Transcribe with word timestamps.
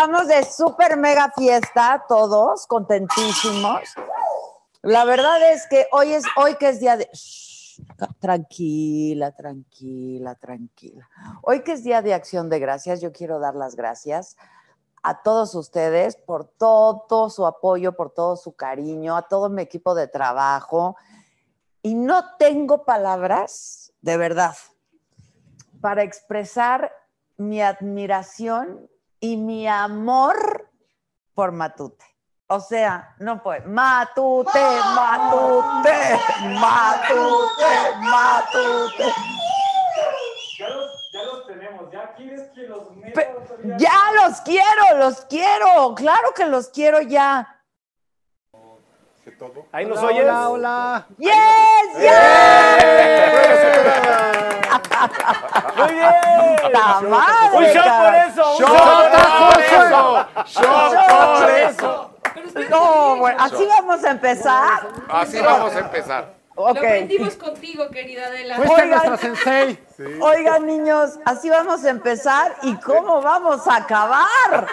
Estamos 0.00 0.28
de 0.28 0.44
súper 0.44 0.96
mega 0.96 1.30
fiesta, 1.36 2.06
todos 2.08 2.66
contentísimos. 2.66 3.82
La 4.80 5.04
verdad 5.04 5.52
es 5.52 5.66
que 5.66 5.88
hoy 5.92 6.14
es 6.14 6.24
hoy 6.36 6.54
que 6.54 6.70
es 6.70 6.80
día 6.80 6.96
de 6.96 7.06
Shh, 7.12 7.82
tranquila, 8.18 9.32
tranquila, 9.32 10.36
tranquila. 10.36 11.06
Hoy 11.42 11.62
que 11.62 11.72
es 11.72 11.84
día 11.84 12.00
de 12.00 12.14
Acción 12.14 12.48
de 12.48 12.58
Gracias, 12.58 13.02
yo 13.02 13.12
quiero 13.12 13.40
dar 13.40 13.54
las 13.54 13.76
gracias 13.76 14.38
a 15.02 15.20
todos 15.20 15.54
ustedes 15.54 16.16
por 16.16 16.46
todo 16.46 17.28
su 17.28 17.44
apoyo, 17.44 17.94
por 17.94 18.10
todo 18.10 18.36
su 18.36 18.52
cariño, 18.56 19.18
a 19.18 19.28
todo 19.28 19.50
mi 19.50 19.60
equipo 19.60 19.94
de 19.94 20.08
trabajo. 20.08 20.96
Y 21.82 21.94
no 21.94 22.38
tengo 22.38 22.86
palabras, 22.86 23.92
de 24.00 24.16
verdad, 24.16 24.56
para 25.82 26.04
expresar 26.04 26.90
mi 27.36 27.60
admiración 27.60 28.88
y 29.20 29.36
mi 29.36 29.68
amor 29.68 30.68
por 31.34 31.52
Matute. 31.52 32.04
O 32.48 32.58
sea, 32.58 33.14
no 33.18 33.42
puede. 33.42 33.60
Matute, 33.60 34.58
Matute, 34.94 36.18
Matute, 36.58 37.96
Matute. 38.00 39.14
Ya 40.58 40.68
los, 40.68 41.10
ya 41.12 41.22
los 41.22 41.46
tenemos, 41.46 41.90
ya 41.92 42.12
quieres 42.14 42.50
que 42.54 42.62
los 42.62 42.90
meta? 42.96 43.22
Ya 43.78 43.94
los 44.16 44.40
quiero, 44.40 44.98
los 44.98 45.20
quiero. 45.26 45.94
Claro 45.94 46.34
que 46.34 46.46
los 46.46 46.68
quiero 46.68 47.00
ya. 47.00 47.56
Ahí 49.72 49.86
nos 49.86 49.98
Hola, 49.98 50.08
oyes. 50.08 50.22
hola, 50.24 50.48
hola. 50.50 51.06
¡Yes! 51.16 51.32
¡Yes! 51.98 52.10
Muy 55.76 55.94
bien. 55.94 56.72
¡La 56.72 57.00
madre! 57.08 57.56
Un 57.56 57.64
shot 57.64 57.84
por 58.04 58.14
eso. 58.14 58.56
Un 58.56 58.64
Shot 58.64 59.52
por 59.52 59.60
eso. 59.60 60.26
¡Shot 60.46 61.40
por 61.40 61.50
eso. 61.50 62.10
No, 62.70 63.16
bueno, 63.16 63.36
así 63.40 63.66
vamos 63.66 64.04
a 64.04 64.10
empezar. 64.10 64.88
Así 65.08 65.40
vamos 65.40 65.74
a 65.74 65.78
empezar. 65.78 66.40
Ok. 66.56 66.74
Lo 66.74 66.80
aprendimos 66.80 67.36
contigo, 67.36 67.88
querida 67.90 68.26
Adela. 68.26 68.56
Fuiste 68.56 68.74
Oigan. 68.82 68.90
nuestra 68.90 69.16
sensei. 69.16 69.78
Oigan, 70.20 70.66
niños, 70.66 71.18
así 71.24 71.48
vamos 71.48 71.84
a 71.84 71.90
empezar 71.90 72.56
y 72.62 72.74
cómo 72.76 73.22
vamos 73.22 73.66
a 73.66 73.76
acabar. 73.76 74.66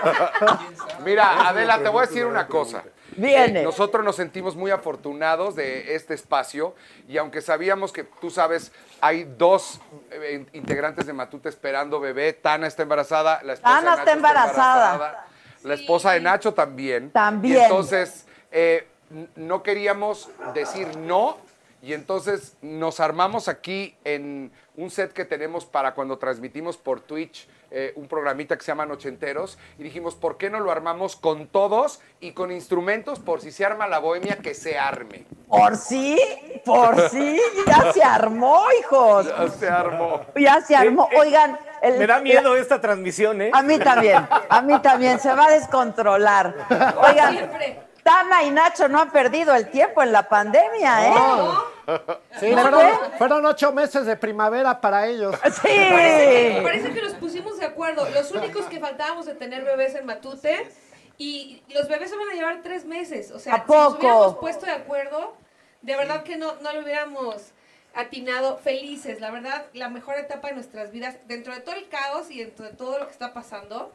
Mira, 1.06 1.48
Adela, 1.48 1.80
te 1.80 1.90
voy 1.90 2.04
a 2.04 2.08
decir 2.08 2.26
una 2.26 2.48
cosa. 2.48 2.84
Viene. 3.18 3.62
Eh, 3.62 3.64
nosotros 3.64 4.06
nos 4.06 4.16
sentimos 4.16 4.56
muy 4.56 4.72
afortunados 4.72 5.56
de 5.56 5.96
este 5.96 6.14
espacio 6.14 6.76
y 7.08 7.18
aunque 7.18 7.42
sabíamos 7.42 7.92
que, 7.92 8.04
tú 8.04 8.30
sabes, 8.30 8.72
hay 9.02 9.24
dos 9.38 9.82
eh, 10.12 10.46
integrantes 10.54 11.06
de 11.08 11.14
Matute 11.14 11.50
esperando 11.50 12.00
bebé, 12.00 12.34
Tana 12.34 12.68
está 12.68 12.84
embarazada, 12.84 13.42
la 13.44 13.54
esposa 13.54 13.76
Tana 13.76 13.82
de 13.82 13.86
Nacho 13.86 14.00
está 14.02 14.14
embarazada. 14.14 15.28
la 15.64 15.74
esposa 15.74 16.12
de 16.12 16.22
Nacho 16.22 16.54
también. 16.54 17.12
También. 17.12 17.56
Y 17.56 17.64
entonces 17.64 18.28
eh, 18.52 18.88
no 19.36 19.64
queríamos 19.64 20.30
decir 20.54 20.96
no 20.98 21.38
y 21.82 21.94
entonces 21.94 22.56
nos 22.62 23.00
armamos 23.00 23.48
aquí 23.48 23.96
en 24.04 24.52
un 24.76 24.92
set 24.92 25.14
que 25.14 25.26
tenemos 25.26 25.66
para 25.66 25.94
cuando 25.94 26.18
transmitimos 26.18 26.78
por 26.78 27.02
Twitch 27.02 27.48
eh, 27.72 27.94
un 27.96 28.08
programita 28.08 28.56
que 28.58 28.64
se 28.64 28.72
llama 28.72 28.86
Nochenteros 28.86 29.58
y 29.78 29.84
dijimos, 29.84 30.16
¿por 30.16 30.38
qué 30.38 30.50
no 30.50 30.60
lo 30.60 30.72
armamos 30.72 31.16
con 31.16 31.48
todos 31.48 32.00
y 32.20 32.32
con 32.32 32.52
instrumentos 32.52 33.20
por 33.20 33.42
si 33.42 33.52
se 33.52 33.66
arma 33.66 33.88
la 33.88 34.00
bohemia 34.00 34.38
que 34.38 34.54
se 34.54 34.78
arme? 34.78 35.26
Por 35.48 35.76
sí, 35.78 36.20
por 36.66 37.10
sí, 37.10 37.40
ya 37.66 37.92
se 37.94 38.04
armó, 38.04 38.64
hijos. 38.80 39.28
Ya 39.28 39.48
se 39.50 39.70
armó. 39.70 40.22
Ya 40.36 40.62
se 40.62 40.76
armó. 40.76 41.08
Eh, 41.12 41.16
eh, 41.16 41.20
Oigan, 41.20 41.60
el- 41.82 41.98
Me 42.00 42.08
da 42.08 42.20
miedo 42.20 42.56
esta 42.56 42.82
transmisión, 42.82 43.42
¿eh? 43.42 43.52
A 43.54 43.62
mí 43.64 43.78
también, 43.80 44.28
a 44.50 44.62
mí 44.62 44.80
también, 44.82 45.20
se 45.20 45.34
va 45.34 45.46
a 45.46 45.52
descontrolar. 45.52 46.54
Oigan, 47.08 47.34
Siempre. 47.34 47.87
Tana 48.08 48.42
y 48.44 48.52
Nacho 48.52 48.88
no 48.88 49.02
han 49.02 49.12
perdido 49.12 49.54
el 49.54 49.70
tiempo 49.70 50.02
en 50.02 50.14
la 50.14 50.30
pandemia, 50.30 51.10
¿eh? 51.10 51.94
Sí, 52.40 52.46
¿Me 52.56 52.62
fueron, 52.62 52.80
fue? 52.80 53.18
fueron 53.18 53.46
ocho 53.46 53.74
meses 53.74 54.06
de 54.06 54.16
primavera 54.16 54.80
para 54.80 55.08
ellos. 55.08 55.36
Sí. 55.62 55.68
Parece 56.64 56.94
que 56.94 57.02
nos 57.02 57.16
pusimos 57.16 57.60
de 57.60 57.66
acuerdo. 57.66 58.08
Los 58.12 58.32
únicos 58.32 58.66
que 58.68 58.80
faltábamos 58.80 59.26
de 59.26 59.36
tener 59.36 59.66
bebés 59.66 59.94
en 59.96 60.06
Matute 60.06 60.72
y 61.18 61.62
los 61.68 61.90
bebés 61.90 62.10
se 62.10 62.16
van 62.16 62.30
a 62.30 62.34
llevar 62.34 62.62
tres 62.64 62.86
meses. 62.86 63.30
O 63.32 63.40
sea, 63.40 63.56
¿A 63.56 63.66
si 63.66 63.72
nos 63.74 63.76
poco? 63.90 63.98
hubiéramos 64.00 64.38
puesto 64.38 64.66
de 64.66 64.72
acuerdo, 64.72 65.36
de 65.82 65.98
verdad 65.98 66.24
que 66.24 66.38
no, 66.38 66.56
no 66.62 66.72
lo 66.72 66.84
hubiéramos 66.84 67.52
atinado 67.94 68.58
felices. 68.58 69.20
La 69.20 69.32
verdad, 69.32 69.66
la 69.74 69.90
mejor 69.90 70.16
etapa 70.16 70.48
de 70.48 70.54
nuestras 70.54 70.92
vidas, 70.92 71.18
dentro 71.26 71.54
de 71.54 71.60
todo 71.60 71.76
el 71.76 71.90
caos 71.90 72.32
y 72.32 72.40
dentro 72.40 72.64
de 72.64 72.72
todo 72.72 73.00
lo 73.00 73.06
que 73.08 73.12
está 73.12 73.34
pasando, 73.34 73.92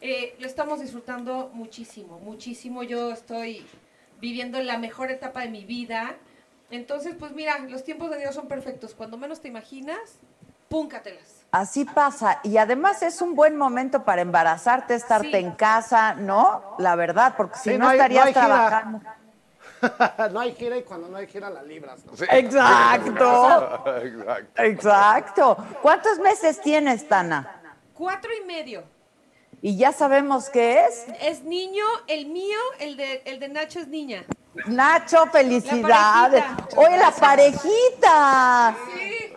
eh, 0.00 0.36
lo 0.38 0.46
estamos 0.46 0.80
disfrutando 0.80 1.50
muchísimo, 1.52 2.18
muchísimo. 2.20 2.82
Yo 2.82 3.10
estoy 3.12 3.66
viviendo 4.20 4.60
la 4.62 4.78
mejor 4.78 5.10
etapa 5.10 5.40
de 5.42 5.48
mi 5.48 5.64
vida. 5.64 6.14
Entonces, 6.70 7.14
pues 7.18 7.32
mira, 7.32 7.58
los 7.60 7.84
tiempos 7.84 8.10
de 8.10 8.18
Dios 8.18 8.34
son 8.34 8.46
perfectos. 8.48 8.94
Cuando 8.94 9.16
menos 9.16 9.40
te 9.40 9.48
imaginas, 9.48 9.98
púncatelas. 10.68 11.44
Así 11.50 11.84
pasa. 11.86 12.40
Y 12.42 12.58
además 12.58 13.02
es 13.02 13.22
un 13.22 13.34
buen 13.34 13.56
momento 13.56 14.04
para 14.04 14.20
embarazarte, 14.20 14.94
estarte 14.94 15.30
Sí. 15.30 15.36
en 15.36 15.52
casa, 15.52 16.14
¿no? 16.14 16.74
La 16.78 16.94
verdad, 16.94 17.34
porque 17.36 17.56
si 17.58 17.70
Sí, 17.70 17.78
no, 17.78 17.84
no 17.84 17.90
hay- 17.90 17.96
estarías 17.98 18.26
no 18.26 18.32
trabajando. 18.32 19.00
no 20.32 20.40
hay 20.40 20.52
gira 20.54 20.76
y 20.76 20.82
cuando 20.82 21.08
no 21.08 21.16
hay 21.16 21.26
gira 21.26 21.48
la 21.50 21.62
libras. 21.62 22.04
¿no? 22.04 22.14
Sí. 22.16 22.24
Exacto. 22.30 23.84
Exacto. 24.02 24.62
Exacto. 24.62 25.56
¿Cuántos 25.80 26.18
meses 26.18 26.60
tienes, 26.60 27.08
Tana? 27.08 27.60
Cuatro 27.94 28.30
y 28.40 28.44
medio. 28.46 28.82
Y 29.60 29.76
ya 29.76 29.92
sabemos 29.92 30.48
qué 30.50 30.84
es. 30.84 31.04
Es 31.20 31.42
niño, 31.42 31.84
el 32.06 32.26
mío, 32.26 32.58
el 32.78 32.96
de, 32.96 33.22
el 33.24 33.40
de 33.40 33.48
Nacho 33.48 33.80
es 33.80 33.88
niña. 33.88 34.24
Nacho, 34.66 35.26
felicidades. 35.32 36.42
La 36.44 36.56
parejita. 36.56 36.80
Oye, 36.80 36.96
la 36.98 37.10
parejita. 37.10 38.76
Sí. 38.94 39.34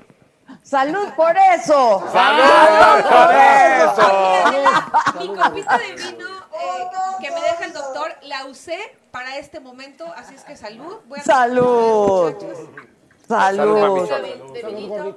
Salud 0.64 1.08
por 1.16 1.36
eso. 1.56 2.04
¡Salud 2.14 3.04
por 3.10 3.36
eso! 3.36 5.20
Mi 5.20 5.28
copita 5.28 5.78
de 5.78 5.94
vino 5.96 6.28
eh, 6.54 6.88
que 7.20 7.32
me 7.32 7.42
deja 7.42 7.66
el 7.66 7.74
doctor, 7.74 8.12
la 8.22 8.46
usé 8.46 8.78
para 9.10 9.38
este 9.38 9.60
momento, 9.60 10.06
así 10.16 10.36
es 10.36 10.44
que 10.44 10.56
salud. 10.56 10.98
Voy 11.08 11.20
a- 11.20 11.24
Salud. 11.24 12.36
Salud. 13.28 14.08
Salud, 14.08 15.16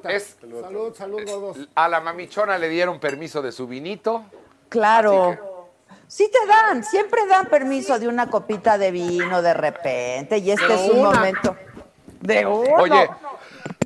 Salud, 0.63 0.95
salud, 0.97 1.21
gordos. 1.27 1.69
A 1.75 1.89
la 1.89 2.01
mamichona 2.01 2.57
le 2.59 2.69
dieron 2.69 2.99
permiso 3.01 3.43
de 3.43 3.53
su 3.53 3.67
vinito. 3.67 4.25
Claro. 4.69 5.71
Sí 6.07 6.31
te 6.31 6.47
dan, 6.47 6.85
siempre 6.85 7.27
dan 7.27 7.47
permiso 7.47 7.99
de 7.99 8.07
una 8.09 8.31
copita 8.31 8.79
de 8.79 8.91
vino 8.91 9.43
de 9.43 9.55
repente 9.55 10.39
y 10.39 10.51
este 10.51 10.67
De 10.69 10.75
es 10.75 10.91
un 10.91 10.99
una. 11.01 11.11
momento 11.11 11.57
de 12.21 12.47
uno. 12.47 12.77
Oye, 12.77 13.11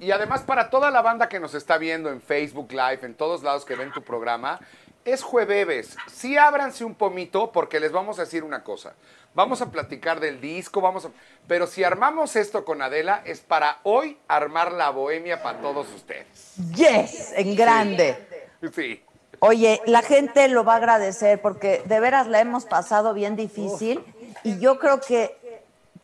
y 0.00 0.10
además 0.10 0.42
para 0.42 0.68
toda 0.68 0.90
la 0.90 1.00
banda 1.00 1.28
que 1.28 1.40
nos 1.40 1.54
está 1.54 1.78
viendo 1.78 2.10
en 2.10 2.20
Facebook 2.20 2.70
Live, 2.70 3.00
en 3.02 3.14
todos 3.14 3.42
lados 3.42 3.64
que 3.64 3.76
ven 3.76 3.92
tu 3.92 4.02
programa, 4.02 4.60
es 5.04 5.22
jueves. 5.22 5.96
Sí 6.12 6.36
ábranse 6.36 6.84
un 6.84 6.94
pomito 6.94 7.50
porque 7.50 7.80
les 7.80 7.92
vamos 7.92 8.18
a 8.18 8.22
decir 8.22 8.44
una 8.44 8.62
cosa. 8.62 8.94
Vamos 9.34 9.62
a 9.62 9.70
platicar 9.70 10.20
del 10.20 10.40
disco, 10.40 10.80
vamos 10.80 11.04
a... 11.04 11.10
Pero 11.46 11.66
si 11.66 11.84
armamos 11.84 12.34
esto 12.36 12.64
con 12.64 12.82
Adela, 12.82 13.22
es 13.24 13.40
para 13.40 13.78
hoy 13.84 14.18
armar 14.26 14.72
la 14.72 14.90
bohemia 14.90 15.42
para 15.42 15.60
todos 15.60 15.86
ustedes. 15.94 16.54
Yes, 16.74 17.32
en 17.36 17.54
grande. 17.54 18.48
Sí. 18.74 19.02
Oye, 19.40 19.80
la 19.86 20.02
gente 20.02 20.48
lo 20.48 20.64
va 20.64 20.74
a 20.74 20.76
agradecer 20.76 21.40
porque 21.40 21.82
de 21.86 22.00
veras 22.00 22.26
la 22.26 22.40
hemos 22.40 22.64
pasado 22.64 23.14
bien 23.14 23.36
difícil 23.36 24.04
y 24.42 24.58
yo 24.58 24.78
creo 24.78 25.00
que 25.00 25.36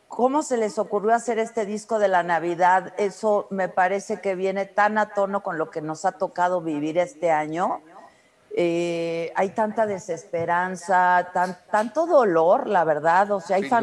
cómo 0.08 0.42
se 0.44 0.56
les 0.56 0.78
ocurrió 0.78 1.12
hacer 1.14 1.40
este 1.40 1.66
disco 1.66 1.98
de 1.98 2.06
la 2.06 2.22
Navidad, 2.22 2.92
eso 2.96 3.48
me 3.50 3.68
parece 3.68 4.20
que 4.20 4.36
viene 4.36 4.66
tan 4.66 4.96
a 4.98 5.10
tono 5.14 5.42
con 5.42 5.58
lo 5.58 5.70
que 5.70 5.80
nos 5.80 6.04
ha 6.04 6.12
tocado 6.12 6.60
vivir 6.60 6.98
este 6.98 7.32
año. 7.32 7.80
Eh, 8.56 9.32
hay 9.34 9.48
tanta 9.50 9.84
desesperanza, 9.86 11.30
tan- 11.34 11.58
tanto 11.72 12.06
dolor, 12.06 12.68
la 12.68 12.84
verdad. 12.84 13.32
O 13.32 13.40
sea, 13.40 13.56
hay 13.56 13.62
Sin 13.62 13.70
duda. 13.70 13.74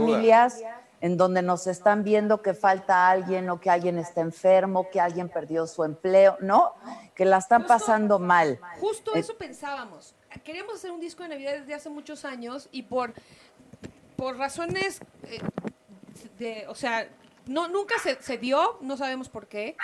En 1.01 1.17
donde 1.17 1.41
nos 1.41 1.67
están 1.67 2.03
viendo 2.03 2.41
que 2.41 2.53
falta 2.53 3.09
alguien 3.09 3.49
o 3.49 3.59
que 3.59 3.69
alguien 3.69 3.97
está 3.97 4.21
enfermo, 4.21 4.89
que 4.91 5.01
alguien 5.01 5.27
perdió 5.29 5.67
su 5.67 5.83
empleo, 5.83 6.37
¿no? 6.41 6.73
Que 7.15 7.25
la 7.25 7.37
están 7.39 7.63
Justo- 7.63 7.73
pasando 7.73 8.19
mal. 8.19 8.59
Justo 8.79 9.15
Eh, 9.15 9.19
eso 9.19 9.35
pensábamos. 9.35 10.13
Queríamos 10.43 10.75
hacer 10.75 10.91
un 10.91 10.99
disco 10.99 11.23
de 11.23 11.29
Navidad 11.29 11.53
desde 11.59 11.73
hace 11.73 11.89
muchos 11.89 12.23
años 12.23 12.69
y 12.71 12.83
por, 12.83 13.13
por 14.15 14.37
razones 14.37 15.01
eh, 15.23 15.39
de, 16.37 16.65
o 16.67 16.75
sea, 16.75 17.09
no, 17.47 17.67
nunca 17.67 17.95
se, 18.01 18.21
se 18.21 18.37
dio, 18.37 18.77
no 18.81 18.95
sabemos 18.95 19.27
por 19.27 19.47
qué. 19.47 19.75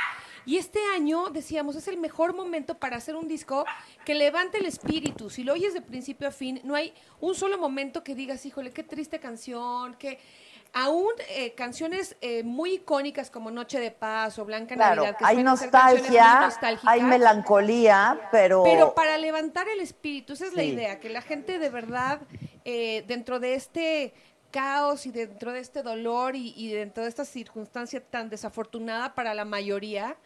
Y 0.46 0.58
este 0.58 0.80
año 0.96 1.30
decíamos, 1.30 1.76
es 1.76 1.88
el 1.90 1.98
mejor 1.98 2.34
momento 2.34 2.76
para 2.78 2.96
hacer 2.96 3.16
un 3.16 3.28
disco 3.28 3.66
que 4.06 4.16
levante 4.16 4.60
el 4.60 4.66
espíritu. 4.66 5.30
Si 5.30 5.44
lo 5.44 5.54
oyes 5.54 5.74
de 5.74 5.82
principio 5.82 6.28
a 6.28 6.32
fin, 6.32 6.62
no 6.64 6.76
hay 6.76 6.94
un 7.20 7.36
solo 7.36 7.58
momento 7.58 8.04
que 8.04 8.16
digas, 8.16 8.46
híjole, 8.46 8.72
qué 8.72 8.84
triste 8.84 9.20
canción, 9.20 9.96
que 9.96 10.20
aún 10.74 11.12
eh, 11.30 11.54
canciones 11.54 12.16
eh, 12.22 12.44
muy 12.44 12.76
icónicas 12.76 13.30
como 13.30 13.52
Noche 13.52 13.80
de 13.80 13.92
Paz 13.92 14.38
o 14.40 14.46
Blanca 14.46 14.76
Claro, 14.76 15.04
Navidad, 15.04 15.18
que 15.18 15.26
hay 15.26 15.44
nostalgia, 15.44 16.50
hay 16.84 17.02
melancolía, 17.04 18.20
pero, 18.32 18.64
Pero 18.64 18.94
para 18.94 19.18
levantar 19.18 19.68
el 19.70 19.80
espíritu, 19.80 20.34
esa 20.34 20.46
es 20.46 20.54
la 20.54 20.64
idea, 20.64 21.00
que 21.00 21.10
la 21.10 21.22
gente 21.22 21.60
de 21.60 21.70
verdad, 21.70 22.22
eh, 22.66 23.04
dentro 23.08 23.40
de 23.40 23.56
este 23.56 24.14
caos 24.52 25.06
y 25.06 25.12
dentro 25.12 25.52
de 25.52 25.60
este 25.60 25.84
dolor 25.84 26.36
y, 26.36 26.54
y 26.56 26.72
dentro 26.72 27.04
de 27.04 27.10
esta 27.10 27.26
circunstancia 27.26 28.02
tan 28.02 28.30
desafortunada 28.30 29.14
para 29.14 29.34
la 29.34 29.46
mayoría, 29.46 30.18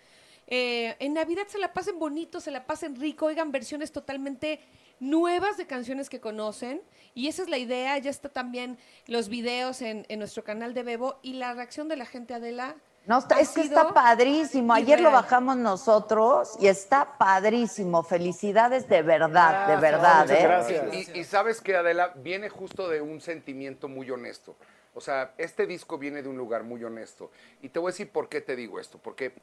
eh, 0.53 0.97
en 0.99 1.13
Navidad 1.13 1.47
se 1.47 1.59
la 1.59 1.71
pasen 1.71 1.97
bonito, 1.97 2.41
se 2.41 2.51
la 2.51 2.65
pasen 2.65 2.99
rico, 2.99 3.27
oigan 3.27 3.53
versiones 3.53 3.93
totalmente 3.93 4.59
nuevas 5.01 5.57
de 5.57 5.67
canciones 5.67 6.09
que 6.09 6.21
conocen. 6.21 6.81
Y 7.13 7.27
esa 7.27 7.41
es 7.43 7.49
la 7.49 7.57
idea, 7.57 7.97
ya 7.97 8.09
está 8.09 8.29
también 8.29 8.77
los 9.07 9.27
videos 9.27 9.81
en, 9.81 10.05
en 10.07 10.19
nuestro 10.19 10.45
canal 10.45 10.73
de 10.73 10.83
Bebo 10.83 11.19
y 11.21 11.33
la 11.33 11.53
reacción 11.53 11.89
de 11.89 11.97
la 11.97 12.05
gente, 12.05 12.33
Adela. 12.33 12.75
no 13.05 13.17
está- 13.17 13.41
es 13.41 13.49
que 13.49 13.61
está 13.61 13.93
padrísimo. 13.93 14.71
Ayer 14.73 15.01
lo 15.01 15.11
bajamos 15.11 15.57
nosotros 15.57 16.55
y 16.61 16.67
está 16.67 17.17
padrísimo. 17.17 18.03
Felicidades 18.03 18.87
de 18.87 19.01
verdad, 19.01 19.67
de 19.67 19.73
Gracias, 19.73 19.81
verdad, 19.81 20.21
muchas 20.23 20.39
¿eh? 20.39 20.43
gracias. 20.43 21.09
Y, 21.15 21.19
y 21.19 21.23
sabes 21.25 21.59
que 21.59 21.75
Adela 21.75 22.13
viene 22.17 22.47
justo 22.47 22.87
de 22.87 23.01
un 23.01 23.19
sentimiento 23.19 23.89
muy 23.89 24.09
honesto. 24.09 24.55
O 24.93 25.01
sea, 25.01 25.33
este 25.37 25.65
disco 25.65 25.97
viene 25.97 26.21
de 26.21 26.29
un 26.29 26.37
lugar 26.37 26.63
muy 26.63 26.81
honesto. 26.83 27.31
Y 27.61 27.69
te 27.69 27.79
voy 27.79 27.89
a 27.89 27.91
decir 27.91 28.09
por 28.11 28.29
qué 28.29 28.39
te 28.39 28.55
digo 28.55 28.79
esto. 28.79 28.97
Porque 28.99 29.33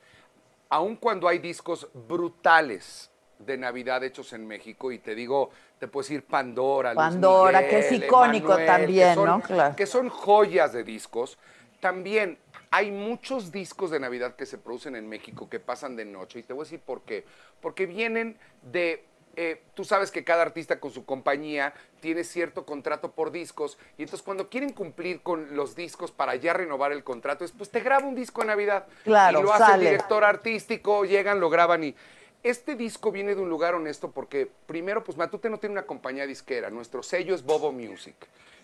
aun 0.70 0.94
cuando 0.96 1.26
hay 1.28 1.38
discos 1.38 1.88
brutales 2.08 3.10
de 3.38 3.56
Navidad 3.56 4.02
hechos 4.04 4.32
en 4.32 4.46
México, 4.46 4.92
y 4.92 4.98
te 4.98 5.14
digo, 5.14 5.50
te 5.78 5.88
puedo 5.88 6.02
decir 6.02 6.24
Pandora, 6.24 6.92
Luis 6.94 6.96
Pandora, 6.96 7.60
Miguel, 7.60 7.70
que 7.70 7.78
es 7.80 7.92
icónico 7.92 8.46
Emanuel, 8.58 8.66
también, 8.66 9.08
que 9.10 9.14
son- 9.14 9.26
¿no? 9.26 9.40
Claro. 9.40 9.76
Que 9.76 9.86
son 9.86 10.08
joyas 10.08 10.72
de 10.72 10.84
discos. 10.84 11.38
También 11.80 12.38
hay 12.70 12.90
muchos 12.90 13.52
discos 13.52 13.90
de 13.90 14.00
Navidad 14.00 14.34
que 14.34 14.44
se 14.46 14.58
producen 14.58 14.96
en 14.96 15.08
México 15.08 15.48
que 15.48 15.60
pasan 15.60 15.94
de 15.96 16.04
noche. 16.04 16.40
Y 16.40 16.42
te 16.42 16.52
voy 16.52 16.62
a 16.62 16.64
decir 16.64 16.80
por 16.80 17.02
qué. 17.02 17.24
Porque 17.60 17.86
vienen 17.86 18.36
de 18.62 19.04
eh, 19.40 19.62
tú 19.74 19.84
sabes 19.84 20.10
que 20.10 20.24
cada 20.24 20.42
artista 20.42 20.80
con 20.80 20.90
su 20.90 21.04
compañía 21.04 21.72
tiene 22.00 22.24
cierto 22.24 22.66
contrato 22.66 23.12
por 23.12 23.30
discos 23.30 23.78
y 23.96 24.02
entonces 24.02 24.24
cuando 24.24 24.48
quieren 24.48 24.72
cumplir 24.72 25.20
con 25.20 25.54
los 25.54 25.76
discos 25.76 26.10
para 26.10 26.34
ya 26.34 26.54
renovar 26.54 26.90
el 26.90 27.04
contrato, 27.04 27.44
es 27.44 27.52
pues 27.52 27.70
te 27.70 27.78
graba 27.78 28.04
un 28.04 28.16
disco 28.16 28.40
de 28.40 28.48
Navidad. 28.48 28.86
Claro, 29.04 29.38
y 29.38 29.42
lo 29.44 29.52
hace 29.52 29.62
sale. 29.64 29.84
el 29.84 29.90
director 29.92 30.24
artístico, 30.24 31.04
llegan, 31.04 31.38
lo 31.38 31.50
graban 31.50 31.84
y 31.84 31.94
este 32.42 32.74
disco 32.76 33.10
viene 33.12 33.34
de 33.34 33.40
un 33.40 33.48
lugar 33.48 33.74
honesto 33.74 34.10
porque 34.10 34.50
primero 34.66 35.02
pues 35.04 35.16
Matute 35.18 35.50
no 35.50 35.58
tiene 35.58 35.72
una 35.74 35.86
compañía 35.86 36.26
disquera, 36.26 36.70
nuestro 36.70 37.02
sello 37.02 37.34
es 37.34 37.42
Bobo 37.44 37.72
Music. 37.72 38.14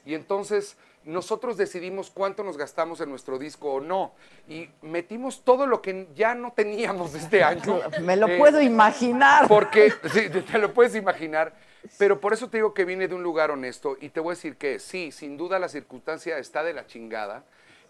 Y 0.07 0.15
entonces 0.15 0.77
nosotros 1.05 1.57
decidimos 1.57 2.11
cuánto 2.11 2.45
nos 2.45 2.57
gastamos 2.59 3.01
en 3.01 3.09
nuestro 3.11 3.39
disco 3.39 3.75
o 3.75 3.81
no. 3.81 4.13
Y 4.49 4.69
metimos 4.83 5.43
todo 5.45 5.67
lo 5.67 5.81
que 5.83 6.09
ya 6.15 6.35
no 6.35 6.53
teníamos 6.53 7.15
este 7.15 7.43
año. 7.43 7.81
Me 8.03 8.17
lo 8.17 8.29
Eh, 8.29 8.39
puedo 8.39 8.61
imaginar. 8.61 9.49
porque, 9.49 9.91
sí, 10.13 10.29
te 10.31 10.43
te 10.43 10.59
lo 10.59 10.73
puedes 10.75 10.95
imaginar, 10.95 11.55
pero 11.99 12.21
por 12.21 12.33
eso 12.35 12.49
te 12.51 12.59
digo 12.59 12.75
que 12.75 12.85
viene 12.85 13.09
de 13.09 13.15
un 13.15 13.23
lugar 13.23 13.51
honesto 13.51 13.97
y 14.01 14.11
te 14.11 14.21
voy 14.21 14.33
a 14.33 14.35
decir 14.37 14.57
que 14.57 14.79
sí, 14.79 15.11
sin 15.11 15.37
duda 15.39 15.59
la 15.59 15.69
circunstancia 15.69 16.39
está 16.39 16.63
de 16.63 16.75
la 16.75 16.87
chingada 16.87 17.45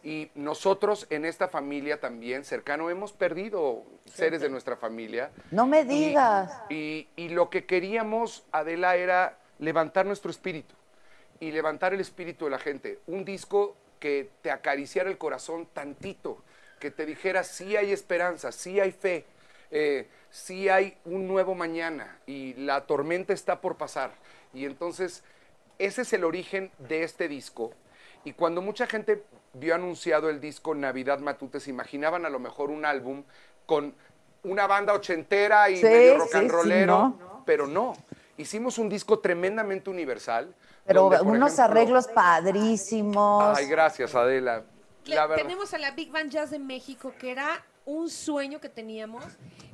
y 0.04 0.30
nosotros 0.34 1.06
en 1.10 1.24
esta 1.24 1.48
familia 1.48 1.98
también 1.98 2.44
cercano 2.44 2.90
hemos 2.90 3.12
perdido 3.12 3.82
seres 4.04 4.40
de 4.42 4.50
nuestra 4.50 4.76
familia. 4.76 5.30
No 5.50 5.66
me 5.66 5.80
Y- 5.80 5.84
digas. 5.84 6.52
Y, 6.68 7.08
y 7.16 7.30
lo 7.30 7.48
que 7.50 7.64
queríamos, 7.64 8.44
Adela, 8.52 8.96
era 8.96 9.38
levantar 9.58 10.04
nuestro 10.04 10.30
espíritu 10.30 10.74
y 11.40 11.50
levantar 11.50 11.94
el 11.94 12.00
espíritu 12.00 12.44
de 12.44 12.50
la 12.50 12.58
gente. 12.58 13.00
Un 13.06 13.24
disco 13.24 13.76
que 13.98 14.30
te 14.42 14.50
acariciara 14.50 15.08
el 15.08 15.16
corazón 15.16 15.66
tantito, 15.72 16.38
que 16.78 16.90
te 16.90 17.06
dijera 17.06 17.42
sí 17.42 17.74
hay 17.76 17.90
esperanza, 17.90 18.52
sí 18.52 18.78
hay 18.78 18.92
fe, 18.92 19.24
eh, 19.70 20.06
sí 20.30 20.68
hay 20.68 20.98
un 21.06 21.26
nuevo 21.26 21.54
mañana 21.54 22.18
y 22.26 22.52
la 22.54 22.86
tormenta 22.86 23.32
está 23.32 23.62
por 23.62 23.76
pasar. 23.78 24.12
Y 24.52 24.66
entonces 24.66 25.24
ese 25.78 26.02
es 26.02 26.12
el 26.12 26.24
origen 26.24 26.70
de 26.78 27.04
este 27.04 27.26
disco. 27.26 27.72
Y 28.24 28.32
cuando 28.32 28.62
mucha 28.62 28.86
gente 28.86 29.24
vio 29.52 29.74
anunciado 29.74 30.30
el 30.30 30.40
disco 30.40 30.74
Navidad 30.74 31.18
Matute, 31.20 31.60
se 31.60 31.70
imaginaban 31.70 32.24
a 32.24 32.30
lo 32.30 32.38
mejor 32.38 32.70
un 32.70 32.84
álbum 32.84 33.24
con 33.66 33.94
una 34.42 34.66
banda 34.66 34.92
ochentera 34.94 35.70
y 35.70 35.76
Sí, 35.78 35.84
medio 35.84 36.18
rock 36.18 36.28
sí, 36.30 36.36
and 36.38 36.46
sí, 36.50 36.56
rollero, 36.56 36.98
¿no? 37.18 37.42
pero 37.46 37.66
no. 37.66 37.94
Hicimos 38.36 38.78
un 38.78 38.88
disco 38.88 39.18
tremendamente 39.20 39.90
universal. 39.90 40.54
Pero 40.86 41.02
donde, 41.02 41.20
unos 41.22 41.52
ejemplo- 41.52 41.64
arreglos 41.64 42.08
padrísimos. 42.08 43.56
Ay, 43.58 43.66
gracias, 43.66 44.14
Adela. 44.14 44.64
La 45.06 45.34
tenemos 45.34 45.72
a 45.74 45.78
la 45.78 45.90
Big 45.92 46.10
Band 46.10 46.30
Jazz 46.30 46.50
de 46.50 46.58
México, 46.58 47.12
que 47.18 47.30
era 47.30 47.64
un 47.84 48.08
sueño 48.08 48.60
que 48.60 48.68
teníamos. 48.70 49.24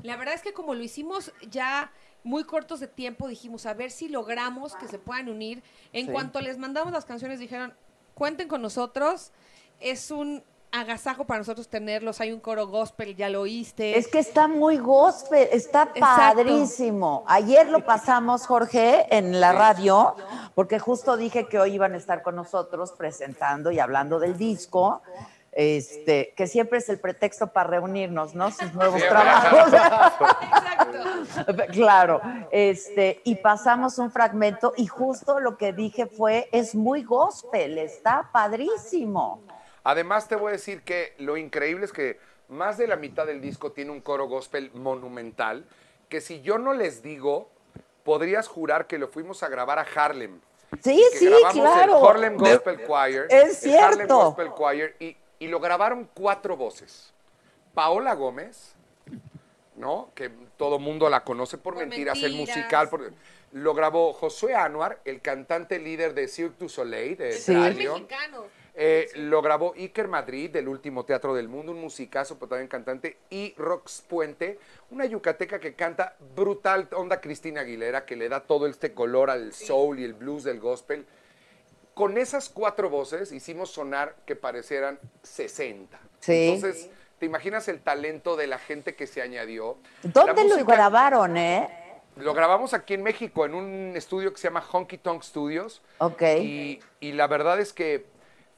La 0.03 0.17
verdad 0.17 0.35
es 0.35 0.43
que 0.43 0.53
como 0.53 0.75
lo 0.75 0.83
hicimos 0.83 1.33
ya 1.49 1.93
muy 2.25 2.45
cortos 2.45 2.81
de 2.81 2.89
tiempo, 2.89 3.29
dijimos, 3.29 3.65
a 3.67 3.75
ver 3.75 3.91
si 3.93 4.09
logramos 4.09 4.75
que 4.77 4.89
se 4.89 4.99
puedan 4.99 5.29
unir. 5.29 5.63
En 5.93 6.07
Sí. 6.07 6.13
cuanto 6.13 6.41
les 6.41 6.59
mandamos 6.59 6.93
las 6.93 7.05
canciones, 7.07 7.39
dijeron, 7.39 7.73
cuenten 8.21 8.49
con 8.49 8.61
nosotros. 8.61 9.33
Es 9.81 10.11
un 10.11 10.45
agasajo 10.73 11.25
para 11.25 11.39
nosotros 11.39 11.69
tenerlos. 11.69 12.21
Hay 12.21 12.33
un 12.33 12.41
coro 12.41 12.67
gospel, 12.67 13.17
ya 13.17 13.31
lo 13.31 13.41
oíste. 13.41 13.97
Es 13.97 14.09
que 14.09 14.19
está 14.19 14.47
muy 14.47 14.77
gospel, 14.77 15.49
está 15.51 15.85
Exacto. 15.85 16.01
padrísimo. 16.01 17.25
Ayer 17.27 17.71
lo 17.71 17.83
pasamos, 17.83 18.47
Jorge, 18.47 19.07
en 19.09 19.41
la 19.41 19.53
radio, 19.53 20.17
porque 20.55 20.79
justo 20.79 21.17
dije 21.17 21.49
que 21.49 21.59
hoy 21.59 21.73
iban 21.73 21.95
a 21.95 21.97
estar 21.97 22.23
con 22.23 22.37
nosotros 22.37 22.93
presentando 22.93 23.71
y 23.71 23.79
hablando 23.79 24.19
del 24.21 24.37
disco, 24.37 25.01
este, 25.53 26.33
que 26.37 26.47
siempre 26.47 26.79
es 26.79 26.89
el 26.89 27.01
pretexto 27.01 27.53
para 27.53 27.71
reunirnos, 27.71 28.35
¿no? 28.35 28.51
Sus 28.51 28.73
nuevos 28.75 29.01
Siempre. 29.01 29.21
trabajos. 29.21 29.73
Exacto. 30.43 31.65
claro, 31.73 32.21
este, 32.51 33.21
y 33.25 33.37
pasamos 33.37 33.99
un 33.99 34.11
fragmento 34.11 34.73
y 34.77 34.87
justo 34.87 35.41
lo 35.41 35.57
que 35.57 35.73
dije 35.73 36.07
fue, 36.07 36.49
es 36.53 36.75
muy 36.75 37.03
gospel, 37.03 37.79
está 37.79 38.31
padrísimo. 38.33 39.43
Además, 39.83 40.29
te 40.29 40.37
voy 40.37 40.51
a 40.51 40.53
decir 40.53 40.83
que 40.83 41.15
lo 41.19 41.37
increíble 41.37 41.85
es 41.85 41.93
que 41.93 42.19
más 42.49 42.77
de 42.79 42.87
la 42.87 42.97
mitad 42.97 43.27
del 43.27 43.41
disco 43.41 43.73
tiene 43.73 43.91
un 43.91 44.01
coro 44.01 44.29
gospel 44.29 44.71
monumental, 44.75 45.65
que 46.09 46.21
si 46.21 46.43
yo 46.43 46.59
no 46.59 46.75
les 46.75 47.03
digo, 47.03 47.49
podrías 48.05 48.49
jurar 48.49 48.87
que 48.87 48.99
lo 48.99 49.09
fuimos 49.09 49.43
a 49.43 49.49
grabar 49.49 49.79
a 49.79 49.87
Harlem. 49.95 50.41
Sí, 50.83 51.03
que 51.13 51.19
sí, 51.19 51.27
grabamos 51.27 51.55
claro. 51.55 51.99
el 51.99 52.07
Harlem 52.07 52.37
Gospel 52.37 52.87
Choir. 52.87 53.27
Es 53.29 53.65
el 53.65 53.75
Harlem 53.79 53.97
cierto. 53.97 54.17
Gospel 54.17 54.51
Choir 54.57 54.97
y, 55.01 55.17
y 55.41 55.49
lo 55.49 55.59
grabaron 55.59 56.09
cuatro 56.15 56.57
voces. 56.57 57.13
Paola 57.75 58.15
Gómez, 58.15 58.75
¿no? 59.77 60.11
Que 60.15 60.31
todo 60.57 60.79
mundo 60.79 61.09
la 61.11 61.25
conoce 61.25 61.59
por, 61.59 61.75
Por 61.75 61.87
mentiras, 61.87 62.23
el 62.23 62.35
musical. 62.35 62.89
por- 62.89 63.13
lo 63.53 63.75
grabó 63.75 64.13
Josué 64.13 64.55
Anuar, 64.55 65.01
el 65.05 65.21
cantante 65.21 65.81
líder 65.81 66.15
de 66.15 66.29
Cirque 66.29 66.55
du 66.61 66.69
Soleil, 66.69 67.17
de 67.17 67.33
Sí. 67.33 67.53
Mexicano. 67.53 68.45
Eh, 68.77 69.09
Lo 69.17 69.43
grabó 69.43 69.75
Iker 69.77 70.07
Madrid, 70.07 70.49
del 70.49 70.69
último 70.69 71.05
teatro 71.05 71.35
del 71.35 71.49
mundo, 71.49 71.73
un 71.73 71.81
musicazo, 71.81 72.37
pero 72.39 72.51
también 72.51 72.69
cantante. 72.69 73.17
Y 73.29 73.53
Rox 73.59 74.03
Puente, 74.09 74.61
una 74.93 75.05
yucateca 75.07 75.59
que 75.59 75.75
canta 75.75 76.15
brutal, 76.37 76.89
onda 76.95 77.21
Cristina 77.21 77.63
Aguilera, 77.63 78.07
que 78.07 78.15
le 78.15 78.29
da 78.29 78.41
todo 78.45 78.69
este 78.69 78.95
color 78.95 79.29
al 79.29 79.53
soul 79.53 79.99
y 79.99 80.05
el 80.05 80.15
blues 80.15 80.45
del 80.45 80.61
gospel. 80.61 81.05
Con 81.95 82.19
esas 82.19 82.49
cuatro 82.49 82.89
voces 82.89 83.33
hicimos 83.33 83.71
sonar 83.71 84.17
que 84.27 84.37
parecieran 84.37 84.99
60. 85.23 85.99
Sí. 86.21 86.51
Entonces, 86.55 86.91
¿te 87.19 87.27
imaginas 87.27 87.69
el 87.69 87.81
talento 87.81 88.37
de 88.37 88.47
la 88.47 88.59
gente 88.59 88.95
que 88.95 89.07
se 89.07 89.23
añadió? 89.23 89.77
¿Dónde 90.03 90.45
lo 90.45 90.65
grabaron, 90.65 91.37
eh? 91.37 91.69
Lo 92.17 92.35
grabamos 92.35 92.75
aquí 92.75 92.95
en 92.95 93.03
México, 93.03 93.47
en 93.47 93.55
un 93.55 93.93
estudio 93.97 94.33
que 94.33 94.39
se 94.39 94.49
llama 94.49 94.65
Honky 94.71 94.99
Tonk 94.99 95.23
Studios. 95.23 95.83
Ok. 95.99 96.23
Y, 96.41 96.81
y 97.01 97.13
la 97.13 97.27
verdad 97.27 97.61
es 97.61 97.73
que 97.73 98.07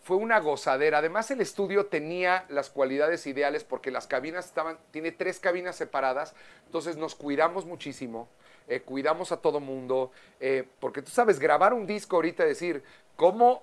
fue 0.02 0.16
una 0.16 0.40
gozadera. 0.40 0.98
Además, 0.98 1.30
el 1.30 1.40
estudio 1.40 1.86
tenía 1.86 2.44
las 2.48 2.70
cualidades 2.70 3.26
ideales 3.26 3.64
porque 3.64 3.90
las 3.90 4.06
cabinas 4.06 4.46
estaban, 4.46 4.78
tiene 4.90 5.12
tres 5.12 5.38
cabinas 5.38 5.76
separadas, 5.76 6.34
entonces 6.66 6.96
nos 6.96 7.14
cuidamos 7.14 7.66
muchísimo, 7.66 8.28
eh, 8.66 8.80
cuidamos 8.80 9.30
a 9.30 9.36
todo 9.36 9.60
mundo, 9.60 10.10
eh, 10.40 10.64
porque 10.80 11.02
tú 11.02 11.10
sabes, 11.10 11.38
grabar 11.38 11.72
un 11.72 11.86
disco 11.86 12.16
ahorita, 12.16 12.44
decir, 12.44 12.82
¿cómo 13.16 13.62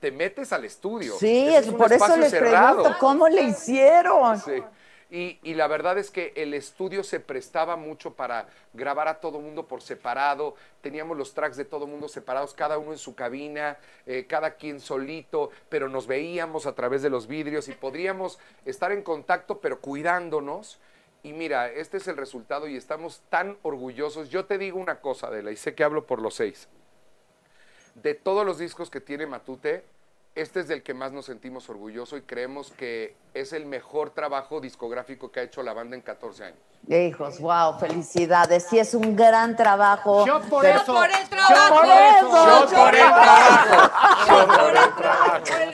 te 0.00 0.12
metes 0.12 0.52
al 0.52 0.64
estudio? 0.64 1.14
Sí, 1.18 1.54
es, 1.54 1.68
un 1.68 1.76
por 1.76 1.92
eso 1.92 2.16
les 2.16 2.30
cerrado. 2.30 2.82
pregunto, 2.82 2.98
¿cómo 3.00 3.28
le 3.28 3.42
hicieron? 3.42 4.38
Sí. 4.38 4.62
Y, 5.10 5.38
y 5.42 5.52
la 5.52 5.66
verdad 5.66 5.98
es 5.98 6.10
que 6.10 6.32
el 6.36 6.54
estudio 6.54 7.04
se 7.04 7.20
prestaba 7.20 7.76
mucho 7.76 8.14
para 8.14 8.46
grabar 8.72 9.08
a 9.08 9.20
todo 9.20 9.40
mundo 9.40 9.68
por 9.68 9.82
separado. 9.82 10.54
Teníamos 10.80 11.18
los 11.18 11.34
tracks 11.34 11.58
de 11.58 11.66
todo 11.66 11.86
mundo 11.86 12.08
separados, 12.08 12.54
cada 12.54 12.78
uno 12.78 12.92
en 12.92 12.98
su 12.98 13.14
cabina, 13.14 13.76
eh, 14.06 14.24
cada 14.26 14.54
quien 14.54 14.80
solito, 14.80 15.50
pero 15.68 15.90
nos 15.90 16.06
veíamos 16.06 16.64
a 16.64 16.74
través 16.74 17.02
de 17.02 17.10
los 17.10 17.26
vidrios 17.26 17.68
y 17.68 17.72
podríamos 17.72 18.38
estar 18.64 18.90
en 18.90 19.02
contacto, 19.02 19.60
pero 19.60 19.80
cuidándonos. 19.80 20.80
Y 21.22 21.34
mira, 21.34 21.68
este 21.70 21.98
es 21.98 22.08
el 22.08 22.16
resultado 22.16 22.66
y 22.66 22.76
estamos 22.76 23.20
tan 23.28 23.58
orgullosos. 23.60 24.30
Yo 24.30 24.46
te 24.46 24.56
digo 24.56 24.78
una 24.80 25.00
cosa, 25.00 25.26
Adela, 25.26 25.52
y 25.52 25.56
sé 25.56 25.74
que 25.74 25.84
hablo 25.84 26.06
por 26.06 26.22
los 26.22 26.36
seis. 26.36 26.68
De 27.94 28.14
todos 28.14 28.46
los 28.46 28.58
discos 28.58 28.90
que 28.90 29.00
tiene 29.00 29.26
Matute, 29.26 29.84
este 30.34 30.60
es 30.60 30.68
del 30.68 30.82
que 30.82 30.94
más 30.94 31.12
nos 31.12 31.26
sentimos 31.26 31.68
orgullosos 31.68 32.18
y 32.18 32.22
creemos 32.22 32.72
que 32.72 33.14
es 33.34 33.52
el 33.52 33.66
mejor 33.66 34.10
trabajo 34.10 34.60
discográfico 34.60 35.30
que 35.30 35.40
ha 35.40 35.42
hecho 35.42 35.62
la 35.62 35.74
banda 35.74 35.94
en 35.94 36.02
14 36.02 36.44
años. 36.44 36.71
Hijos, 36.88 37.38
wow, 37.40 37.78
felicidades. 37.78 38.66
Sí, 38.68 38.76
es 38.78 38.92
un 38.92 39.14
gran 39.14 39.56
trabajo. 39.56 40.26
Yo 40.26 40.40
por 40.42 40.62
Pero- 40.62 40.80
eso. 40.80 40.92
por 40.92 41.06
el 41.08 41.12
yo 41.22 41.28
trabajo. 41.28 41.76
por 41.76 41.86
Yo 41.86 42.64
eso. 42.64 42.74
por 42.76 42.94
el 42.94 43.04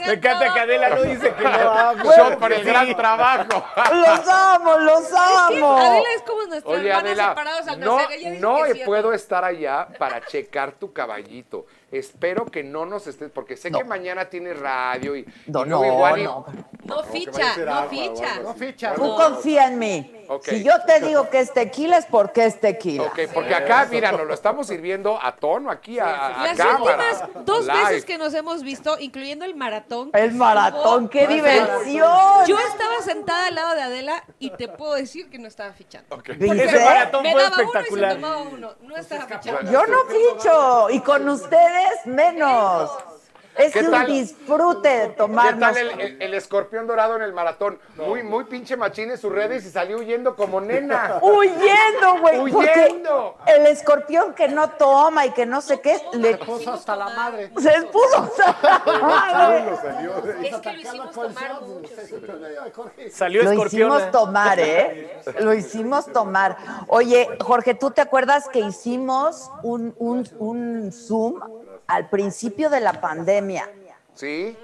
Me 0.06 0.12
encanta 0.12 0.52
que 0.54 0.60
Adela 0.60 0.88
no 0.90 1.02
dice 1.02 1.34
que 1.34 1.44
no 1.44 1.50
hago. 1.70 2.10
Yo 2.16 2.38
por 2.38 2.52
el 2.52 2.62
gran 2.64 2.94
trabajo. 2.94 3.64
Los 3.94 4.28
amo, 4.28 4.76
los 4.78 5.12
amo. 5.12 5.78
Adela 5.78 6.08
es 6.14 6.22
como 6.22 6.42
nuestra 6.44 6.72
Oye, 6.72 6.88
hermana 6.88 7.08
Adela, 7.08 7.28
separados 7.30 7.68
al 7.68 7.80
no, 7.80 7.96
nacer. 7.96 8.40
No 8.40 8.56
que 8.64 8.72
sí 8.74 8.82
a 8.82 8.84
puedo 8.84 9.12
estar 9.14 9.44
allá 9.44 9.88
para 9.98 10.20
checar 10.26 10.72
tu 10.72 10.92
caballito. 10.92 11.66
Espero 11.90 12.44
que 12.44 12.62
no 12.62 12.84
nos 12.84 13.06
estés, 13.06 13.30
porque 13.30 13.56
sé 13.56 13.70
que 13.70 13.82
mañana 13.82 14.26
tiene 14.26 14.52
radio 14.52 15.16
y, 15.16 15.24
No, 15.46 15.64
y 15.64 15.68
no, 15.70 15.84
igual 15.86 16.18
y- 16.20 16.24
no. 16.24 16.44
No 16.84 17.02
ficha, 17.04 17.56
no 17.56 17.88
ficha. 17.88 18.40
No 18.42 18.54
ficha. 18.54 18.94
Tú 18.94 19.16
confía 19.16 19.66
en 19.68 19.78
mí. 19.78 20.14
Si 20.42 20.62
yo 20.62 20.72
te 20.86 21.00
digo 21.00 21.30
que 21.30 21.40
es 21.40 21.52
tequila, 21.52 21.96
es 21.98 22.06
porque 22.06 22.44
es 22.46 22.60
tequila. 22.60 23.04
Ok, 23.04 23.18
porque 23.32 23.54
acá, 23.54 23.86
mira, 23.90 24.12
nos 24.12 24.26
lo 24.26 24.34
estamos 24.34 24.66
sirviendo 24.66 25.18
a 25.22 25.34
tono 25.36 25.70
aquí, 25.70 25.98
a, 25.98 26.26
a 26.26 26.44
Las 26.48 26.56
cámara. 26.56 26.78
últimas 27.12 27.44
dos 27.46 27.66
live. 27.66 27.78
veces 27.84 28.04
que 28.04 28.18
nos 28.18 28.34
hemos 28.34 28.62
visto, 28.62 28.96
incluyendo 28.98 29.44
el 29.44 29.54
maratón. 29.54 30.10
El 30.12 30.32
maratón, 30.34 31.08
qué 31.08 31.26
diversión. 31.26 32.46
Yo 32.46 32.58
estaba 32.58 33.00
sentada 33.04 33.46
al 33.46 33.54
lado 33.54 33.74
de 33.74 33.82
Adela 33.82 34.24
y 34.38 34.50
te 34.50 34.68
puedo 34.68 34.94
decir 34.94 35.30
que 35.30 35.38
no 35.38 35.48
estaba 35.48 35.72
fichando. 35.72 36.20
Ese 36.26 36.84
maratón 36.84 37.22
Me 37.22 37.32
fue 37.32 37.42
daba 37.42 37.56
uno 37.56 37.62
y 37.62 37.66
espectacular. 37.66 38.10
se 38.10 38.14
tomaba 38.16 38.38
uno. 38.42 38.74
No 38.82 38.96
estaba 38.96 39.26
fichando. 39.26 39.70
Yo 39.72 39.86
no 39.86 39.98
ficho 40.06 40.90
y 40.90 41.00
con 41.00 41.28
ustedes 41.28 42.06
menos. 42.06 42.90
Es 43.58 43.72
¿Qué 43.72 43.80
un 43.80 43.90
tal? 43.90 44.06
disfrute 44.06 44.88
de 44.88 45.08
¿Qué 45.08 45.14
tomarnos. 45.14 45.60
tal 45.74 45.76
el, 45.78 46.00
el- 46.00 46.22
el 46.22 46.34
escorpión 46.34 46.86
dorado 46.86 47.16
en 47.16 47.22
el 47.22 47.32
maratón? 47.32 47.78
Muy, 47.96 48.22
muy 48.22 48.44
pinche 48.44 48.76
machín 48.76 49.10
en 49.10 49.18
sus 49.18 49.32
redes 49.32 49.64
y 49.66 49.70
salió 49.70 49.98
huyendo 49.98 50.36
como 50.36 50.60
nena. 50.60 51.18
Huyendo, 51.22 52.20
güey. 52.20 52.38
Huyendo. 52.40 53.36
El 53.46 53.66
escorpión 53.66 54.32
que 54.34 54.48
no 54.48 54.70
toma 54.70 55.26
y 55.26 55.30
que 55.32 55.44
no 55.44 55.60
sé 55.60 55.80
qué, 55.80 56.00
le 56.12 56.36
Puso 56.38 56.72
hasta 56.72 56.94
la 56.96 57.08
madre. 57.10 57.50
se 57.58 57.82
puso. 57.86 58.30
Es 60.42 60.56
que 60.56 60.72
lo 60.72 60.78
hicimos 60.80 61.10
tomar 61.12 61.62
mucho. 61.62 61.88
Salió 63.10 63.42
Lo 63.42 63.52
hicimos 63.66 64.10
tomar, 64.10 64.60
¿eh? 64.60 65.20
Lo 65.40 65.52
hicimos 65.54 66.06
tomar. 66.12 66.56
Oye, 66.88 67.28
Jorge, 67.40 67.74
¿tú 67.74 67.90
te 67.90 68.00
acuerdas 68.00 68.48
que 68.48 68.60
hicimos 68.60 69.50
un, 69.62 69.94
un, 69.98 70.28
un 70.38 70.92
Zoom 70.92 71.40
al 71.88 72.08
principio 72.08 72.70
de 72.70 72.80
la 72.80 73.00
pandemia? 73.00 73.68
¿Sí? 74.14 74.56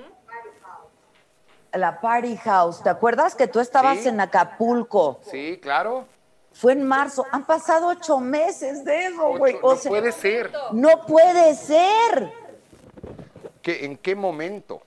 La 1.72 2.00
Party 2.00 2.36
House. 2.36 2.82
¿Te 2.82 2.88
acuerdas 2.90 3.34
que 3.34 3.48
tú 3.48 3.58
estabas 3.58 3.98
Sí. 3.98 4.08
en 4.08 4.20
Acapulco? 4.20 5.20
Sí, 5.30 5.58
claro. 5.60 6.04
Fue 6.52 6.72
en 6.72 6.84
marzo. 6.84 7.26
Han 7.32 7.44
pasado 7.44 7.88
ocho 7.88 8.20
meses 8.20 8.84
de 8.84 9.06
eso, 9.06 9.36
güey. 9.38 9.56
O 9.60 9.74
no 9.74 9.80
puede 9.80 10.12
ser. 10.12 10.52
no 10.72 11.04
puede 11.06 11.54
ser. 11.56 12.32
¿Qué- 13.60 13.84
¿En 13.86 13.96
qué 13.96 14.14
momento? 14.14 14.82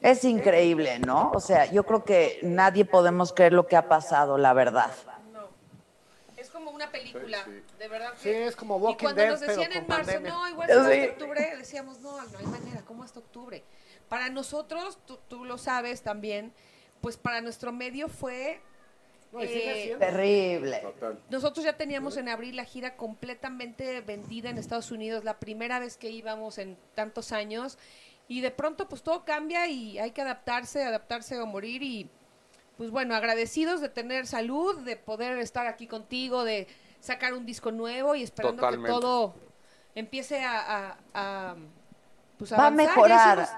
Es 0.00 0.24
increíble, 0.24 0.98
¿no? 1.00 1.32
O 1.34 1.40
sea, 1.40 1.64
yo 1.66 1.84
creo 1.84 2.04
que 2.04 2.38
nadie 2.42 2.84
podemos 2.84 3.32
creer 3.32 3.52
lo 3.52 3.66
que 3.66 3.76
ha 3.76 3.88
pasado, 3.88 4.36
la 4.38 4.52
verdad. 4.52 4.90
Una 6.72 6.90
película, 6.90 7.44
de 7.78 7.88
verdad. 7.88 8.12
Sí, 8.16 8.30
es 8.30 8.56
como 8.56 8.78
Y 8.78 8.82
Walking 8.82 9.04
cuando 9.04 9.20
Dead, 9.22 9.30
nos 9.30 9.40
decían 9.40 9.72
en 9.72 9.86
marzo, 9.86 10.06
pandemia. 10.06 10.30
no, 10.30 10.48
igual 10.48 10.70
es 10.70 10.76
hasta 10.76 11.04
octubre, 11.12 11.56
decíamos, 11.58 12.00
no, 12.00 12.22
no 12.24 12.38
hay 12.38 12.46
manera, 12.46 12.82
¿cómo 12.86 13.04
hasta 13.04 13.18
octubre? 13.20 13.62
Para 14.08 14.28
nosotros, 14.30 14.98
tú, 15.06 15.18
tú 15.28 15.44
lo 15.44 15.58
sabes 15.58 16.02
también, 16.02 16.52
pues 17.00 17.16
para 17.16 17.40
nuestro 17.40 17.72
medio 17.72 18.08
fue... 18.08 18.60
eh, 19.38 19.96
Terrible. 19.98 20.82
nosotros 21.30 21.64
ya 21.64 21.76
teníamos 21.76 22.16
en 22.16 22.28
abril 22.28 22.56
la 22.56 22.64
gira 22.64 22.96
completamente 22.96 24.00
vendida 24.02 24.50
en 24.50 24.58
Estados 24.58 24.90
Unidos, 24.90 25.24
la 25.24 25.38
primera 25.38 25.78
vez 25.78 25.96
que 25.96 26.10
íbamos 26.10 26.58
en 26.58 26.76
tantos 26.94 27.32
años, 27.32 27.78
y 28.28 28.40
de 28.40 28.50
pronto 28.50 28.88
pues 28.88 29.02
todo 29.02 29.24
cambia 29.24 29.66
y 29.66 29.98
hay 29.98 30.12
que 30.12 30.22
adaptarse, 30.22 30.82
adaptarse 30.84 31.38
o 31.40 31.46
morir 31.46 31.82
y 31.82 32.10
pues 32.82 32.90
bueno, 32.90 33.14
agradecidos 33.14 33.80
de 33.80 33.88
tener 33.88 34.26
salud, 34.26 34.80
de 34.80 34.96
poder 34.96 35.38
estar 35.38 35.68
aquí 35.68 35.86
contigo, 35.86 36.42
de 36.42 36.66
sacar 36.98 37.32
un 37.32 37.46
disco 37.46 37.70
nuevo 37.70 38.16
y 38.16 38.24
esperando 38.24 38.60
Totalmente. 38.60 38.88
que 38.88 39.00
todo 39.00 39.34
empiece 39.94 40.42
a, 40.44 40.88
a- 40.88 40.96
a, 41.14 41.54
pues, 42.38 42.52
Va 42.52 42.56
a 42.56 42.66
avanzar. 42.66 42.86
Mejorar. 42.88 43.38
hicimos- 43.38 43.50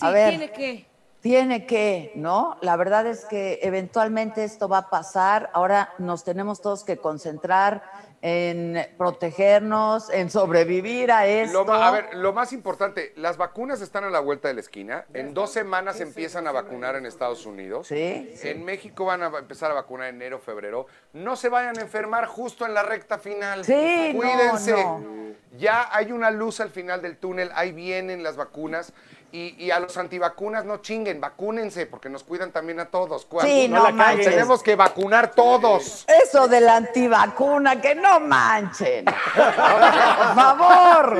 A 0.00 0.08
sí, 0.08 0.12
ver. 0.14 0.28
tiene 0.30 0.50
que. 0.52 0.86
Tiene 1.20 1.66
que, 1.66 2.12
¿no? 2.16 2.56
La 2.62 2.76
verdad 2.76 3.06
es 3.06 3.26
que 3.26 3.58
eventualmente 3.62 4.44
esto 4.44 4.66
va 4.66 4.78
a 4.78 4.88
pasar. 4.88 5.50
Ahora 5.52 5.92
nos 5.98 6.24
tenemos 6.24 6.62
todos 6.62 6.84
que 6.84 6.96
concentrar 6.96 7.82
en 8.26 8.88
protegernos, 8.96 10.08
en 10.08 10.30
sobrevivir 10.30 11.12
a 11.12 11.26
esto. 11.26 11.62
Lo 11.62 11.70
a 11.74 11.90
ver, 11.90 12.14
lo 12.14 12.32
más 12.32 12.54
importante, 12.54 13.12
las 13.16 13.36
vacunas 13.36 13.82
están 13.82 14.02
a 14.04 14.08
la 14.08 14.20
vuelta 14.20 14.48
de 14.48 14.54
la 14.54 14.60
esquina. 14.60 15.04
En 15.12 15.34
dos 15.34 15.52
semanas 15.52 16.00
empiezan 16.00 16.46
a 16.46 16.52
vacunar 16.52 16.96
en 16.96 17.04
Estados 17.04 17.44
Unidos. 17.44 17.86
Sí, 17.86 18.32
sí. 18.34 18.48
En 18.48 18.64
México 18.64 19.04
van 19.04 19.22
a 19.22 19.26
empezar 19.26 19.70
a 19.70 19.74
vacunar 19.74 20.08
en 20.08 20.14
enero, 20.14 20.38
febrero. 20.38 20.86
No 21.12 21.36
se 21.36 21.50
vayan 21.50 21.76
a 21.76 21.82
enfermar 21.82 22.24
justo 22.24 22.64
en 22.64 22.72
la 22.72 22.82
recta 22.82 23.18
final. 23.18 23.62
Sí, 23.62 24.12
no, 24.14 24.20
Cuídense. 24.20 24.72
no. 24.72 25.24
Ya 25.58 25.94
hay 25.94 26.10
una 26.10 26.30
luz 26.30 26.60
al 26.60 26.70
final 26.70 27.02
del 27.02 27.18
túnel, 27.18 27.50
ahí 27.54 27.72
vienen 27.72 28.22
las 28.22 28.36
vacunas. 28.36 28.94
Y, 29.34 29.56
y 29.64 29.72
a 29.72 29.80
los 29.80 29.96
antivacunas 29.96 30.64
no 30.64 30.76
chinguen, 30.76 31.20
vacúnense, 31.20 31.86
porque 31.86 32.08
nos 32.08 32.22
cuidan 32.22 32.52
también 32.52 32.78
a 32.78 32.84
todos. 32.86 33.26
Sí, 33.42 33.66
no 33.66 33.90
no, 33.90 33.96
la. 33.96 34.14
Tenemos 34.14 34.62
que 34.62 34.76
vacunar 34.76 35.32
todos. 35.32 36.06
Eso 36.22 36.46
de 36.46 36.60
la 36.60 36.76
antivacuna, 36.76 37.80
que 37.80 37.96
no 37.96 38.20
manchen. 38.20 39.04
Por 39.34 40.34
favor. 40.36 41.18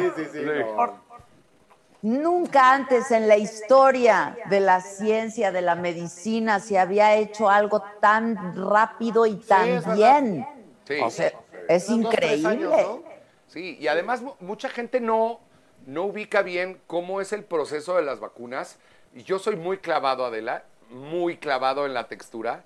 Nunca 2.03 2.73
antes 2.73 3.11
en 3.11 3.27
la 3.27 3.37
historia 3.37 4.37
de 4.49 4.61
la 4.61 4.81
ciencia, 4.81 5.51
de 5.51 5.63
la 5.63 5.75
medicina, 5.75 6.61
se 6.61 6.79
había 6.79 7.17
hecho 7.17 7.51
algo 7.51 7.83
tan 8.01 8.55
rápido 8.55 9.27
y 9.27 9.35
tan 9.37 9.83
bien. 9.97 10.47
Sí. 10.87 11.01
O 11.03 11.11
sea, 11.11 11.33
es 11.69 11.91
increíble. 11.91 12.49
años, 12.49 12.71
¿no? 12.71 13.03
Sí, 13.49 13.77
y 13.81 13.89
además 13.89 14.23
mu- 14.23 14.35
mucha 14.39 14.69
gente 14.69 15.01
no, 15.01 15.41
no 15.87 16.05
ubica 16.05 16.43
bien 16.43 16.81
cómo 16.87 17.21
es 17.21 17.33
el 17.33 17.45
proceso 17.45 17.97
de 17.97 18.03
las 18.03 18.21
vacunas. 18.21 18.79
Yo 19.15 19.39
soy 19.39 19.57
muy 19.57 19.79
clavado, 19.79 20.25
Adela, 20.25 20.65
muy 20.91 21.37
clavado 21.37 21.87
en 21.87 21.95
la 21.95 22.09
textura. 22.09 22.65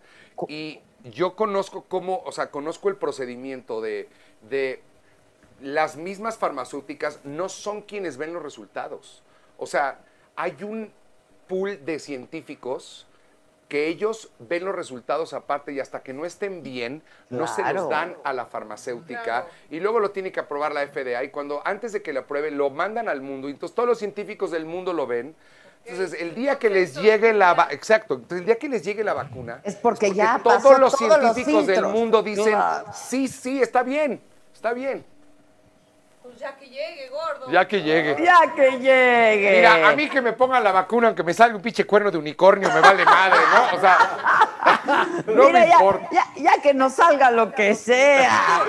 Y 0.49 0.81
yo 1.05 1.35
conozco 1.35 1.85
cómo, 1.89 2.23
o 2.25 2.33
sea, 2.33 2.51
conozco 2.51 2.89
el 2.89 2.97
procedimiento 2.97 3.81
de, 3.81 4.09
de 4.49 4.83
las 5.61 5.97
mismas 5.97 6.39
farmacéuticas 6.39 7.21
no 7.25 7.49
son 7.49 7.83
quienes 7.83 8.17
ven 8.17 8.33
los 8.33 8.43
resultados. 8.43 9.23
O 9.57 9.67
sea, 9.67 10.01
hay 10.37 10.57
un 10.63 10.93
pool 11.49 11.85
de 11.85 11.99
científicos 11.99 13.08
que 13.69 13.87
ellos 13.89 14.31
ven 14.39 14.65
los 14.65 14.75
resultados 14.75 15.35
aparte 15.35 15.73
y 15.73 15.81
hasta 15.81 16.03
que 16.03 16.15
no 16.15 16.25
estén 16.25 16.63
bien, 16.63 17.03
no 17.29 17.47
se 17.47 17.63
los 17.75 17.89
dan 17.91 18.17
a 18.25 18.33
la 18.33 18.47
farmacéutica 18.47 19.47
y 19.71 19.79
luego 19.81 20.01
lo 20.01 20.11
tiene 20.11 20.33
que 20.33 20.41
aprobar 20.41 20.73
la 20.73 20.81
FDA 20.87 21.23
y 21.25 21.31
cuando 21.31 21.61
antes 21.67 21.93
de 21.93 22.03
que 22.03 22.13
lo 22.15 22.21
apruebe 22.21 22.51
lo 22.51 22.71
mandan 22.71 23.09
al 23.11 23.21
mundo 23.21 23.47
y 23.49 23.53
entonces 23.53 23.75
todos 23.75 23.89
los 23.89 23.99
científicos 23.99 24.51
del 24.51 24.65
mundo 24.65 24.93
lo 24.95 25.07
ven. 25.07 25.35
Entonces, 25.85 26.21
el 26.21 26.35
día 26.35 26.59
que 26.59 26.69
les 26.71 26.95
llegue 26.97 27.33
la 27.33 27.55
va- 27.55 27.69
exacto, 27.71 28.15
entonces 28.15 28.41
el 28.41 28.47
día 28.47 28.57
que 28.57 28.69
les 28.69 28.83
llegue 28.83 29.05
la 29.05 29.15
vacuna 29.15 29.61
Es 29.65 29.77
porque 29.77 30.13
ya 30.13 30.41
todos 30.43 30.57
pasó 30.63 30.79
los 30.79 30.93
todos 30.97 31.09
los 31.23 31.35
científicos 31.35 31.67
del 31.67 31.87
mundo 31.87 32.23
dicen, 32.23 32.45
Claro. 32.53 32.87
"Sí, 32.95 33.29
sí, 33.29 33.63
está 33.63 33.83
bien, 33.83 34.21
está 34.53 34.73
bien." 34.73 35.05
Pues 36.29 36.41
ya 36.41 36.55
que 36.59 36.67
llegue, 36.69 37.09
gordo. 37.09 37.51
Ya 37.51 37.67
que 37.67 37.81
llegue. 37.83 38.23
Ya 38.23 38.53
que 38.55 38.73
llegue. 38.73 39.57
Mira, 39.57 39.89
a 39.89 39.97
mí 39.97 40.11
que 40.11 40.21
me 40.21 40.35
pongan 40.35 40.63
la 40.63 40.73
vacuna, 40.73 41.07
aunque 41.07 41.23
me 41.23 41.33
salga 41.33 41.57
un 41.57 41.63
pinche 41.63 41.87
cuerno 41.87 42.11
de 42.11 42.19
unicornio, 42.19 42.71
me 42.71 42.81
vale 42.81 43.03
madre, 43.03 43.39
¿no? 43.55 43.79
O 43.79 43.81
sea, 43.81 43.99
no 45.27 45.47
Mira, 45.47 45.61
me 45.61 45.69
ya, 45.69 45.75
importa. 45.77 46.09
ya, 46.13 46.27
ya 46.37 46.61
que 46.61 46.75
nos 46.75 46.93
salga 46.93 47.31
lo 47.31 47.51
que 47.53 47.75
sea. 47.75 48.61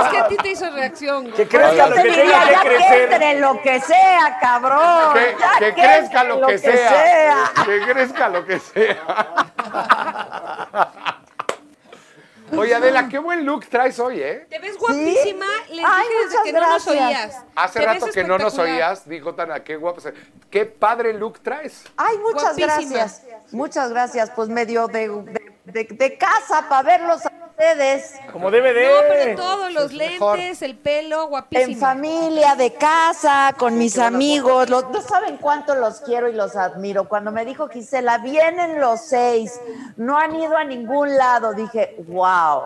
Es 0.00 0.08
que 0.12 0.18
a 0.18 0.28
ti 0.28 0.36
te 0.36 0.50
hizo 0.50 0.70
reacción. 0.70 1.32
Que 1.32 1.48
crezca 1.48 1.74
Yo 1.74 1.88
lo 1.88 1.94
que 1.96 2.02
tenga 2.02 2.14
que 2.14 2.52
ya 2.52 2.62
que 2.62 3.02
entre 3.02 3.40
lo 3.40 3.60
que 3.62 3.80
sea, 3.80 4.38
cabrón. 4.40 5.14
Que, 5.14 5.36
Ya 5.40 5.58
que 5.58 5.74
crezca 5.74 6.22
lo 6.22 6.46
que, 6.46 6.58
sea. 6.58 7.50
Que 7.64 7.80
crezca 7.80 8.28
lo 8.28 8.46
que 8.46 8.60
sea. 8.60 8.96
Oye, 12.52 12.74
Adela, 12.74 13.08
qué 13.08 13.18
buen 13.18 13.44
look 13.44 13.66
traes 13.66 13.98
hoy, 13.98 14.20
¿eh? 14.20 14.46
Te 14.48 14.58
ves 14.58 14.76
guapísima. 14.78 15.46
Les 15.70 15.84
Ay, 15.86 16.06
dije 16.08 16.14
desde 16.24 16.26
muchas 16.28 16.42
que 16.44 16.52
no 16.52 16.60
nos 16.60 16.68
gracias. 16.86 17.06
oías. 17.34 17.44
Hace 17.56 17.80
Te 17.80 17.86
ves 17.86 17.94
rato 18.00 18.12
que 18.12 18.22
no 18.24 18.38
nos 18.38 18.52
espectacular. 18.52 18.74
oías, 18.90 19.08
dijo 19.08 19.34
Tana, 19.34 19.64
qué 19.64 19.76
guapo. 19.76 20.00
se- 20.00 20.14
Qué 20.50 20.64
padre 20.66 21.12
look 21.12 21.40
traes. 21.40 21.84
Ay, 21.96 22.18
muchas 22.18 22.56
Guapísima. 22.56 22.72
gracias. 22.94 23.22
Muchas 23.52 23.90
gracias. 23.90 24.30
Pues 24.30 24.48
medio 24.48 24.86
de, 24.86 25.08
de, 25.08 25.52
de- 25.64 25.84
de 25.90 26.18
casa 26.18 26.66
para 26.68 26.82
verlos 26.82 27.24
a 27.26 27.30
ustedes. 27.56 28.14
Como 28.32 28.50
debe 28.50 28.72
de. 28.72 28.86
No, 28.86 28.92
pero 29.08 29.36
todos 29.36 29.72
los 29.72 29.92
lentes, 29.92 30.62
el 30.62 30.76
pelo, 30.76 31.28
guapísima. 31.28 31.72
En 31.72 31.78
familia, 31.78 32.54
de 32.54 32.74
casa, 32.74 33.54
con 33.56 33.78
mis 33.78 33.98
amigos. 33.98 34.68
Los, 34.68 34.90
no 34.90 35.00
saben 35.00 35.38
cuánto 35.38 35.74
los 35.74 36.00
quiero 36.00 36.28
y 36.28 36.32
los 36.32 36.56
admiro. 36.56 37.08
Cuando 37.08 37.32
me 37.32 37.44
dijo 37.44 37.68
Gisela, 37.68 38.18
vienen 38.18 38.80
los 38.80 39.00
seis, 39.00 39.58
no 39.96 40.18
han 40.18 40.34
ido 40.34 40.56
a 40.56 40.64
ningún 40.64 41.16
lado, 41.16 41.54
dije, 41.54 41.96
wow. 42.08 42.64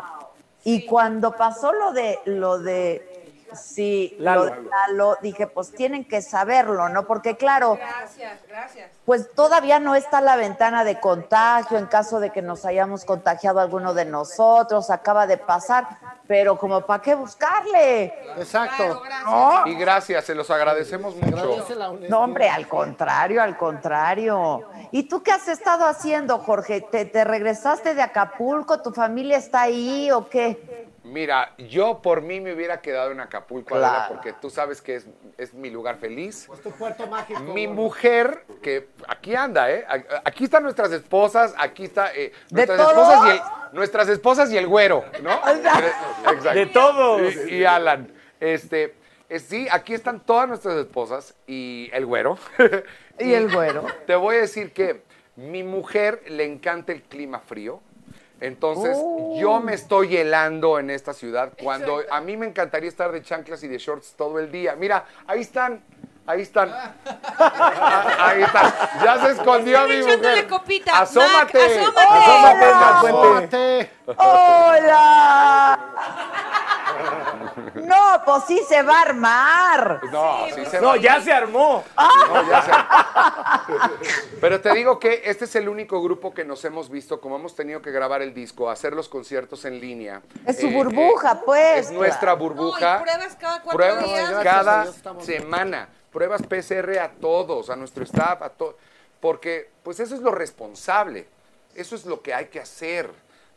Y 0.65 0.85
cuando 0.85 1.37
pasó 1.37 1.73
lo 1.73 1.93
de, 1.93 2.19
lo 2.27 2.59
de, 2.59 3.10
sí, 3.55 4.17
Lalo. 4.19 4.55
Lalo, 4.89 5.17
dije, 5.23 5.47
pues 5.47 5.73
tienen 5.73 6.05
que 6.05 6.23
saberlo, 6.23 6.89
¿no? 6.89 7.07
Porque 7.07 7.37
claro, 7.37 7.77
Gracias, 7.77 8.41
gracias. 8.49 8.91
pues 9.05 9.33
todavía 9.35 9.79
no 9.81 9.95
está 9.95 10.21
la 10.21 10.37
ventana 10.37 10.85
de 10.85 11.01
contagio 11.01 11.79
en 11.79 11.87
caso 11.87 12.21
de 12.21 12.31
que 12.31 12.43
nos 12.43 12.65
hayamos 12.65 13.05
contagiado 13.05 13.61
alguno 13.61 13.95
de 13.95 14.05
nosotros, 14.05 14.91
acaba 14.91 15.27
de 15.27 15.37
pasar, 15.39 15.87
pero 16.27 16.59
como 16.59 16.81
para 16.83 17.03
qué 17.03 17.15
buscarle. 17.15 18.15
Claro, 18.23 18.41
Exacto. 18.41 19.03
gracias. 19.05 19.25
¿No? 19.27 19.67
Y 19.67 19.75
gracias, 19.75 20.25
se 20.25 20.35
los 20.35 20.51
agradecemos 20.51 21.17
mucho. 21.17 21.67
No, 22.09 22.21
hombre, 22.21 22.49
al 22.49 22.69
contrario, 22.69 23.43
al 23.43 23.57
contrario. 23.57 24.69
¿Y 24.93 25.05
tú 25.05 25.23
qué 25.23 25.33
has 25.33 25.49
estado 25.49 25.87
haciendo, 25.87 26.39
Jorge? 26.39 26.81
¿Te, 26.81 27.05
te 27.05 27.25
regresaste 27.25 27.95
de 27.95 28.03
Acapulco? 28.03 28.81
¿Tu 28.83 28.93
familia 28.93 29.37
está 29.37 29.63
ahí 29.63 30.11
o 30.11 30.29
qué? 30.29 30.89
Mira, 31.11 31.55
yo 31.59 32.01
por 32.03 32.23
mí 32.23 32.41
me 32.41 32.53
hubiera 32.53 32.81
quedado 32.81 33.11
en 33.11 33.21
Acapulco, 33.21 33.75
Adela, 33.75 33.89
Claro. 33.91 34.15
porque 34.15 34.33
tú 34.33 34.49
sabes 34.49 34.81
que 34.81 34.95
es, 34.97 35.07
es 35.39 35.53
mi 35.53 35.69
lugar 35.71 35.97
feliz. 35.99 36.49
Es 36.53 36.61
tu 36.63 36.71
puerto 36.71 37.07
mágico. 37.09 37.41
Mi 37.41 37.67
mujer, 37.67 38.45
que 38.63 38.89
aquí 39.09 39.35
anda, 39.35 39.71
¿eh? 39.73 39.85
Aquí 40.25 40.45
están 40.45 40.63
nuestras 40.63 40.93
esposas, 40.93 41.55
aquí 41.59 41.85
está 41.85 42.15
eh, 42.15 42.33
¿De 42.51 42.67
nuestras, 42.67 42.79
todos? 42.79 42.99
esposas 43.09 43.27
y 43.27 43.31
el, 43.31 43.41
nuestras 43.77 44.09
esposas 44.09 44.53
y 44.53 44.57
el 44.59 44.67
güero, 44.69 45.05
¿no? 45.23 45.33
Exacto. 45.51 46.55
De 46.55 46.67
todos. 46.67 47.21
Y, 47.49 47.57
y 47.57 47.65
Alan. 47.65 48.13
Este, 48.39 48.95
eh, 49.29 49.39
sí, 49.41 49.67
aquí 49.71 49.95
están 49.95 50.21
todas 50.21 50.49
nuestras 50.49 50.77
esposas 50.77 51.35
y 51.47 51.91
el 51.93 52.07
güero. 52.07 52.39
Y 53.19 53.35
el 53.35 53.53
güero. 53.53 53.85
Te 54.07 54.15
voy 54.15 54.37
a 54.37 54.41
decir 54.41 54.73
que 54.73 55.03
mi 55.37 55.63
mujer 55.63 56.23
le 56.29 56.45
encanta 56.47 56.93
el 56.93 57.03
clima 57.03 57.39
frío. 57.41 57.83
Entonces, 58.41 58.97
Oh. 59.01 59.37
yo 59.39 59.61
me 59.61 59.75
estoy 59.75 60.17
helando 60.17 60.79
en 60.79 60.91
esta 60.91 61.13
ciudad 61.13 61.53
cuando 61.63 62.01
a 62.11 62.21
mí 62.21 62.37
me 62.37 62.47
encantaría 62.47 62.89
estar 62.89 63.13
de 63.13 63.23
chanclas 63.23 63.63
y 63.63 63.69
de 63.69 63.79
shorts 63.79 64.15
todo 64.17 64.39
el 64.39 64.51
día. 64.51 64.75
Mira, 64.77 65.05
ahí 65.27 65.41
están, 65.41 65.83
ahí 66.31 66.43
están. 66.43 66.71
Ah, 66.73 68.07
ahí 68.19 68.43
están. 68.43 68.73
Ya 69.03 69.19
se 69.25 69.33
escondió 69.33 69.87
mi 69.87 69.99
mujer. 70.03 70.47
copita. 70.49 71.01
Asómate. 71.01 71.59
Mac, 71.59 71.81
asómate. 71.81 72.67
Asómate 72.67 73.11
fuente. 73.13 73.91
Asómate. 74.07 74.17
¡Hola! 74.17 75.79
No, 77.75 78.23
pues 78.25 78.45
sí 78.47 78.61
se 78.69 78.83
va 78.83 78.99
a 78.99 79.03
armar. 79.03 80.01
No, 80.13 80.47
sí 80.55 80.65
se 80.67 80.81
No, 80.81 80.89
va. 80.89 80.97
ya 80.97 81.21
se 81.21 81.33
armó. 81.33 81.85
No, 81.97 82.49
ya 82.49 82.63
sé. 82.63 82.71
Pero 84.41 84.61
te 84.61 84.73
digo 84.75 84.99
que 84.99 85.23
este 85.25 85.45
es 85.45 85.55
el 85.57 85.69
único 85.69 86.03
grupo 86.03 86.33
que 86.35 86.45
nos 86.45 86.65
hemos 86.65 86.91
visto, 86.91 87.21
como 87.21 87.37
hemos 87.37 87.55
tenido 87.55 87.81
que 87.83 87.91
grabar 87.91 88.23
el 88.23 88.35
disco, 88.35 88.71
hacer 88.71 88.93
los 88.95 89.09
conciertos 89.09 89.65
en 89.65 89.81
línea. 89.81 90.23
Es 90.47 90.61
su 90.61 90.67
Eh, 90.67 90.73
burbuja, 90.73 91.33
eh, 91.33 91.41
pues. 91.45 91.87
Es 91.87 91.93
nuestra 91.93 92.33
No, 92.33 92.39
burbuja. 92.39 92.99
y 92.99 93.03
pruebas 93.03 93.37
cada 93.37 93.61
cuatro 93.63 93.77
Pruebas 93.79 94.05
días. 94.05 94.31
Cada 94.43 94.87
semana. 95.21 95.89
Pruebas 96.13 96.43
PCR 96.43 96.99
a 96.99 97.11
todos, 97.13 97.71
a 97.71 97.77
nuestro 97.77 98.05
staff, 98.05 98.43
a 98.43 98.51
todo. 98.51 98.77
Porque, 99.21 99.71
pues 99.83 100.01
eso 100.01 100.15
es 100.15 100.21
lo 100.23 100.33
responsable. 100.33 101.27
Eso 101.75 101.95
es 101.95 102.05
lo 102.05 102.21
que 102.21 102.35
hay 102.35 102.47
que 102.47 102.59
hacer, 102.59 103.11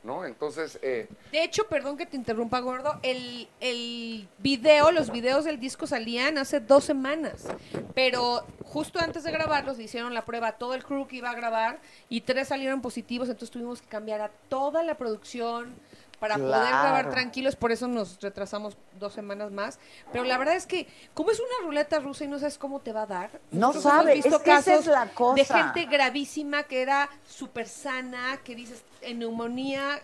¿no? 0.03 0.25
Entonces, 0.25 0.77
eh, 0.83 1.07
De 1.31 1.43
hecho, 1.43 1.67
perdón 1.67 1.97
que 1.97 2.05
te 2.05 2.15
interrumpa, 2.15 2.59
gordo, 2.59 2.99
el, 3.01 3.47
el 3.59 4.27
video, 4.37 4.91
los 4.91 5.09
videos 5.11 5.45
del 5.45 5.59
disco 5.59 5.87
salían 5.87 6.37
hace 6.37 6.59
dos 6.59 6.83
semanas, 6.83 7.47
pero 7.95 8.45
justo 8.65 8.99
antes 8.99 9.23
de 9.23 9.31
grabarlos 9.31 9.77
le 9.77 9.85
hicieron 9.85 10.13
la 10.13 10.25
prueba 10.25 10.49
a 10.49 10.57
todo 10.57 10.75
el 10.75 10.83
crew 10.83 11.07
que 11.07 11.15
iba 11.15 11.31
a 11.31 11.35
grabar 11.35 11.79
y 12.09 12.21
tres 12.21 12.49
salieron 12.49 12.81
positivos, 12.81 13.27
entonces 13.29 13.49
tuvimos 13.49 13.81
que 13.81 13.87
cambiar 13.87 14.21
a 14.21 14.29
toda 14.49 14.83
la 14.83 14.95
producción 14.95 15.73
para 16.23 16.37
poder 16.37 16.69
grabar 16.69 17.09
tranquilos, 17.09 17.57
por 17.57 17.73
eso 17.73 17.85
nos 17.85 18.21
retrasamos 18.21 18.77
dos 18.97 19.11
semanas 19.11 19.51
más, 19.51 19.77
pero 20.13 20.23
la 20.23 20.37
verdad 20.37 20.55
es 20.55 20.65
que 20.65 20.87
como 21.13 21.31
es 21.31 21.39
una 21.41 21.67
ruleta 21.67 21.99
rusa 21.99 22.23
y 22.23 22.29
no 22.29 22.39
sabes 22.39 22.57
cómo 22.57 22.79
te 22.79 22.93
va 22.93 23.01
a 23.01 23.07
dar, 23.07 23.41
No 23.51 23.67
nosotros 23.67 23.83
sabe, 23.83 24.13
hemos 24.13 24.23
visto 24.23 24.37
es 24.37 24.43
que 24.43 24.51
esa 24.53 24.71
casos 24.71 24.87
es 24.87 24.93
la 24.93 25.07
cosa. 25.09 25.35
de 25.35 25.43
gente 25.43 25.85
gravísima 25.85 26.63
que 26.63 26.81
era 26.81 27.09
súper 27.27 27.67
sana, 27.67 28.39
que 28.41 28.55
dices 28.55 28.83
en 29.01 29.19
neumonía, 29.19 29.99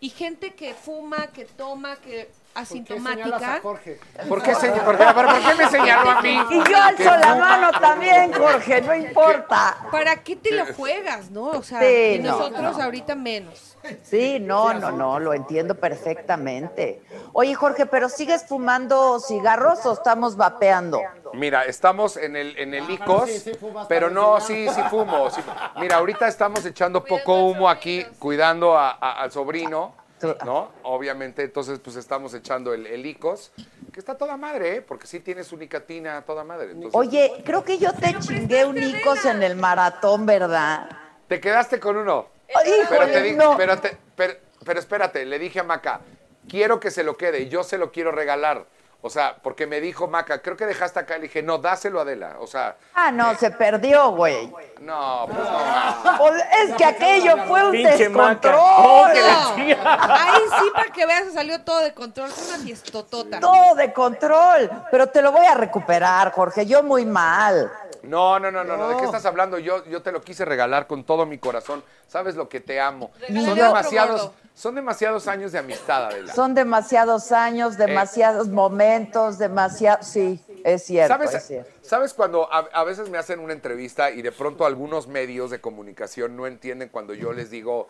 y 0.00 0.08
gente 0.08 0.54
que 0.54 0.72
fuma, 0.72 1.26
que 1.26 1.44
toma, 1.44 1.96
que 1.96 2.30
¿Por 2.54 2.62
qué 2.62 2.66
señalas 2.66 3.42
asintomática. 3.42 3.54
a 3.56 3.60
Jorge? 3.60 4.00
¿por 4.28 4.42
qué, 4.42 4.54
señor? 4.54 4.84
¿Por 4.84 4.96
qué, 4.96 5.02
a 5.02 5.12
ver, 5.12 5.26
¿por 5.26 5.38
qué 5.40 5.54
me 5.56 5.68
señaló 5.70 6.10
a 6.10 6.22
mí? 6.22 6.40
Y 6.50 6.70
yo 6.70 6.76
alzo 6.80 7.16
la 7.16 7.34
mano 7.34 7.70
también, 7.80 8.32
Jorge, 8.32 8.80
no 8.82 8.94
importa. 8.94 9.76
¿Para 9.90 10.22
qué 10.22 10.36
te 10.36 10.52
lo 10.52 10.66
juegas, 10.74 11.30
no? 11.30 11.46
O 11.46 11.62
sea, 11.64 11.80
Sí, 11.80 12.20
no, 12.22 12.30
nosotros 12.38 12.78
no. 12.78 12.84
ahorita 12.84 13.14
menos. 13.16 13.76
Sí, 14.04 14.38
no, 14.40 14.72
no, 14.74 14.92
no, 14.92 15.18
lo 15.18 15.34
entiendo 15.34 15.74
perfectamente. 15.74 17.02
Oye, 17.32 17.54
Jorge, 17.54 17.86
¿pero 17.86 18.08
sigues 18.08 18.46
fumando 18.46 19.18
cigarros 19.20 19.84
o 19.84 19.92
estamos 19.92 20.36
vapeando? 20.36 21.00
Mira, 21.32 21.64
estamos 21.64 22.16
en 22.16 22.36
el, 22.36 22.56
en 22.56 22.72
el 22.74 22.88
ICOS, 22.88 23.28
sí, 23.28 23.40
sí 23.40 23.54
fumas 23.54 23.86
pero 23.88 24.08
no, 24.08 24.40
sí, 24.40 24.68
sí 24.68 24.80
fumo. 24.88 25.28
sí. 25.30 25.40
Mira, 25.80 25.96
ahorita 25.96 26.28
estamos 26.28 26.64
echando 26.64 27.04
poco 27.04 27.46
humo 27.46 27.68
aquí, 27.68 28.04
cuidando 28.20 28.78
a- 28.78 28.92
a- 28.92 29.22
al 29.22 29.32
sobrino, 29.32 29.94
¿no? 30.44 30.72
Obviamente, 30.82 31.42
entonces, 31.42 31.78
pues 31.80 31.96
estamos 31.96 32.32
echando 32.34 32.72
el, 32.74 32.86
el 32.86 33.04
ICOS, 33.06 33.52
que 33.92 34.00
está 34.00 34.16
toda 34.16 34.36
madre, 34.36 34.76
¿eh? 34.76 34.82
Porque 34.82 35.06
sí 35.06 35.20
tiene 35.20 35.44
su 35.44 35.56
nicotina 35.56 36.22
toda 36.22 36.44
madre. 36.44 36.72
Entonces, 36.72 36.90
Oye, 36.94 37.42
creo 37.44 37.64
que 37.64 37.78
yo 37.78 37.92
te 37.92 38.14
chingué 38.20 38.64
un 38.64 38.76
Icos 38.82 39.24
en 39.24 39.42
el 39.42 39.56
maratón, 39.56 40.26
¿verdad? 40.26 40.88
te 41.28 41.40
quedaste 41.40 41.80
con 41.80 41.96
uno. 41.96 42.26
Híjole, 42.48 42.86
Pero, 42.88 43.06
te 43.06 43.22
di- 43.22 43.32
no. 43.32 43.56
pero, 43.56 43.78
te- 43.80 43.96
pero- 44.14 44.34
pero 44.64 44.78
espérate, 44.78 45.24
le 45.24 45.38
dije 45.38 45.60
a 45.60 45.62
Maca, 45.64 46.00
quiero 46.48 46.78
que 46.78 46.90
se 46.90 47.02
lo 47.02 47.16
quede 47.16 47.40
y 47.40 47.48
yo 47.48 47.64
se 47.64 47.78
lo 47.78 47.90
quiero 47.90 48.12
regalar. 48.12 48.66
O 49.06 49.10
sea, 49.10 49.36
porque 49.42 49.66
me 49.66 49.82
dijo 49.82 50.08
Maca, 50.08 50.40
creo 50.40 50.56
que 50.56 50.64
dejaste 50.64 50.98
acá. 50.98 51.16
Le 51.16 51.24
dije, 51.24 51.42
no, 51.42 51.58
dáselo 51.58 51.98
a 51.98 52.02
Adela. 52.04 52.36
O 52.40 52.46
sea, 52.46 52.76
Ah, 52.94 53.10
no, 53.12 53.34
se 53.34 53.50
perdió, 53.50 54.12
güey. 54.12 54.50
no, 54.80 55.26
pues 55.26 55.38
no 55.38 55.44
más. 55.52 56.18
Pues 56.18 56.42
es 56.62 56.74
que 56.74 56.84
aquello 56.86 57.36
fue 57.46 57.64
un 57.66 57.72
Pinche 57.72 57.98
descontrol. 58.08 58.54
Oh, 58.56 59.06
No. 59.06 59.54
Ahí 59.54 60.40
sí, 60.58 60.70
para 60.72 60.90
que 60.90 61.04
veas, 61.04 61.34
salió 61.34 61.60
todo 61.62 61.80
de 61.80 61.92
control. 61.92 62.30
Fue 62.30 62.54
una 62.54 62.64
fiestotota. 62.64 63.40
Todo 63.40 63.74
de 63.74 63.92
control. 63.92 64.70
Pero 64.90 65.06
te 65.10 65.20
lo 65.20 65.32
voy 65.32 65.44
a 65.44 65.54
recuperar, 65.54 66.32
Jorge. 66.32 66.64
Yo 66.64 66.82
muy 66.82 67.04
mal. 67.04 67.70
No, 68.08 68.38
no, 68.38 68.50
no, 68.50 68.64
no, 68.64 68.76
no. 68.76 68.88
¿De 68.88 68.96
qué 68.96 69.04
estás 69.04 69.24
hablando? 69.26 69.58
Yo, 69.58 69.84
yo 69.86 70.02
te 70.02 70.12
lo 70.12 70.20
quise 70.20 70.44
regalar 70.44 70.86
con 70.86 71.04
todo 71.04 71.26
mi 71.26 71.38
corazón. 71.38 71.82
Sabes 72.06 72.36
lo 72.36 72.48
que 72.48 72.60
te 72.60 72.80
amo. 72.80 73.10
Son 73.44 73.56
demasiados, 73.56 74.30
son 74.54 74.74
demasiados 74.74 75.28
años 75.28 75.52
de 75.52 75.58
amistad, 75.58 76.06
Adela. 76.06 76.32
Son 76.32 76.54
demasiados 76.54 77.32
años, 77.32 77.76
demasiados 77.76 78.48
momentos, 78.48 79.38
demasiado. 79.38 80.02
Sí, 80.02 80.40
es 80.64 80.84
cierto, 80.84 81.14
¿Sabes, 81.14 81.34
es 81.34 81.46
cierto. 81.46 81.70
¿Sabes 81.82 82.14
cuando 82.14 82.52
a, 82.52 82.58
a 82.72 82.84
veces 82.84 83.08
me 83.10 83.18
hacen 83.18 83.40
una 83.40 83.52
entrevista 83.52 84.10
y 84.10 84.22
de 84.22 84.32
pronto 84.32 84.64
algunos 84.66 85.06
medios 85.06 85.50
de 85.50 85.60
comunicación 85.60 86.36
no 86.36 86.46
entienden 86.46 86.88
cuando 86.88 87.14
yo 87.14 87.32
les 87.32 87.50
digo 87.50 87.88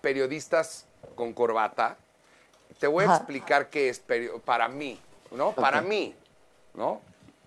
periodistas 0.00 0.86
con 1.14 1.32
corbata? 1.32 1.96
Te 2.78 2.86
voy 2.86 3.04
a 3.04 3.08
Ajá. 3.08 3.16
explicar 3.16 3.70
qué 3.70 3.88
es 3.88 4.02
para 4.44 4.68
mí, 4.68 5.00
¿no? 5.30 5.52
Para 5.52 5.80
mí, 5.80 6.14
¿no? 6.74 7.00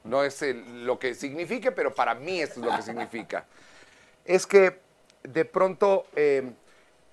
No 0.07 0.23
es 0.23 0.41
lo 0.41 0.99
que 0.99 1.13
signifique, 1.13 1.71
pero 1.71 1.93
para 1.93 2.15
mí 2.15 2.41
esto 2.41 2.59
es 2.59 2.65
lo 2.65 2.75
que 2.75 2.81
significa. 2.81 3.45
Es 4.25 4.45
que 4.45 4.77
de 5.23 5.45
pronto 5.45 6.05
eh, 6.13 6.51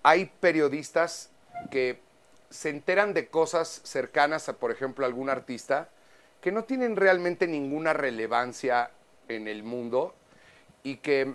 hay 0.02 0.32
periodistas 0.40 1.30
que 1.70 2.00
se 2.50 2.70
enteran 2.70 3.14
de 3.14 3.28
cosas 3.28 3.82
cercanas 3.84 4.48
a, 4.48 4.54
por 4.54 4.72
ejemplo, 4.72 5.06
algún 5.06 5.30
artista 5.30 5.88
que 6.40 6.52
no 6.52 6.64
tienen 6.64 6.96
realmente 6.96 7.46
ninguna 7.46 7.92
relevancia 7.92 8.90
en 9.28 9.48
el 9.48 9.62
mundo 9.62 10.14
y 10.82 10.96
que, 10.96 11.34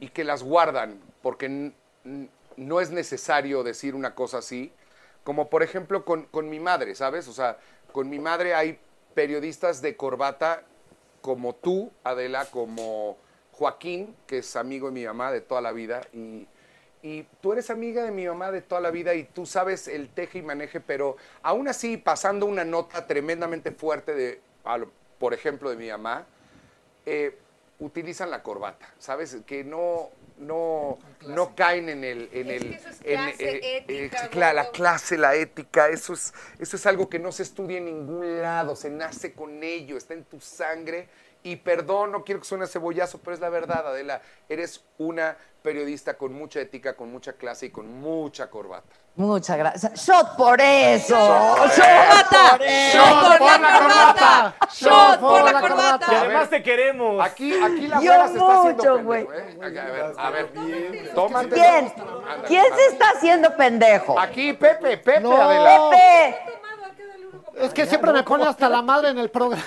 y 0.00 0.08
que 0.08 0.24
las 0.24 0.42
guardan 0.42 1.00
porque 1.22 1.72
no 2.56 2.80
es 2.80 2.90
necesario 2.90 3.62
decir 3.62 3.94
una 3.94 4.14
cosa 4.14 4.38
así, 4.38 4.72
como 5.24 5.48
por 5.48 5.62
ejemplo 5.62 6.04
con, 6.04 6.24
con 6.24 6.50
mi 6.50 6.60
madre, 6.60 6.94
¿sabes? 6.94 7.28
O 7.28 7.32
sea, 7.32 7.58
con 7.92 8.10
mi 8.10 8.18
madre 8.18 8.54
hay 8.54 8.78
periodistas 9.14 9.80
de 9.82 9.96
corbata 9.96 10.64
como 11.20 11.54
tú, 11.54 11.90
Adela, 12.02 12.46
como 12.46 13.16
Joaquín, 13.52 14.14
que 14.26 14.38
es 14.38 14.56
amigo 14.56 14.88
de 14.88 14.92
mi 14.92 15.06
mamá 15.06 15.32
de 15.32 15.40
toda 15.40 15.60
la 15.60 15.72
vida, 15.72 16.02
y, 16.12 16.46
y 17.02 17.26
tú 17.40 17.52
eres 17.52 17.70
amiga 17.70 18.04
de 18.04 18.10
mi 18.10 18.26
mamá 18.26 18.50
de 18.50 18.60
toda 18.60 18.80
la 18.80 18.90
vida 18.90 19.14
y 19.14 19.24
tú 19.24 19.46
sabes 19.46 19.88
el 19.88 20.08
teje 20.08 20.38
y 20.38 20.42
maneje, 20.42 20.80
pero 20.80 21.16
aún 21.42 21.68
así 21.68 21.96
pasando 21.96 22.46
una 22.46 22.64
nota 22.64 23.06
tremendamente 23.06 23.72
fuerte 23.72 24.14
de, 24.14 24.40
por 25.18 25.32
ejemplo, 25.32 25.70
de 25.70 25.76
mi 25.76 25.88
mamá, 25.88 26.26
eh, 27.06 27.38
utilizan 27.78 28.30
la 28.30 28.42
corbata, 28.42 28.92
¿sabes? 28.98 29.36
Que 29.46 29.64
no, 29.64 30.10
no, 30.38 30.98
no 31.26 31.54
caen 31.54 31.88
en 31.88 32.04
el... 32.04 32.28
En 32.32 32.50
Es 32.50 32.62
el 32.62 32.68
que 32.70 32.76
eso 32.76 32.88
es 32.88 33.00
en- 33.02 33.14
clase, 33.14 33.56
eh, 33.56 33.76
ética, 33.78 34.24
eh, 34.26 34.28
claro, 34.30 34.56
la 34.56 34.62
gordo. 34.64 34.72
clase, 34.72 35.18
la 35.18 35.34
ética, 35.34 35.88
eso 35.88 36.12
es, 36.14 36.34
eso 36.58 36.76
es 36.76 36.86
algo 36.86 37.08
que 37.08 37.18
no 37.18 37.32
se 37.32 37.42
estudia 37.44 37.78
en 37.78 37.86
ningún 37.86 38.42
lado, 38.42 38.74
se 38.76 38.90
nace 38.90 39.32
con 39.32 39.62
ello, 39.62 39.96
está 39.96 40.14
en 40.14 40.24
tu 40.24 40.40
sangre. 40.40 41.08
Y 41.42 41.56
perdón, 41.56 42.10
no 42.12 42.24
quiero 42.24 42.40
que 42.40 42.46
suene 42.46 42.66
cebollazo, 42.66 43.20
pero 43.20 43.34
es 43.34 43.40
la 43.40 43.50
verdad, 43.50 43.86
Adela. 43.88 44.22
Eres 44.48 44.82
una 44.96 45.36
periodista 45.64 46.12
con 46.18 46.34
mucha 46.34 46.60
ética, 46.60 46.94
con 46.94 47.10
mucha 47.10 47.32
clase 47.32 47.66
y 47.66 47.70
con 47.70 47.88
mucha 47.98 48.50
corbata. 48.50 48.94
Muchas 49.16 49.56
gracias. 49.56 49.94
Shot 50.06 50.36
por 50.36 50.60
eso. 50.60 51.16
Shot 51.16 51.58
¡Corbata! 51.58 52.50
por 52.50 52.62
eso. 52.62 52.98
¡Shot 52.98 53.38
por 53.38 53.60
la 53.60 53.78
corbata! 53.78 54.54
¡Shot 54.74 55.20
por 55.20 55.42
la 55.44 55.50
Y 55.50 55.62
corbata! 55.62 56.20
además 56.20 56.50
te 56.50 56.62
queremos. 56.62 57.24
Aquí, 57.24 57.54
aquí 57.54 57.88
la 57.88 57.96
Yo 57.96 58.02
güera 58.12 58.28
se 58.28 58.34
está 58.34 58.60
haciendo 58.60 59.02
güey. 59.04 59.22
¿eh? 59.22 59.58
A 59.62 59.68
ver, 59.70 60.14
a 60.18 60.30
ver, 60.30 61.14
tómate. 61.14 61.48
¿Quién? 61.54 61.92
¿Quién 62.46 62.64
se 62.76 62.86
está 62.92 63.10
haciendo 63.16 63.56
pendejo? 63.56 64.20
Aquí, 64.20 64.52
Pepe, 64.52 64.98
Pepe, 64.98 65.20
No. 65.20 65.40
Adela. 65.40 65.90
Pepe. 65.90 66.53
Es 67.56 67.72
que 67.72 67.86
siempre 67.86 68.12
me 68.12 68.22
pone 68.22 68.44
hasta 68.46 68.68
la 68.68 68.82
madre 68.82 69.10
en 69.10 69.18
el 69.18 69.30
programa. 69.30 69.62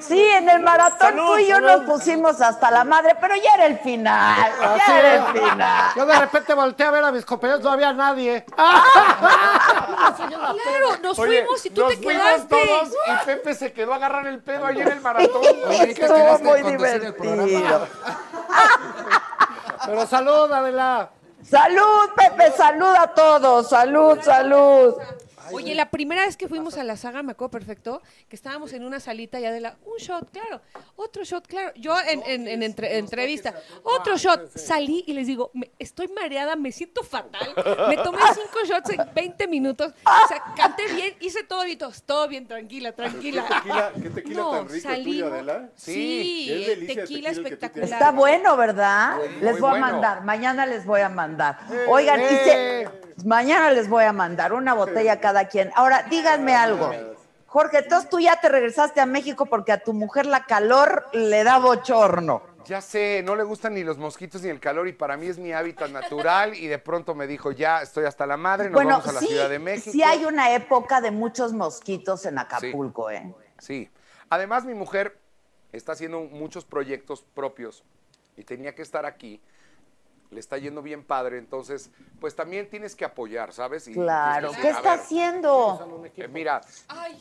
Sí, 0.00 0.20
en 0.20 0.48
el 0.48 0.60
maratón 0.60 1.16
tú 1.16 1.38
y 1.38 1.48
yo 1.48 1.60
nos 1.60 1.82
pusimos 1.82 2.40
hasta 2.40 2.70
la 2.70 2.84
madre, 2.84 3.16
pero 3.20 3.34
ya 3.34 3.54
era 3.54 3.66
el 3.66 3.78
final. 3.78 4.52
Ya 4.60 4.98
era 4.98 5.14
el 5.14 5.24
final. 5.32 5.92
Yo 5.96 6.06
de 6.06 6.18
repente 6.18 6.54
volteé 6.54 6.86
a 6.86 6.90
ver 6.90 7.04
a 7.04 7.12
mis 7.12 7.24
compañeros, 7.24 7.62
no 7.62 7.70
había 7.70 7.92
nadie. 7.92 8.44
Claro, 10.62 10.96
nos 11.02 11.16
fuimos 11.16 11.66
y 11.66 11.70
tú 11.70 11.88
te 11.88 11.96
fuimos 11.96 12.22
quedaste. 12.22 12.48
todos 12.48 12.88
y 12.90 13.26
Pepe 13.26 13.54
se 13.54 13.72
quedó 13.72 13.92
a 13.92 13.96
agarrar 13.96 14.26
el 14.26 14.40
pedo 14.40 14.66
ahí 14.66 14.80
en 14.80 14.88
el 14.88 15.00
maratón. 15.00 15.42
Estuvo 15.70 16.38
muy 16.40 16.62
divertido. 16.62 17.86
Pero 19.86 20.06
salud, 20.06 20.52
Adela. 20.52 21.10
Salud, 21.42 22.10
Pepe, 22.14 22.52
salud 22.52 22.94
a 22.96 23.06
todos. 23.08 23.68
Salud, 23.68 24.18
salud. 24.22 24.94
Oye, 25.52 25.74
la 25.74 25.90
primera 25.90 26.24
vez 26.26 26.36
que 26.36 26.48
fuimos 26.48 26.76
a 26.78 26.84
la 26.84 26.96
saga, 26.96 27.22
me 27.22 27.32
acuerdo 27.32 27.50
perfecto, 27.52 28.02
que 28.28 28.36
estábamos 28.36 28.72
en 28.72 28.84
una 28.84 29.00
salita 29.00 29.38
ya 29.40 29.50
de 29.52 29.60
la, 29.60 29.76
un 29.84 29.96
shot, 29.98 30.30
claro, 30.30 30.60
otro 30.96 31.24
shot, 31.24 31.46
claro. 31.46 31.72
Yo 31.76 31.94
en, 32.08 32.22
en- 32.26 32.48
en 32.48 32.62
entre- 32.62 32.98
entrevista, 32.98 33.54
otro 33.82 34.16
shot, 34.16 34.50
salí 34.56 35.04
y 35.06 35.12
les 35.12 35.26
digo, 35.26 35.50
me- 35.54 35.70
estoy 35.78 36.08
mareada, 36.08 36.56
me 36.56 36.72
siento 36.72 37.02
fatal, 37.02 37.52
me 37.88 37.96
tomé 38.02 38.18
cinco 38.34 38.64
shots 38.66 38.90
en 38.90 39.00
20 39.14 39.46
minutos, 39.48 39.92
o 40.04 40.28
sea, 40.28 40.42
canté 40.56 40.92
bien, 40.94 41.14
hice 41.20 41.44
todo 41.44 41.64
bien, 41.64 41.78
todos, 41.78 42.02
todo 42.02 42.28
bien, 42.28 42.46
tranquila, 42.46 42.92
tranquila. 42.92 43.46
tequila- 43.46 43.92
qué 44.02 44.10
tequila 44.10 44.36
no, 44.40 44.50
tan 44.50 44.68
rico 44.68 44.88
el 44.90 45.04
tuyo, 45.04 45.26
salimos- 45.26 45.32
Adela? 45.32 45.70
Sí, 45.74 45.92
Sí, 45.92 46.52
es 46.52 46.58
el 46.58 46.66
delicia 46.66 46.80
el 46.80 46.86
tequila 46.86 47.04
tequila 47.06 47.28
que 47.30 47.34
tú 47.34 47.40
espectacular. 47.42 47.88
Está 47.88 48.10
bueno, 48.12 48.56
¿verdad? 48.56 49.18
les 49.40 49.60
voy 49.60 49.68
a 49.68 49.70
bueno. 49.72 49.86
mandar, 49.86 50.24
mañana 50.24 50.66
les 50.66 50.84
voy 50.84 51.00
a 51.00 51.08
mandar. 51.08 51.58
Oigan, 51.88 52.20
y 52.20 52.24
se- 52.28 52.88
mañana 53.24 53.70
les 53.70 53.88
voy 53.88 54.04
a 54.04 54.12
mandar 54.12 54.52
una 54.52 54.74
botella 54.74 55.20
cada 55.20 55.48
quien. 55.48 55.70
Ahora, 55.74 56.04
díganme 56.10 56.54
algo. 56.54 56.90
Jorge, 57.46 57.78
entonces 57.78 58.08
tú 58.08 58.20
ya 58.20 58.40
te 58.40 58.48
regresaste 58.48 59.00
a 59.00 59.06
México 59.06 59.46
porque 59.46 59.72
a 59.72 59.82
tu 59.82 59.92
mujer 59.92 60.26
la 60.26 60.44
calor 60.44 61.06
le 61.12 61.42
da 61.42 61.58
bochorno. 61.58 62.42
Ya 62.64 62.80
sé, 62.80 63.22
no 63.24 63.34
le 63.34 63.42
gustan 63.42 63.74
ni 63.74 63.82
los 63.82 63.98
mosquitos 63.98 64.42
ni 64.42 64.50
el 64.50 64.60
calor 64.60 64.86
y 64.86 64.92
para 64.92 65.16
mí 65.16 65.26
es 65.26 65.38
mi 65.38 65.52
hábitat 65.52 65.90
natural 65.90 66.54
y 66.54 66.68
de 66.68 66.78
pronto 66.78 67.14
me 67.14 67.26
dijo, 67.26 67.50
ya 67.50 67.82
estoy 67.82 68.04
hasta 68.04 68.26
la 68.26 68.36
madre, 68.36 68.66
nos 68.66 68.74
bueno, 68.74 68.90
vamos 68.90 69.08
a 69.08 69.12
la 69.12 69.20
sí, 69.20 69.26
Ciudad 69.26 69.48
de 69.48 69.58
México. 69.58 69.90
sí 69.90 70.02
hay 70.02 70.24
una 70.24 70.54
época 70.54 71.00
de 71.00 71.10
muchos 71.10 71.52
mosquitos 71.52 72.24
en 72.26 72.38
Acapulco, 72.38 73.10
¿eh? 73.10 73.34
Sí. 73.58 73.90
Además, 74.28 74.64
mi 74.64 74.74
mujer 74.74 75.18
está 75.72 75.92
haciendo 75.92 76.20
muchos 76.20 76.64
proyectos 76.64 77.24
propios 77.34 77.82
y 78.36 78.44
tenía 78.44 78.74
que 78.74 78.82
estar 78.82 79.06
aquí. 79.06 79.42
Le 80.30 80.38
está 80.40 80.58
yendo 80.58 80.80
bien 80.82 81.02
padre, 81.02 81.38
entonces, 81.38 81.90
pues 82.20 82.36
también 82.36 82.68
tienes 82.70 82.94
que 82.94 83.04
apoyar, 83.04 83.52
¿sabes? 83.52 83.88
Y 83.88 83.92
Claro. 83.94 84.52
¿Qué 84.60 84.68
está 84.68 84.90
ver, 84.92 85.00
haciendo? 85.00 86.10
eh, 86.16 86.28
mira, 86.28 86.60
Ay, 86.88 87.18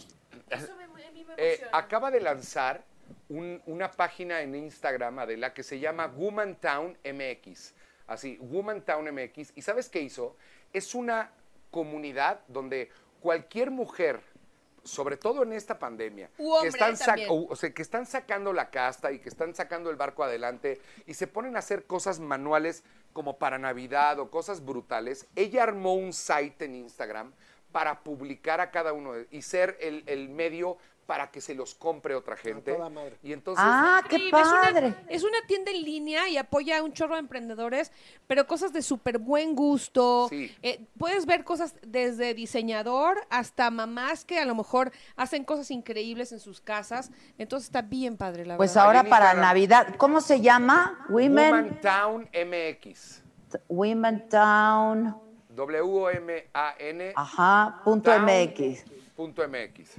eso 0.50 0.76
me, 0.76 0.84
a 0.84 0.88
mí 1.12 1.24
me 1.26 1.34
eh, 1.38 1.54
emociona. 1.56 1.78
acaba 1.78 2.12
de 2.12 2.22
lanzar 2.22 2.84
un- 3.30 3.62
una 3.65 3.89
página 3.91 4.41
en 4.41 4.54
Instagram, 4.54 5.17
Adela, 5.19 5.54
que 5.54 5.63
se 5.63 5.80
llama 5.80 6.06
Womantown 6.08 6.98
MX. 7.04 7.74
Así, 8.06 8.38
Womantown 8.41 9.06
MX. 9.12 9.54
¿Y 9.56 9.62
sabes 9.63 9.89
qué 9.89 10.02
hizo? 10.02 10.36
Es 10.72 10.93
una 10.93 11.32
comunidad 11.72 12.41
donde 12.48 12.91
cualquier 13.22 13.69
mujer, 13.72 14.22
sobre 14.84 15.17
todo 15.17 15.43
en 15.43 15.54
esta 15.54 15.78
pandemia, 15.78 16.30
que, 16.62 16.67
están 16.67 16.93
o 17.30 17.56
sea, 17.56 17.72
que 17.74 17.82
están 17.82 18.06
sacando 18.06 18.54
la 18.54 18.69
casta 18.72 19.12
y 19.12 19.19
que 19.19 19.30
están 19.30 19.54
sacando 19.54 19.89
el 19.91 19.95
barco 19.95 20.24
adelante 20.24 20.80
y 21.06 21.13
se 21.13 21.28
ponen 21.28 21.56
a 21.56 21.60
hacer 21.60 21.86
cosas 21.86 22.19
manuales 22.19 22.84
como 23.13 23.38
para 23.38 23.58
Navidad 23.58 24.19
o 24.19 24.30
cosas 24.30 24.63
brutales. 24.63 25.28
Ella 25.36 25.63
armó 25.63 25.93
un 25.93 26.13
site 26.13 26.65
en 26.65 26.76
Instagram 26.76 27.34
para 27.72 28.04
publicar 28.04 28.62
a 28.62 28.72
cada 28.72 28.93
uno 28.93 29.13
y 29.32 29.41
ser 29.41 29.78
el, 29.80 30.04
el 30.08 30.30
medio 30.30 30.78
para 31.10 31.32
que 31.32 31.41
se 31.41 31.56
los 31.56 31.74
compre 31.74 32.13
otra 32.13 32.38
gente. 32.38 32.72
toda 32.72 32.88
madre. 32.88 33.17
Y 33.24 33.34
entonces, 33.34 33.63
Ah, 33.67 34.04
qué 34.08 34.17
es 34.17 34.32
una- 34.32 34.62
padre. 34.62 34.95
Es 35.08 35.24
una, 35.24 35.39
tienda 35.48 35.72
en 35.72 35.82
línea 35.84 36.30
y 36.30 36.38
apoya 36.38 36.78
a 36.78 36.84
un 36.84 36.93
chorro 36.93 37.15
de 37.15 37.22
emprendedores, 37.22 37.91
pero 38.28 38.45
cosas 38.45 38.72
de 38.74 38.84
súper 38.84 39.17
buen 39.17 39.56
gusto. 39.56 40.28
Sí. 40.30 40.56
Eh, 40.62 40.86
puedes 41.00 41.26
ver 41.26 41.43
cosas 41.43 41.74
desde 41.82 42.36
diseñador 42.36 43.17
hasta 43.32 43.72
mamás 43.72 44.24
que 44.24 44.38
a 44.38 44.45
lo 44.45 44.54
mejor 44.54 44.91
hacen 45.15 45.45
cosas 45.45 45.72
increíbles 45.72 46.32
en 46.32 46.39
sus 46.39 46.62
casas. 46.62 47.10
Entonces 47.39 47.69
está 47.69 47.82
bien 47.82 48.15
padre, 48.15 48.45
la 48.45 48.56
Pues 48.58 48.69
verdad. 48.76 48.86
ahora 48.86 49.00
Ahí 49.00 49.06
en 49.08 49.10
para 49.10 49.26
Instagram. 49.26 49.48
Navidad, 49.50 49.95
¿cómo 49.98 50.22
se 50.22 50.41
llama? 50.41 51.08
Women, 51.10 51.50
Womantown 51.56 52.30
MX. 52.34 53.24
Women 53.67 54.30
Town, 54.30 55.15
W-M-A-N 55.56 57.13
ajá, 57.15 57.82
punto 57.84 58.12
Town 58.12 58.26
MX. 58.26 58.84
punto 59.15 59.41
MX. 59.48 59.98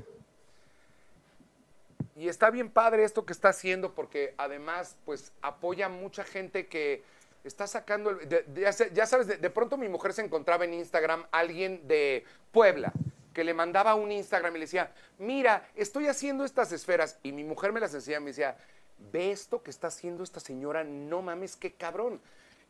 Y 2.21 2.29
está 2.29 2.51
bien 2.51 2.69
padre 2.71 3.05
esto 3.05 3.25
que 3.25 3.33
está 3.33 3.49
haciendo 3.49 3.95
porque 3.95 4.35
además 4.37 4.95
pues 5.07 5.33
apoya 5.41 5.87
a 5.87 5.89
mucha 5.89 6.23
gente 6.23 6.67
que 6.67 7.03
está 7.45 7.67
sacando, 7.67 8.11
el- 8.11 8.29
de- 8.29 8.91
ya 8.93 9.07
sabes, 9.07 9.27
de, 9.27 9.39
de 9.39 9.49
pronto 9.49 9.79
mi 9.79 9.89
mujer 9.89 10.13
se 10.13 10.21
encontraba 10.21 10.67
en 10.67 10.75
Instagram 10.75 11.25
alguien 11.33 11.89
de 11.89 12.25
Puebla 12.53 12.93
que 13.33 13.43
le 13.43 13.55
mandaba 13.55 13.95
un 13.95 14.13
Instagram 14.13 14.55
y 14.55 14.59
le 14.59 14.65
decía, 14.67 14.93
mira, 15.19 15.67
estoy 15.77 16.09
haciendo 16.09 16.45
estas 16.45 16.73
esferas 16.73 17.19
y 17.23 17.33
mi 17.33 17.43
mujer 17.43 17.73
me 17.73 17.81
las 17.81 17.95
enseñaba 17.95 18.21
y 18.21 18.25
me 18.25 18.31
decía, 18.33 18.59
ve 19.13 19.31
esto 19.31 19.63
que 19.63 19.71
está 19.71 19.87
haciendo 19.87 20.23
esta 20.23 20.41
señora, 20.41 20.85
no 20.85 21.23
mames, 21.23 21.57
qué 21.57 21.73
cabrón. 21.73 22.21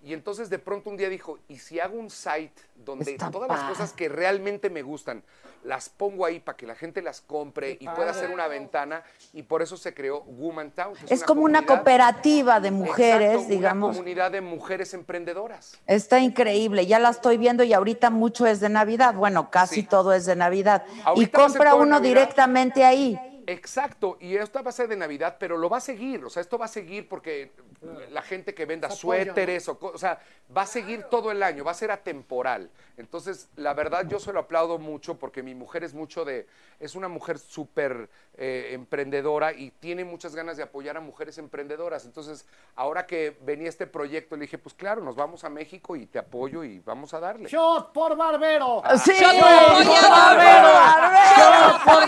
Y 0.03 0.15
entonces 0.15 0.49
de 0.49 0.59
pronto 0.59 0.89
un 0.89 0.97
día 0.97 1.09
dijo, 1.11 1.39
¿y 1.49 1.59
si 1.59 1.79
hago 1.79 1.99
un 1.99 2.09
site 2.11 2.55
donde 2.77 3.11
Está 3.13 3.31
todas 3.31 3.49
las 3.51 3.61
cosas 3.69 3.93
que 3.93 4.09
realmente 4.09 4.71
me 4.71 4.83
gustan 4.83 5.23
las 5.63 5.91
pongo 5.91 6.25
ahí 6.25 6.41
para 6.41 6.57
que 6.57 6.67
la 6.67 6.75
gente 6.75 7.03
las 7.03 7.21
compre 7.21 7.77
y 7.79 7.87
pueda 7.87 8.13
hacer 8.13 8.31
una 8.31 8.49
ventana? 8.49 9.03
Y 9.35 9.43
por 9.43 9.61
eso 9.61 9.77
se 9.77 9.93
creó 9.93 10.23
Woman 10.23 10.71
Town. 10.71 10.95
que 10.95 11.13
Es 11.13 11.23
como 11.23 11.43
una 11.43 11.67
cooperativa 11.67 12.61
de 12.61 12.71
mujeres, 12.71 13.33
Exacto, 13.33 13.51
digamos. 13.55 13.89
Una 13.91 13.97
comunidad 13.99 14.31
de 14.31 14.41
mujeres 14.41 14.95
emprendedoras. 14.95 15.77
Está 15.87 16.19
increíble, 16.21 16.87
ya 16.87 16.99
la 16.99 17.11
estoy 17.11 17.37
viendo 17.37 17.63
y 17.63 17.75
ahorita 17.75 18.09
mucho 18.09 18.47
es 18.47 18.61
de 18.61 18.71
Navidad. 18.71 19.13
Bueno, 19.15 19.51
casi 19.51 19.77
Sí. 19.77 19.83
todo 19.83 20.15
es 20.15 20.25
de 20.25 20.35
Navidad. 20.35 20.83
y 20.97 21.01
Ahorita 21.05 21.39
compra 21.39 21.75
uno 21.75 21.85
Navidad. 21.85 22.09
directamente 22.09 22.83
ahí. 22.85 23.19
Exacto, 23.47 24.17
y 24.21 24.37
esto 24.37 24.63
va 24.63 24.71
a 24.71 24.73
ser 24.73 24.89
de 24.89 24.97
Navidad, 24.97 25.37
pero 25.39 25.57
lo 25.57 25.69
va 25.69 25.79
a 25.79 25.81
seguir, 25.81 26.25
o 26.25 26.31
sea, 26.31 26.41
esto 26.41 26.59
va 26.59 26.67
a 26.67 26.69
seguir 26.69 27.09
porque 27.09 27.53
la 28.11 28.23
gente 28.23 28.55
que 28.55 28.67
venda 28.67 28.91
suéteres, 28.91 29.69
o, 29.69 29.79
o 29.81 29.99
sea, 29.99 30.21
va 30.57 30.63
a 30.63 30.67
seguir 30.67 31.05
todo 31.05 31.31
el 31.31 31.43
año, 31.43 31.65
va 31.65 31.71
a 31.71 31.75
ser 31.75 31.91
atemporal. 31.91 32.71
Entonces, 32.97 33.49
la 33.57 33.73
verdad, 33.73 34.07
yo 34.07 34.19
se 34.21 34.33
lo 34.33 34.41
aplaudo 34.41 34.79
mucho 34.79 35.19
porque 35.19 35.43
mi 35.43 35.55
mujer 35.55 35.85
es 35.85 35.95
mucho 35.95 36.25
de, 36.25 36.47
es 36.79 36.95
una 36.95 37.09
mujer 37.09 37.39
súper 37.39 38.11
eh, 38.37 38.71
emprendedora 38.73 39.53
y 39.53 39.71
tiene 39.71 40.05
muchas 40.05 40.35
ganas 40.35 40.57
de 40.57 40.63
apoyar 40.63 40.97
a 40.97 41.01
mujeres 41.01 41.39
emprendedoras. 41.39 42.05
Entonces, 42.05 42.47
ahora 42.75 43.07
que 43.07 43.37
venía 43.43 43.69
este 43.69 43.87
proyecto, 43.87 44.37
le 44.37 44.43
dije, 44.43 44.59
pues 44.59 44.75
claro, 44.75 45.03
nos 45.03 45.17
vamos 45.17 45.45
a 45.45 45.51
México 45.51 45.97
y 45.97 46.07
te 46.07 46.19
apoyo 46.19 46.63
y 46.63 46.81
vamos 46.81 47.15
a 47.15 47.21
darle. 47.21 47.49
Shot 47.49 47.93
por 47.93 48.17
barbero. 48.17 48.83
Sí, 49.03 49.13
Shot 49.13 49.33
por 49.33 49.87
por 49.87 50.11
barbero. 50.11 50.63
barbero. 50.63 51.50
Por. 51.85 52.03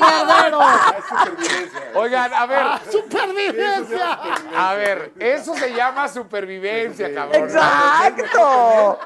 Oigan, 2.03 2.33
a 2.35 2.47
ver, 2.47 2.67
Supervivencia. 2.91 4.19
a 4.57 4.75
ver, 4.75 5.12
eso 5.19 5.55
se 5.55 5.75
llama 5.75 6.09
supervivencia, 6.09 7.12
cabrón. 7.15 7.43
Exacto. 7.45 8.99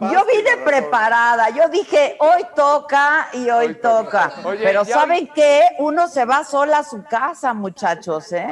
Yo 0.00 0.24
vine 0.26 0.56
preparada. 0.64 1.50
Yo 1.50 1.68
dije, 1.68 2.16
hoy 2.18 2.44
toca 2.56 3.28
y 3.32 3.48
hoy, 3.50 3.66
Hoy 3.66 3.74
toca. 3.76 4.30
toca. 4.30 4.48
Oye, 4.48 4.64
Pero 4.64 4.82
ya 4.84 4.94
¿saben 4.94 5.28
qué? 5.34 5.62
Uno 5.78 6.08
se 6.08 6.24
va 6.24 6.42
sola 6.44 6.78
a 6.78 6.84
su 6.84 7.04
casa, 7.04 7.54
muchachos, 7.54 8.32
¿eh? 8.32 8.48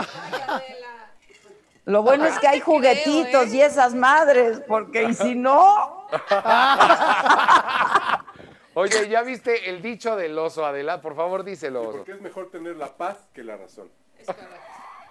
Lo 1.85 2.02
bueno 2.02 2.24
es 2.26 2.38
que 2.38 2.48
hay 2.48 2.61
juguetitos 2.61 3.46
¿eh? 3.46 3.56
y 3.56 3.62
esas 3.62 3.94
madres, 3.94 4.61
porque 4.66 5.04
y 5.04 5.14
si 5.14 5.35
no, 5.37 6.06
Oye, 8.78 9.08
¿ya 9.08 9.22
viste 9.22 9.70
el 9.70 9.80
dicho 9.80 10.16
del 10.16 10.38
oso, 10.38 10.66
Adela? 10.66 11.00
Por 11.00 11.16
favor, 11.16 11.44
díselo, 11.44 11.80
oso. 11.80 11.92
Porque 11.92 12.12
es 12.12 12.20
mejor 12.20 12.50
tener 12.50 12.76
la 12.76 12.94
paz 12.94 13.16
que 13.32 13.42
la 13.42 13.56
razón. 13.56 13.90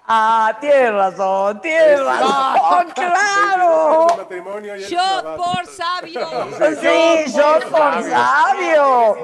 ah, 0.06 0.56
tienes 0.62 0.94
razón, 0.94 1.62
tienes 1.62 2.00
razón, 2.00 2.92
claro. 2.94 4.08
Shot 4.78 5.36
por 5.36 5.66
sabio. 5.66 6.28
Sí, 6.80 7.34
yo 7.36 7.60
por 7.72 8.04
sabio. 8.04 9.18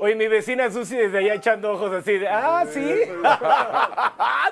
Oye, 0.00 0.14
mi 0.14 0.28
vecina 0.28 0.70
Susi 0.70 0.96
desde 0.96 1.18
allá 1.18 1.34
echando 1.34 1.72
ojos 1.72 1.92
así 1.92 2.18
de, 2.18 2.28
ah, 2.28 2.64
sí. 2.72 3.02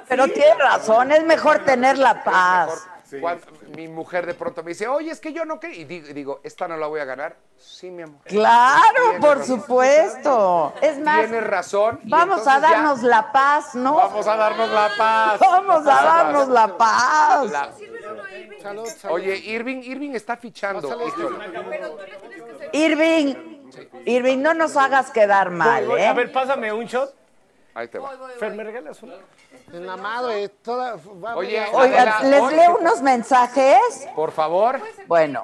Pero 0.08 0.26
tienes 0.26 0.58
razón, 0.58 1.12
es 1.12 1.24
mejor 1.24 1.60
tener 1.60 1.98
la 1.98 2.24
paz. 2.24 2.88
Sí. 3.04 3.20
Cuando 3.20 3.46
mi 3.76 3.88
mujer 3.88 4.26
de 4.26 4.34
pronto 4.34 4.62
me 4.62 4.70
dice, 4.70 4.88
oye, 4.88 5.10
es 5.10 5.20
que 5.20 5.32
yo 5.32 5.44
no 5.44 5.60
quería. 5.60 5.80
Y 5.80 5.84
digo, 5.84 6.06
digo, 6.14 6.40
¿esta 6.42 6.66
no 6.66 6.76
la 6.76 6.86
voy 6.86 7.00
a 7.00 7.04
ganar? 7.04 7.36
Sí, 7.58 7.90
mi 7.90 8.02
amor. 8.02 8.20
Claro, 8.24 8.82
Tienes 9.02 9.20
por 9.20 9.38
razón. 9.38 9.60
supuesto. 9.60 10.72
Es 10.80 10.98
más, 10.98 11.20
Tienes 11.20 11.44
razón. 11.46 12.00
vamos 12.04 12.46
a 12.46 12.54
ya 12.54 12.60
darnos 12.60 13.02
la 13.02 13.30
paz, 13.32 13.74
¿no? 13.74 13.94
Vamos 13.96 14.26
a 14.26 14.36
darnos 14.36 14.70
la 14.70 14.90
paz. 14.96 15.40
Vamos 15.40 15.86
a 15.86 16.02
darnos 16.02 16.48
la 16.48 16.76
paz. 16.76 17.50
La- 17.50 17.72
Salud, 18.62 18.86
salud. 18.88 19.14
Oye, 19.14 19.36
Irving, 19.36 19.82
Irving 19.82 20.10
está 20.12 20.36
fichando. 20.36 20.88
Híjole. 21.06 21.36
Irving, 22.72 23.34
Irving, 24.04 24.38
no 24.42 24.54
nos 24.54 24.76
hagas 24.76 25.10
quedar 25.10 25.50
mal, 25.50 25.86
Voy, 25.86 26.00
A 26.00 26.10
¿eh? 26.10 26.14
ver, 26.14 26.32
pásame 26.32 26.72
un 26.72 26.84
shot. 26.86 27.14
Ahí 27.74 27.88
te 27.88 27.98
va. 27.98 28.10
Fer, 28.38 28.54
¿me 28.54 28.64
regalas 28.64 29.02
uno? 29.02 29.14
En 29.72 29.86
la 29.86 29.96
madre, 29.96 30.48
toda. 30.62 30.96
va 31.22 31.32
a 31.32 31.36
Oye, 31.36 31.58
haber- 31.60 31.74
Oigan, 31.74 32.08
Adela, 32.08 32.28
¿les 32.30 32.40
oye. 32.42 32.56
leo 32.56 32.78
unos 32.78 33.02
mensajes? 33.02 34.08
Por 34.14 34.30
favor. 34.32 34.80
Bueno, 35.06 35.42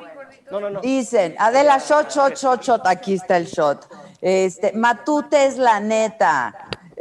No, 0.50 0.60
no, 0.60 0.70
no. 0.70 0.80
dicen, 0.80 1.34
Adela, 1.38 1.78
shot, 1.78 2.10
shot, 2.10 2.34
shot, 2.36 2.62
shot, 2.62 2.86
aquí 2.86 3.14
está 3.14 3.36
el 3.36 3.46
shot. 3.46 3.86
Este, 4.20 4.72
Matute 4.72 5.46
es 5.46 5.58
la 5.58 5.80
neta. 5.80 6.54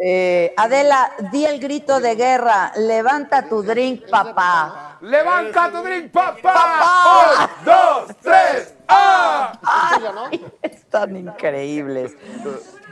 Eh, 0.03 0.53
Adela, 0.57 1.11
di 1.31 1.45
el 1.45 1.59
grito 1.59 1.99
de 1.99 2.15
guerra, 2.15 2.71
levanta 2.75 3.47
tu 3.47 3.61
drink, 3.61 4.09
papá. 4.09 4.97
¡Levanta 5.01 5.69
tu 5.71 5.81
drink, 5.83 6.11
papá! 6.11 6.41
¡Papá! 6.41 7.49
¡Un, 7.59 7.65
dos, 7.65 8.15
tres! 8.21 8.73
¡Ah! 8.87 9.51
Ay, 9.63 10.45
están 10.63 11.15
increíbles. 11.15 12.15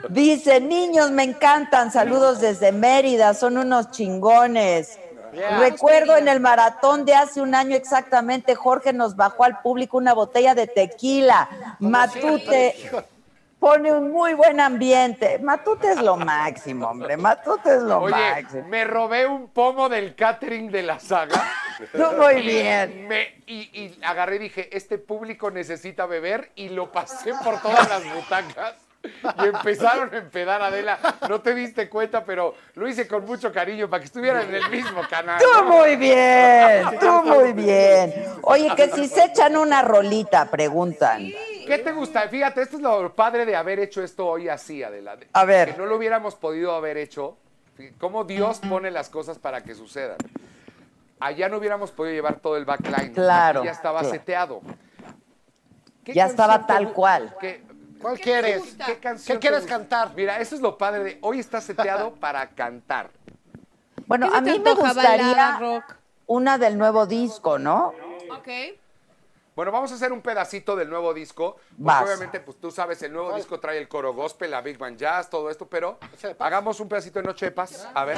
Dice, 0.08 0.62
niños, 0.62 1.12
me 1.12 1.24
encantan. 1.24 1.92
Saludos 1.92 2.40
desde 2.40 2.72
Mérida, 2.72 3.34
son 3.34 3.58
unos 3.58 3.92
chingones. 3.92 4.98
Recuerdo 5.60 6.18
en 6.18 6.28
el 6.28 6.40
maratón 6.40 7.06
de 7.06 7.14
hace 7.14 7.42
un 7.42 7.54
año 7.54 7.76
exactamente, 7.76 8.56
Jorge 8.56 8.94
nos 8.94 9.16
bajó 9.16 9.44
al 9.44 9.62
público 9.62 9.98
una 9.98 10.14
botella 10.14 10.56
de 10.56 10.66
tequila. 10.68 11.48
Matute 11.80 12.76
pone 13.60 13.92
un 13.92 14.12
muy 14.12 14.34
buen 14.34 14.60
ambiente. 14.60 15.38
Matute 15.40 15.92
es 15.92 16.02
lo 16.02 16.16
máximo, 16.16 16.88
hombre. 16.88 17.16
Matute 17.18 17.76
es 17.76 17.82
lo 17.84 18.00
Oye, 18.02 18.12
máximo. 18.16 18.68
me 18.70 18.86
robé 18.86 19.28
un 19.28 19.50
pomo 19.50 19.88
del 19.90 20.16
catering 20.16 20.72
de 20.72 20.82
la 20.82 20.98
saga. 21.00 21.44
Tú 21.92 22.04
muy 22.18 22.42
bien. 22.42 23.08
Me- 23.08 23.44
y, 23.46 23.60
y 23.80 24.00
agarré 24.04 24.38
y 24.38 24.40
dije, 24.40 24.76
este 24.76 24.98
público 24.98 25.52
necesita 25.52 26.06
beber 26.08 26.52
y 26.56 26.70
lo 26.70 26.92
pasé 26.92 27.34
por 27.44 27.62
todas 27.62 27.88
las 27.88 28.04
butacas. 28.16 28.74
Y 29.02 29.46
empezaron 29.46 30.14
a 30.14 30.18
empedar, 30.18 30.62
Adela. 30.62 31.00
No 31.30 31.40
te 31.42 31.56
diste 31.56 31.88
cuenta, 31.88 32.26
pero 32.26 32.56
lo 32.76 32.88
hice 32.88 33.08
con 33.08 33.26
mucho 33.26 33.52
cariño 33.52 33.90
para 33.90 34.02
que 34.02 34.08
estuvieran 34.08 34.50
en 34.50 34.56
el 34.56 34.70
mismo 34.70 35.02
canal. 35.10 35.42
Tú 35.42 35.64
muy 35.66 35.96
bien, 35.96 36.84
tú 37.00 37.24
muy 37.24 37.54
bien. 37.54 38.14
Oye, 38.42 38.70
que 38.76 38.90
si 38.90 39.08
se 39.08 39.26
echan 39.26 39.56
una 39.56 39.82
rolita, 39.82 40.52
preguntan. 40.52 41.30
¿Qué 41.66 41.78
te 41.78 41.92
gusta? 41.94 42.28
Fíjate, 42.28 42.62
esto 42.62 42.76
es 42.78 42.82
lo 42.82 43.16
padre 43.16 43.46
de 43.46 43.56
haber 43.56 43.80
hecho 43.80 44.04
esto 44.04 44.26
hoy 44.28 44.50
así, 44.50 44.84
Adela. 44.84 45.16
A 45.34 45.46
ver. 45.46 45.72
Que 45.74 45.78
no 45.78 45.86
lo 45.86 45.96
hubiéramos 45.96 46.36
podido 46.36 46.74
haber 46.76 46.98
hecho. 46.98 47.38
Cómo 48.00 48.26
Dios 48.26 48.60
pone 48.68 48.92
las 48.92 49.08
cosas 49.08 49.40
para 49.40 49.62
que 49.62 49.76
sucedan. 49.76 50.18
Allá 51.22 51.48
no 51.48 51.58
hubiéramos 51.58 51.92
podido 51.92 52.14
llevar 52.16 52.36
todo 52.40 52.58
el 52.58 52.66
backline. 52.66 53.14
Claro, 53.14 53.60
Aquí 53.62 53.68
ya 53.68 53.72
estaba 53.72 54.00
claro. 54.00 54.14
seteado. 54.14 54.62
¿Qué 56.04 56.14
Ya 56.14 56.26
estaba 56.26 56.66
tal 56.66 56.92
cual. 56.92 57.36
qué- 57.40 57.64
¿Cuál 58.02 58.16
¿Qué 58.18 58.24
te 58.24 58.24
quieres? 58.24 58.76
¿Qué, 58.86 58.98
canción 58.98 59.38
¿Qué 59.38 59.48
quieres 59.48 59.66
cantar? 59.66 60.14
Mira, 60.16 60.40
eso 60.40 60.56
es 60.56 60.62
lo 60.62 60.78
padre 60.78 61.04
de 61.04 61.18
hoy 61.22 61.40
está 61.40 61.62
seteado 61.62 62.14
para 62.20 62.50
cantar. 62.50 63.10
Bueno, 64.08 64.28
¿Qué 64.28 64.32
se 64.32 64.38
a 64.38 64.42
mí 64.42 64.60
me 64.60 64.74
gustaría 64.74 65.28
balada, 65.28 65.60
rock? 65.60 65.96
una 66.28 66.58
del 66.58 66.78
nuevo 66.78 67.06
disco, 67.06 67.60
¿no? 67.60 67.94
Ok. 68.32 68.48
Bueno, 69.56 69.72
vamos 69.74 69.92
a 69.92 69.96
hacer 69.96 70.14
un 70.14 70.22
pedacito 70.22 70.76
del 70.76 70.90
nuevo 70.90 71.14
disco. 71.14 71.58
Vas. 71.78 72.06
obviamente, 72.06 72.40
pues 72.40 72.58
tú 72.62 72.72
sabes, 72.72 73.04
el 73.04 73.12
nuevo 73.12 73.36
disco 73.36 73.60
trae 73.60 73.78
el 73.78 73.90
coro 73.90 74.14
gospel, 74.14 74.52
la 74.52 74.62
Big 74.62 74.78
Band 74.78 74.98
Jazz, 74.98 75.30
todo 75.30 75.50
esto, 75.50 75.68
pero 75.68 76.00
paz. 76.00 76.36
hagamos 76.40 76.80
un 76.80 76.88
pedacito 76.88 77.20
de 77.20 77.26
Noche 77.26 77.48
de 77.48 77.52
Paz. 77.52 77.88
A 77.94 78.06
ver. 78.06 78.18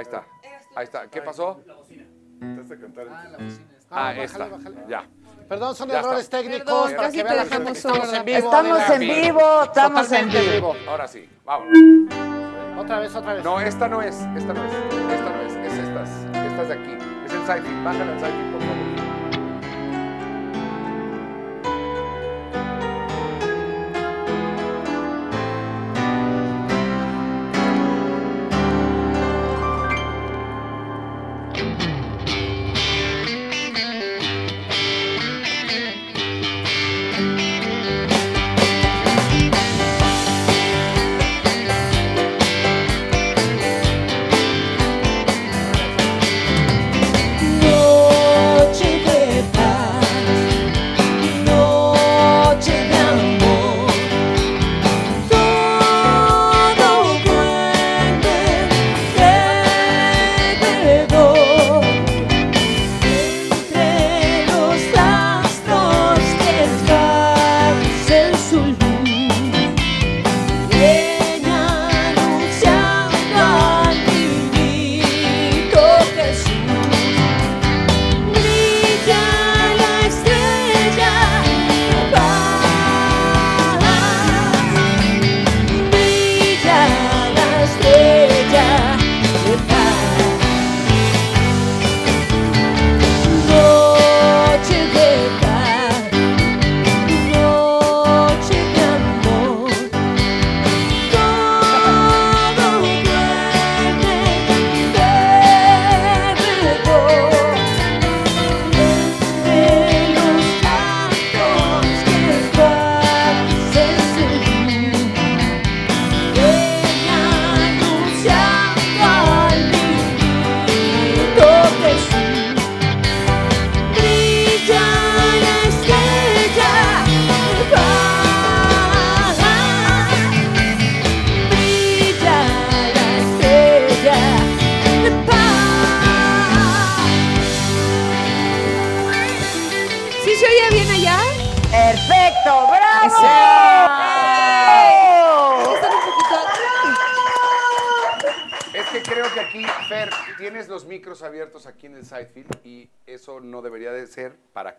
Ahí 0.00 0.04
está. 0.04 0.24
Ahí 0.76 0.84
está. 0.84 1.06
¿Qué 1.08 1.20
pasó? 1.20 1.60
Empezaste 2.40 2.74
a 2.74 2.78
cantar 2.80 3.06
el- 3.06 3.12
Ah, 3.12 4.14
bájale, 4.14 4.24
esta. 4.24 4.46
bájale. 4.46 4.76
Ya. 4.88 5.04
Perdón, 5.46 5.74
son 5.74 5.88
Ya 5.90 5.98
errores 5.98 6.20
está. 6.20 6.38
técnicos 6.38 6.64
Perdón, 6.64 6.96
para 6.96 7.10
que 7.10 7.22
vean 7.22 7.36
la 7.36 7.44
gente 7.44 7.72
estamos 7.72 8.12
en 8.14 8.24
vivo. 8.24 8.38
Estamos 8.38 8.90
en 8.90 9.00
vivo, 9.00 9.62
estamos 9.64 10.12
en 10.12 10.28
vivo. 10.30 10.76
Ahora 10.88 11.06
sí. 11.08 11.28
Vamos. 11.44 11.68
Otra 12.78 13.00
vez, 13.00 13.14
otra 13.14 13.34
vez. 13.34 13.44
No, 13.44 13.60
esta 13.60 13.88
no 13.88 14.00
es. 14.00 14.14
Esta 14.36 14.54
no 14.54 14.64
es. 14.64 14.72
Esta 14.72 15.30
no 15.30 15.42
es. 15.42 15.52
Es 15.72 15.78
estas. 15.78 16.08
Estas 16.46 16.68
de 16.68 16.74
aquí. 16.74 16.96
Es 17.26 17.32
el 17.34 17.40
sci-fi. 17.42 17.84
Bájale 17.84 18.12
al 18.12 18.20
sci-fi, 18.20 18.30
por 18.30 18.44
favor. 18.44 18.49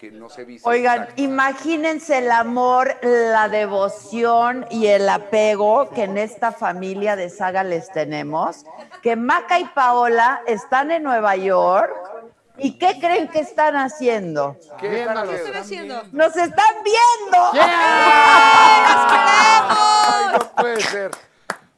Que 0.01 0.09
no 0.09 0.29
se 0.29 0.45
vise. 0.45 0.67
Oigan, 0.67 1.09
imagínense 1.17 2.17
el 2.17 2.31
amor, 2.31 2.97
la 3.03 3.49
devoción 3.49 4.65
y 4.71 4.87
el 4.87 5.07
apego 5.07 5.91
que 5.91 6.05
en 6.05 6.17
esta 6.17 6.51
familia 6.51 7.15
de 7.15 7.29
saga 7.29 7.63
les 7.63 7.91
tenemos. 7.91 8.65
Que 9.03 9.15
Maca 9.15 9.59
y 9.59 9.65
Paola 9.65 10.41
están 10.47 10.89
en 10.89 11.03
Nueva 11.03 11.35
York. 11.35 11.93
¿Y 12.57 12.79
qué 12.79 12.99
creen 12.99 13.27
que 13.27 13.41
están 13.41 13.75
haciendo? 13.75 14.57
¿Qué 14.79 15.01
están 15.01 15.27
¿Qué 15.29 15.35
están 15.35 15.55
haciendo? 15.55 16.03
¡Nos 16.11 16.35
están 16.35 16.75
viendo! 16.83 17.51
Ay, 19.69 20.33
no 20.33 20.39
puede 20.55 20.81
ser. 20.81 21.11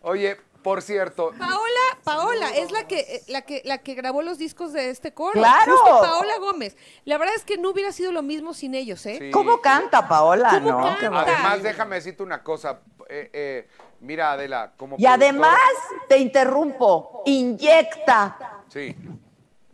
Oye, 0.02 0.38
por 0.64 0.82
cierto, 0.82 1.32
Paola, 1.38 2.00
Paola 2.04 2.50
es 2.56 2.72
la 2.72 2.88
que, 2.88 3.00
eh, 3.02 3.24
la 3.28 3.42
que, 3.42 3.62
la 3.66 3.78
que 3.80 3.94
grabó 3.94 4.22
los 4.22 4.38
discos 4.38 4.74
de 4.74 4.90
este 4.90 5.14
coro. 5.14 5.34
¡Claro! 5.34 5.78
Justo 5.78 6.02
Paola 6.02 6.38
Gómez. 6.40 6.76
La 7.06 7.18
verdad 7.18 7.36
es 7.36 7.44
que 7.44 7.58
no 7.58 7.70
hubiera 7.70 7.92
sido 7.92 8.12
lo 8.12 8.24
mismo 8.24 8.54
sin 8.54 8.74
ellos, 8.74 9.06
¿eh? 9.06 9.18
Sí. 9.20 9.32
¿Cómo 9.32 9.62
canta 9.62 10.08
Paola, 10.08 10.50
¿Cómo 10.52 10.72
no? 10.72 10.98
canta? 10.98 11.22
Además 11.22 11.62
déjame 11.62 11.96
decirte 11.98 12.24
una 12.24 12.42
cosa. 12.42 12.80
eh, 13.10 13.30
eh, 13.34 13.68
mira, 14.00 14.32
Adela, 14.32 14.74
como 14.78 14.96
Y 14.98 15.06
además, 15.06 15.60
te 16.08 16.18
interrumpo, 16.18 17.22
inyecta. 17.26 18.64
Sí. 18.70 18.96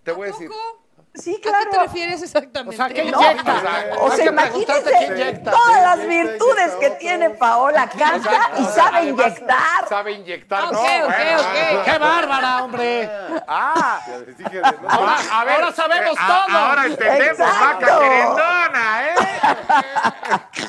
Te 0.04 0.12
voy 0.12 0.30
a 0.30 0.32
decir. 0.32 0.50
¿Poco? 0.50 0.79
Sí, 1.16 1.32
¿A 1.34 1.36
qué 1.38 1.50
claro. 1.50 1.72
te 1.72 1.80
refieres 1.80 2.22
exactamente? 2.22 2.76
O 2.76 2.78
sea, 2.78 2.94
¿qué 2.94 3.12
No, 3.12 3.20
inyecta? 3.22 3.62
O 4.00 4.12
sea, 4.12 4.26
imagínense 4.28 4.92
qué 5.00 5.06
inyecta. 5.08 5.52
todas 5.52 5.82
las 5.82 6.08
virtudes 6.08 6.72
que 6.80 6.90
tiene 6.92 7.32
Paola. 7.32 7.90
Canta 7.90 8.52
y 8.60 8.64
sabe 8.66 8.98
Además, 8.98 9.26
inyectar. 9.28 9.88
Sabe 9.90 10.12
inyectar, 10.14 10.64
Ok, 10.66 10.72
¿no? 10.74 10.80
ok, 10.80 10.88
Bueno. 11.06 11.42
ok. 11.42 11.86
¡Qué 11.86 11.98
bárbara, 11.98 12.64
hombre! 12.64 13.10
Ah, 13.48 14.02
dije 14.38 14.50
de 14.50 14.62
no. 14.62 14.90
Ahora, 14.90 15.18
ahora 15.32 15.72
sabemos 15.72 16.16
a- 16.20 16.28
todo. 16.48 16.58
Ahora 16.58 16.86
entendemos, 16.86 17.40
Exacto. 17.40 17.86
vaca 17.86 18.00
querendona, 18.00 19.08
¿eh? 19.08 19.16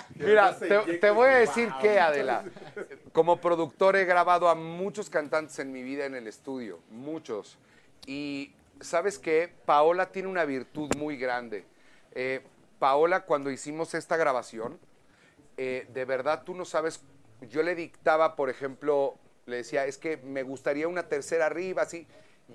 Mira, 0.16 0.54
te, 1.00 1.10
voy 1.10 1.28
a 1.28 1.34
decir 1.36 1.72
que, 1.80 1.98
Adela, 2.00 2.44
como 3.12 3.36
productor 3.38 3.96
he 3.96 4.04
grabado 4.04 4.48
a 4.48 4.54
muchos 4.54 5.08
cantantes 5.10 5.58
en 5.58 5.72
mi 5.72 5.82
vida 5.82 6.04
en 6.06 6.14
el 6.14 6.26
estudio, 6.26 6.80
muchos. 6.90 7.56
Y 8.06 8.52
sabes 8.80 9.18
qué, 9.18 9.52
Paola 9.66 10.10
tiene 10.12 10.28
una 10.28 10.44
virtud 10.44 10.90
muy 10.96 11.16
grande. 11.16 11.64
Eh, 12.12 12.40
Paola, 12.78 13.24
cuando 13.24 13.50
hicimos 13.50 13.94
esta 13.94 14.16
grabación, 14.16 14.78
eh, 15.56 15.86
de 15.92 16.04
verdad 16.04 16.42
tú 16.44 16.54
no 16.54 16.64
sabes, 16.64 17.02
yo 17.42 17.62
le 17.62 17.74
dictaba, 17.74 18.36
por 18.36 18.50
ejemplo, 18.50 19.18
le 19.46 19.56
decía, 19.56 19.84
es 19.86 19.98
que 19.98 20.16
me 20.18 20.42
gustaría 20.42 20.88
una 20.88 21.08
tercera 21.08 21.46
arriba, 21.46 21.82
así, 21.82 22.06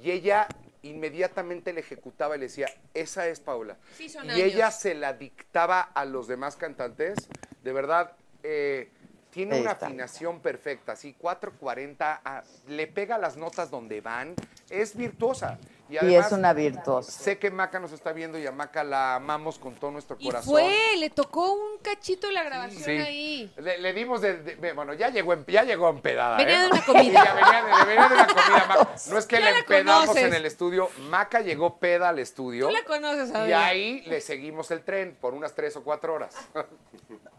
y 0.01 0.11
ella 0.11 0.47
inmediatamente 0.81 1.73
le 1.73 1.79
ejecutaba 1.81 2.35
y 2.35 2.39
le 2.39 2.45
decía, 2.45 2.67
esa 2.93 3.27
es 3.27 3.39
Paola. 3.39 3.77
Sí, 3.95 4.09
son 4.09 4.25
y 4.25 4.31
años. 4.31 4.39
ella 4.39 4.71
se 4.71 4.93
la 4.95 5.13
dictaba 5.13 5.81
a 5.81 6.05
los 6.05 6.27
demás 6.27 6.55
cantantes, 6.55 7.27
de 7.63 7.73
verdad, 7.73 8.13
eh, 8.43 8.91
tiene 9.31 9.55
Ahí 9.55 9.61
una 9.61 9.71
está. 9.71 9.88
afinación 9.88 10.39
perfecta, 10.39 10.93
así 10.93 11.13
440, 11.13 12.21
ah, 12.23 12.43
le 12.67 12.88
pega 12.88 13.17
las 13.17 13.35
notas 13.38 13.69
donde 13.69 14.01
van, 14.01 14.33
es 14.69 14.95
virtuosa. 14.95 15.59
Y, 15.88 16.04
Y 16.04 16.15
es 16.15 16.32
una 16.32 16.52
virtuosa. 16.54 17.12
Sé 17.12 17.38
que 17.38 17.52
Maca 17.52 17.80
nos 17.80 17.91
está 17.91 18.12
viendo 18.12 18.39
y 18.39 18.48
a 18.48 18.52
Maca 18.52 18.84
la 18.84 19.15
amamos 19.15 19.60
con 19.60 19.76
todo 19.76 19.91
nuestro 19.91 20.17
Y 20.19 20.26
corazón. 20.26 20.52
fue, 20.54 20.74
le 20.98 21.12
tocó 21.12 21.54
un 21.54 21.78
cachito 21.78 22.26
de 22.26 22.34
la 22.34 22.43
grabación 22.43 22.82
Sí. 22.84 22.91
ahí. 22.91 23.54
Le, 23.58 23.78
le 23.78 23.93
dimos 23.93 24.19
de, 24.21 24.38
de- 24.38 24.74
bueno, 24.74 24.93
ya 24.95 25.10
llegó, 25.10 25.34
en- 25.34 25.45
ya 25.45 25.63
llegó 25.63 25.89
empedada. 25.89 26.38
Venía 26.38 26.56
¿eh? 26.56 26.62
de 26.63 26.67
una 26.71 26.86
comida. 26.86 27.24
Ya 27.26 27.34
venía 27.36 27.63
de, 27.63 27.86
venía 27.86 28.08
de 28.10 28.15
una 28.15 28.28
comida. 28.28 28.65
Maca. 28.67 28.89
No 29.10 29.17
es 29.19 29.26
que 29.28 29.39
le 29.39 29.50
empedamos 29.60 30.06
conoces. 30.08 30.24
en 30.24 30.34
el 30.34 30.45
estudio. 30.48 30.89
Maca 31.10 31.41
llegó 31.41 31.78
peda 31.78 32.10
al 32.10 32.17
estudio. 32.19 32.67
Tú 32.67 32.74
la 32.74 32.84
conoces, 32.84 33.30
Y 33.30 33.34
Adela. 33.36 33.65
ahí 33.67 34.02
le 34.08 34.21
seguimos 34.21 34.71
el 34.71 34.84
tren 34.84 35.15
por 35.21 35.36
unas 35.36 35.54
tres 35.54 35.76
o 35.76 35.84
cuatro 35.84 36.15
horas. 36.15 36.36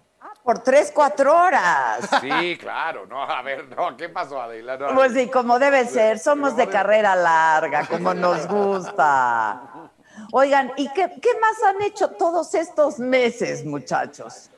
Por 0.46 0.60
tres, 0.60 0.92
cuatro 0.94 1.36
horas. 1.36 2.08
Sí, 2.20 2.56
claro. 2.56 3.04
No, 3.06 3.20
a 3.20 3.42
ver, 3.42 3.68
no, 3.76 3.96
¿qué 3.96 4.08
pasó, 4.08 4.40
Adela? 4.40 4.76
No, 4.76 4.94
Pues 4.94 5.12
sí, 5.12 5.28
como 5.28 5.58
debe 5.58 5.84
ser. 5.86 6.20
Somos 6.20 6.56
de 6.56 6.68
carrera 6.68 7.16
larga, 7.16 7.84
como 7.88 8.14
nos 8.14 8.46
gusta. 8.46 9.90
Oigan, 10.30 10.72
¿y 10.76 10.88
qué, 10.92 11.10
qué 11.20 11.30
más 11.40 11.60
han 11.64 11.82
hecho 11.82 12.10
todos 12.10 12.54
estos 12.54 13.00
meses, 13.00 13.64
muchachos? 13.64 14.48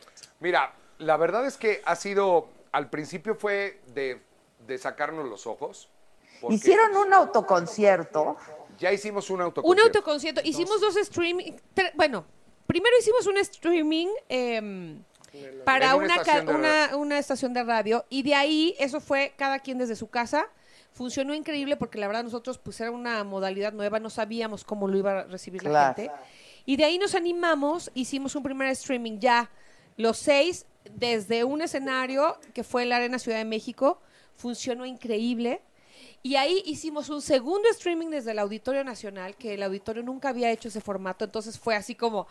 Mira, 0.40 0.74
la 0.98 1.16
verdad 1.16 1.46
es 1.46 1.57
que 1.57 1.81
ha 1.87 1.96
sido, 1.96 2.48
al 2.70 2.90
principio 2.90 3.35
fue 3.35 3.81
de, 3.87 4.22
de 4.66 4.77
sacarnos 4.77 5.27
los 5.27 5.46
ojos. 5.46 5.88
porque 6.42 6.57
Hicieron 6.57 6.94
un 6.98 7.14
autoconcierto. 7.14 8.37
Ya 8.79 8.92
hicimos 8.92 9.31
un 9.31 9.37
Un 9.37 9.42
autoconcierto. 9.46 9.87
autoconcierto. 9.98 10.40
Hicimos 10.44 10.83
dos 10.83 10.96
streaming. 10.98 11.53
tre- 11.74 11.92
bueno, 11.94 12.27
primero 12.66 12.94
hicimos 13.01 13.27
un 13.27 13.38
streaming 13.38 14.09
em, 14.29 15.03
para 15.64 15.94
una 15.96 16.16
estación 16.16 16.46
de 16.46 16.54
una, 16.54 16.96
una 16.96 17.18
estación 17.18 17.52
de 17.54 17.62
radio. 17.64 18.04
Y 18.08 18.22
de 18.22 18.34
ahí, 18.34 18.74
eso 18.78 19.00
fue 19.00 19.34
cada 19.36 19.58
quien 19.58 19.78
desde 19.78 19.96
su 19.96 20.08
casa. 20.08 20.46
Funcionó 20.92 21.34
increíble 21.34 21.76
porque 21.76 21.98
la 21.98 22.06
verdad 22.06 22.24
nosotros 22.24 22.58
pues 22.58 22.80
era 22.80 22.90
una 22.90 23.22
modalidad 23.22 23.72
nueva, 23.72 24.00
no 24.00 24.10
sabíamos 24.10 24.64
cómo 24.64 24.88
lo 24.88 24.98
iba 24.98 25.20
a 25.20 25.24
recibir 25.24 25.62
la 25.64 25.94
gente. 25.94 26.10
Y 26.66 26.76
de 26.76 26.84
ahí 26.84 26.98
nos 26.98 27.14
animamos, 27.14 27.90
hicimos 27.94 28.34
un 28.34 28.42
primer 28.42 28.68
streaming 28.68 29.18
ya, 29.20 29.50
los 29.96 30.18
seis, 30.18 30.66
desde 30.92 31.44
un 31.44 31.62
escenario 31.62 32.38
que 32.52 32.64
fue 32.64 32.83
en 32.83 32.90
la 32.90 32.96
Arena 32.96 33.18
Ciudad 33.18 33.38
de 33.38 33.44
México, 33.44 34.00
funcionó 34.37 34.87
increíble. 34.87 35.62
Y 36.22 36.37
ahí 36.37 36.62
hicimos 36.66 37.10
un 37.10 37.22
segundo 37.22 37.68
streaming 37.70 38.08
desde 38.08 38.33
el 38.33 38.38
Auditorio 38.38 38.83
Nacional, 38.85 39.37
que 39.37 39.54
el 39.54 39.62
Auditorio 39.62 40.02
nunca 40.02 40.31
había 40.31 40.50
hecho 40.50 40.68
ese 40.68 40.81
formato, 40.81 41.24
entonces 41.24 41.58
fue 41.58 41.76
así 41.76 41.94
como 41.94 42.26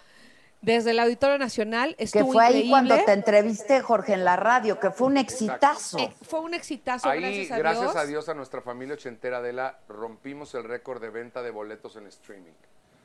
desde 0.61 0.91
el 0.91 0.99
Auditorio 0.99 1.37
Nacional, 1.37 1.95
Que 1.95 2.03
estuvo 2.05 2.33
fue 2.33 2.45
ahí 2.45 2.69
cuando 2.69 2.95
te 3.05 3.13
entrevisté, 3.13 3.81
Jorge, 3.81 4.13
en 4.13 4.25
la 4.25 4.35
radio, 4.35 4.79
que 4.79 4.91
fue 4.91 5.07
un 5.07 5.17
exitazo. 5.17 5.99
Eh, 5.99 6.13
fue 6.23 6.39
un 6.39 6.53
exitazo, 6.53 7.09
Ahí, 7.09 7.21
gracias 7.21 7.51
a 7.51 7.57
gracias 7.57 7.83
Dios. 7.83 7.95
a 7.95 8.05
Dios, 8.05 8.29
a 8.29 8.33
nuestra 8.33 8.61
familia 8.61 8.95
ochentera 8.95 9.41
de 9.41 9.53
la, 9.53 9.79
rompimos 9.87 10.53
el 10.55 10.63
récord 10.63 11.01
de 11.01 11.09
venta 11.09 11.41
de 11.41 11.51
boletos 11.51 11.95
en 11.95 12.07
streaming. 12.07 12.53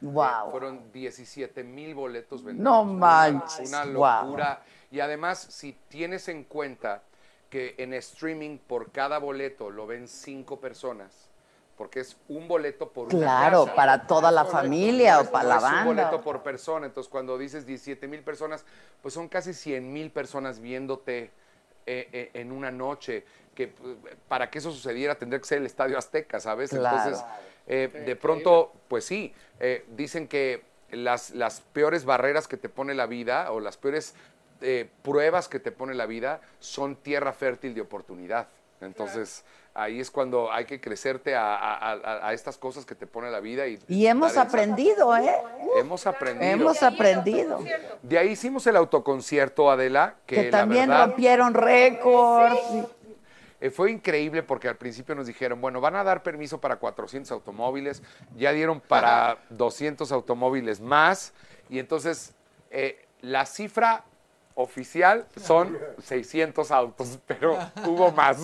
Wow. 0.01 0.51
Fueron 0.51 0.91
17 0.93 1.63
mil 1.63 1.95
boletos 1.95 2.43
vendidos. 2.43 2.65
No 2.65 2.85
manches, 2.85 3.69
Una 3.69 3.85
locura. 3.85 4.63
Y 4.91 5.01
además, 5.01 5.39
si 5.39 5.77
tienes 5.89 6.29
en 6.29 6.45
cuenta 6.45 7.03
que 7.49 7.75
en 7.79 7.93
streaming 7.95 8.59
por 8.59 8.91
cada 8.91 9.19
boleto 9.19 9.71
lo 9.71 9.87
ven 9.87 10.09
cinco 10.09 10.59
personas, 10.59 11.29
porque 11.77 12.01
es 12.01 12.17
un 12.29 12.49
boleto 12.49 12.91
por 12.91 13.09
una 13.15 13.19
Claro, 13.19 13.75
para 13.75 14.07
toda 14.07 14.31
la 14.31 14.45
familia 14.45 15.21
o 15.21 15.31
para 15.31 15.49
la 15.49 15.61
no 15.61 15.67
es 15.67 15.73
un 15.73 15.85
boleto 15.87 16.09
banda. 16.11 16.23
por 16.23 16.43
persona. 16.43 16.87
Entonces, 16.87 17.11
cuando 17.11 17.39
dices 17.39 17.67
17 17.67 18.07
mil 18.09 18.23
personas, 18.23 18.65
pues 19.01 19.15
son 19.15 19.29
casi 19.29 19.55
100 19.55 19.93
mil 19.93 20.11
personas 20.11 20.61
viéndote 20.61 21.31
eh, 21.87 22.09
eh, 22.13 22.31
en 22.35 22.53
una 22.53 22.71
noche. 22.71 23.25
Que 23.55 23.65
eh, 23.65 23.73
para 24.29 24.51
que 24.51 24.59
eso 24.59 24.71
sucediera 24.71 25.15
tendría 25.17 25.41
que 25.41 25.47
ser 25.47 25.59
el 25.59 25.67
Estadio 25.67 25.99
Azteca, 25.99 26.41
¿sabes? 26.41 26.71
Claro. 26.71 26.97
Entonces, 26.97 27.25
eh, 27.67 28.03
de 28.07 28.17
pronto, 28.17 28.73
pues 28.89 29.05
sí, 29.05 29.35
eh, 29.61 29.85
dicen 29.97 30.29
que 30.29 30.63
las, 30.91 31.31
las 31.31 31.61
peores 31.61 32.05
barreras 32.05 32.49
que 32.49 32.57
te 32.57 32.69
pone 32.69 32.95
la 32.95 33.07
vida 33.07 33.51
o 33.53 33.61
las 33.61 33.77
peores 33.77 34.15
eh, 34.61 34.89
pruebas 35.03 35.49
que 35.49 35.59
te 35.59 35.73
pone 35.73 35.95
la 35.95 36.07
vida 36.07 36.41
son 36.61 36.97
tierra 36.97 37.33
fértil 37.33 37.75
de 37.75 37.81
oportunidad. 37.81 38.49
Entonces, 38.81 39.45
ahí 39.75 40.01
es 40.01 40.11
cuando 40.11 40.53
hay 40.53 40.65
que 40.65 40.81
crecerte 40.81 41.35
a, 41.35 41.57
a- 41.57 41.93
a- 41.93 42.29
a 42.29 42.33
estas 42.33 42.59
cosas 42.59 42.85
que 42.85 42.95
te 42.95 43.07
pone 43.07 43.31
la 43.31 43.41
vida. 43.41 43.67
Y, 43.67 43.79
Y 43.89 44.07
hemos 44.07 44.37
aprendido, 44.37 45.17
¿eh? 45.17 45.33
Hemos 45.79 46.07
aprendido. 46.07 46.51
Hemos 46.53 46.83
aprendido. 46.83 47.59
De 48.03 48.19
ahí 48.19 48.29
hicimos 48.31 48.67
el 48.67 48.77
autoconcierto, 48.77 49.71
Adela, 49.71 50.17
que, 50.27 50.37
Que 50.37 50.45
la 50.51 50.59
también 50.59 50.89
verdad, 50.89 51.07
rompieron 51.07 51.55
récords. 51.55 52.59
eh, 53.61 53.71
fue 53.71 53.91
increíble 53.93 54.43
porque 54.43 54.69
al 54.69 54.77
principio 54.77 55.15
nos 55.15 55.27
dijeron, 55.27 55.61
bueno, 55.61 55.81
van 55.81 55.97
a 55.97 56.05
dar 56.05 56.23
permiso 56.23 56.61
para 56.61 56.77
400 56.77 57.31
automóviles, 57.33 58.03
ya 58.37 58.53
dieron 58.53 58.81
para 58.81 59.39
200 59.51 60.11
automóviles 60.13 60.81
más, 60.81 61.33
y 61.71 61.79
entonces 61.79 62.35
eh, 62.71 63.07
la 63.21 63.47
cifra 63.47 64.05
oficial 64.55 65.27
son 65.37 65.79
600 66.03 66.71
autos, 66.71 67.19
pero 67.27 67.59
hubo 67.87 68.11
más, 68.13 68.39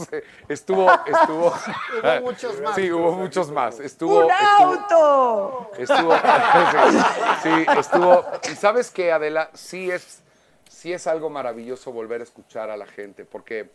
estuvo, 0.49 0.91
estuvo, 1.07 1.53
Hubo 2.03 2.21
muchos 2.23 2.61
más. 2.61 2.75
sí, 2.75 2.91
hubo 2.91 3.13
muchos 3.13 3.51
más, 3.51 3.81
estuvo, 3.81 4.25
¡Un 4.25 4.31
estuvo- 4.31 4.73
auto! 4.73 5.71
Estuvo, 5.79 6.15
sí, 6.83 6.99
sí, 7.43 7.67
estuvo. 7.79 8.25
Y 8.51 8.55
sabes 8.57 8.91
que 8.91 9.13
Adela, 9.13 9.51
sí 9.55 9.91
es, 9.91 10.23
sí 10.69 10.93
es 10.93 11.07
algo 11.07 11.31
maravilloso 11.31 11.93
volver 11.93 12.21
a 12.21 12.25
escuchar 12.25 12.71
a 12.71 12.77
la 12.77 12.87
gente, 12.87 13.25
porque 13.25 13.71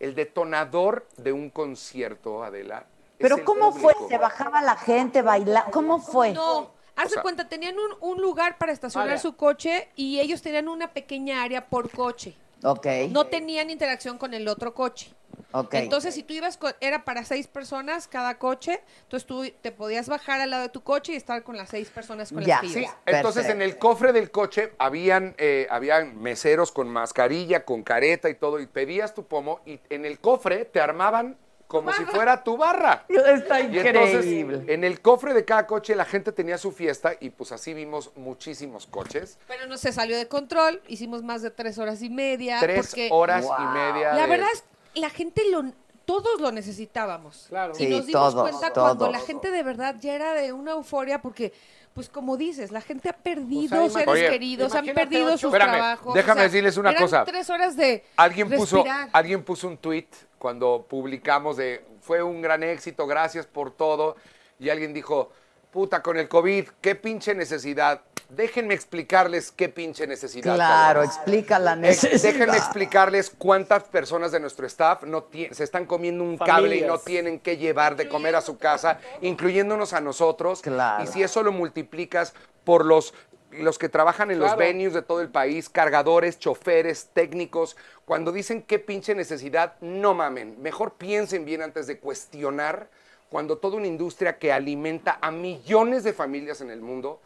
el 0.00 0.14
detonador 0.14 1.06
de 1.16 1.32
un 1.32 1.50
concierto, 1.50 2.44
Adela. 2.44 2.84
es 3.18 3.28
Pero 3.28 3.44
¿cómo 3.44 3.72
fue? 3.72 3.94
¿Se 4.08 4.18
bajaba 4.18 4.62
la 4.62 4.76
gente, 4.76 5.22
bailaba? 5.22 5.70
¿Cómo 5.70 6.00
fue? 6.00 6.32
No, 6.32 6.70
haz 6.98 7.08
de 7.10 7.14
sea- 7.14 7.22
cuenta, 7.22 7.48
tenían 7.48 7.76
un, 7.78 7.96
un 8.00 8.20
lugar 8.20 8.58
para 8.58 8.72
estacionar 8.72 9.08
Área. 9.08 9.20
su 9.20 9.36
coche 9.36 9.88
y 9.96 10.20
ellos 10.20 10.42
tenían 10.42 10.68
una 10.68 10.92
pequeña 10.92 11.42
área 11.42 11.66
por 11.68 11.90
coche. 11.90 12.34
Ok. 12.64 12.86
No 13.10 13.26
tenían 13.26 13.70
interacción 13.70 14.18
con 14.18 14.34
el 14.34 14.48
otro 14.48 14.74
coche. 14.74 15.12
Ok. 15.52 15.74
Entonces, 15.74 16.14
si 16.14 16.24
tú 16.24 16.34
ibas 16.34 16.56
con, 16.58 16.72
era 16.80 17.04
para 17.04 17.24
seis 17.24 17.46
personas 17.46 18.08
cada 18.08 18.36
coche, 18.38 18.80
entonces 19.02 19.26
tú 19.26 19.44
te 19.62 19.70
podías 19.70 20.08
bajar 20.08 20.40
al 20.40 20.50
lado 20.50 20.64
de 20.64 20.68
tu 20.68 20.82
coche 20.82 21.12
y 21.12 21.16
estar 21.16 21.42
con 21.44 21.56
las 21.56 21.70
seis 21.70 21.88
personas 21.88 22.32
con 22.32 22.42
Ya. 22.44 22.60
las 22.60 22.72
que 22.72 22.80
Sí, 22.80 22.86
entonces 23.06 23.46
en 23.46 23.62
el 23.62 23.78
cofre 23.78 24.12
del 24.12 24.30
coche 24.32 24.72
habían, 24.78 25.34
eh, 25.38 25.66
habían 25.70 26.20
meseros 26.20 26.72
con 26.72 26.88
mascarilla, 26.88 27.64
con 27.64 27.82
careta 27.84 28.28
y 28.28 28.34
todo, 28.34 28.58
y 28.60 28.66
pedías 28.66 29.14
tu 29.14 29.24
pomo 29.26 29.60
y 29.64 29.78
en 29.88 30.04
el 30.04 30.18
cofre 30.18 30.64
te 30.64 30.80
armaban 30.80 31.38
como 31.68 31.92
si 31.92 32.04
fuera 32.06 32.42
tu 32.42 32.56
barra. 32.56 33.04
Está 33.08 33.60
Y 33.60 33.78
entonces 33.78 34.24
increíble. 34.24 34.72
en 34.74 34.82
el 34.84 35.00
cofre 35.00 35.34
de 35.34 35.44
cada 35.44 35.66
coche 35.66 35.94
la 35.94 36.04
gente 36.06 36.32
tenía 36.32 36.58
su 36.58 36.72
fiesta 36.72 37.12
y 37.20 37.30
pues 37.30 37.52
así 37.52 37.74
vimos 37.74 38.10
muchísimos 38.16 38.86
coches. 38.86 39.38
Pero 39.46 39.66
no 39.66 39.76
se 39.76 39.92
salió 39.92 40.16
de 40.16 40.26
control, 40.26 40.80
hicimos 40.88 41.22
más 41.22 41.42
de 41.42 41.50
tres 41.50 41.78
horas 41.78 42.02
y 42.02 42.08
media. 42.10 42.58
Tres 42.58 42.88
porque 42.88 43.08
horas 43.12 43.44
Wow. 43.44 43.54
y 43.60 43.64
media. 43.74 44.14
La 44.14 44.22
de- 44.22 44.28
verdad 44.28 44.48
es 44.52 44.64
la 44.94 45.10
gente 45.10 45.42
lo 45.50 45.70
todos 46.08 46.40
lo 46.40 46.50
necesitábamos. 46.50 47.44
Claro. 47.50 47.74
Y 47.74 47.76
Sí, 47.76 47.86
nos 47.90 48.06
dimos 48.06 48.32
todos, 48.32 48.48
cuenta 48.50 48.72
cuando 48.72 49.10
la 49.10 49.20
gente 49.20 49.50
de 49.50 49.62
verdad 49.62 49.94
ya 50.00 50.14
era 50.14 50.32
de 50.32 50.54
una 50.54 50.72
euforia 50.72 51.20
porque 51.20 51.52
pues 51.92 52.08
como 52.08 52.36
dices, 52.38 52.70
la 52.70 52.80
gente 52.80 53.08
ha 53.10 53.12
perdido 53.12 53.84
O 53.84 53.90
sea, 53.90 54.00
seres 54.00 54.08
Oye, 54.08 54.28
queridos, 54.30 54.74
han 54.74 54.86
perdido 54.86 55.26
ocho- 55.26 55.38
sus 55.38 55.52
Espérame, 55.52 55.76
trabajos. 55.78 56.14
déjame 56.14 56.42
decirles 56.42 56.76
una 56.78 56.90
eran 56.90 57.02
cosa. 57.02 57.24
tres 57.24 57.50
horas 57.50 57.76
de 57.76 58.04
Alguien 58.16 58.48
puso, 58.48 58.76
respirar. 58.76 59.10
alguien 59.12 59.42
puso 59.44 59.68
un 59.68 59.76
tweet 59.76 60.06
cuando 60.38 60.86
publicamos 60.88 61.56
de 61.58 61.84
fue 62.00 62.22
un 62.22 62.40
gran 62.40 62.62
éxito, 62.62 63.06
gracias 63.06 63.46
por 63.46 63.70
todo. 63.72 64.16
Y 64.58 64.70
alguien 64.70 64.94
dijo, 64.94 65.30
puta, 65.70 66.00
con 66.02 66.16
el 66.16 66.26
COVID, 66.28 66.68
qué 66.80 66.94
pinche 66.94 67.34
necesidad. 67.34 68.00
Déjenme 68.28 68.74
explicarles 68.74 69.50
qué 69.50 69.70
pinche 69.70 70.06
necesidad. 70.06 70.54
Claro, 70.54 71.02
explica 71.02 71.58
la 71.58 71.72
Eh, 71.72 71.76
necesidad. 71.76 72.30
Déjenme 72.32 72.56
explicarles 72.58 73.30
cuántas 73.30 73.84
personas 73.84 74.32
de 74.32 74.40
nuestro 74.40 74.66
staff 74.66 75.04
no 75.04 75.28
se 75.50 75.64
están 75.64 75.86
comiendo 75.86 76.22
un 76.22 76.36
cable 76.36 76.76
y 76.76 76.82
no 76.82 76.98
tienen 76.98 77.40
que 77.40 77.56
llevar 77.56 77.96
de 77.96 78.06
comer 78.06 78.36
a 78.36 78.42
su 78.42 78.58
casa, 78.58 79.00
incluyéndonos 79.22 79.94
a 79.94 80.02
nosotros. 80.02 80.60
Claro. 80.60 81.04
Y 81.04 81.06
si 81.06 81.22
eso 81.22 81.42
lo 81.42 81.52
multiplicas 81.52 82.34
por 82.64 82.84
los, 82.84 83.14
los 83.50 83.78
que 83.78 83.88
trabajan 83.88 84.30
en 84.30 84.40
los 84.40 84.58
venues 84.58 84.92
de 84.92 85.00
todo 85.00 85.22
el 85.22 85.30
país, 85.30 85.70
cargadores, 85.70 86.38
choferes, 86.38 87.08
técnicos, 87.14 87.78
cuando 88.04 88.30
dicen 88.30 88.60
qué 88.60 88.78
pinche 88.78 89.14
necesidad, 89.14 89.76
no 89.80 90.12
mamen. 90.12 90.60
Mejor 90.60 90.94
piensen 90.94 91.46
bien 91.46 91.62
antes 91.62 91.86
de 91.86 91.98
cuestionar 91.98 92.90
cuando 93.30 93.56
toda 93.56 93.78
una 93.78 93.86
industria 93.86 94.38
que 94.38 94.52
alimenta 94.52 95.16
a 95.22 95.30
millones 95.30 96.04
de 96.04 96.12
familias 96.12 96.60
en 96.60 96.70
el 96.70 96.82
mundo 96.82 97.22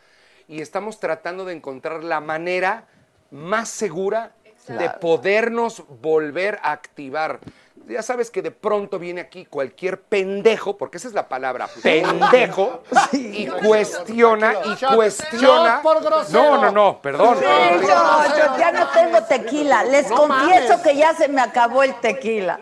y 0.53 0.61
estamos 0.61 1.01
tratando 1.01 1.47
de 1.47 1.55
encontrar 1.55 2.05
la 2.05 2.21
manera 2.21 2.85
más 3.31 3.71
segura 3.71 4.33
de 4.69 4.91
podernos 5.01 5.83
volver 6.03 6.59
a 6.63 6.73
activar. 6.73 7.41
Ya 7.89 8.03
sabes 8.03 8.31
que 8.31 8.43
de 8.43 8.51
pronto 8.51 8.99
viene 8.99 9.21
aquí 9.21 9.45
cualquier 9.47 10.01
pendejo, 10.03 10.77
porque 10.79 10.97
esa 10.99 11.09
es 11.09 11.15
la 11.15 11.29
palabra, 11.29 11.69
pendejo, 11.83 12.83
y 13.13 13.47
cuestiona, 13.47 14.55
y 14.65 14.77
cuestiona. 14.95 15.83
No, 16.31 16.59
no, 16.59 16.71
no, 16.71 17.01
perdón. 17.03 17.37
Sí, 17.39 17.45
yo, 17.45 17.89
yo 17.89 18.57
ya 18.59 18.73
no 18.73 18.87
tengo 18.89 19.23
tequila. 19.25 19.85
Les 19.85 20.09
No 20.11 20.17
confieso 20.17 20.69
mames. 20.69 20.83
que 20.83 20.97
ya 20.97 21.15
se 21.15 21.29
me 21.29 21.41
acabó 21.41 21.83
el 21.83 21.95
tequila. 22.01 22.61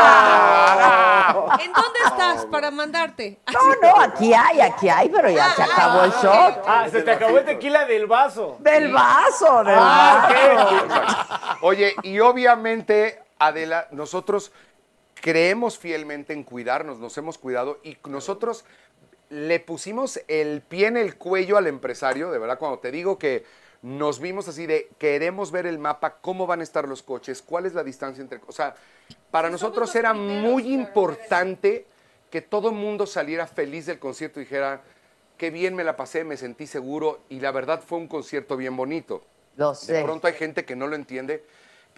Ah, 0.00 1.56
¿En 1.60 1.72
dónde 1.72 1.98
estás 2.06 2.46
para 2.46 2.70
mandarte? 2.70 3.38
No, 3.52 3.60
no, 3.82 4.00
aquí 4.02 4.32
hay, 4.34 4.60
aquí 4.60 4.88
hay, 4.88 5.08
pero 5.08 5.30
ya 5.30 5.50
se 5.54 5.62
acabó 5.62 6.04
el 6.04 6.10
shot. 6.12 6.64
Ah, 6.66 6.86
se 6.90 7.02
te 7.02 7.10
acabó 7.12 7.38
el 7.38 7.44
tequila 7.44 7.84
del 7.84 8.06
vaso. 8.06 8.56
Del 8.60 8.92
vaso, 8.92 9.64
del 9.64 9.76
Ah, 9.78 10.28
vaso. 10.30 11.58
Oye, 11.62 11.94
y 12.02 12.18
obviamente, 12.20 13.22
Adela, 13.38 13.88
nosotros 13.90 14.52
creemos 15.20 15.78
fielmente 15.78 16.32
en 16.32 16.44
cuidarnos, 16.44 16.98
nos 16.98 17.16
hemos 17.18 17.38
cuidado 17.38 17.78
y 17.82 17.98
nosotros 18.08 18.64
le 19.30 19.60
pusimos 19.60 20.20
el 20.28 20.62
pie 20.62 20.86
en 20.86 20.96
el 20.96 21.16
cuello 21.16 21.56
al 21.56 21.66
empresario, 21.66 22.30
de 22.30 22.38
verdad, 22.38 22.58
cuando 22.58 22.78
te 22.78 22.90
digo 22.90 23.18
que 23.18 23.44
nos 23.82 24.20
vimos 24.20 24.48
así 24.48 24.66
de 24.66 24.88
queremos 24.98 25.52
ver 25.52 25.66
el 25.66 25.78
mapa, 25.78 26.16
cómo 26.20 26.46
van 26.46 26.60
a 26.60 26.62
estar 26.64 26.88
los 26.88 27.02
coches, 27.02 27.42
cuál 27.42 27.66
es 27.66 27.74
la 27.74 27.84
distancia 27.84 28.22
entre, 28.22 28.40
o 28.46 28.52
sea, 28.52 28.74
para 29.30 29.50
nosotros 29.50 29.94
era 29.94 30.14
muy 30.14 30.72
importante 30.72 31.86
que 32.30 32.40
todo 32.40 32.70
el 32.70 32.74
mundo 32.74 33.06
saliera 33.06 33.46
feliz 33.46 33.86
del 33.86 33.98
concierto 33.98 34.40
y 34.40 34.44
dijera, 34.44 34.82
qué 35.36 35.50
bien 35.50 35.74
me 35.74 35.84
la 35.84 35.96
pasé, 35.96 36.24
me 36.24 36.36
sentí 36.36 36.66
seguro 36.66 37.20
y 37.28 37.40
la 37.40 37.52
verdad 37.52 37.82
fue 37.86 37.98
un 37.98 38.08
concierto 38.08 38.56
bien 38.56 38.76
bonito. 38.76 39.22
Lo 39.56 39.70
De 39.70 39.76
sé. 39.76 40.02
pronto 40.02 40.26
hay 40.26 40.34
gente 40.34 40.64
que 40.64 40.76
no 40.76 40.86
lo 40.86 40.96
entiende, 40.96 41.44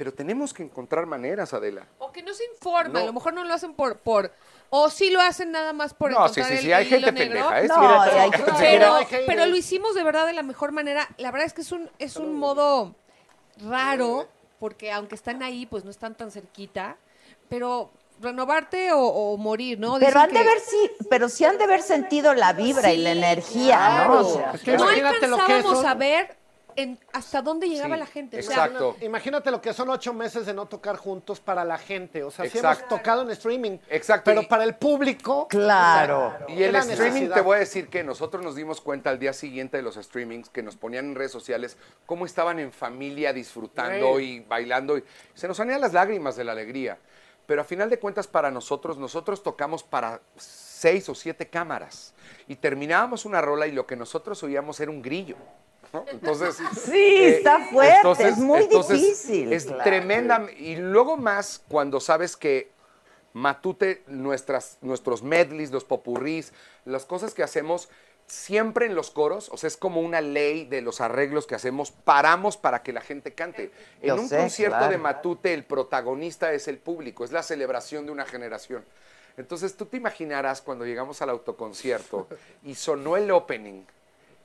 pero 0.01 0.15
tenemos 0.15 0.55
que 0.55 0.63
encontrar 0.63 1.05
maneras, 1.05 1.53
Adela. 1.53 1.87
O 1.99 2.11
que 2.11 2.23
no 2.23 2.33
se 2.33 2.43
informa, 2.47 2.95
No. 2.95 2.99
a 3.01 3.05
lo 3.05 3.13
mejor 3.13 3.35
no 3.35 3.45
lo 3.45 3.53
hacen 3.53 3.75
por, 3.75 3.99
por 3.99 4.33
o 4.71 4.89
sí 4.89 5.11
lo 5.11 5.21
hacen 5.21 5.53
nada 5.53 5.75
más 5.75 5.93
por 5.93 6.11
No, 6.11 6.27
sí, 6.27 6.41
encontrar 6.41 6.47
sí, 6.47 6.53
el- 6.55 6.61
sí, 6.63 6.73
hay 6.73 6.87
gente 6.87 7.09
hilo 7.11 7.13
negro. 7.13 7.49
pendeja, 7.51 7.61
¿eh? 7.61 7.69
No, 7.69 7.81
Mira, 7.83 8.23
hay 8.23 8.31
Pero, 8.59 8.99
pero 9.27 9.45
lo 9.45 9.55
hicimos 9.57 9.95
de 9.95 10.03
verdad 10.03 10.25
de 10.25 10.33
la 10.33 10.43
mejor 10.43 10.73
manera. 10.73 11.07
La 11.19 11.31
verdad 11.31 11.47
es 11.49 11.53
que 11.53 11.61
es 11.61 11.71
un, 11.71 11.91
es 11.99 12.17
un 12.17 12.35
modo 12.39 12.95
raro, 13.63 14.27
porque 14.59 14.91
aunque 14.91 15.17
están 15.17 15.43
ahí, 15.43 15.67
pues 15.67 15.85
no 15.85 15.91
están 15.91 16.15
tan 16.15 16.31
cerquita. 16.31 16.97
Pero 17.51 17.91
renovarte 18.23 18.93
o, 18.93 19.01
o 19.03 19.37
morir, 19.37 19.79
¿no? 19.79 19.99
Pero 19.99 20.07
Dicen 20.07 20.19
han 20.23 20.33
de 20.33 20.43
ver 20.45 20.61
sí, 20.61 20.91
pero 21.11 21.29
sí 21.29 21.45
han 21.45 21.59
de 21.59 21.65
haber 21.65 21.83
sentido 21.83 22.33
la 22.33 22.55
vibra 22.55 22.91
y 22.91 22.97
la 22.97 23.13
energía, 23.13 24.07
¿no? 24.07 24.21
O 24.21 24.25
sea, 24.35 24.53
Es 24.55 24.63
que 24.63 24.79
No 24.79 24.85
imagínate 24.85 25.27
lo 25.27 25.37
que 25.37 25.43
alcanzábamos 25.43 25.77
son- 25.77 25.87
a 25.87 25.95
ver 25.95 26.40
en, 26.77 26.99
hasta 27.13 27.43
dónde 27.43 27.69
llegaba 27.69 27.95
Sí, 27.97 28.01
la 28.01 28.07
gente. 28.07 28.39
O 28.39 28.43
sea, 28.43 28.67
exacto. 28.67 28.97
Imagínate 29.01 29.51
lo 29.51 29.61
que 29.61 29.73
son 29.73 29.91
ocho 29.91 30.13
meses 30.15 30.47
de 30.47 30.55
no 30.55 30.67
tocar 30.67 30.97
juntos 30.97 31.41
para 31.41 31.65
la 31.65 31.79
gente. 31.79 32.23
O 32.25 32.31
sea, 32.31 32.45
sí 32.47 32.59
Exacto. 32.59 32.85
hemos 32.87 32.89
tocado 33.01 33.23
en 33.23 33.31
streaming. 33.31 33.79
Exacto, 33.89 34.25
Pero 34.25 34.43
y- 34.43 34.47
para 34.47 34.65
el 34.65 34.75
público. 34.75 35.49
Claro. 35.49 36.35
Y 36.49 36.63
el 36.63 36.75
streaming, 36.77 36.99
necesidad. 37.13 37.35
te 37.35 37.41
voy 37.41 37.57
a 37.57 37.61
decir 37.61 37.89
que 37.89 38.03
nosotros 38.05 38.43
nos 38.43 38.55
dimos 38.55 38.81
cuenta 38.81 39.11
al 39.11 39.19
día 39.19 39.33
siguiente 39.33 39.77
de 39.77 39.83
los 39.83 39.97
streamings 39.97 40.49
que 40.51 40.63
nos 40.63 40.77
ponían 40.77 41.07
en 41.07 41.15
redes 41.15 41.33
sociales 41.33 41.77
cómo 42.07 42.27
estaban 42.27 42.59
en 42.59 42.73
familia 42.73 43.33
disfrutando 43.33 44.19
Sí. 44.19 44.25
y 44.37 44.41
bailando. 44.41 44.99
Y 44.99 45.05
se 45.35 45.49
nos 45.49 45.57
salían 45.57 45.81
las 45.81 45.93
lágrimas 45.93 46.37
de 46.37 46.45
la 46.45 46.53
alegría. 46.53 46.99
Pero 47.47 47.63
a 47.63 47.65
final 47.65 47.91
de 47.91 47.99
cuentas, 47.99 48.29
para 48.29 48.51
nosotros, 48.53 48.97
nosotros 48.97 49.43
tocamos 49.43 49.83
para 49.83 50.21
seis 50.37 51.09
o 51.09 51.15
siete 51.17 51.49
cámaras. 51.49 52.15
Y 52.47 52.55
terminábamos 52.57 53.25
una 53.25 53.41
rola 53.41 53.67
y 53.67 53.73
lo 53.73 53.87
que 53.89 53.97
nosotros 53.97 54.41
oíamos 54.45 54.79
era 54.79 54.91
un 54.91 55.03
grillo. 55.03 55.37
¿No? 55.93 56.05
Entonces. 56.09 56.57
Sí, 56.85 57.25
está 57.25 57.61
fuerte, 57.67 57.97
entonces- 57.97 58.27
es 58.27 58.39
muy 58.39 58.63
entonces, 58.63 59.01
difícil. 59.01 59.53
Es 59.53 59.65
claro. 59.67 59.83
tremenda. 59.85 60.47
Y 60.57 60.77
luego 60.77 61.17
más 61.17 61.63
cuando 61.69 62.01
sabes 62.01 62.37
que 62.37 62.71
Matute, 63.33 64.03
nuestras, 64.07 64.79
nuestros 64.81 65.23
medleys, 65.23 65.71
los 65.71 65.85
popurrís, 65.85 66.53
las 66.85 67.05
cosas 67.05 67.33
que 67.33 67.43
hacemos 67.43 67.89
siempre 68.27 68.87
en 68.87 68.95
los 68.95 69.11
coros, 69.11 69.49
o 69.53 69.57
sea, 69.57 69.69
es 69.69 69.77
como 69.77 70.01
una 70.01 70.21
ley 70.21 70.65
de 70.65 70.83
los 70.83 71.01
arreglos 71.01 71.47
que 71.47 71.55
hacemos, 71.57 71.91
paramos 71.91 72.57
para 72.57 72.83
que 72.83 72.93
la 72.93 73.01
gente 73.01 73.35
cante. 73.35 73.73
En 74.03 74.19
un 74.19 74.29
sé, 74.29 74.37
concierto 74.39 74.79
claro. 74.79 74.93
de 74.93 74.99
Matute, 74.99 75.53
el 75.53 75.65
protagonista 75.65 76.53
es 76.53 76.69
el 76.69 76.79
público, 76.79 77.25
es 77.25 77.33
la 77.33 77.43
celebración 77.43 78.07
de 78.07 78.13
una 78.13 78.25
generación. 78.25 78.85
Entonces 79.37 79.77
tú 79.77 79.87
te 79.87 79.97
imaginarás 79.97 80.61
cuando 80.61 80.85
llegamos 80.85 81.23
al 81.23 81.31
autoconcierto 81.31 82.29
y 82.65 82.75
sonó 82.75 83.17
el 83.17 83.31
opening 83.31 83.83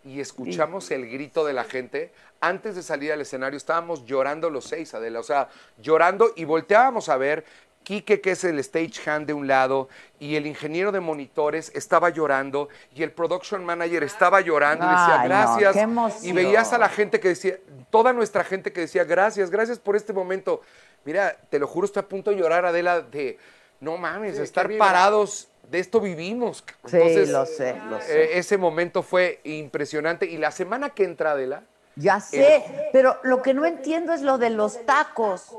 y 0.06 0.20
escuchamos 0.20 0.92
el 0.92 1.10
grito 1.10 1.44
de 1.46 1.54
la 1.54 1.64
gente, 1.64 2.14
antes 2.40 2.76
de 2.76 2.84
salir 2.84 3.12
al 3.12 3.22
escenario 3.22 3.58
estábamos 3.58 4.06
llorando 4.06 4.52
los 4.52 4.66
seis, 4.66 4.94
Adela, 4.94 5.20
o 5.20 5.24
sea, 5.24 5.50
llorando 5.80 6.32
y 6.36 6.46
volteábamos 6.46 7.10
a 7.10 7.18
ver 7.18 7.44
Quique, 7.84 8.20
que 8.20 8.32
es 8.32 8.44
el 8.44 8.62
stagehand 8.64 9.28
de 9.28 9.34
un 9.34 9.48
lado, 9.48 9.90
y 10.20 10.36
el 10.36 10.48
ingeniero 10.48 10.92
de 10.92 11.00
monitores 11.00 11.72
estaba 11.76 12.10
llorando, 12.10 12.68
y 12.96 13.04
el 13.04 13.12
production 13.12 13.64
manager 13.64 14.04
estaba 14.04 14.42
llorando, 14.42 14.86
y 14.86 14.90
decía, 14.90 15.22
Ay, 15.22 15.28
gracias. 15.28 16.24
y 16.24 16.34
veías 16.34 16.74
a 16.74 16.80
la 16.80 16.90
gente 16.90 17.20
que 17.20 17.30
decía, 17.30 17.58
toda 17.92 18.12
nuestra 18.12 18.44
gente 18.44 18.74
que 18.74 18.82
decía, 18.82 19.04
gracias, 19.04 19.52
gracias 19.52 19.78
por 19.78 19.96
este 19.96 20.14
momento. 20.14 20.62
Mira, 21.06 21.38
te 21.50 21.60
lo 21.60 21.68
juro, 21.68 21.86
estoy 21.86 22.02
a 22.02 22.08
punto 22.08 22.32
de 22.32 22.38
llorar, 22.38 22.66
Adela, 22.66 23.02
de, 23.02 23.38
no 23.80 23.98
mames, 23.98 24.38
Sí, 24.38 24.42
estar 24.42 24.68
parados, 24.78 25.48
de 25.70 25.80
esto 25.80 26.00
vivimos. 26.00 26.64
Sí, 26.86 27.26
lo 27.28 27.46
sé, 27.46 27.76
lo 27.90 28.00
sé. 28.02 28.24
eh, 28.24 28.38
ese 28.40 28.58
momento 28.58 29.04
fue 29.04 29.40
impresionante. 29.44 30.26
Y 30.26 30.38
la 30.38 30.52
semana 30.52 30.90
que 30.92 31.04
entra, 31.04 31.32
Adela, 31.32 31.64
Ya 31.96 32.20
sé, 32.20 32.90
pero 32.94 33.18
lo 33.24 33.42
que 33.42 33.54
no 33.54 33.66
entiendo 33.66 34.14
es 34.14 34.22
lo 34.22 34.38
de 34.38 34.50
los 34.50 34.86
tacos. 34.86 35.56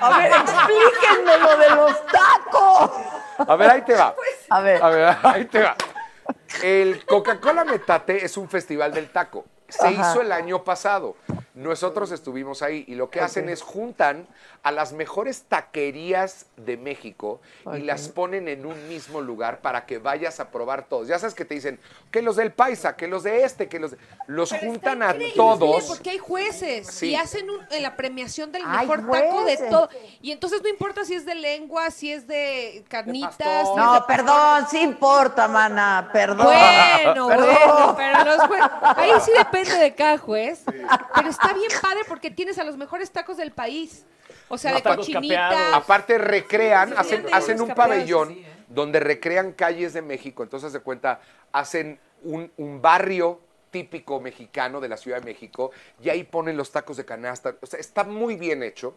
A 0.00 0.18
ver, 0.18 0.30
explíquenme 0.42 1.38
lo 1.38 1.56
de 1.56 1.70
los 1.70 2.06
tacos. 2.06 2.90
a 3.38 3.56
ver, 3.56 3.70
ahí 3.70 3.82
te 3.82 3.94
va. 3.94 4.14
A 4.50 4.60
ver. 4.60 4.82
A 4.82 4.88
ver, 4.90 5.16
ahí 5.22 5.44
te 5.46 5.62
va. 5.62 5.76
El 6.62 7.04
Coca-Cola 7.06 7.64
Metate 7.64 8.24
es 8.24 8.36
un 8.36 8.48
festival 8.48 8.92
del 8.92 9.10
taco. 9.10 9.44
Se 9.68 9.86
Ajá. 9.86 10.10
hizo 10.12 10.20
el 10.20 10.30
año 10.32 10.62
pasado. 10.62 11.16
Nosotros 11.54 12.10
estuvimos 12.10 12.62
ahí 12.62 12.84
y 12.88 12.96
lo 12.96 13.10
que 13.10 13.20
hacen 13.20 13.48
es 13.48 13.62
juntan 13.62 14.26
a 14.64 14.72
las 14.72 14.92
mejores 14.92 15.44
taquerías 15.44 16.46
de 16.56 16.76
México 16.76 17.40
y 17.74 17.78
las 17.80 18.08
ponen 18.08 18.48
en 18.48 18.66
un 18.66 18.88
mismo 18.88 19.20
lugar 19.20 19.60
para 19.60 19.86
que 19.86 19.98
vayas 19.98 20.40
a 20.40 20.50
probar 20.50 20.86
todos. 20.88 21.06
Ya 21.06 21.18
sabes 21.18 21.34
que 21.34 21.44
te 21.44 21.54
dicen 21.54 21.78
que 22.10 22.22
los 22.22 22.34
del 22.34 22.50
Paisa, 22.52 22.96
que 22.96 23.06
los 23.06 23.22
de 23.22 23.44
este, 23.44 23.68
que 23.68 23.78
los 23.78 23.92
de... 23.92 23.98
Los 24.26 24.52
juntan 24.52 25.02
a 25.04 25.14
todos. 25.36 25.84
Porque 25.84 26.10
hay 26.10 26.18
jueces 26.18 26.88
Sí. 26.88 27.10
y 27.10 27.14
hacen 27.14 27.48
un- 27.48 27.60
en 27.70 27.82
la 27.82 27.94
premiación 27.94 28.50
del 28.50 28.66
mejor 28.66 28.98
taco 29.08 29.14
de 29.14 29.28
jueces. 29.56 29.70
todo. 29.70 29.88
Y 30.22 30.32
entonces 30.32 30.60
no 30.62 30.68
importa 30.68 31.04
si 31.04 31.14
es 31.14 31.24
de 31.24 31.34
lengua, 31.36 31.90
si 31.92 32.10
es 32.12 32.26
de 32.26 32.84
carnitas. 32.88 33.36
pastor. 33.36 33.64
si 33.66 33.70
es 33.70 33.76
No, 33.76 33.94
de 33.94 34.00
perdón, 34.08 34.66
sí 34.70 34.80
importa, 34.80 35.46
mana, 35.46 36.08
perdón. 36.12 36.46
Bueno, 36.46 37.28
Perdón. 37.28 37.46
bueno, 37.46 37.94
pero 37.96 38.24
los 38.24 38.38
jue- 38.48 38.94
ahí 38.96 39.12
sí 39.24 39.30
depende 39.36 39.76
de 39.76 39.94
cada 39.94 40.18
juez. 40.18 40.62
Pero 41.14 41.28
está 41.28 41.43
bien 41.52 41.70
padre 41.82 42.00
porque 42.08 42.30
tienes 42.30 42.58
a 42.58 42.64
los 42.64 42.76
mejores 42.76 43.10
tacos 43.10 43.36
del 43.36 43.52
país. 43.52 44.06
O 44.48 44.56
sea, 44.56 44.72
Los 44.72 44.82
de 44.82 44.90
tacos 44.90 45.08
capeados. 45.08 45.74
Aparte 45.74 46.18
recrean, 46.18 46.90
Sí, 46.90 46.94
hacen, 46.96 47.22
sí, 47.26 47.32
hacen 47.32 47.58
sí, 47.58 47.62
un 47.62 47.68
sí, 47.68 47.74
pabellón 47.74 48.28
sí, 48.28 48.38
¿eh? 48.40 48.64
donde 48.68 49.00
recrean 49.00 49.52
calles 49.52 49.92
de 49.92 50.02
México. 50.02 50.42
Entonces, 50.42 50.72
de 50.72 50.80
cuenta, 50.80 51.20
hacen 51.52 51.98
un, 52.22 52.50
un 52.56 52.80
barrio 52.80 53.40
típico 53.70 54.20
mexicano 54.20 54.80
de 54.80 54.88
la 54.88 54.96
Ciudad 54.96 55.18
de 55.18 55.24
México 55.24 55.72
y 56.00 56.08
ahí 56.08 56.24
ponen 56.24 56.56
los 56.56 56.70
tacos 56.70 56.96
de 56.96 57.04
canasta. 57.04 57.56
O 57.60 57.66
sea, 57.66 57.80
está 57.80 58.04
muy 58.04 58.36
bien 58.36 58.62
hecho. 58.62 58.94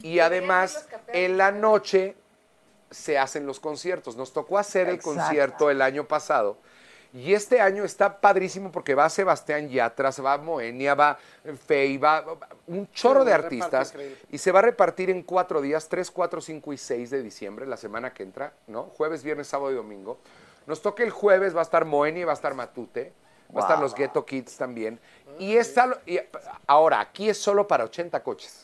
Y 0.00 0.20
además, 0.20 0.88
en 1.08 1.36
la 1.36 1.50
noche 1.52 2.16
se 2.90 3.18
hacen 3.18 3.46
los 3.46 3.60
conciertos. 3.60 4.16
Nos 4.16 4.32
tocó 4.32 4.58
hacer 4.58 4.88
el 4.88 4.96
Exacto. 4.96 5.20
concierto 5.20 5.70
el 5.70 5.82
año 5.82 6.06
pasado. 6.06 6.58
Y 7.14 7.32
este 7.32 7.60
año 7.60 7.84
está 7.84 8.20
padrísimo 8.20 8.72
porque 8.72 8.96
va 8.96 9.08
Sebastián 9.08 9.68
Yatras, 9.68 10.22
va 10.22 10.36
Moenia, 10.36 10.96
va 10.96 11.16
Fey, 11.66 11.96
va 11.96 12.20
va 12.22 12.48
un 12.66 12.90
chorro 12.90 13.24
de 13.24 13.32
artistas. 13.32 13.94
Y 14.30 14.38
se 14.38 14.50
va 14.50 14.58
a 14.58 14.62
repartir 14.62 15.10
en 15.10 15.22
cuatro 15.22 15.60
días, 15.62 15.88
3, 15.88 16.10
4, 16.10 16.40
5 16.40 16.72
y 16.72 16.76
6 16.76 17.10
de 17.10 17.22
diciembre, 17.22 17.66
la 17.66 17.76
semana 17.76 18.12
que 18.12 18.24
entra, 18.24 18.52
¿no? 18.66 18.84
Jueves, 18.96 19.22
viernes, 19.22 19.46
sábado 19.46 19.70
y 19.70 19.76
domingo. 19.76 20.18
Nos 20.66 20.82
toca 20.82 21.04
el 21.04 21.10
jueves, 21.10 21.54
va 21.54 21.60
a 21.60 21.62
estar 21.62 21.84
Moenia 21.84 22.22
y 22.22 22.24
va 22.24 22.32
a 22.32 22.34
estar 22.34 22.52
Matute. 22.54 23.12
Va 23.54 23.60
a 23.60 23.62
estar 23.62 23.78
los 23.78 23.94
Ghetto 23.94 24.24
Kids 24.26 24.56
también. 24.56 24.98
Y, 25.38 25.56
esta, 25.56 25.86
lo- 25.86 25.98
y 26.06 26.18
ahora, 26.66 26.98
aquí 26.98 27.28
es 27.28 27.38
solo 27.38 27.68
para 27.68 27.84
80 27.84 28.20
coches. 28.24 28.63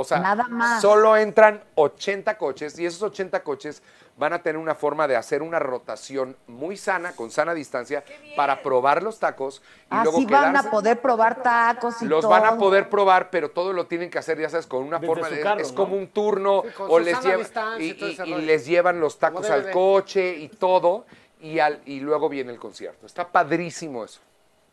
O 0.00 0.04
sea, 0.04 0.18
Nada 0.18 0.44
más. 0.48 0.80
solo 0.80 1.16
entran 1.16 1.62
80 1.74 2.38
coches 2.38 2.78
y 2.78 2.86
esos 2.86 3.02
80 3.02 3.42
coches 3.42 3.82
van 4.16 4.32
a 4.34 4.42
tener 4.42 4.60
una 4.60 4.74
forma 4.74 5.08
de 5.08 5.16
hacer 5.16 5.40
una 5.42 5.58
rotación 5.58 6.36
muy 6.46 6.76
sana, 6.76 7.12
con 7.12 7.30
sana 7.30 7.54
distancia, 7.54 8.04
para 8.36 8.62
probar 8.62 9.02
los 9.02 9.18
tacos 9.18 9.62
y 9.90 9.94
luego 9.94 10.10
Así 10.18 10.26
van 10.26 10.50
quedarse. 10.52 10.68
a 10.68 10.70
poder 10.70 11.00
probar 11.00 11.42
tacos 11.42 12.02
y 12.02 12.06
Los 12.06 12.20
todo. 12.22 12.30
van 12.30 12.44
a 12.44 12.56
poder 12.58 12.88
probar, 12.90 13.30
pero 13.30 13.50
todo 13.50 13.72
lo 13.72 13.86
tienen 13.86 14.10
que 14.10 14.18
hacer, 14.18 14.38
ya 14.38 14.50
sabes, 14.50 14.66
con 14.66 14.82
una 14.82 14.98
Desde 14.98 15.06
forma 15.14 15.30
de. 15.30 15.40
carro, 15.40 15.60
es 15.60 15.70
¿no? 15.70 15.74
como 15.76 15.96
un 15.96 16.08
turno, 16.08 16.62
Sí, 16.66 16.72
o 16.86 16.98
les 16.98 17.12
sana 17.16 17.24
lleva, 17.28 17.38
distancia 17.38 18.26
y, 18.26 18.42
les 18.42 18.66
llevan 18.66 19.00
los 19.00 19.18
tacos 19.18 19.48
al 19.48 19.70
coche 19.70 20.36
y 20.36 20.48
todo, 20.48 21.06
y, 21.40 21.58
al, 21.58 21.80
y 21.86 22.00
luego 22.00 22.28
viene 22.28 22.52
el 22.52 22.58
concierto. 22.58 23.06
Está 23.06 23.26
padrísimo 23.28 24.04
eso. 24.04 24.20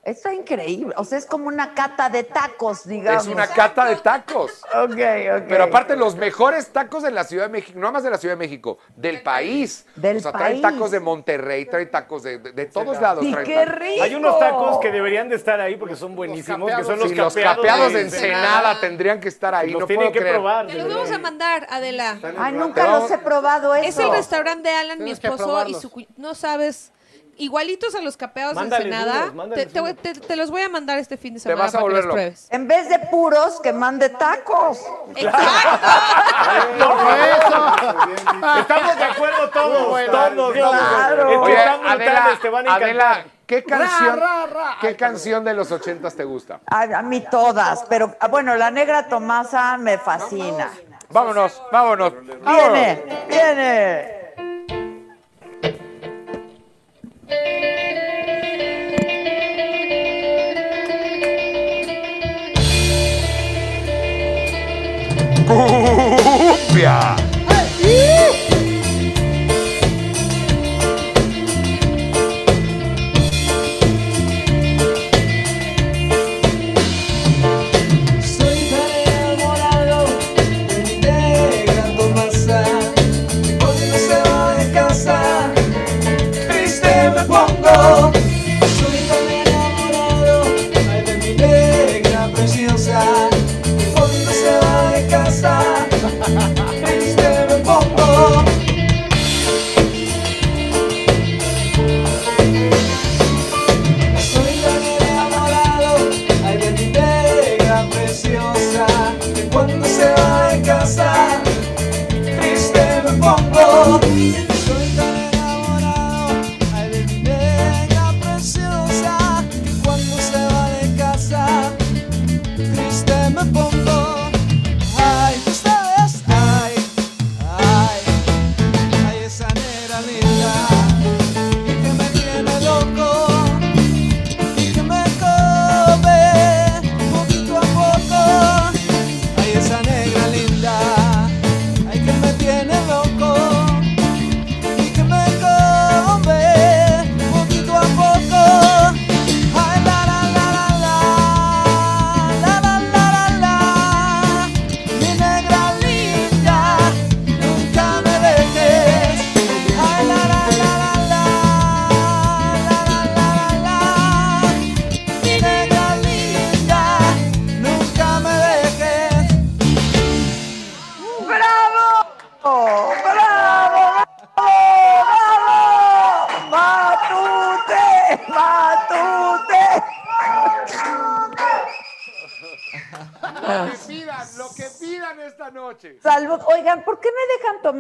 Está 0.07 0.33
increíble. 0.33 0.93
O 0.95 1.03
sea, 1.03 1.17
es 1.17 1.25
como 1.25 1.49
una 1.49 1.73
cata 1.73 2.09
de 2.09 2.23
tacos, 2.23 2.87
digamos. 2.87 3.23
Es 3.23 3.29
una 3.29 3.45
cata 3.45 3.83
de 3.83 3.97
tacos. 3.97 4.61
Ok, 4.73 4.91
ok. 4.91 5.43
Pero 5.49 5.65
aparte, 5.65 5.97
los 5.97 6.15
mejores 6.15 6.69
tacos 6.69 7.03
de 7.03 7.11
la 7.11 7.25
Ciudad 7.25 7.43
de 7.47 7.49
México, 7.49 7.77
no 7.77 7.91
más 7.91 8.03
de 8.03 8.09
la 8.11 8.17
Ciudad 8.17 8.35
de 8.35 8.39
México, 8.39 8.77
del 8.95 9.21
país. 9.21 9.85
Del 9.95 10.15
o 10.15 10.19
sea, 10.21 10.31
traen 10.31 10.61
país. 10.61 10.61
tacos 10.61 10.91
de 10.91 11.01
Monterrey, 11.01 11.65
traen 11.65 11.91
tacos 11.91 12.23
de, 12.23 12.37
de- 12.39 12.53
de 12.53 12.65
todos 12.67 13.01
lados. 13.01 13.29
Traen 13.29 13.45
qué 13.45 13.55
tacos. 13.55 13.75
rico. 13.79 14.03
Hay 14.03 14.15
unos 14.15 14.39
tacos 14.39 14.79
que 14.79 14.91
deberían 14.93 15.27
de 15.27 15.35
estar 15.35 15.59
ahí 15.59 15.75
porque 15.75 15.97
son 15.97 16.15
buenísimos, 16.15 16.71
que 16.73 16.83
son 16.85 16.99
los 16.99 17.09
Sí, 17.09 17.15
los 17.15 17.33
capeados, 17.33 17.57
capeados 17.57 17.91
de 17.93 18.01
Ensenada. 18.01 18.79
Tendrían 18.79 19.19
que 19.19 19.27
estar 19.27 19.53
ahí. 19.53 19.71
Los 19.71 19.81
no 19.81 19.87
tienen 19.87 20.05
puedo 20.05 20.13
que 20.13 20.19
creer. 20.19 20.35
probar. 20.35 20.67
Te 20.67 20.75
los 20.75 20.87
vamos 20.87 21.11
a 21.11 21.17
mandar, 21.19 21.67
Adela. 21.69 22.17
Ay, 22.37 22.53
nunca 22.53 22.87
los 22.97 23.11
he 23.11 23.17
probado 23.17 23.75
eso. 23.75 23.87
Es 23.89 23.97
el 23.97 24.09
restaurante 24.11 24.69
de 24.69 24.75
Alan, 24.75 24.99
mi 24.99 25.13
Tienes 25.15 25.21
esposo, 25.21 25.67
y 25.67 25.73
su 25.73 25.89
cu- 25.91 26.05
no 26.15 26.33
sabes, 26.33 26.93
igualitos 27.39 27.93
a 27.95 28.01
los 28.01 28.17
capeados 28.17 28.55
Mándales 28.55 28.89
de 28.89 28.95
Ensenada. 28.95 29.31
unos, 29.31 29.49
te, 29.53 29.65
te 29.65 29.79
voy- 29.79 29.91
unos. 29.91 30.01
te- 30.01 30.13
te 30.15 30.35
los 30.35 30.49
voy 30.51 30.61
a 30.61 30.69
mandar 30.69 30.97
este 30.97 31.17
fin 31.17 31.33
de 31.33 31.39
Te 31.39 31.43
semana 31.43 31.63
vas 31.63 31.75
a 31.75 31.79
para 31.79 31.83
que 31.89 31.93
los 31.93 31.93
volver 31.93 32.05
loco. 32.05 32.15
pruebes. 32.15 32.47
En 32.51 32.67
vez 32.67 32.89
de 32.89 32.99
puros, 32.99 33.59
que 33.61 33.73
mande 33.73 34.09
tacos. 34.09 34.79
Estamos 38.59 38.95
de 38.97 39.03
acuerdo 39.03 39.49
todos, 39.49 39.89
bueno. 39.89 40.11
todos, 40.11 40.53
Claro. 40.53 41.23
todos. 41.29 41.38
Oye, 41.47 41.57
Adela, 41.57 42.29
te 42.41 42.49
van 42.49 42.65
a 42.67 42.69
encantar. 42.69 42.83
Adela, 42.83 43.25
¿qué 43.45 43.63
canción, 43.63 44.19
ra, 44.19 44.45
ra. 44.47 44.77
¿qué 44.81 44.95
canción 44.95 45.43
de 45.43 45.53
los 45.53 45.71
ochentas 45.71 46.15
te 46.15 46.23
gusta? 46.23 46.59
A, 46.67 46.81
a 46.83 47.01
mí 47.01 47.21
todas, 47.29 47.83
pero 47.89 48.15
ah, 48.19 48.27
bueno, 48.27 48.55
la 48.55 48.71
negra 48.71 49.07
Tomasa 49.07 49.77
me 49.77 49.97
fascina. 49.97 50.69
Vámonos, 51.09 51.61
vámonos. 51.71 52.13
Viene, 52.45 53.03
viene. 53.29 54.26
¡Cumbia! 65.47 67.26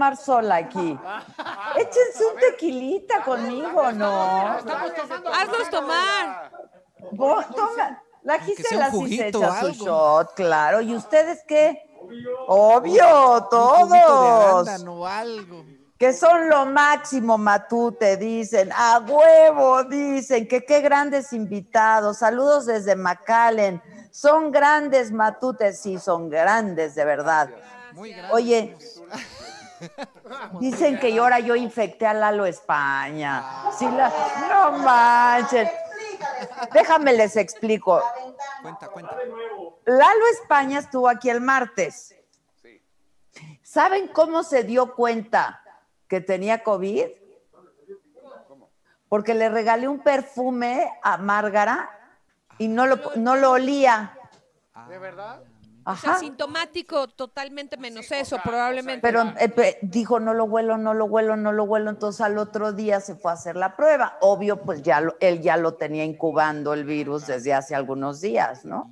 Tomar 0.07 0.17
sola 0.17 0.55
aquí? 0.55 0.99
Échense 1.75 2.25
un 2.25 2.39
tequilita 2.39 3.23
conmigo, 3.23 3.91
¿no? 3.91 4.57
Estamos 4.57 4.93
tomando. 4.95 5.33
Hazlos 5.33 5.69
tomar. 5.69 6.51
Vos, 7.11 7.45
toma. 7.55 8.03
La 8.23 8.39
Gisela 8.39 8.91
sí 8.91 9.17
se 9.17 9.27
echa 9.29 9.61
su 9.61 9.71
shot, 9.71 10.33
claro. 10.35 10.81
¿Y 10.81 10.95
ustedes 10.95 11.43
qué? 11.47 11.83
Obvio, 12.47 13.47
todos. 13.49 14.67
algo. 14.67 15.65
Que 15.97 16.13
son 16.13 16.47
lo 16.49 16.65
máximo, 16.67 17.37
Matute, 17.37 18.17
dicen. 18.17 18.69
A 18.71 18.99
huevo, 18.99 19.83
dicen. 19.85 20.47
Que 20.47 20.63
qué 20.63 20.81
grandes 20.81 21.33
invitados. 21.33 22.19
Saludos 22.19 22.67
desde 22.67 22.95
McAllen. 22.95 23.81
Son 24.11 24.51
grandes, 24.51 25.11
Matute. 25.11 25.73
Sí, 25.73 25.97
son 25.97 26.29
grandes, 26.29 26.95
de 26.95 27.05
verdad. 27.05 27.49
Muy 27.93 28.11
grande. 28.11 28.33
Oye, 28.33 28.77
dicen 30.59 30.99
que 30.99 31.13
yo 31.13 31.23
ahora 31.23 31.39
yo 31.39 31.55
infecté 31.55 32.05
a 32.07 32.13
Lalo 32.13 32.45
España. 32.45 33.43
Sí, 33.77 33.85
la- 33.85 34.11
no 34.49 34.71
manches. 34.79 35.69
Déjame 36.73 37.13
les 37.13 37.35
explico. 37.37 38.01
Cuenta, 38.61 38.87
cuenta. 38.89 39.15
Lalo 39.85 40.27
España 40.41 40.79
estuvo 40.79 41.07
aquí 41.07 41.29
el 41.29 41.41
martes. 41.41 42.15
¿Saben 43.61 44.07
cómo 44.07 44.43
se 44.43 44.63
dio 44.63 44.95
cuenta 44.95 45.61
que 46.07 46.21
tenía 46.21 46.63
COVID? 46.63 47.05
Porque 49.09 49.33
le 49.35 49.49
regalé 49.49 49.87
un 49.87 49.99
perfume 49.99 50.91
a 51.01 51.17
Márgara 51.17 51.89
y 52.57 52.67
no 52.67 52.85
lo, 52.87 52.97
no 53.15 53.35
lo 53.35 53.51
olía. 53.51 54.17
¿De 54.89 54.97
verdad? 54.97 55.41
O 55.89 55.95
sea, 55.95 56.11
Ajá. 56.11 56.19
sintomático 56.19 57.07
totalmente 57.07 57.77
menos 57.77 58.11
eso, 58.11 58.37
probablemente. 58.43 58.99
Pero 59.01 59.23
eh, 59.39 59.77
dijo, 59.81 60.19
no 60.19 60.33
lo 60.33 60.43
huelo, 60.43 60.77
no 60.77 60.93
lo 60.93 61.05
huelo, 61.05 61.37
no 61.37 61.53
lo 61.53 61.63
huelo. 61.63 61.89
Entonces 61.89 62.19
al 62.19 62.37
otro 62.37 62.73
día 62.73 62.99
se 62.99 63.15
fue 63.15 63.31
a 63.31 63.35
hacer 63.35 63.55
la 63.55 63.77
prueba. 63.77 64.17
Obvio, 64.19 64.61
pues 64.63 64.81
ya 64.81 64.99
lo- 64.99 65.15
él 65.21 65.41
ya 65.41 65.55
lo 65.55 65.75
tenía 65.75 66.03
incubando 66.03 66.73
el 66.73 66.83
virus 66.83 67.25
desde 67.27 67.53
hace 67.53 67.73
algunos 67.73 68.19
días, 68.19 68.65
¿no? 68.65 68.91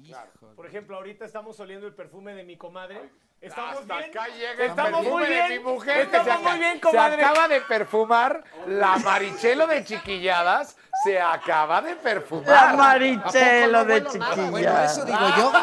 Por 0.55 0.67
ejemplo, 0.67 0.95
ahorita 0.95 1.25
estamos 1.25 1.59
oliendo 1.59 1.85
el 1.85 1.93
perfume 1.93 2.33
de 2.33 2.45
mi 2.45 2.55
comadre. 2.55 3.09
Estamos 3.41 3.77
Hasta 3.81 3.97
bien. 3.97 4.09
acá 4.09 4.27
llega 4.27 4.51
el 4.53 4.69
Estamos 4.71 4.91
perfume 5.01 5.09
muy 5.11 5.25
bien. 5.27 5.47
de 5.49 5.59
mi 5.59 5.63
mujer. 5.63 5.95
que 5.95 6.01
Estamos 6.17 6.25
se 6.25 6.31
aca- 6.31 6.49
muy 6.49 6.59
bien, 6.59 6.81
Se 6.89 6.97
acaba 6.99 7.47
de 7.47 7.61
perfumar 7.61 8.43
la 8.67 8.97
Marichelo 8.97 9.67
de 9.67 9.83
chiquilladas. 9.83 10.75
Se 11.03 11.19
acaba 11.21 11.81
de 11.81 11.95
perfumar. 11.97 12.47
La 12.47 12.73
Marichelo 12.73 13.79
¿A 13.79 13.83
poco 13.83 13.93
no 13.93 14.11
de 14.11 14.19
nada? 14.19 14.49
Bueno, 14.49 14.81
eso 14.83 15.05
digo 15.05 15.19
yo. 15.37 15.51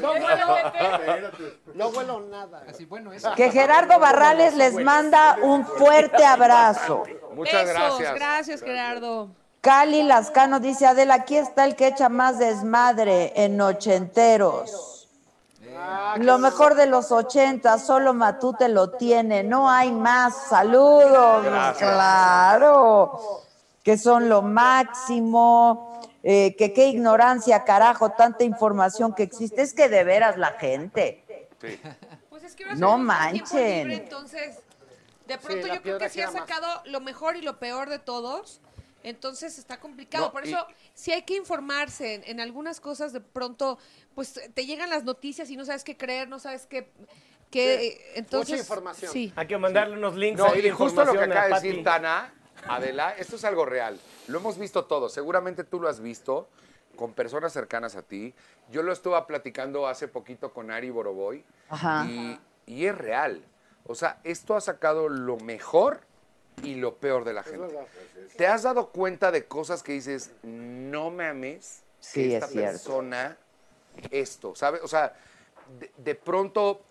No 0.00 0.12
huelo, 0.12 1.40
no 1.74 1.88
huelo 1.88 2.20
nada. 2.20 2.62
Así, 2.66 2.86
bueno, 2.86 3.12
eso. 3.12 3.34
Que 3.34 3.50
Gerardo 3.50 3.98
Barrales 3.98 4.54
les 4.54 4.72
manda 4.74 5.36
un 5.42 5.66
fuerte 5.66 6.24
abrazo. 6.24 7.02
Muchas 7.34 7.66
Besos, 7.66 7.74
gracias. 7.98 8.14
Gracias, 8.14 8.62
Gerardo. 8.62 9.28
Cali 9.60 10.02
Lascano 10.04 10.58
dice, 10.58 10.86
Adela, 10.86 11.14
aquí 11.14 11.36
está 11.36 11.66
el 11.66 11.76
que 11.76 11.88
echa 11.88 12.08
más 12.08 12.38
desmadre 12.38 13.34
en 13.36 13.60
ochenteros. 13.60 14.89
Lo 16.18 16.38
mejor 16.38 16.74
de 16.74 16.86
los 16.86 17.12
ochenta, 17.12 17.78
solo 17.78 18.14
Matute 18.14 18.68
lo 18.68 18.90
tiene, 18.90 19.42
no 19.44 19.70
hay 19.70 19.92
más. 19.92 20.48
Saludos, 20.48 21.46
claro, 21.78 23.20
que 23.82 23.96
son 23.96 24.28
lo 24.28 24.42
máximo, 24.42 26.00
eh, 26.22 26.54
que 26.56 26.72
qué 26.72 26.88
ignorancia, 26.88 27.64
carajo, 27.64 28.10
tanta 28.10 28.44
información 28.44 29.14
que 29.14 29.22
existe. 29.22 29.62
Es 29.62 29.72
que 29.72 29.88
de 29.88 30.04
veras 30.04 30.36
la 30.36 30.52
gente. 30.52 31.24
Sí. 31.60 31.80
Pues 32.28 32.42
es 32.44 32.54
que 32.54 32.64
ahora 32.64 32.76
No 32.76 32.98
manchen. 32.98 33.88
libre, 33.88 34.02
entonces, 34.04 34.58
de 35.26 35.38
pronto 35.38 35.66
yo 35.66 35.82
creo 35.82 35.98
que 35.98 36.08
sí 36.08 36.20
ha 36.20 36.26
más. 36.30 36.34
sacado 36.34 36.66
lo 36.86 37.00
mejor 37.00 37.36
y 37.36 37.42
lo 37.42 37.58
peor 37.58 37.88
de 37.88 37.98
todos. 37.98 38.60
Entonces 39.02 39.56
está 39.58 39.78
complicado. 39.80 40.26
No, 40.26 40.32
Por 40.32 40.46
y- 40.46 40.52
eso 40.52 40.66
sí 41.00 41.12
hay 41.12 41.22
que 41.22 41.34
informarse. 41.34 42.14
En, 42.14 42.24
en 42.24 42.40
algunas 42.40 42.80
cosas 42.80 43.12
de 43.12 43.20
pronto, 43.20 43.78
pues 44.14 44.38
te 44.52 44.66
llegan 44.66 44.90
las 44.90 45.04
noticias 45.04 45.48
y 45.50 45.56
no 45.56 45.64
sabes 45.64 45.82
qué 45.82 45.96
creer, 45.96 46.28
no 46.28 46.38
sabes 46.38 46.66
qué. 46.66 46.92
qué 47.50 48.12
entonces, 48.14 48.50
Mucha 48.50 48.60
información. 48.60 49.12
Sí. 49.12 49.32
Hay 49.34 49.46
que 49.46 49.56
mandarle 49.56 49.96
unos 49.96 50.14
links 50.14 50.38
No, 50.38 50.46
ahí 50.46 50.60
de 50.60 50.68
y 50.68 50.70
justo 50.70 51.04
lo 51.04 51.12
que 51.12 51.20
acaba 51.20 51.48
de 51.48 51.54
decir 51.54 51.82
Tana, 51.82 52.34
Adela, 52.68 53.14
esto 53.16 53.36
es 53.36 53.44
algo 53.44 53.64
real. 53.64 53.98
Lo 54.28 54.38
hemos 54.38 54.58
visto 54.58 54.84
todos. 54.84 55.12
Seguramente 55.12 55.64
tú 55.64 55.80
lo 55.80 55.88
has 55.88 56.00
visto 56.00 56.48
con 56.96 57.14
personas 57.14 57.52
cercanas 57.52 57.96
a 57.96 58.02
ti. 58.02 58.34
Yo 58.70 58.82
lo 58.82 58.92
estuve 58.92 59.20
platicando 59.22 59.88
hace 59.88 60.06
poquito 60.06 60.52
con 60.52 60.70
Ari 60.70 60.90
Boroboy. 60.90 61.42
Ajá. 61.70 62.04
Y, 62.06 62.38
y 62.66 62.84
es 62.84 62.96
real. 62.96 63.42
O 63.86 63.94
sea, 63.94 64.20
esto 64.22 64.54
ha 64.54 64.60
sacado 64.60 65.08
lo 65.08 65.38
mejor 65.38 66.02
y 66.62 66.74
lo 66.76 66.96
peor 66.96 67.24
de 67.24 67.32
la 67.32 67.42
gente. 67.42 67.76
¿Te 68.36 68.46
has 68.46 68.62
dado 68.62 68.90
cuenta 68.90 69.30
de 69.30 69.46
cosas 69.46 69.82
que 69.82 69.92
dices, 69.92 70.30
no 70.42 71.10
me 71.10 71.26
ames? 71.26 71.82
Sí, 72.00 72.22
que 72.22 72.28
es 72.28 72.34
esta 72.34 72.46
cierto. 72.48 72.70
persona, 72.72 73.36
esto, 74.10 74.54
¿sabes? 74.54 74.80
O 74.82 74.88
sea, 74.88 75.14
de, 75.78 75.90
de 75.98 76.14
pronto 76.14 76.82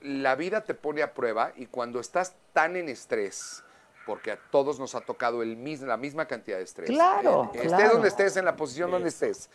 la 0.00 0.34
vida 0.34 0.64
te 0.64 0.74
pone 0.74 1.02
a 1.02 1.14
prueba 1.14 1.52
y 1.56 1.66
cuando 1.66 2.00
estás 2.00 2.34
tan 2.52 2.74
en 2.76 2.88
estrés, 2.88 3.62
porque 4.04 4.32
a 4.32 4.36
todos 4.50 4.80
nos 4.80 4.94
ha 4.96 5.00
tocado 5.02 5.42
el 5.42 5.56
mis- 5.56 5.80
la 5.82 5.96
misma 5.96 6.26
cantidad 6.26 6.56
de 6.58 6.64
estrés. 6.64 6.90
Claro, 6.90 7.44
eh, 7.54 7.58
Estés 7.58 7.68
claro. 7.68 7.92
donde 7.92 8.08
estés, 8.08 8.36
en 8.36 8.44
la 8.44 8.56
posición 8.56 8.90
donde 8.90 9.10
estés, 9.10 9.48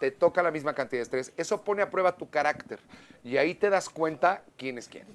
te 0.00 0.10
toca 0.10 0.42
la 0.42 0.50
misma 0.50 0.74
cantidad 0.74 0.98
de 0.98 1.02
estrés. 1.04 1.32
Eso 1.36 1.62
pone 1.62 1.80
a 1.82 1.90
prueba 1.90 2.16
tu 2.16 2.28
carácter 2.28 2.80
y 3.22 3.36
ahí 3.36 3.54
te 3.54 3.70
das 3.70 3.88
cuenta 3.88 4.42
quién 4.56 4.78
es 4.78 4.88
quién. 4.88 5.06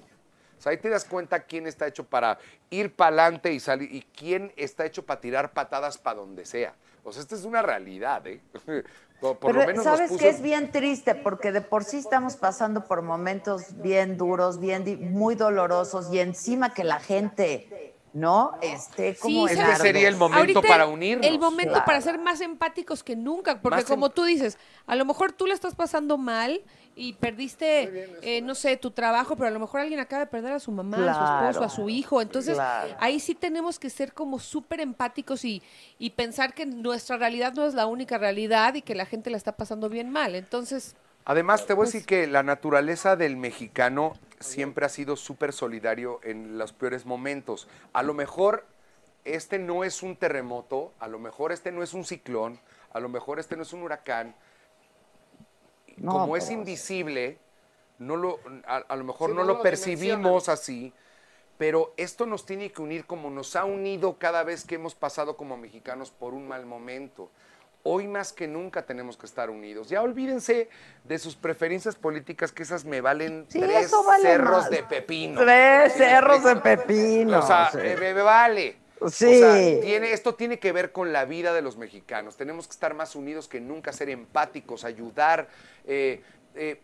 O 0.60 0.62
sea, 0.62 0.72
ahí 0.72 0.76
te 0.76 0.90
das 0.90 1.06
cuenta 1.06 1.40
quién 1.44 1.66
está 1.66 1.86
hecho 1.86 2.04
para 2.04 2.38
ir 2.68 2.94
para 2.94 3.22
adelante 3.24 3.50
y 3.50 3.60
salir 3.60 3.94
y 3.94 4.02
quién 4.14 4.52
está 4.58 4.84
hecho 4.84 5.06
para 5.06 5.18
tirar 5.18 5.52
patadas 5.54 5.96
para 5.96 6.18
donde 6.20 6.44
sea. 6.44 6.74
O 7.02 7.12
sea, 7.14 7.22
esta 7.22 7.34
es 7.34 7.44
una 7.44 7.62
realidad, 7.62 8.26
¿eh? 8.26 8.42
Por, 9.20 9.36
por 9.38 9.50
Pero 9.52 9.60
lo 9.60 9.66
menos 9.66 9.84
nos 9.84 9.96
sabes 9.96 10.10
puso- 10.10 10.18
que 10.20 10.28
es 10.30 10.40
bien 10.42 10.70
triste 10.70 11.14
porque 11.14 11.52
de 11.52 11.60
por 11.60 11.84
sí 11.84 11.98
estamos 11.98 12.36
pasando 12.36 12.84
por 12.84 13.02
momentos 13.02 13.80
bien 13.82 14.16
duros, 14.16 14.58
bien 14.60 15.12
muy 15.12 15.34
dolorosos 15.34 16.10
y 16.12 16.20
encima 16.20 16.72
que 16.72 16.84
la 16.84 17.00
gente, 17.00 17.94
¿no? 18.14 18.56
Esté 18.62 19.14
como 19.16 19.46
Sí, 19.46 19.52
en 19.54 19.58
Es 19.60 19.64
que 19.66 19.72
¿sabes? 19.72 19.78
sería 19.82 20.08
el 20.08 20.16
momento 20.16 20.38
Ahorita 20.40 20.62
para 20.62 20.86
unirnos. 20.86 21.26
El 21.26 21.38
momento 21.38 21.72
Claro. 21.72 21.84
para 21.84 22.00
ser 22.00 22.18
más 22.18 22.40
empáticos 22.40 23.04
que 23.04 23.14
nunca, 23.14 23.60
porque 23.60 23.76
Más 23.76 23.84
como 23.84 24.06
em- 24.06 24.12
tú 24.12 24.24
dices, 24.24 24.56
a 24.86 24.94
lo 24.96 25.04
mejor 25.04 25.32
tú 25.32 25.46
la 25.46 25.52
estás 25.52 25.74
pasando 25.74 26.16
mal 26.16 26.62
y 26.96 27.14
perdiste, 27.14 28.18
eh, 28.20 28.42
no 28.42 28.54
sé, 28.54 28.76
tu 28.76 28.90
trabajo, 28.90 29.36
pero 29.36 29.48
a 29.48 29.50
lo 29.50 29.60
mejor 29.60 29.80
alguien 29.80 30.00
acaba 30.00 30.24
de 30.24 30.30
perder 30.30 30.52
a 30.52 30.60
su 30.60 30.70
mamá, 30.72 30.96
a 31.10 31.14
su 31.14 31.48
esposo, 31.52 31.64
a 31.64 31.68
su 31.70 31.88
hijo. 31.88 32.20
Entonces, 32.20 32.54
Claro. 32.54 32.94
ahí 33.00 33.20
sí 33.20 33.34
tenemos 33.34 33.78
que 33.78 33.88
ser 33.90 34.12
como 34.12 34.38
súper 34.38 34.80
empáticos 34.80 35.44
y, 35.44 35.62
y 35.98 36.10
pensar 36.10 36.52
que 36.52 36.66
nuestra 36.66 37.16
realidad 37.16 37.54
no 37.54 37.66
es 37.66 37.74
la 37.74 37.86
única 37.86 38.18
realidad 38.18 38.74
y 38.74 38.82
que 38.82 38.94
la 38.94 39.06
gente 39.06 39.30
la 39.30 39.36
está 39.36 39.52
pasando 39.52 39.88
bien 39.88 40.10
mal. 40.10 40.34
Entonces, 40.34 40.94
Además, 41.26 41.66
te 41.66 41.74
voy 41.74 41.82
a 41.82 41.84
Pues 41.84 41.92
decir 41.92 42.06
que 42.06 42.26
la 42.26 42.42
naturaleza 42.42 43.14
del 43.14 43.36
mexicano 43.36 44.14
siempre 44.40 44.86
ha 44.86 44.88
sido 44.88 45.16
súper 45.16 45.52
solidario 45.52 46.18
en 46.24 46.56
los 46.58 46.72
peores 46.72 47.04
momentos. 47.04 47.68
A 47.92 48.02
lo 48.02 48.14
mejor 48.14 48.64
este 49.26 49.58
no 49.58 49.84
es 49.84 50.02
un 50.02 50.16
terremoto, 50.16 50.92
a 50.98 51.08
lo 51.08 51.18
mejor 51.18 51.52
este 51.52 51.72
no 51.72 51.82
es 51.82 51.92
un 51.92 52.04
ciclón, 52.04 52.58
a 52.94 53.00
lo 53.00 53.10
mejor 53.10 53.38
este 53.38 53.54
no 53.54 53.62
es 53.62 53.72
un 53.74 53.82
huracán. 53.82 54.34
No, 56.00 56.12
Como 56.12 56.36
es 56.36 56.50
invisible, 56.50 57.38
no 57.98 58.16
lo, 58.16 58.40
a, 58.66 58.76
a 58.76 58.96
lo 58.96 59.04
mejor 59.04 59.30
Sí, 59.30 59.36
no, 59.36 59.42
no 59.42 59.46
lo 59.46 59.54
lo 59.58 59.62
percibimos 59.62 60.48
así, 60.48 60.92
pero 61.58 61.92
esto 61.98 62.24
nos 62.26 62.46
tiene 62.46 62.72
que 62.72 62.80
unir 62.80 63.04
como 63.06 63.28
nos 63.30 63.54
ha 63.54 63.64
unido 63.66 64.18
cada 64.18 64.42
vez 64.42 64.64
que 64.64 64.76
hemos 64.76 64.94
pasado 64.94 65.36
como 65.36 65.56
mexicanos 65.58 66.10
por 66.10 66.32
un 66.32 66.48
mal 66.48 66.64
momento. 66.64 67.30
Hoy 67.82 68.08
más 68.08 68.32
que 68.34 68.46
nunca 68.46 68.84
tenemos 68.84 69.16
que 69.16 69.24
estar 69.26 69.48
unidos. 69.48 69.88
Ya 69.88 70.02
olvídense 70.02 70.68
de 71.04 71.18
sus 71.18 71.34
preferencias 71.36 71.96
políticas, 71.96 72.52
que 72.52 72.62
esas 72.62 72.84
me 72.84 73.00
valen 73.00 73.46
Sí, 73.48 73.58
tres 73.58 73.90
vale 74.06 74.22
cerros 74.22 74.62
más. 74.62 74.70
de 74.70 74.82
pepino. 74.82 75.40
Tres 75.40 75.92
¿Sí 75.94 75.98
me 75.98 76.04
cerros 76.06 76.44
de 76.44 76.56
pepino. 76.56 77.38
O 77.38 77.42
sea, 77.42 77.70
sí. 77.70 77.78
me 77.78 78.12
vale. 78.14 78.76
Sí. 79.08 79.26
O 79.26 79.38
sea, 79.38 79.80
tiene, 79.80 80.12
esto 80.12 80.34
tiene 80.34 80.58
que 80.58 80.72
ver 80.72 80.92
con 80.92 81.12
la 81.12 81.24
vida 81.24 81.52
de 81.54 81.62
los 81.62 81.76
mexicanos. 81.76 82.36
Tenemos 82.36 82.66
que 82.66 82.72
estar 82.72 82.94
más 82.94 83.16
unidos 83.16 83.48
que 83.48 83.60
nunca, 83.60 83.92
ser 83.92 84.10
empáticos, 84.10 84.84
ayudar, 84.84 85.48
eh, 85.86 86.22
eh, 86.54 86.80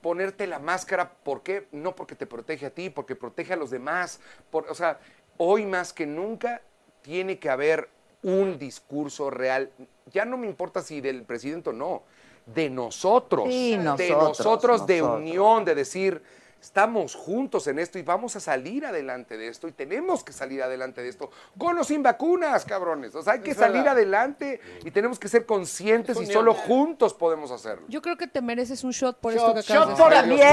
ponerte 0.00 0.46
la 0.46 0.58
máscara. 0.58 1.10
¿Por 1.10 1.42
qué? 1.42 1.66
No 1.72 1.94
porque 1.94 2.14
te 2.14 2.26
protege 2.26 2.66
a 2.66 2.70
ti, 2.70 2.90
porque 2.90 3.16
protege 3.16 3.52
a 3.52 3.56
los 3.56 3.70
demás. 3.70 4.20
Por- 4.50 4.70
o 4.70 4.74
sea, 4.74 4.98
hoy 5.36 5.66
más 5.66 5.92
que 5.92 6.06
nunca 6.06 6.62
tiene 7.02 7.38
que 7.38 7.50
haber 7.50 7.88
un 8.22 8.58
discurso 8.58 9.30
real. 9.30 9.70
Ya 10.12 10.24
no 10.24 10.36
me 10.36 10.46
importa 10.46 10.82
si 10.82 11.00
del 11.00 11.22
presidente 11.24 11.70
o 11.70 11.72
no, 11.72 12.02
de 12.46 12.70
nosotros. 12.70 13.44
Sí, 13.48 13.72
de 13.72 13.78
nosotros, 13.78 14.38
nosotros, 14.38 14.86
de 14.86 14.98
nosotros. 15.00 15.20
unión, 15.20 15.64
de 15.64 15.74
decir, 15.74 16.22
estamos 16.60 17.14
juntos 17.14 17.66
en 17.66 17.78
esto 17.78 17.98
y 17.98 18.02
vamos 18.02 18.36
a 18.36 18.40
salir 18.40 18.84
adelante 18.84 19.36
de 19.36 19.48
esto 19.48 19.68
y 19.68 19.72
tenemos 19.72 20.24
que 20.24 20.32
salir 20.32 20.62
adelante 20.62 21.02
de 21.02 21.08
esto 21.08 21.30
con 21.56 21.78
o 21.78 21.84
sin 21.84 22.02
vacunas, 22.02 22.64
cabrones. 22.64 23.14
O 23.14 23.22
sea, 23.22 23.34
hay 23.34 23.40
que 23.40 23.54
salir 23.54 23.88
adelante 23.88 24.60
y 24.84 24.90
tenemos 24.90 25.18
que 25.18 25.28
ser 25.28 25.46
conscientes 25.46 26.20
y 26.20 26.26
solo 26.26 26.54
juntos 26.54 27.14
podemos 27.14 27.50
hacerlo. 27.50 27.86
yo 27.88 28.02
creo 28.02 28.16
que 28.16 28.26
te 28.26 28.42
mereces 28.42 28.84
un 28.84 28.90
shot 28.90 29.18
por 29.18 29.34
Shot, 29.34 29.56
esto 29.56 29.72
que 29.72 29.72
acabas 29.72 29.98
shot 29.98 30.10
de 30.10 30.14
por 30.14 30.22
decir. 30.22 30.48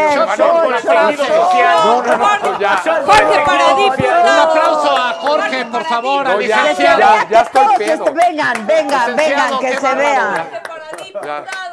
Shot 2.86 3.06
por. 3.06 3.16
Jorge 3.16 3.40
para 3.46 3.76
diputado. 3.76 4.22
Un 4.22 4.40
aplauso 4.40 4.98
a 4.98 5.14
Jorge, 5.14 5.66
por 5.66 5.84
favor, 5.86 6.42
ya, 6.42 6.74
ya, 7.30 7.42
estoy 7.42 7.78
pedo. 7.78 8.06
Vengan, 8.14 8.68
vengan, 8.68 9.16
vengan, 9.16 9.60
que 9.60 9.78
se 9.78 9.96
vean. 9.96 10.36
Jorge 10.36 10.62
para 10.68 11.04
diputado. 11.04 11.46
Ah, 11.52 11.65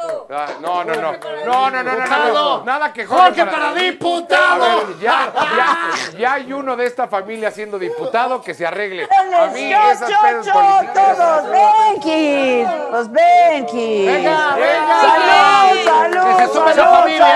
no, 0.60 0.84
no, 0.84 0.94
no. 0.94 1.12
No, 1.44 1.70
no, 1.70 1.82
no, 1.82 1.92
no, 1.92 2.32
no. 2.32 2.64
Nada 2.64 2.92
que 2.92 3.04
Jorge 3.04 3.44
para 3.44 3.74
diputado. 3.74 4.98
Ya, 4.98 5.32
ya, 5.34 5.90
ya 6.18 6.32
hay 6.34 6.52
uno 6.52 6.74
de 6.74 6.86
esta 6.86 7.06
familia 7.06 7.50
siendo 7.50 7.78
diputado 7.78 8.40
que 8.40 8.54
se 8.54 8.66
arregle. 8.66 9.04
A 9.04 9.46
mí 9.48 9.72
esas 9.72 10.08
yo, 10.08 10.16
políticas. 10.20 10.94
todos. 10.94 11.42
Pues 12.90 13.10
ven, 13.12 13.66
Kid. 13.66 14.06
Venga, 14.06 14.54
venga. 14.54 15.00
Salud, 15.00 15.84
salud. 15.84 16.36
Que 16.36 16.46
se 16.46 16.52
sume 16.52 16.74
la 16.74 16.88
familia. 16.88 17.26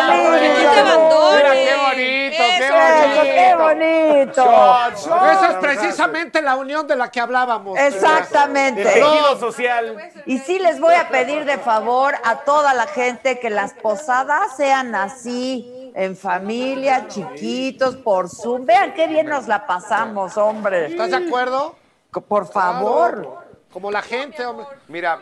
Mira 1.37 1.53
qué 1.53 1.75
bonito, 1.87 2.16
qué 2.37 2.71
bonito. 2.71 3.23
qué 3.23 3.55
bonito. 3.57 4.45
Shots, 4.45 5.07
shots. 5.07 5.33
Esa 5.33 5.51
es 5.51 5.57
precisamente 5.57 6.43
la 6.43 6.57
unión 6.57 6.87
de 6.87 6.97
la 6.97 7.11
que 7.11 7.21
hablábamos. 7.21 7.79
El 7.79 7.95
Exactamente. 7.95 8.85
tejido 8.85 9.39
social. 9.39 10.13
Y 10.27 10.39
sí 10.39 10.59
les 10.59 10.81
voy 10.81 10.95
a 10.95 11.09
pedir 11.09 11.45
de 11.45 11.59
favor 11.59 12.15
a 12.25 12.37
toda 12.41 12.75
la 12.75 12.87
gente 12.87 13.39
que 13.39 13.51
las 13.51 13.73
posadas 13.75 14.57
sean 14.57 14.95
así, 14.95 15.93
en 15.95 16.17
familia, 16.17 17.09
chiquitos, 17.09 17.97
por 17.97 18.29
Zoom. 18.29 18.67
Vean 18.67 18.95
qué 18.95 19.07
bien 19.07 19.27
nos 19.27 19.47
la 19.49 19.67
pasamos, 19.67 20.37
hombre. 20.37 20.87
¿Estás 20.87 21.11
de 21.11 21.17
acuerdo? 21.17 21.75
Por 22.29 22.47
favor. 22.51 23.45
Como 23.73 23.91
la 23.91 24.01
gente, 24.01 24.45
hombre. 24.47 24.67
Mira, 24.89 25.19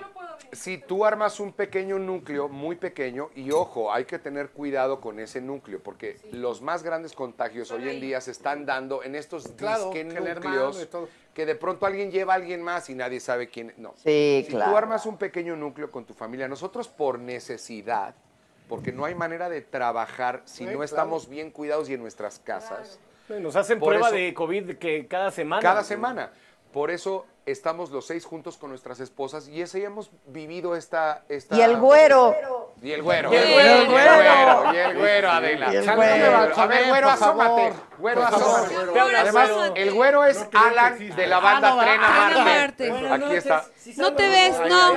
si 0.54 0.78
tú 0.78 1.04
armas 1.04 1.40
un 1.40 1.52
pequeño 1.52 1.98
núcleo, 1.98 2.48
muy 2.48 2.76
pequeño, 2.76 3.30
y 3.34 3.50
ojo, 3.50 3.92
hay 3.92 4.04
que 4.04 4.18
tener 4.18 4.50
cuidado 4.50 5.00
con 5.00 5.18
ese 5.20 5.40
núcleo, 5.40 5.80
porque 5.82 6.18
los 6.32 6.62
más 6.62 6.82
grandes 6.82 7.12
contagios 7.12 7.70
hoy 7.70 7.88
en 7.88 8.00
día 8.00 8.20
se 8.20 8.30
están 8.30 8.64
dando 8.66 9.02
en 9.02 9.14
estos 9.14 9.48
Claro, 9.52 9.90
disque 9.90 10.06
que 10.08 10.20
núcleos, 10.34 10.88
que 11.34 11.46
de 11.46 11.54
pronto 11.54 11.86
alguien 11.86 12.10
lleva 12.10 12.32
a 12.34 12.36
alguien 12.36 12.62
más 12.62 12.88
y 12.90 12.94
nadie 12.94 13.20
sabe 13.20 13.48
quién. 13.48 13.74
No. 13.76 13.94
Sí, 13.96 14.42
si 14.46 14.50
claro. 14.52 14.70
tú 14.72 14.76
armas 14.76 15.06
un 15.06 15.16
pequeño 15.18 15.56
núcleo 15.56 15.90
con 15.90 16.04
tu 16.04 16.14
familia, 16.14 16.46
nosotros 16.48 16.88
por 16.88 17.18
necesidad, 17.18 18.14
porque 18.68 18.92
no 18.92 19.04
hay 19.04 19.14
manera 19.14 19.48
de 19.48 19.60
trabajar 19.60 20.42
si 20.44 20.58
Sí, 20.58 20.64
no 20.64 20.70
claro. 20.70 20.84
estamos 20.84 21.28
bien 21.28 21.50
cuidados 21.50 21.88
y 21.90 21.94
en 21.94 22.00
nuestras 22.00 22.38
casas. 22.38 22.98
Nos 23.28 23.56
hacen 23.56 23.78
Por 23.78 23.88
prueba 23.90 24.08
eso- 24.08 24.16
de 24.16 24.34
COVID 24.34 24.76
que 24.76 25.06
cada 25.06 25.30
semana. 25.30 25.62
Cada 25.62 25.82
semana. 25.84 26.30
Por 26.72 26.90
eso 26.90 27.26
estamos 27.46 27.90
los 27.90 28.06
seis 28.06 28.24
juntos 28.24 28.56
con 28.56 28.70
nuestras 28.70 29.00
esposas 29.00 29.48
y 29.48 29.60
ese 29.60 29.84
hemos 29.84 30.10
vivido 30.26 30.76
esta... 30.76 31.24
esta 31.28 31.56
Y 31.56 31.60
el 31.62 31.76
güero. 31.76 32.34
Y 32.82 32.92
el 32.92 33.02
güero. 33.02 33.32
Y 33.32 33.36
el 33.36 33.48
Y 33.48 33.52
güero. 33.52 33.74
el 33.74 33.86
güero. 33.88 34.74
Y 34.74 34.76
el 34.76 34.98
güero, 34.98 35.30
Adela. 35.30 35.72
Y 35.72 35.76
el 35.76 35.94
güero. 35.94 36.36
A 36.56 36.66
ver, 36.66 36.88
güero, 36.88 37.08
asómate. 37.10 37.72
Güero, 37.98 38.24
asómate. 38.24 38.76
Además, 39.16 39.50
güero. 39.52 39.74
el 39.76 39.94
güero 39.94 40.24
es 40.24 40.46
Alan 40.52 40.98
de 40.98 41.26
la 41.26 41.38
banda 41.40 41.68
Ah, 41.68 41.74
no, 41.74 41.80
Tren 41.82 42.00
a 43.06 43.12
ah. 43.12 43.14
Aquí 43.14 43.36
está. 43.36 43.64
No 43.96 44.14
te 44.14 44.28
ves, 44.28 44.58
no. 44.68 44.94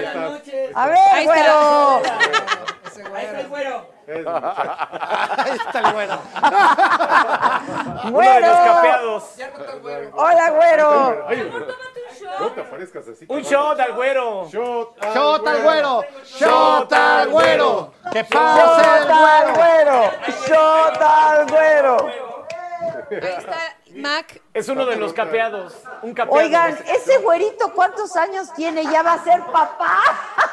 A 0.74 0.88
ver, 0.88 0.98
Ahí 1.12 1.26
está. 1.26 1.34
güero. 1.34 2.02
Ahí 4.08 5.58
está 5.66 5.80
el 5.80 5.94
güero. 5.94 6.22
Uno 8.04 8.04
de 8.04 8.12
Güero. 8.12 8.48
los 8.48 8.58
capeados. 8.58 9.24
Hola, 10.14 10.50
güero. 10.52 11.28
No 12.40 12.52
te 12.52 12.62
aparezcas 12.62 13.08
así. 13.08 13.26
Un 13.28 13.42
shot 13.42 13.80
al 13.80 13.94
güero. 13.94 14.48
Shot. 14.50 15.04
al 15.04 15.14
¡Shot 15.14 15.48
al 15.48 15.62
güero! 15.64 16.06
¡Shot 16.26 16.94
al 16.94 17.30
güero! 17.30 17.94
¡Que 18.12 18.24
pase 18.24 18.82
el 19.00 19.54
güero! 19.54 20.12
Shot 20.48 21.02
al 21.02 21.48
güero. 21.48 22.28
Ahí 23.10 23.36
está 23.38 23.78
Mac. 23.96 24.42
Es 24.54 24.68
uno 24.70 24.86
de 24.86 24.96
los 24.98 25.14
capeados. 25.14 25.74
Un 26.04 26.14
capeado. 26.14 26.46
Oigan, 26.46 26.78
ese 26.88 27.18
güerito, 27.20 27.74
¿cuántos 27.74 28.16
años 28.16 28.54
tiene? 28.54 28.84
¿Ya 28.84 29.02
va 29.02 29.14
a 29.14 29.24
ser 29.24 29.42
papá? 29.46 30.02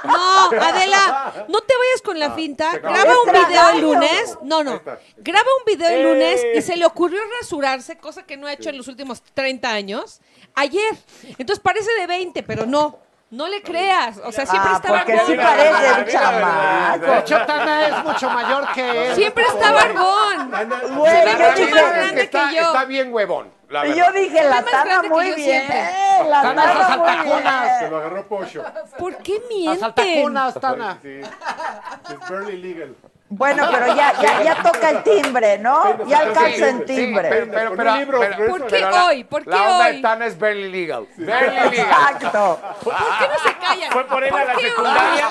No, 0.05 0.50
Adela, 0.62 1.44
no 1.48 1.61
te 1.61 1.74
vayas 1.76 2.02
con 2.02 2.18
la 2.18 2.30
finta. 2.32 2.78
Graba 2.78 3.14
un 3.24 3.32
video 3.32 3.68
el 3.70 3.80
lunes. 3.82 4.38
No, 4.42 4.62
no. 4.64 4.80
Graba 5.16 5.48
un 5.59 5.64
video 5.66 5.88
el 5.90 6.02
lunes 6.05 6.42
Eh. 6.42 6.52
y 6.57 6.62
se 6.62 6.76
le 6.76 6.86
ocurrió 6.86 7.20
rasurarse, 7.40 7.98
cosa 7.98 8.24
que 8.24 8.36
no 8.36 8.46
ha 8.46 8.52
hecho 8.52 8.70
en 8.70 8.78
los 8.78 8.88
últimos 8.88 9.22
30 9.34 9.68
años, 9.70 10.20
ayer. 10.55 10.94
Entonces 11.38 11.61
parece 11.61 11.90
de 11.98 12.07
20, 12.07 12.42
pero 12.42 12.66
no. 12.66 12.98
No 13.30 13.48
le 13.48 13.62
creas. 13.62 14.18
O 14.18 14.30
sea, 14.30 14.46
siempre 14.46 14.70
Ah, 14.72 14.76
está 14.76 14.88
porque 14.96 15.12
barbón. 15.16 15.26
sí 15.32 15.36
parece 15.42 16.00
un 16.00 16.07
chamaco. 16.07 17.07
De 17.07 17.18
hecho, 17.18 17.46
Tana 17.46 17.86
es 17.88 18.05
mucho 18.05 18.30
mayor 18.30 18.68
que 18.74 19.09
él. 19.09 19.14
Siempre 19.16 19.44
está 19.44 19.72
barbón. 19.72 20.50
Güey, 20.96 21.12
La 21.24 21.32
yo 21.32 21.38
realidad 21.38 21.55
dije, 21.57 21.64
es 21.64 21.74
grande 21.74 22.14
que 22.14 22.20
está, 22.22 22.48
que 22.50 22.57
yo. 22.57 22.62
está 22.62 22.84
bien 22.84 23.12
huevón. 23.12 23.52
Y 23.86 23.94
yo 23.94 24.12
dije, 24.12 24.44
la 24.44 24.50
más 24.57 24.64
tana 24.66 24.84
grande 24.84 25.09
que 25.09 25.14
muy 25.14 25.24
bien. 25.32 25.36
siempre. 25.36 25.88
La 26.28 26.42
Tana 26.42 26.62
tana 26.64 26.72
esas 26.80 26.98
muy 26.98 27.09
altacunas. 27.09 27.78
Se 27.80 27.90
lo 27.90 27.96
agarró 27.96 28.28
Pocho. 28.28 28.64
¿Por 28.98 29.16
qué 29.16 29.32
Las 29.40 29.48
mienten? 29.48 29.84
altacunas, 29.84 30.55
Tana. 30.61 30.98
Sí. 31.02 31.20
Es 31.20 32.30
barely 32.30 32.57
legal. 32.59 32.94
Bueno, 33.37 33.66
pero 33.70 33.95
ya, 33.97 34.12
ya, 34.22 34.43
ya 34.43 34.62
toca 34.62 34.91
el 34.91 35.03
timbre, 35.03 35.59
¿no? 35.59 36.07
Ya 36.07 36.18
alcanza 36.20 36.70
Sí, 36.70 36.85
timbre. 36.87 37.28
pero, 37.28 37.47
pero, 37.51 37.74
pero, 37.76 37.76
pero- 37.76 38.07
grueso. 38.07 38.47
¿Por 38.49 38.66
qué 38.66 38.76
pero 38.80 39.07
hoy? 39.07 39.24
¿Por 39.24 39.45
qué 39.45 39.51
La 39.51 39.62
onda 39.62 39.87
hoy? 39.87 39.97
de 39.97 40.03
Tana 40.03 40.26
es 40.26 40.39
barely 40.39 40.70
legal. 40.70 41.07
Barely 41.16 41.70
legal. 41.70 41.72
Exacto. 41.74 42.61
¿Por 42.82 42.95
qué 42.95 43.28
no 43.28 43.39
se 43.51 43.59
callan? 43.59 43.91
Fue 43.93 44.05
por 44.07 44.22
él 44.24 44.35
a 44.35 44.45
la 44.45 44.53
¿Por 44.53 44.61
qué 44.61 44.66
hoy? 44.66 44.70
secundaria. 44.70 45.28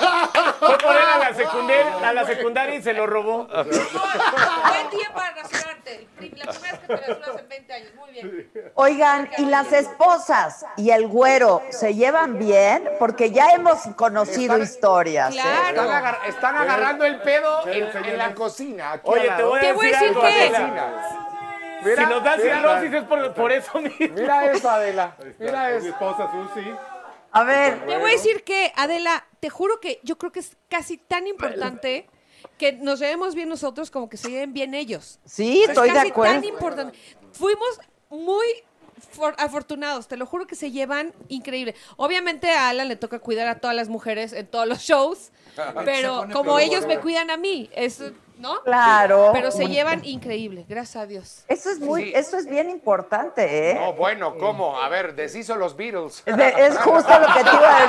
Fue 0.58 0.78
por 0.78 0.96
él 0.96 1.02
a 1.14 1.18
la 1.18 1.34
secundaria, 1.34 2.08
a 2.08 2.12
la 2.12 2.26
secundaria 2.26 2.74
y 2.76 2.82
se 2.82 2.92
lo 2.92 3.06
robó. 3.06 3.46
Buen 3.48 4.90
día 4.90 5.10
para 5.14 5.30
rasurarte. 5.34 6.06
La 6.20 6.52
primera 6.52 6.52
vez 6.52 6.80
que 6.80 6.86
te 6.86 6.96
rasuras 6.96 7.40
en 7.40 7.48
20 7.48 7.72
años. 7.72 7.88
Muy 7.96 8.12
bien. 8.12 8.50
Oigan, 8.74 9.30
¿y 9.38 9.44
las 9.46 9.72
esposas 9.72 10.64
y 10.76 10.90
el 10.90 11.06
güero 11.06 11.62
se 11.70 11.94
llevan 11.94 12.38
bien? 12.38 12.88
Porque 12.98 13.30
ya 13.30 13.50
hemos 13.50 13.78
conocido 13.96 14.58
historias. 14.58 15.34
¿eh? 15.34 15.40
Claro. 15.40 15.68
Están, 15.82 15.90
agar- 15.90 16.18
están 16.26 16.56
agarrando 16.56 17.04
el 17.04 17.20
pedo 17.20 17.62
en, 17.98 18.04
en 18.06 18.18
la 18.18 18.34
cocina. 18.34 18.92
aquí 18.92 19.10
Oye, 19.10 19.30
al 19.30 19.36
te 19.36 19.42
voy 19.44 19.58
a 19.58 19.62
Te 19.62 19.72
voy 19.72 19.86
a 19.86 19.88
decir 19.90 20.00
decir 20.00 20.08
algo, 20.08 20.20
qué. 20.20 20.56
Adela. 20.56 21.20
Mira, 21.84 21.96
si 22.02 22.10
nos 22.14 22.24
da 22.24 22.36
cirrosis 22.38 22.92
es 22.94 23.04
por, 23.04 23.34
por 23.34 23.52
eso 23.52 23.80
mismo. 23.80 24.06
Mira 24.14 24.50
eso, 24.50 24.70
Adela. 24.70 25.16
Mira 25.38 25.68
Mi 25.70 25.76
eso. 25.76 25.88
esposa 25.88 26.30
Susi. 26.32 26.70
A 27.32 27.42
ver, 27.44 27.84
Te 27.86 27.98
voy 27.98 28.10
a 28.10 28.14
decir 28.14 28.44
que, 28.44 28.72
Adela, 28.76 29.26
te 29.40 29.50
juro 29.50 29.80
que 29.80 30.00
yo 30.02 30.16
creo 30.16 30.30
que 30.32 30.40
es 30.40 30.56
casi 30.68 30.96
tan 30.98 31.26
importante 31.26 32.08
que 32.58 32.72
nos 32.72 33.00
llevemos 33.00 33.34
bien 33.34 33.48
nosotros 33.48 33.90
como 33.90 34.08
que 34.08 34.16
se 34.16 34.30
lleven 34.30 34.52
bien 34.52 34.72
ellos. 34.74 35.18
sí, 35.24 35.62
Es 35.64 35.70
estoy 35.70 35.88
de 35.90 35.94
casi 35.96 36.10
acuerdo. 36.10 36.34
tan 36.34 36.44
importante. 36.44 36.98
Fuimos 37.32 37.80
muy 38.08 38.46
afortunados, 39.38 40.08
te 40.08 40.16
lo 40.16 40.26
juro 40.26 40.46
que 40.46 40.54
se 40.56 40.70
llevan 40.70 41.12
increíble. 41.28 41.74
Obviamente 41.96 42.50
a 42.50 42.68
Alan 42.68 42.88
le 42.88 42.96
toca 42.96 43.18
cuidar 43.18 43.46
a 43.48 43.58
todas 43.60 43.76
las 43.76 43.88
mujeres 43.88 44.32
en 44.32 44.46
todos 44.46 44.66
los 44.66 44.78
shows, 44.80 45.30
pero 45.84 46.26
como 46.32 46.58
ellos 46.58 46.86
me 46.86 46.98
cuidan 46.98 47.30
a 47.30 47.36
mí, 47.36 47.70
eso, 47.74 48.10
¿no? 48.38 48.60
Claro. 48.62 49.30
Pero 49.32 49.50
se 49.52 49.68
llevan 49.68 50.04
increíble, 50.04 50.64
gracias 50.68 50.96
a 51.02 51.06
Dios. 51.06 51.44
Eso 51.48 51.70
es 51.70 51.78
muy, 51.78 52.04
Sí. 52.06 52.12
eso 52.16 52.36
es 52.36 52.46
bien 52.46 52.68
importante, 52.70 53.70
¿eh? 53.70 53.74
No, 53.74 53.92
bueno, 53.92 54.36
¿cómo? 54.38 54.80
A 54.80 54.88
ver, 54.88 55.14
deshizo 55.14 55.54
los 55.56 55.76
Beatles. 55.76 56.24
De- 56.24 56.66
es 56.66 56.76
justo 56.78 57.18
lo 57.18 57.26
que 57.28 57.44
te 57.44 57.56
iba 57.56 57.76
a 57.76 57.80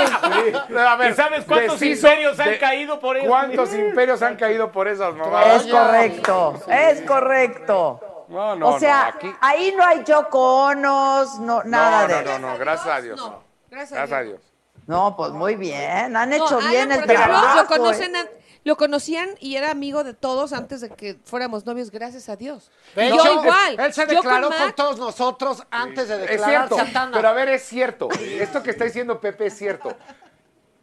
decir. 0.00 0.56
A 0.84 0.96
ver, 0.96 1.12
¿Y 1.12 1.14
sabes 1.14 1.44
cuántos 1.44 1.78
deshizo 1.78 2.08
imperios 2.08 2.40
han 2.40 2.50
de- 2.50 2.58
caído 2.58 2.98
por 2.98 3.16
eso? 3.16 3.28
¿Cuántos 3.28 3.72
imperios 3.74 4.20
han 4.22 4.36
caído 4.36 4.72
por 4.72 4.88
esas 4.88 5.14
mamadas? 5.14 5.64
Es 5.64 5.70
correcto, 5.72 6.60
es 6.68 7.00
correcto. 7.02 8.00
No, 8.28 8.56
no, 8.56 8.68
o 8.70 8.78
sea, 8.80 9.10
no, 9.12 9.16
aquí- 9.18 9.34
ahí 9.40 9.74
no 9.76 9.84
hay 9.84 10.04
Yoko 10.04 10.64
Onos, 10.66 11.38
no, 11.40 11.62
nada 11.64 12.02
no, 12.02 12.08
de 12.08 12.14
no, 12.14 12.20
eso. 12.30 12.38
no, 12.40 12.52
no, 12.52 12.58
gracias 12.58 12.94
a 12.94 13.00
Dios. 13.00 13.16
No, 13.20 13.42
gracias, 13.70 13.90
Gracias 13.98 14.18
a 14.18 14.22
Dios. 14.22 14.40
No, 14.86 15.16
pues 15.16 15.30
muy 15.32 15.56
bien, 15.56 16.14
han 16.16 16.30
No, 16.30 16.36
hecho 16.36 16.58
Alan, 16.58 16.70
bien 16.70 16.92
el 16.92 17.04
trabajo. 17.06 17.56
Lo, 17.62 17.66
conocen 17.66 18.16
¿eh? 18.16 18.18
a- 18.20 18.28
lo 18.64 18.76
conocían 18.76 19.30
y 19.40 19.56
era 19.56 19.70
amigo 19.70 20.04
de 20.04 20.14
todos 20.14 20.52
antes 20.54 20.80
de 20.80 20.88
que 20.90 21.18
fuéramos 21.24 21.66
novios, 21.66 21.90
gracias 21.90 22.28
a 22.30 22.36
Dios. 22.36 22.70
De 22.94 23.08
hecho, 23.08 23.22
yo 23.22 23.42
igual. 23.42 23.78
Él 23.78 23.92
se 23.92 24.06
yo 24.06 24.14
declaró 24.16 24.48
con 24.50 24.72
todos 24.74 24.98
nosotros 24.98 25.62
antes 25.70 26.08
de 26.08 26.14
Es 26.14 26.20
declararse 26.30 26.74
cierto, 26.74 26.78
a 26.78 26.92
Tana. 26.92 27.12
pero 27.16 27.28
a 27.28 27.32
ver, 27.32 27.48
es 27.50 27.62
cierto. 27.64 28.08
Esto 28.10 28.62
que 28.62 28.70
está 28.70 28.84
diciendo 28.84 29.20
Pepe 29.20 29.46
es 29.46 29.56
cierto. 29.58 29.94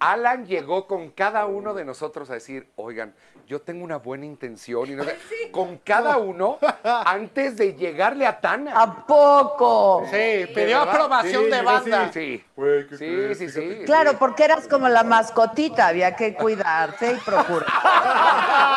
Alan 0.01 0.45
llegó 0.47 0.87
con 0.87 1.11
cada 1.11 1.45
uno 1.45 1.75
de 1.75 1.85
nosotros 1.85 2.29
a 2.31 2.33
decir, 2.33 2.67
oigan, 2.75 3.13
yo 3.45 3.61
tengo 3.61 3.83
una 3.83 3.97
buena 3.97 4.25
intención. 4.25 4.89
Y 4.89 4.95
no 4.95 5.03
sé, 5.03 5.15
Con 5.51 5.77
cada 5.77 6.17
uno 6.17 6.57
antes 7.05 7.55
de 7.57 7.75
llegarle 7.75 8.25
a 8.25 8.39
Tana. 8.39 8.73
¿A 8.81 9.05
poco? 9.05 10.03
Sí, 10.09 10.45
pidió 10.55 10.81
aprobación 10.81 11.43
Sí, 11.45 11.49
de 11.51 11.61
banda. 11.61 12.09
Sí, 12.13 12.43
Güey, 12.55 12.87
¿qué 12.87 12.97
sí, 12.97 13.35
sí, 13.35 13.47
Fíjate. 13.49 13.79
sí. 13.79 13.85
Claro, 13.85 14.13
porque 14.17 14.45
eras 14.45 14.67
como 14.67 14.87
la 14.89 15.03
mascotita, 15.03 15.87
había 15.87 16.15
que 16.15 16.33
cuidarse 16.33 17.11
y 17.13 17.15
procurar. 17.17 17.67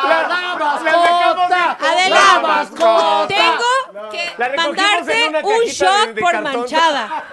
¡La 0.05 0.55
mascota! 0.59 1.77
¡La 2.09 2.39
mascota! 2.41 3.27
tengo 3.27 4.09
que 4.11 4.31
La 4.37 4.49
mandarte 4.55 5.31
un 5.43 5.63
shot 5.65 6.07
de- 6.07 6.13
de 6.13 6.21
por 6.21 6.31
cartón. 6.31 6.53
manchada. 6.53 7.23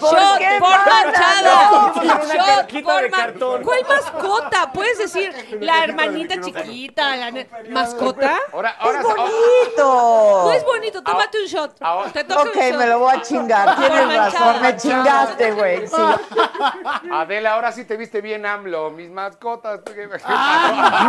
¿Por 0.00 0.12
shot 0.18 0.58
por 0.58 0.70
manchada? 0.86 1.70
manchada. 1.94 2.66
Shot 2.68 2.82
por 2.82 3.10
ma- 3.10 3.31
¿Cuál 3.38 3.80
mascota? 3.88 4.72
Puedes 4.72 4.98
decir 4.98 5.58
la 5.60 5.84
hermanita 5.84 6.40
chiquita, 6.40 7.16
la 7.16 7.32
mascota. 7.70 8.38
Ahora, 8.52 8.76
ahora, 8.78 9.00
¡Es 9.00 9.04
bonito! 9.06 10.42
No 10.44 10.52
es 10.52 10.64
bonito, 10.64 11.02
tómate 11.02 11.40
un 11.42 11.46
shot. 11.46 11.78
Te 12.12 12.24
toca 12.24 12.42
Ok, 12.42 12.48
un 12.56 12.62
shot. 12.62 12.78
me 12.78 12.86
lo 12.86 12.98
voy 13.00 13.14
a 13.14 13.22
chingar. 13.22 13.76
Tienes 13.76 14.06
manchada. 14.06 14.52
razón, 14.52 14.62
me 14.62 14.76
chingaste, 14.76 15.52
güey. 15.52 15.86
Sí. 15.86 15.94
Adela, 17.12 17.54
ahora 17.54 17.72
sí 17.72 17.84
te 17.84 17.96
viste 17.96 18.20
bien 18.20 18.44
AMLO. 18.46 18.90
Mis 18.90 19.10
mascotas. 19.10 19.80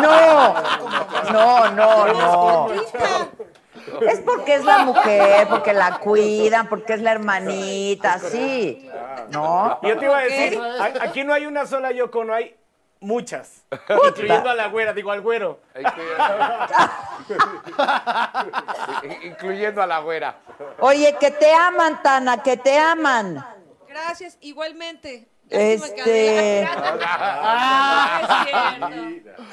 No, 0.01 0.53
no, 1.31 1.69
no, 1.71 2.07
no. 2.13 2.67
Es 4.07 4.19
porque 4.21 4.55
es 4.55 4.63
la 4.63 4.79
mujer, 4.79 5.47
porque 5.47 5.73
la 5.73 5.99
cuidan, 5.99 6.67
porque 6.67 6.93
es 6.93 7.01
la 7.01 7.11
hermanita, 7.11 8.19
sí. 8.19 8.89
¿No? 9.29 9.79
Yo 9.81 9.97
te 9.97 10.05
iba 10.05 10.17
a 10.17 10.23
decir, 10.23 10.59
aquí 11.01 11.23
no 11.23 11.33
hay 11.33 11.45
una 11.45 11.65
sola 11.65 11.91
Yoko, 11.91 12.23
no 12.23 12.33
hay 12.33 12.55
muchas. 12.99 13.65
Incluyendo 14.07 14.49
a 14.49 14.55
la 14.55 14.67
güera, 14.67 14.93
digo 14.93 15.11
al 15.11 15.21
güero. 15.21 15.59
Incluyendo 19.23 19.81
a 19.81 19.87
la 19.87 19.99
güera. 19.99 20.37
Oye, 20.79 21.15
que 21.19 21.31
te 21.31 21.53
aman, 21.53 22.01
Tana, 22.01 22.41
que 22.41 22.57
te 22.57 22.77
aman. 22.77 23.45
Gracias, 23.87 24.37
igualmente. 24.41 25.27
Este. 25.53 26.67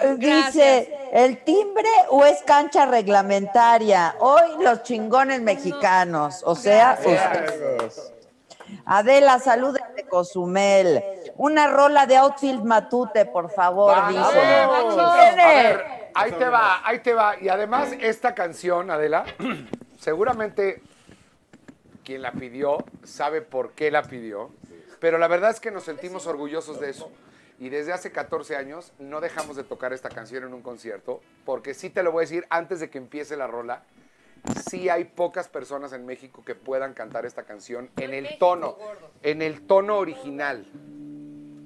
No 0.01 0.17
cierto. 0.17 0.17
Dice, 0.17 0.99
¿el 1.13 1.45
timbre 1.45 1.89
o 2.09 2.25
es 2.25 2.43
cancha 2.43 2.87
reglamentaria? 2.87 4.17
Hoy 4.19 4.63
los 4.63 4.83
chingones 4.83 5.43
mexicanos, 5.43 6.43
o 6.45 6.55
sea, 6.55 6.99
ustedes. 6.99 8.13
Adela, 8.87 9.39
saludos 9.39 9.81
de 9.95 10.05
Cozumel. 10.07 11.03
Una 11.37 11.69
rola 11.69 12.07
de 12.07 12.17
outfield 12.17 12.65
matute, 12.65 13.27
por 13.27 13.51
favor, 13.51 14.09
dice. 14.09 14.21
A 14.21 15.35
ver, 15.37 16.11
ahí 16.15 16.33
te 16.33 16.49
va, 16.49 16.81
ahí 16.85 16.99
te 17.01 17.15
va. 17.15 17.41
Y 17.41 17.49
además, 17.49 17.91
esta 18.01 18.35
canción, 18.35 18.91
Adela, 18.91 19.25
seguramente 19.99 20.83
quien 22.05 22.23
la 22.23 22.33
pidió 22.33 22.79
sabe 23.05 23.43
por 23.43 23.73
qué 23.73 23.91
la 23.91 24.03
pidió. 24.03 24.51
Pero 25.01 25.19
la 25.19 25.29
verdad 25.29 25.51
es 25.51 25.61
que 25.61 25.71
nos 25.71 25.85
sentimos 25.85 26.27
orgullosos 26.27 26.79
de 26.81 26.91
eso. 26.91 27.11
Y 27.59 27.69
desde 27.69 27.93
hace 27.93 28.13
14 28.13 28.57
años 28.57 28.93
no 28.99 29.21
dejamos 29.21 29.57
de 29.57 29.65
tocar 29.65 29.93
esta 29.93 30.09
canción 30.09 30.45
en 30.45 30.55
un 30.55 30.63
concierto, 30.63 31.21
porque 31.45 31.75
sí 31.75 31.91
te 31.91 32.03
lo 32.03 32.13
voy 32.13 32.23
a 32.23 32.27
decir 32.27 32.47
antes 32.49 32.81
de 32.81 32.89
que 32.89 32.99
empiece 32.99 33.37
la 33.37 33.47
rola, 33.47 33.83
sí 34.71 34.89
hay 34.89 35.05
pocas 35.05 35.49
personas 35.49 35.93
en 35.93 36.07
México 36.07 36.43
que 36.45 36.55
puedan 36.55 36.95
cantar 36.95 37.27
esta 37.27 37.43
canción 37.43 37.91
en 37.97 38.15
el 38.15 38.39
tono, 38.39 38.79
en 39.23 39.43
el 39.43 39.67
tono 39.67 39.99
original 39.99 40.67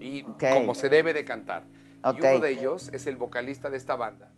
y 0.01 0.25
como 0.25 0.75
se 0.75 0.89
debe 0.89 1.13
de 1.13 1.25
cantar. 1.25 1.65
Y 2.05 2.21
uno 2.21 2.41
de 2.41 2.51
ellos 2.51 2.91
es 2.93 3.07
el 3.07 3.17
vocalista 3.17 3.71
de 3.71 3.77
esta 3.77 3.95
banda. 3.95 4.31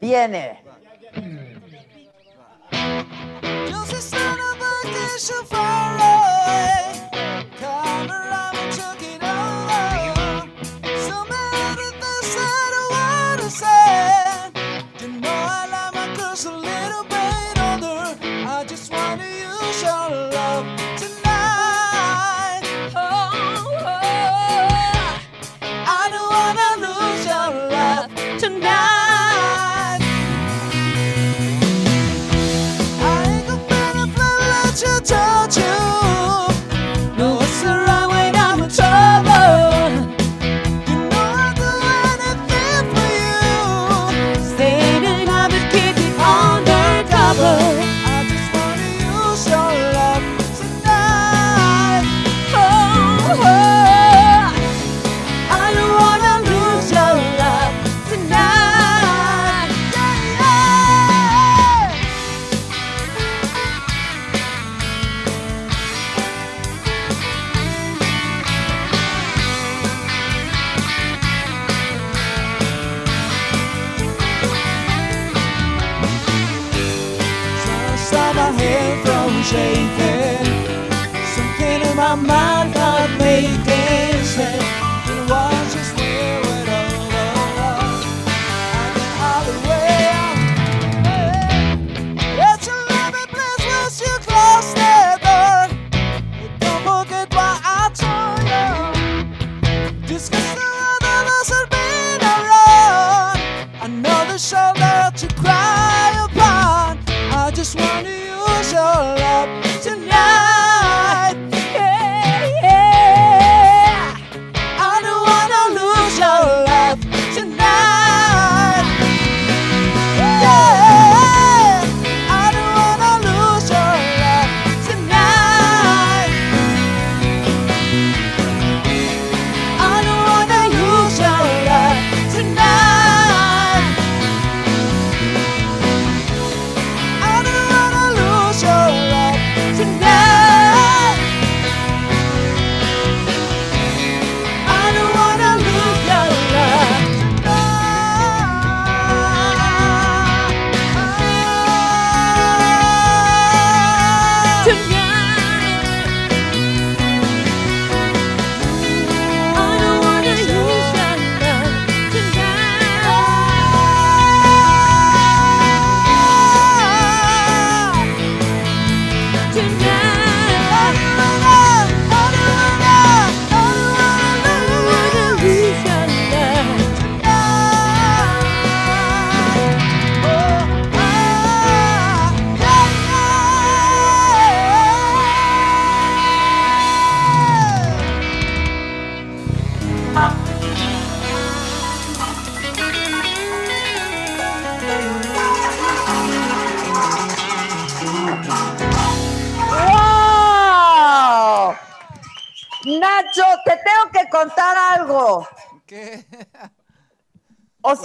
Viene. 0.00 0.64
Just 3.92 3.92
a 3.92 4.00
son 4.00 4.31
special 5.18 5.44
for 5.44 5.81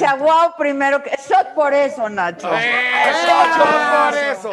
O 0.08 0.10
sea, 0.10 0.16
wow, 0.16 0.54
primero 0.58 1.04
que. 1.04 1.10
Shot 1.12 1.54
por 1.54 1.74
eso, 1.74 2.08
Nacho. 2.10 2.50
Shot 2.50 3.60
por 4.00 4.18
eso. 4.18 4.52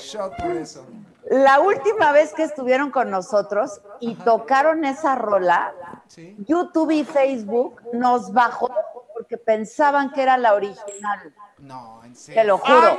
Shot- 0.00 0.36
por. 0.36 1.00
La 1.30 1.60
última 1.60 2.12
vez 2.12 2.32
que 2.32 2.42
estuvieron 2.42 2.90
con 2.90 3.10
nosotros 3.10 3.80
y 4.00 4.14
tocaron 4.16 4.84
esa 4.84 5.14
rola, 5.14 5.72
Sí. 6.08 6.34
YouTube 6.46 6.90
y 6.90 7.04
Facebook 7.04 7.80
nos 7.92 8.32
bajó 8.32 8.68
porque 9.12 9.36
pensaban 9.36 10.10
que 10.10 10.22
era 10.22 10.36
la 10.38 10.54
original. 10.54 11.32
No, 11.58 12.00
en 12.04 12.16
serio. 12.16 12.40
Te 12.40 12.46
lo 12.48 12.58
juro. 12.58 12.98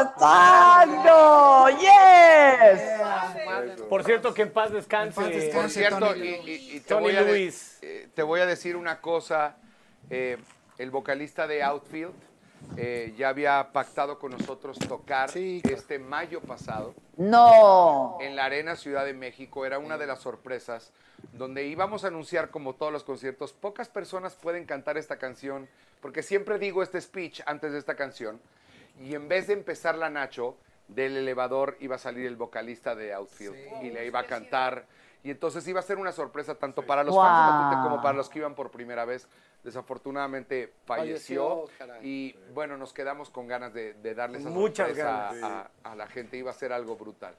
¡Exacto! 0.00 1.68
¡Yes! 1.78 2.80
Por 3.88 4.02
cierto, 4.04 4.32
que 4.34 4.42
en 4.42 4.52
paz 4.52 4.72
descanse. 4.72 5.20
En 5.20 5.26
paz 5.26 5.34
descanse. 5.34 5.60
Por 5.60 5.70
cierto, 5.70 5.98
Tony 6.08 6.20
y, 6.26 6.50
y- 6.50 6.76
y 6.76 6.80
te, 6.80 6.88
Tony 6.88 7.02
voy 7.02 7.16
te 8.20 8.24
voy 8.24 8.40
a 8.40 8.44
decir 8.46 8.76
una 8.76 9.00
cosa. 9.00 9.56
eh, 10.10 10.36
el 10.76 10.90
vocalista 10.90 11.46
de 11.46 11.62
Outfield 11.62 12.12
eh, 12.76 13.14
ya 13.16 13.30
había 13.30 13.72
pactado 13.72 14.18
con 14.18 14.32
nosotros 14.32 14.78
tocar 14.78 15.30
Sí, 15.30 15.62
este 15.64 15.98
mayo 15.98 16.42
pasado 16.42 16.94
No. 17.16 18.18
en 18.20 18.36
la 18.36 18.44
Arena 18.44 18.76
Ciudad 18.76 19.06
de 19.06 19.14
México. 19.14 19.64
Era 19.64 19.78
una 19.78 19.96
de 19.96 20.06
las 20.06 20.18
sorpresas 20.18 20.92
donde 21.32 21.64
íbamos 21.64 22.04
a 22.04 22.08
anunciar, 22.08 22.50
como 22.50 22.74
todos 22.74 22.92
los 22.92 23.04
conciertos, 23.04 23.54
pocas 23.54 23.88
personas 23.88 24.34
pueden 24.36 24.66
cantar 24.66 24.98
esta 24.98 25.16
canción, 25.16 25.66
porque 26.02 26.22
siempre 26.22 26.58
digo 26.58 26.82
este 26.82 27.00
speech 27.00 27.40
antes 27.46 27.72
de 27.72 27.78
esta 27.78 27.94
canción, 27.96 28.38
y 29.00 29.14
en 29.14 29.28
vez 29.28 29.46
de 29.46 29.54
empezar 29.54 29.94
la 29.96 30.10
Nacho, 30.10 30.58
del 30.88 31.16
elevador 31.16 31.78
iba 31.80 31.94
a 31.96 31.98
salir 31.98 32.26
el 32.26 32.36
vocalista 32.36 32.94
de 32.94 33.14
Outfield 33.14 33.82
y 33.82 33.88
le 33.90 34.04
iba 34.04 34.20
a 34.20 34.26
cantar. 34.26 34.84
Y 35.22 35.30
entonces 35.30 35.66
iba 35.68 35.80
a 35.80 35.82
ser 35.82 35.98
una 35.98 36.12
sorpresa 36.12 36.54
tanto 36.54 36.82
para 36.82 37.04
los 37.04 37.14
fans 37.14 37.74
Wow. 37.76 37.82
como 37.84 38.02
para 38.02 38.16
los 38.16 38.28
que 38.30 38.38
iban 38.38 38.54
por 38.54 38.70
primera 38.70 39.04
vez. 39.04 39.28
Desafortunadamente 39.62 40.72
falleció, 40.86 41.64
y 42.02 42.34
bueno, 42.54 42.76
nos 42.76 42.92
quedamos 42.92 43.28
con 43.30 43.46
ganas 43.46 43.74
de, 43.74 43.94
de 43.94 44.14
darle 44.14 44.38
esa 44.38 44.48
Muchas 44.48 44.88
sorpresa 44.88 45.32
ganas. 45.34 45.70
a, 45.84 45.90
a 45.92 45.94
la 45.94 46.06
gente. 46.06 46.36
Iba 46.36 46.50
a 46.50 46.54
ser 46.54 46.72
algo 46.72 46.96
brutal. 46.96 47.34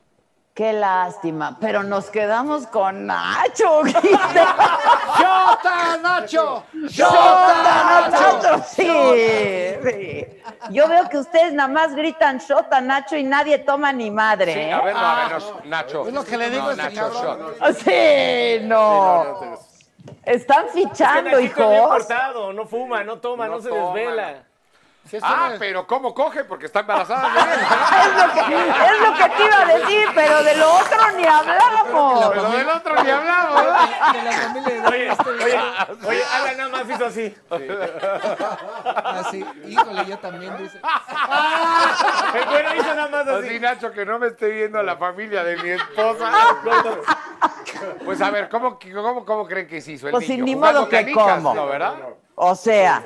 Qué 0.54 0.74
lástima, 0.74 1.58
pero 1.62 1.82
nos 1.82 2.10
quedamos 2.10 2.68
con 2.68 3.06
Nacho. 3.08 3.84
¡Jota, 5.16 5.98
Nacho! 6.02 6.64
¡Shota, 6.88 8.10
Nacho! 8.12 8.64
Sí, 8.68 8.92
sí. 9.84 10.28
Yo 10.72 10.88
veo 10.90 11.08
que 11.10 11.18
ustedes 11.20 11.54
nada 11.54 11.70
más 11.70 11.96
gritan 11.96 12.40
Shota, 12.40 12.82
Nacho 12.82 13.16
y 13.16 13.24
nadie 13.24 13.60
toma 13.60 13.94
ni 13.94 14.12
madre. 14.12 14.54
Sí, 14.54 14.60
¿eh? 14.60 14.74
a 14.74 14.82
ver, 14.82 14.94
no, 14.94 15.00
a 15.00 15.16
ver, 15.30 15.42
no, 15.42 15.62
Nacho. 15.66 16.08
Es 16.08 16.14
lo 16.14 16.26
que 16.26 16.38
le 16.38 16.50
digo 16.50 16.64
No, 16.64 16.70
a 16.70 16.74
este 16.74 16.84
Nacho, 16.96 17.12
cabrón. 17.14 17.54
shot. 17.60 17.76
Sí, 17.78 18.60
no. 18.64 19.58
Están 20.24 20.66
Es 20.66 20.72
que 20.74 20.80
fichando, 20.82 21.30
es 21.32 21.38
bien 21.38 21.46
hijos. 21.46 21.88
portado, 21.88 22.52
no 22.54 22.66
fuma, 22.66 23.04
no 23.04 23.20
toma, 23.20 23.48
no, 23.48 23.56
No 23.56 23.62
se 23.62 23.70
toma. 23.70 23.94
desvela. 23.98 24.44
Ah, 25.24 25.48
no 25.48 25.54
es- 25.54 25.60
pero 25.60 25.86
¿cómo 25.88 26.14
coge? 26.14 26.44
Porque 26.46 26.68
está 26.68 26.82
embarazada. 26.82 27.28
Es 27.28 28.16
lo, 28.16 28.34
que, 28.34 28.86
es 28.86 29.00
lo 29.02 29.14
que 29.16 29.30
te 29.36 29.44
iba 29.46 29.62
a 29.62 29.66
decir, 29.66 30.08
pero 30.16 30.44
de 30.44 30.56
lo 30.56 30.74
otro 30.74 31.12
ni 31.18 31.26
hablamos. 31.26 32.26
pero 32.30 32.50
del 32.52 32.70
otro 32.70 33.04
ni 33.04 33.10
hablamos. 33.10 33.64
De 34.14 34.24
la 34.24 34.32
familia 34.32 34.82
de 34.82 34.88
Oye, 34.88 35.12
oye, 35.44 35.60
oye, 36.08 36.24
Alan 36.34 36.58
nada 36.58 36.70
más 36.70 36.90
hizo 36.96 37.06
así. 37.06 37.36
Así, 39.06 39.46
híjole, 39.68 40.06
yo 40.06 40.18
también 40.20 40.58
dice. 40.58 40.80
El 42.36 42.46
güero 42.46 42.76
hizo 42.76 42.96
nada 42.96 43.08
más 43.10 43.28
Así, 43.28 43.48
así. 43.50 43.60
Nacho, 43.60 43.92
que 43.92 44.06
no 44.06 44.20
me 44.20 44.28
esté 44.28 44.50
viendo 44.50 44.82
la 44.84 44.96
familia 44.98 45.44
de 45.44 45.58
mi 45.58 45.70
esposa. 45.72 46.32
Pues 48.06 48.22
a 48.22 48.30
ver, 48.30 48.48
¿cómo, 48.50 48.78
cómo, 48.94 49.26
cómo 49.26 49.48
creen 49.48 49.68
que 49.68 49.82
se 49.82 49.94
hizo 49.94 50.06
el 50.08 50.12
Pues 50.12 50.30
niño? 50.30 50.44
ni 50.46 50.54
¿Jugando 50.54 50.82
modo 50.82 50.90
que 50.90 50.98
canicas? 50.98 51.36
cómo. 51.38 51.56
No, 51.56 51.66
¿verdad? 51.66 51.94
O 52.36 52.56
sea, 52.56 53.04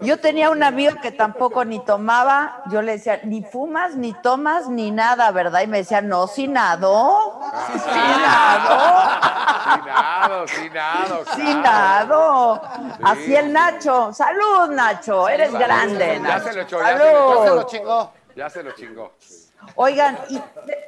yo 0.00 0.20
tenía 0.20 0.50
un 0.50 0.62
amigo 0.62 0.94
que 1.02 1.10
tampoco 1.10 1.64
ni 1.64 1.84
tomaba, 1.84 2.62
yo 2.70 2.82
le 2.82 2.92
decía, 2.92 3.20
ni 3.24 3.42
fumas, 3.42 3.96
ni 3.96 4.12
tomas, 4.12 4.68
ni 4.68 4.90
nada, 4.90 5.30
¿verdad? 5.32 5.62
Y 5.62 5.66
me 5.66 5.78
decía, 5.78 6.00
no, 6.00 6.26
sí 6.28 6.46
nado, 6.46 7.40
sí 7.74 8.00
nado, 8.22 10.46
Sin 10.46 10.72
nado, 10.72 11.24
sin 11.34 11.62
nado. 11.62 12.62
Así 13.02 13.34
el 13.34 13.52
Nacho. 13.52 14.12
Salud, 14.12 14.68
Nacho, 14.70 15.28
eres 15.28 15.52
grande, 15.52 16.20
Ya 16.22 16.38
Nacho. 16.38 16.44
se 16.44 16.52
lo 16.54 16.62
echó, 16.62 16.80
ya 16.80 16.96
se 16.96 17.04
lo 17.04 17.10
echó. 17.10 17.32
Ya 17.34 17.48
se 17.48 17.54
lo 17.54 17.62
chingó. 17.64 18.12
Ya 18.36 18.48
se 18.50 18.62
lo 18.62 18.70
chingó. 18.72 19.12
Oigan, 19.74 20.18
¿y 20.28 20.40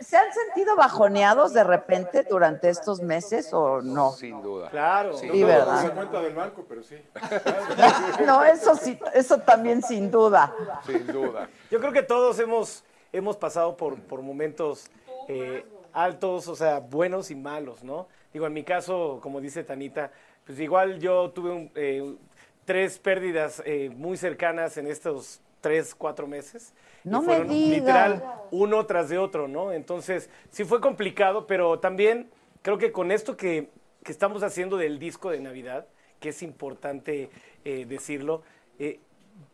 ¿se 0.02 0.16
han 0.16 0.32
sentido 0.32 0.76
bajoneados 0.76 1.52
de 1.52 1.64
repente 1.64 2.24
durante 2.28 2.68
estos 2.68 3.00
meses 3.00 3.52
o 3.52 3.80
no? 3.82 4.12
Sin 4.12 4.42
duda. 4.42 4.70
Claro. 4.70 5.16
Sí, 5.16 5.28
La 5.28 5.46
¿verdad? 5.46 5.94
cuenta 5.94 6.20
del 6.20 6.34
banco, 6.34 6.64
pero 6.68 6.82
sí. 6.82 6.96
No, 8.26 8.44
eso 8.44 8.74
sí, 8.76 8.98
eso 9.14 9.38
también 9.38 9.82
sin 9.82 10.10
duda. 10.10 10.54
Sin 10.86 11.06
duda. 11.06 11.48
Yo 11.70 11.80
creo 11.80 11.92
que 11.92 12.02
todos 12.02 12.38
hemos, 12.38 12.84
hemos 13.12 13.36
pasado 13.36 13.76
por, 13.76 14.00
por 14.00 14.22
momentos 14.22 14.86
eh, 15.28 15.64
altos, 15.92 16.48
o 16.48 16.56
sea, 16.56 16.80
buenos 16.80 17.30
y 17.30 17.34
malos, 17.34 17.84
¿no? 17.84 18.08
Digo, 18.32 18.46
en 18.46 18.52
mi 18.52 18.64
caso, 18.64 19.20
como 19.22 19.40
dice 19.40 19.62
Tanita, 19.64 20.10
pues 20.46 20.58
igual 20.58 20.98
yo 20.98 21.30
tuve 21.30 21.50
un, 21.50 21.70
eh, 21.74 22.16
tres 22.64 22.98
pérdidas 22.98 23.62
eh, 23.64 23.90
muy 23.94 24.16
cercanas 24.16 24.76
en 24.76 24.86
estos 24.86 25.40
tres, 25.60 25.94
cuatro 25.94 26.26
meses. 26.26 26.72
Y 27.04 27.08
No 27.08 27.20
me 27.20 27.26
fueron 27.26 27.48
diga. 27.48 27.76
Literal, 27.78 28.24
uno 28.50 28.84
tras 28.86 29.08
de 29.08 29.18
otro, 29.18 29.48
¿no? 29.48 29.72
Entonces, 29.72 30.30
sí 30.50 30.64
fue 30.64 30.80
complicado, 30.80 31.46
pero 31.46 31.78
también 31.78 32.30
creo 32.62 32.78
que 32.78 32.92
con 32.92 33.10
esto 33.10 33.36
que, 33.36 33.68
que 34.04 34.12
estamos 34.12 34.42
haciendo 34.42 34.76
del 34.76 34.98
disco 34.98 35.30
de 35.30 35.40
Navidad, 35.40 35.86
que 36.20 36.28
es 36.30 36.42
importante 36.42 37.30
eh, 37.64 37.84
decirlo, 37.86 38.42
eh, 38.78 39.00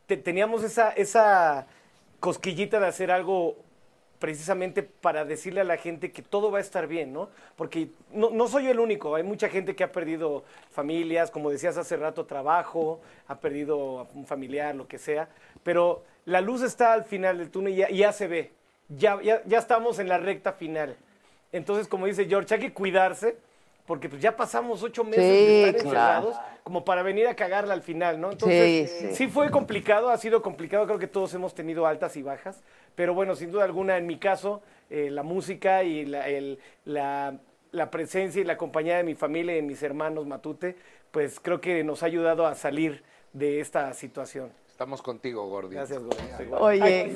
te- 0.07 0.16
teníamos 0.18 0.62
esa, 0.62 0.90
esa 0.90 1.66
cosquillita 2.20 2.80
de 2.80 2.86
hacer 2.86 3.11
algo 3.11 3.57
precisamente 4.18 4.82
para 4.82 5.24
decirle 5.24 5.61
a 5.61 5.64
la 5.64 5.76
gente 5.76 6.11
que 6.11 6.22
todo 6.22 6.51
va 6.51 6.59
a 6.59 6.61
estar 6.61 6.88
bien, 6.88 7.12
¿no? 7.12 7.28
Porque 7.55 7.90
no, 8.12 8.30
no 8.30 8.49
soy 8.49 8.66
el 8.66 8.80
único, 8.80 9.14
hay 9.14 9.22
mucha 9.22 9.49
gente 9.49 9.76
que 9.76 9.84
ha 9.84 9.92
perdido 9.92 10.42
familias, 10.70 11.30
como 11.30 11.51
decías 11.51 11.76
hace 11.76 11.96
rato, 11.96 12.26
trabajo, 12.26 13.01
ha 13.28 13.36
perdido 13.38 14.01
a 14.01 14.09
un 14.14 14.26
familiar, 14.26 14.74
lo 14.74 14.88
que 14.88 14.99
sea, 14.99 15.28
pero 15.62 16.04
la 16.24 16.40
luz 16.40 16.62
está 16.62 16.92
al 16.92 17.04
final 17.04 17.38
del 17.38 17.50
túnel 17.50 17.74
y 17.90 17.96
ya, 17.98 18.12
se 18.12 18.26
ve, 18.26 18.52
ya, 18.88 19.20
ya, 19.22 19.42
ya 19.44 19.59
estamos 19.59 19.98
en 19.98 20.09
la 20.09 20.18
recta 20.18 20.52
final. 20.52 20.96
Entonces, 21.52 21.88
como 21.88 22.06
dice 22.06 22.26
George, 22.26 22.54
hay 22.54 22.61
que 22.61 22.72
cuidarse, 22.72 23.36
porque 23.86 24.09
pues 24.11 24.20
ya 24.20 24.36
pasamos 24.36 24.82
ocho 24.82 25.02
meses 25.04 25.24
Sí, 25.24 25.44
de 25.46 25.66
estar 25.68 25.82
claro. 25.82 26.28
encerrados 26.28 26.36
como 26.62 26.84
para 26.84 27.02
venir 27.02 27.26
a 27.26 27.34
cagarla 27.34 27.72
al 27.72 27.80
final, 27.82 28.20
¿no? 28.20 28.30
Entonces, 28.32 28.90
Sí, 28.90 29.09
sí. 29.09 29.14
sí 29.14 29.28
fue 29.28 29.50
complicado, 29.50 30.11
ha 30.11 30.18
sido 30.18 30.42
complicado, 30.42 30.84
creo 30.86 30.98
que 30.98 31.06
todos 31.06 31.32
hemos 31.32 31.54
tenido 31.54 31.86
altas 31.86 32.14
y 32.18 32.22
bajas, 32.22 32.62
pero 32.94 33.14
bueno, 33.14 33.34
sin 33.34 33.50
duda 33.50 33.64
alguna, 33.64 33.96
en 33.96 34.06
mi 34.06 34.18
caso, 34.18 34.61
eh, 34.90 35.09
la 35.11 35.22
música 35.22 35.82
y 35.84 36.04
la, 36.04 36.28
el- 36.28 36.59
la- 36.84 37.38
la 37.70 37.90
presencia 37.90 38.40
y 38.40 38.44
la 38.44 38.56
compañía 38.59 38.96
de 38.98 39.04
mi 39.04 39.14
familia 39.14 39.52
y 39.52 39.56
de 39.56 39.62
mis 39.62 39.82
hermanos 39.82 40.26
Matute, 40.26 40.76
pues 41.11 41.40
creo 41.40 41.61
que 41.61 41.82
nos 41.84 42.02
ha 42.02 42.06
ayudado 42.06 42.46
a 42.46 42.54
salir 42.54 43.02
de 43.32 43.61
esta 43.61 43.92
situación. 43.94 44.50
Estamos 44.79 45.03
contigo, 45.03 45.45
Gordi. 45.49 45.74
Gracias, 45.74 46.01
Gordi. 46.01 46.53
Oye, 46.53 47.12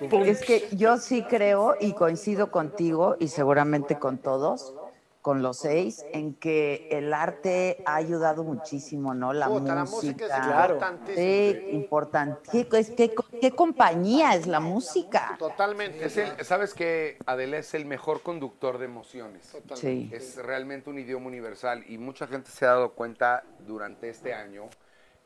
es 0.30 0.40
que 0.44 0.68
yo 0.70 0.98
sí 0.98 1.24
creo 1.24 1.74
y 1.80 1.94
coincido 1.94 2.52
contigo 2.52 3.16
y 3.18 3.26
seguramente 3.26 3.98
con 3.98 4.18
todos, 4.18 4.72
con 5.20 5.42
los 5.42 5.56
seis, 5.58 6.06
en 6.12 6.32
que 6.34 6.86
el 6.92 7.12
arte 7.12 7.82
ha 7.86 7.96
ayudado 7.96 8.44
muchísimo, 8.44 9.14
¿no? 9.14 9.32
La 9.32 9.48
Puta, 9.48 9.74
música. 9.74 9.74
la 9.74 9.84
música 9.84 10.24
es 10.26 10.46
Claro. 10.46 10.74
importantísima. 10.74 11.16
Sí, 11.16 11.66
importante. 11.72 12.50
¿Qué, 12.70 12.78
es- 12.78 12.90
qué, 12.92 13.12
qué 13.40 13.50
compañía 13.50 14.36
es 14.36 14.46
la 14.46 14.60
música? 14.60 15.34
Totalmente. 15.40 16.04
Es 16.04 16.16
el- 16.16 16.44
¿Sabes 16.44 16.72
que 16.72 17.18
Adela 17.26 17.56
es 17.58 17.74
el 17.74 17.84
mejor 17.84 18.22
conductor 18.22 18.78
de 18.78 18.84
emociones? 18.84 19.56
Sí. 19.74 20.08
Es 20.12 20.36
realmente 20.36 20.88
un 20.88 21.00
idioma 21.00 21.26
universal 21.26 21.82
y 21.88 21.98
mucha 21.98 22.28
gente 22.28 22.48
se 22.52 22.64
ha 22.64 22.68
dado 22.68 22.92
cuenta 22.92 23.42
durante 23.66 24.08
este 24.08 24.34
año 24.34 24.66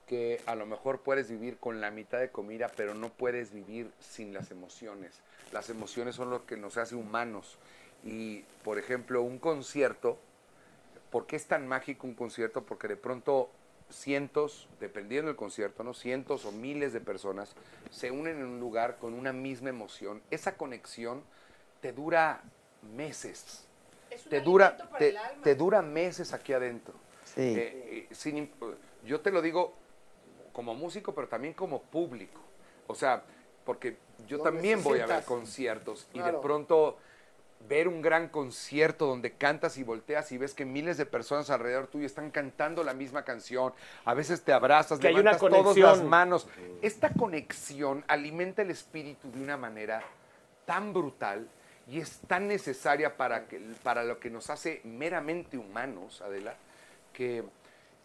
que 0.06 0.40
a 0.46 0.54
lo 0.54 0.66
mejor 0.66 1.00
puedes 1.00 1.28
vivir 1.30 1.58
con 1.58 1.80
la 1.80 1.90
mitad 1.90 2.18
de 2.18 2.30
comida, 2.30 2.70
pero 2.76 2.94
no 2.94 3.08
puedes 3.10 3.52
vivir 3.52 3.90
sin 3.98 4.32
las 4.32 4.50
emociones. 4.50 5.20
Las 5.52 5.68
emociones 5.68 6.14
son 6.14 6.30
lo 6.30 6.46
que 6.46 6.56
nos 6.56 6.76
hace 6.76 6.94
humanos. 6.94 7.58
Y, 8.04 8.44
por 8.62 8.78
ejemplo, 8.78 9.22
un 9.22 9.38
concierto, 9.38 10.18
¿por 11.10 11.26
qué 11.26 11.36
es 11.36 11.46
tan 11.46 11.66
mágico 11.66 12.06
un 12.06 12.14
concierto? 12.14 12.62
Porque 12.62 12.86
de 12.88 12.96
pronto 12.96 13.50
cientos, 13.90 14.68
dependiendo 14.80 15.28
del 15.28 15.36
concierto, 15.36 15.82
¿no? 15.82 15.94
Cientos 15.94 16.44
o 16.44 16.52
miles 16.52 16.92
de 16.92 17.00
personas 17.00 17.54
se 17.90 18.10
unen 18.10 18.38
en 18.38 18.46
un 18.46 18.60
lugar 18.60 18.98
con 18.98 19.14
una 19.14 19.32
misma 19.32 19.70
emoción. 19.70 20.22
Esa 20.30 20.56
conexión 20.56 21.22
te 21.80 21.92
dura 21.92 22.42
meses. 22.94 23.64
te 24.28 24.40
dura, 24.40 24.76
te, 24.98 25.16
te 25.42 25.54
dura 25.56 25.82
meses 25.82 26.32
aquí 26.32 26.52
adentro. 26.52 26.94
Sí. 27.24 27.40
Eh, 27.40 28.06
eh, 28.10 28.14
sin 28.14 28.36
imp- 28.36 28.76
yo 29.04 29.20
te 29.20 29.30
lo 29.30 29.42
digo 29.42 29.74
como 30.56 30.72
músico, 30.72 31.14
pero 31.14 31.28
también 31.28 31.52
como 31.52 31.82
público. 31.82 32.40
O 32.86 32.94
sea, 32.94 33.22
porque 33.66 33.98
yo 34.26 34.40
también 34.40 34.82
voy 34.82 35.00
a 35.00 35.06
ver 35.06 35.22
conciertos 35.24 36.08
y 36.14 36.18
de 36.18 36.32
pronto 36.32 36.96
ver 37.68 37.88
un 37.88 38.00
gran 38.00 38.30
concierto 38.30 39.04
donde 39.04 39.32
cantas 39.32 39.76
y 39.76 39.82
volteas 39.82 40.32
y 40.32 40.38
ves 40.38 40.54
que 40.54 40.64
miles 40.64 40.96
de 40.96 41.04
personas 41.04 41.50
alrededor 41.50 41.88
tuyo 41.88 42.06
están 42.06 42.30
cantando 42.30 42.84
la 42.84 42.94
misma 42.94 43.22
canción. 43.22 43.74
A 44.06 44.14
veces 44.14 44.44
te 44.44 44.54
abrazas, 44.54 44.98
Que 44.98 45.08
hay 45.08 45.12
una 45.12 45.32
levantas 45.32 45.40
todas 45.46 45.62
conexión. 45.62 45.90
las 45.90 46.02
manos. 46.02 46.48
Esta 46.80 47.10
conexión 47.10 48.02
alimenta 48.08 48.62
el 48.62 48.70
espíritu 48.70 49.30
de 49.30 49.42
una 49.42 49.58
manera 49.58 50.02
tan 50.64 50.94
brutal 50.94 51.50
y 51.86 52.00
es 52.00 52.20
tan 52.20 52.48
necesaria 52.48 53.18
para, 53.18 53.46
que, 53.46 53.60
para 53.82 54.04
lo 54.04 54.20
que 54.20 54.30
nos 54.30 54.48
hace 54.48 54.80
meramente 54.84 55.58
humanos, 55.58 56.22
Adela, 56.22 56.54
que, 57.12 57.44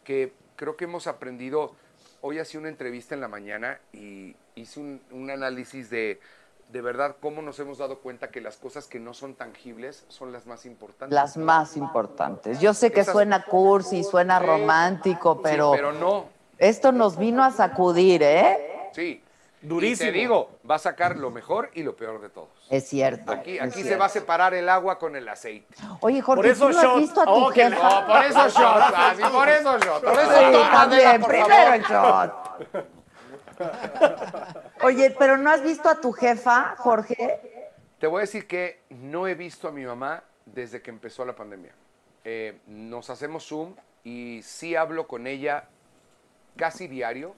que 0.04 0.34
creo 0.58 0.76
que 0.76 0.84
hemos 0.84 1.08
aprendido. 1.08 1.78
Hoy 2.22 2.40
hacía 2.40 2.60
una 2.60 2.70
entrevista 2.70 3.16
en 3.16 3.22
la 3.22 3.28
mañana 3.28 3.80
y 3.94 4.36
hice 4.56 4.80
un, 4.80 5.02
un 5.12 5.32
análisis 5.32 5.90
de, 5.90 6.20
de 6.72 6.82
verdad 6.82 7.16
cómo 7.20 7.42
nos 7.42 7.60
hemos 7.60 7.80
dado 7.80 8.00
cuenta 8.00 8.30
que 8.30 8.42
las 8.42 8.58
cosas 8.58 8.86
que 8.88 9.00
no 9.00 9.14
son 9.16 9.34
tangibles 9.34 10.06
son 10.08 10.32
las 10.32 10.46
más 10.46 10.66
importantes. 10.68 11.16
Las 11.16 11.36
más 11.38 11.76
importantes. 11.78 12.60
Yo 12.60 12.76
sé 12.76 12.92
que 12.92 13.02
Esas- 13.02 13.14
suena 13.14 13.46
cursi, 13.46 14.04
suena 14.04 14.40
Sí. 14.40 14.46
romántico, 14.46 15.34
Sí, 15.36 15.40
pero, 15.44 15.72
pero 15.72 15.94
no. 15.94 16.26
esto 16.60 16.92
nos 16.92 17.18
vino 17.18 17.44
a 17.44 17.50
sacudir, 17.52 18.22
¿eh? 18.22 18.90
Sí. 18.94 19.24
Durísimo. 19.62 20.10
Y 20.10 20.12
te 20.14 20.18
digo, 20.20 20.60
va 20.70 20.76
a 20.76 20.80
sacar 20.80 21.18
lo 21.18 21.30
mejor 21.32 21.70
y 21.74 21.84
lo 21.84 21.96
peor 21.96 22.20
de 22.22 22.30
todos. 22.30 22.50
Es 22.70 22.88
cierto. 22.88 23.32
Aquí, 23.32 23.58
es 23.58 23.62
aquí 23.62 23.74
se 23.80 23.84
cierto. 23.84 24.00
va 24.00 24.06
a 24.06 24.10
separar 24.10 24.54
el 24.54 24.68
agua 24.70 24.98
con 24.98 25.16
el 25.16 25.28
aceite. 25.30 25.76
Oye, 26.00 26.20
Jorge, 26.22 26.42
Por 26.42 26.46
eso 26.52 26.68
¿tú 26.68 26.74
no 26.74 26.80
has 26.92 26.96
visto 26.98 27.22
a 27.22 27.26
tu 27.26 27.32
Oh, 27.32 27.50
jefa? 27.52 27.70
No, 28.02 28.08
por 28.08 28.24
eso 28.26 28.50
shot, 28.50 28.94
así, 28.96 29.22
por 29.24 29.50
eso 29.50 29.78
shot. 29.80 30.04
Por 30.04 30.14
eso 30.20 30.32
Sí, 30.32 30.52
toma, 30.52 30.72
también, 30.72 31.08
Adela, 31.08 31.20
por 31.20 31.30
primero 31.30 31.56
favor. 31.56 31.74
el 31.76 31.84
shot. 31.84 33.02
Oye, 34.84 35.16
pero 35.18 35.38
¿no 35.38 35.50
has 35.52 35.62
visto 35.64 35.88
a 35.90 35.96
tu 36.02 36.12
jefa, 36.12 36.76
Jorge? 36.78 37.40
Te 38.00 38.08
voy 38.08 38.20
a 38.20 38.22
decir 38.22 38.48
que 38.48 38.82
no 38.90 39.28
he 39.28 39.36
visto 39.36 39.68
a 39.68 39.72
mi 39.72 39.86
mamá 39.86 40.24
desde 40.46 40.82
que 40.82 40.90
empezó 40.90 41.24
la 41.24 41.36
pandemia. 41.36 41.74
Eh, 42.24 42.60
nos 42.68 43.10
hacemos 43.10 43.48
Zoom 43.48 43.76
y 44.04 44.42
sí 44.44 44.76
hablo 44.76 45.08
con 45.08 45.28
ella 45.28 45.66
casi 46.58 46.88
diario. 46.88 47.36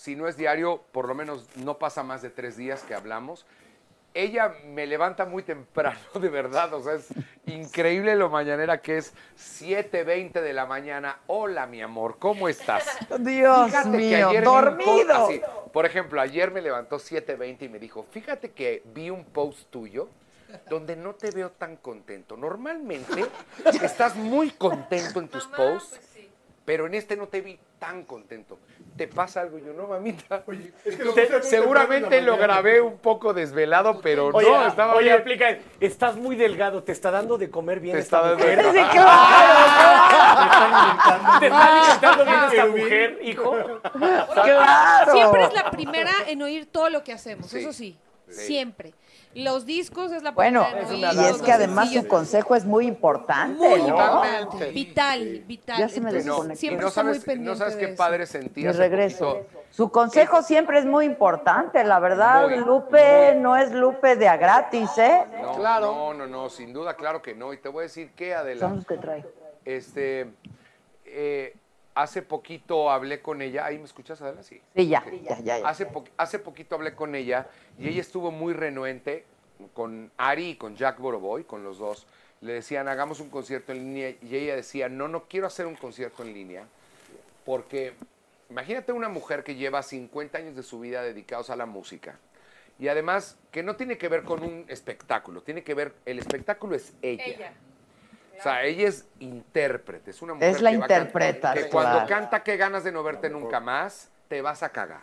Si 0.00 0.16
no 0.16 0.28
es 0.28 0.38
diario, 0.38 0.80
por 0.92 1.06
lo 1.06 1.14
menos 1.14 1.44
no 1.56 1.76
pasa 1.76 2.02
más 2.02 2.22
de 2.22 2.30
tres 2.30 2.56
días 2.56 2.82
que 2.84 2.94
hablamos. 2.94 3.44
Ella 4.14 4.54
me 4.64 4.86
levanta 4.86 5.26
muy 5.26 5.42
temprano, 5.42 6.00
de 6.18 6.30
verdad. 6.30 6.72
O 6.72 6.82
sea, 6.82 6.94
es 6.94 7.08
increíble 7.44 8.16
lo 8.16 8.30
mañanera 8.30 8.80
que 8.80 8.96
es 8.96 9.12
7.20 9.36 10.40
de 10.40 10.54
la 10.54 10.64
mañana. 10.64 11.18
Hola, 11.26 11.66
mi 11.66 11.82
amor, 11.82 12.16
¿cómo 12.18 12.48
estás? 12.48 12.96
Dios 13.18 13.66
Fíjate 13.66 13.90
que 13.90 13.96
mío, 13.98 14.28
ayer 14.30 14.40
vi 14.40 14.48
un 14.48 14.54
dormido. 14.54 14.86
post 14.86 15.10
así. 15.10 15.42
Por 15.70 15.84
ejemplo, 15.84 16.18
ayer 16.18 16.50
me 16.50 16.62
levantó 16.62 16.96
7.20 16.96 17.60
y 17.60 17.68
me 17.68 17.78
dijo, 17.78 18.06
fíjate 18.10 18.52
que 18.52 18.82
vi 18.86 19.10
un 19.10 19.26
post 19.26 19.68
tuyo 19.68 20.08
donde 20.70 20.96
no 20.96 21.14
te 21.14 21.30
veo 21.30 21.50
tan 21.50 21.76
contento. 21.76 22.38
Normalmente 22.38 23.26
estás 23.82 24.16
muy 24.16 24.50
contento 24.52 25.20
en 25.20 25.28
tus 25.28 25.46
posts, 25.46 26.00
pero 26.64 26.86
en 26.86 26.94
este 26.94 27.16
no 27.18 27.28
te 27.28 27.42
vi 27.42 27.60
tan 27.80 28.04
contento. 28.04 28.58
¿Te 28.96 29.08
pasa 29.08 29.40
algo? 29.40 29.58
Y 29.58 29.64
yo, 29.64 29.72
no, 29.72 29.86
mamita. 29.88 30.44
es 30.84 30.96
que 30.96 31.04
lo 31.04 31.14
Te- 31.14 31.22
puse 31.22 31.38
muy 31.38 31.46
seguramente 31.48 32.08
temprano 32.10 32.16
en 32.16 32.20
la 32.20 32.26
lo 32.26 32.32
mañana. 32.36 32.52
grabé 32.54 32.80
un 32.82 32.98
poco 32.98 33.32
desvelado, 33.32 34.00
pero 34.02 34.26
Oye, 34.28 34.48
no, 34.48 34.66
estaba 34.66 34.94
oye, 34.94 35.04
bien. 35.04 35.14
explica, 35.16 35.58
estás 35.80 36.16
muy 36.16 36.36
delgado, 36.36 36.82
¿te 36.82 36.92
está 36.92 37.10
dando 37.10 37.38
de 37.38 37.48
comer 37.50 37.80
bien 37.80 37.94
Te 37.96 38.00
esta 38.02 38.18
está 38.18 38.28
dando- 38.36 38.44
mujer? 38.44 38.64
Sí, 38.72 38.82
claro, 38.92 39.10
¿Te 41.40 41.46
está 41.46 41.80
alimentando 41.80 42.24
bien 42.24 42.38
esta 42.50 42.66
mujer, 42.66 43.18
hijo? 43.22 43.56
claro. 44.34 45.12
Siempre 45.12 45.44
es 45.44 45.54
la 45.54 45.70
primera 45.70 46.12
en 46.26 46.42
oír 46.42 46.66
todo 46.70 46.90
lo 46.90 47.02
que 47.02 47.12
hacemos, 47.12 47.50
Sí. 47.50 47.58
eso 47.60 47.72
sí, 47.72 47.98
Sí. 48.28 48.46
siempre. 48.46 48.92
Los 49.34 49.64
discos 49.64 50.10
es 50.10 50.24
la 50.24 50.32
Bueno, 50.32 50.66
una 50.88 51.12
y 51.12 51.18
es 51.26 51.40
que 51.40 51.52
además 51.52 51.84
sencillos. 51.84 52.02
su 52.04 52.08
consejo 52.08 52.56
es 52.56 52.64
muy 52.64 52.86
importante, 52.88 53.58
Muy 53.68 53.80
¿no? 53.82 53.88
importante, 53.88 54.70
vital, 54.72 55.44
vital. 55.46 55.78
Ya 55.78 55.88
se 55.88 56.00
me 56.00 56.08
Entonces, 56.10 56.26
No, 56.26 56.32
desconectó. 56.34 56.52
y 56.54 56.56
siempre 56.56 56.82
no 56.82 56.88
está 56.88 57.02
muy 57.04 57.12
sabes, 57.12 57.24
pendiente 57.24 57.50
no 57.50 57.56
sabes 57.56 57.76
de 57.76 57.80
qué 57.86 57.88
padre 57.94 58.26
sentí 58.26 58.62
Mi 58.64 58.72
regreso. 58.72 59.34
poquito. 59.36 59.60
Su 59.70 59.90
consejo 59.92 60.42
siempre 60.42 60.80
es 60.80 60.84
muy 60.84 61.04
importante, 61.06 61.84
la 61.84 62.00
verdad. 62.00 62.48
Muy, 62.48 62.56
Lupe 62.58 63.36
no 63.36 63.56
es 63.56 63.70
Lupe 63.72 64.16
de 64.16 64.26
a 64.28 64.36
gratis, 64.36 64.90
¿eh? 64.98 65.22
No, 65.40 65.52
Claro. 65.54 65.86
no, 65.94 66.14
no, 66.14 66.26
no, 66.26 66.48
sin 66.50 66.72
duda, 66.72 66.94
claro 66.94 67.22
que 67.22 67.32
no. 67.36 67.52
Y 67.52 67.58
te 67.58 67.68
voy 67.68 67.82
a 67.82 67.84
decir 67.84 68.10
que, 68.16 68.34
Adela, 68.34 68.60
Son 68.66 68.76
los 68.76 68.86
que 68.86 68.96
trae. 68.96 69.24
este, 69.64 70.28
eh, 71.04 71.54
hace 71.94 72.22
poquito 72.22 72.90
hablé 72.90 73.20
con 73.22 73.42
ella. 73.42 73.64
¿Ahí 73.66 73.78
me 73.78 73.84
escuchas, 73.84 74.20
Adela? 74.22 74.42
Sí. 74.42 74.60
Sí, 74.74 74.88
ya, 74.88 75.04
ya, 75.22 75.38
ya. 75.40 75.58
ya. 75.60 75.68
Hace, 75.68 75.86
po- 75.86 76.04
hace 76.16 76.38
poquito 76.38 76.74
hablé 76.76 76.94
con 76.94 77.14
ella 77.14 77.48
y 77.78 77.88
ella 77.88 78.00
estuvo 78.00 78.30
muy 78.30 78.52
renuente 78.54 79.24
con 79.74 80.10
Ari 80.16 80.50
y 80.50 80.56
con 80.56 80.76
Jack 80.76 80.98
Boroboy, 80.98 81.44
con 81.44 81.62
los 81.64 81.78
dos. 81.78 82.06
Le 82.40 82.54
decían, 82.54 82.88
hagamos 82.88 83.20
un 83.20 83.28
concierto 83.28 83.72
en 83.72 83.78
línea 83.78 84.10
y 84.22 84.34
ella 84.36 84.56
decía, 84.56 84.88
no, 84.88 85.08
no 85.08 85.24
quiero 85.28 85.46
hacer 85.46 85.66
un 85.66 85.76
concierto 85.76 86.22
en 86.22 86.32
línea 86.32 86.64
porque 87.44 87.92
imagínate 88.48 88.92
una 88.92 89.08
mujer 89.08 89.44
que 89.44 89.54
lleva 89.54 89.82
50 89.82 90.38
años 90.38 90.56
de 90.56 90.62
su 90.62 90.80
vida 90.80 91.02
dedicados 91.02 91.50
a 91.50 91.56
la 91.56 91.66
música 91.66 92.18
y 92.78 92.88
además 92.88 93.36
que 93.50 93.62
no 93.62 93.76
tiene 93.76 93.98
que 93.98 94.08
ver 94.08 94.22
con 94.22 94.42
un 94.42 94.64
espectáculo, 94.68 95.42
tiene 95.42 95.62
que 95.62 95.74
ver, 95.74 95.94
el 96.06 96.18
espectáculo 96.18 96.74
es 96.76 96.94
ella. 97.02 97.24
Ella. 97.24 97.52
O 98.40 98.42
sea, 98.42 98.64
ella 98.64 98.88
es 98.88 99.06
intérprete, 99.18 100.10
es 100.10 100.22
una 100.22 100.34
mujer 100.34 100.48
Es 100.48 100.62
la 100.62 100.70
que 100.70 100.76
interpreta, 100.76 101.52
que 101.54 101.68
claro. 101.68 101.70
cuando 101.70 102.08
canta 102.08 102.42
qué 102.42 102.56
ganas 102.56 102.84
de 102.84 102.90
no 102.92 103.02
verte 103.02 103.28
nunca 103.28 103.60
más, 103.60 104.10
te 104.28 104.40
vas 104.42 104.62
a 104.62 104.70
cagar. 104.70 105.02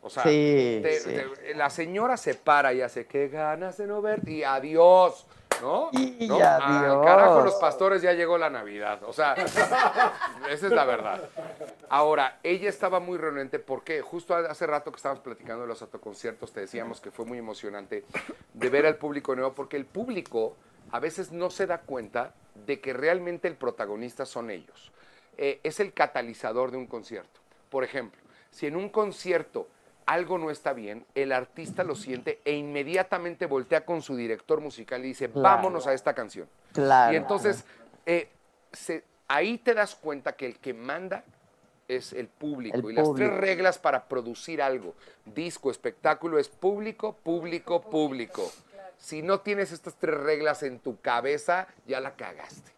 O 0.00 0.10
sea, 0.10 0.24
Sí, 0.24 0.80
te- 0.82 0.98
sí. 1.00 1.10
te- 1.14 1.54
la 1.54 1.70
señora 1.70 2.16
se 2.16 2.34
para 2.34 2.72
y 2.72 2.82
hace 2.82 3.06
qué 3.06 3.28
ganas 3.28 3.76
de 3.76 3.86
no 3.86 4.02
verte 4.02 4.32
y 4.32 4.42
adiós, 4.42 5.26
¿no? 5.60 5.90
Y 5.92 6.26
¿No? 6.26 6.34
adiós. 6.40 6.98
Al 6.98 7.04
carajo 7.04 7.42
los 7.42 7.54
pastores 7.54 8.02
ya 8.02 8.12
llegó 8.14 8.36
la 8.36 8.50
Navidad. 8.50 9.00
O 9.04 9.12
sea, 9.12 9.34
esa 10.50 10.66
es 10.66 10.72
la 10.72 10.84
verdad. 10.84 11.22
Ahora, 11.88 12.40
ella 12.42 12.68
estaba 12.68 12.98
muy 12.98 13.16
renuente 13.16 13.60
porque 13.60 14.00
justo 14.02 14.34
hace 14.34 14.66
rato 14.66 14.90
que 14.90 14.96
estábamos 14.96 15.22
platicando 15.22 15.62
de 15.62 15.68
los 15.68 15.80
autoconciertos, 15.82 16.52
te 16.52 16.60
decíamos 16.60 17.00
que 17.00 17.12
fue 17.12 17.24
muy 17.24 17.38
emocionante 17.38 18.04
de 18.54 18.68
ver 18.70 18.86
al 18.86 18.96
público 18.96 19.36
nuevo, 19.36 19.52
porque 19.54 19.76
el 19.76 19.86
público 19.86 20.56
a 20.92 21.00
veces 21.00 21.32
no 21.32 21.50
se 21.50 21.66
da 21.66 21.78
cuenta 21.78 22.34
de 22.66 22.80
que 22.80 22.92
realmente 22.92 23.48
el 23.48 23.56
protagonista 23.56 24.24
son 24.26 24.50
ellos. 24.50 24.92
Eh, 25.38 25.60
es 25.62 25.80
el 25.80 25.92
catalizador 25.92 26.70
de 26.70 26.76
un 26.76 26.86
concierto. 26.86 27.40
Por 27.70 27.82
ejemplo, 27.84 28.20
si 28.50 28.66
en 28.66 28.76
un 28.76 28.90
concierto 28.90 29.66
algo 30.04 30.36
no 30.36 30.50
está 30.50 30.72
bien, 30.74 31.06
el 31.14 31.32
artista 31.32 31.84
lo 31.84 31.94
siente 31.94 32.40
e 32.44 32.52
inmediatamente 32.52 33.46
voltea 33.46 33.84
con 33.86 34.02
su 34.02 34.16
director 34.16 34.60
musical 34.60 35.02
y 35.04 35.08
dice, 35.08 35.30
Claro. 35.30 35.42
vámonos 35.56 35.86
a 35.86 35.94
esta 35.94 36.12
canción. 36.14 36.46
Claro. 36.72 37.12
Y 37.12 37.16
entonces, 37.16 37.64
eh, 38.04 38.28
se- 38.72 39.04
ahí 39.28 39.58
te 39.58 39.72
das 39.74 39.94
cuenta 39.94 40.32
que 40.32 40.44
el 40.46 40.58
que 40.58 40.74
manda 40.74 41.24
es 41.88 42.12
el 42.12 42.26
público. 42.28 42.76
El 42.76 42.84
y 42.90 42.92
las 42.94 43.04
público. 43.06 43.28
tres 43.30 43.40
reglas 43.40 43.78
para 43.78 44.04
producir 44.08 44.60
algo, 44.60 44.94
disco, 45.24 45.70
espectáculo, 45.70 46.38
es 46.38 46.48
público, 46.48 47.14
público, 47.22 47.80
público. 47.80 48.50
Si 49.02 49.20
no 49.20 49.40
tienes 49.40 49.72
estas 49.72 49.96
tres 49.96 50.16
reglas 50.16 50.62
en 50.62 50.78
tu 50.78 51.00
cabeza, 51.00 51.66
ya 51.88 51.98
la 51.98 52.14
cagaste. 52.14 52.70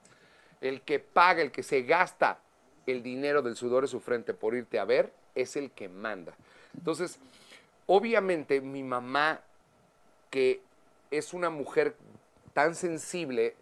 El 0.63 0.81
que 0.81 0.99
paga, 0.99 1.43
el 1.43 1.53
que 1.53 1.63
se 1.63 1.83
gasta 1.83 2.39
el 2.87 3.03
dinero 3.03 3.43
del 3.43 3.57
sudor 3.57 3.83
de 3.83 3.89
su 3.89 4.01
frente 4.01 4.33
por 4.33 4.55
irte 4.55 4.79
a 4.79 4.87
ver, 4.87 5.13
es 5.35 5.55
el 5.57 5.71
que 5.71 5.91
manda. 5.91 6.33
Entonces, 6.75 7.19
obviamente 7.85 8.63
mi 8.63 8.83
mamá, 8.83 9.43
que 10.31 10.63
es 11.11 11.35
una 11.35 11.51
mujer 11.51 11.95
tan 12.55 12.75
sensible, 12.75 13.55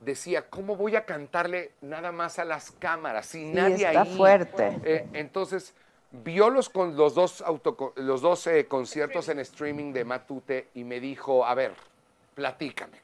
decía, 0.00 0.50
¿cómo 0.50 0.76
voy 0.76 0.96
a 0.96 1.06
cantarle 1.06 1.72
nada 1.80 2.12
más 2.12 2.38
a 2.38 2.44
las 2.44 2.72
cámaras 2.72 3.24
sin 3.24 3.48
Sí, 3.48 3.56
nadie 3.56 3.86
está 3.86 4.02
ahí? 4.02 4.16
fuerte. 4.18 4.78
Eh, 4.84 5.08
entonces, 5.14 5.72
vio 6.10 6.50
los, 6.50 6.68
con 6.68 6.94
los 6.94 7.14
dos, 7.14 7.42
autoco- 7.42 7.94
los 7.96 8.20
dos 8.20 8.46
eh, 8.48 8.66
conciertos 8.66 9.30
en 9.30 9.38
streaming 9.38 9.94
de 9.94 10.04
Matute 10.04 10.68
y 10.74 10.84
me 10.84 11.00
dijo, 11.00 11.46
a 11.46 11.54
ver, 11.54 11.72
platícame. 12.34 12.98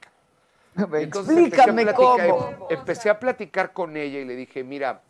cabrón". 0.75 1.01
Y 1.01 1.03
entonces 1.03 1.37
empecé 1.37 1.55
Explícame 1.55 1.83
platicar- 1.83 2.29
cómo. 2.29 2.67
Empecé 2.69 3.09
a 3.09 3.19
platicar 3.19 3.73
con 3.73 3.97
ella 3.97 4.19
y 4.19 4.25
le 4.25 4.35
dije, 4.35 4.63
mira, 4.63 5.01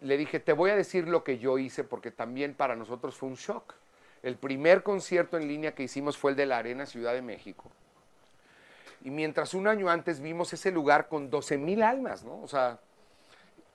le 0.00 0.16
dije, 0.16 0.38
te 0.40 0.52
voy 0.52 0.70
a 0.70 0.76
decir 0.76 1.08
lo 1.08 1.24
que 1.24 1.38
yo 1.38 1.56
hice 1.58 1.82
porque 1.84 2.10
también 2.10 2.54
para 2.54 2.76
nosotros 2.76 3.14
fue 3.16 3.28
un 3.28 3.36
shock. 3.36 3.74
El 4.22 4.36
primer 4.36 4.82
concierto 4.82 5.36
en 5.36 5.48
línea 5.48 5.74
que 5.74 5.82
hicimos 5.82 6.16
fue 6.18 6.30
el 6.32 6.36
de 6.36 6.46
la 6.46 6.58
Arena 6.58 6.86
Ciudad 6.86 7.12
de 7.12 7.22
México. 7.22 7.70
Y 9.02 9.10
mientras 9.10 9.52
un 9.54 9.66
año 9.68 9.90
antes 9.90 10.20
vimos 10.20 10.52
ese 10.52 10.70
lugar 10.70 11.08
con 11.08 11.28
12 11.30 11.58
mil 11.58 11.82
almas, 11.82 12.24
¿no? 12.24 12.40
O 12.40 12.48
sea, 12.48 12.78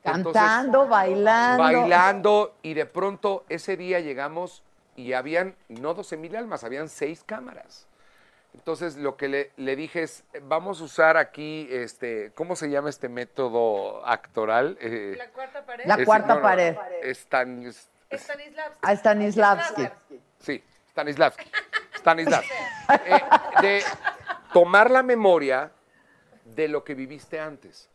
entonces, 0.03 0.41
Cantando, 0.41 0.87
bailando. 0.87 1.63
bailando 1.63 2.55
y 2.63 2.73
de 2.73 2.85
pronto 2.85 3.43
ese 3.49 3.77
día 3.77 3.99
llegamos 3.99 4.63
y 4.95 5.13
habían 5.13 5.55
no 5.67 5.93
12 5.93 6.17
mil 6.17 6.35
almas, 6.35 6.63
habían 6.63 6.89
seis 6.89 7.23
cámaras. 7.23 7.85
Entonces 8.53 8.97
lo 8.97 9.15
que 9.15 9.27
le, 9.27 9.51
le 9.57 9.76
dije 9.76 10.03
es, 10.03 10.23
vamos 10.43 10.81
a 10.81 10.84
usar 10.85 11.17
aquí, 11.17 11.67
este, 11.71 12.31
¿cómo 12.34 12.55
se 12.55 12.69
llama 12.69 12.89
este 12.89 13.07
método 13.07 14.05
actoral? 14.05 14.77
Eh, 14.81 15.15
La 15.17 15.30
cuarta 15.30 15.65
pared. 15.65 15.85
La 15.85 15.95
es- 15.95 16.05
cuarta 16.05 16.27
no, 16.30 16.35
no, 16.35 16.41
pared. 16.41 16.76
Stan- 17.03 17.63
es- 17.65 17.88
Stanislavski. 18.11 18.80
A 18.81 18.95
Stanislavski. 18.95 19.88
sí, 20.39 20.63
Stanislavski. 20.89 21.45
Stanislavski. 21.97 22.51
Eh, 23.05 23.21
de 23.61 23.84
tomar 24.51 24.89
la 24.89 25.03
memoria 25.03 25.71
de 26.43 26.67
lo 26.67 26.84
que 26.84 26.95
viviste 26.95 27.39
antes. 27.39 27.88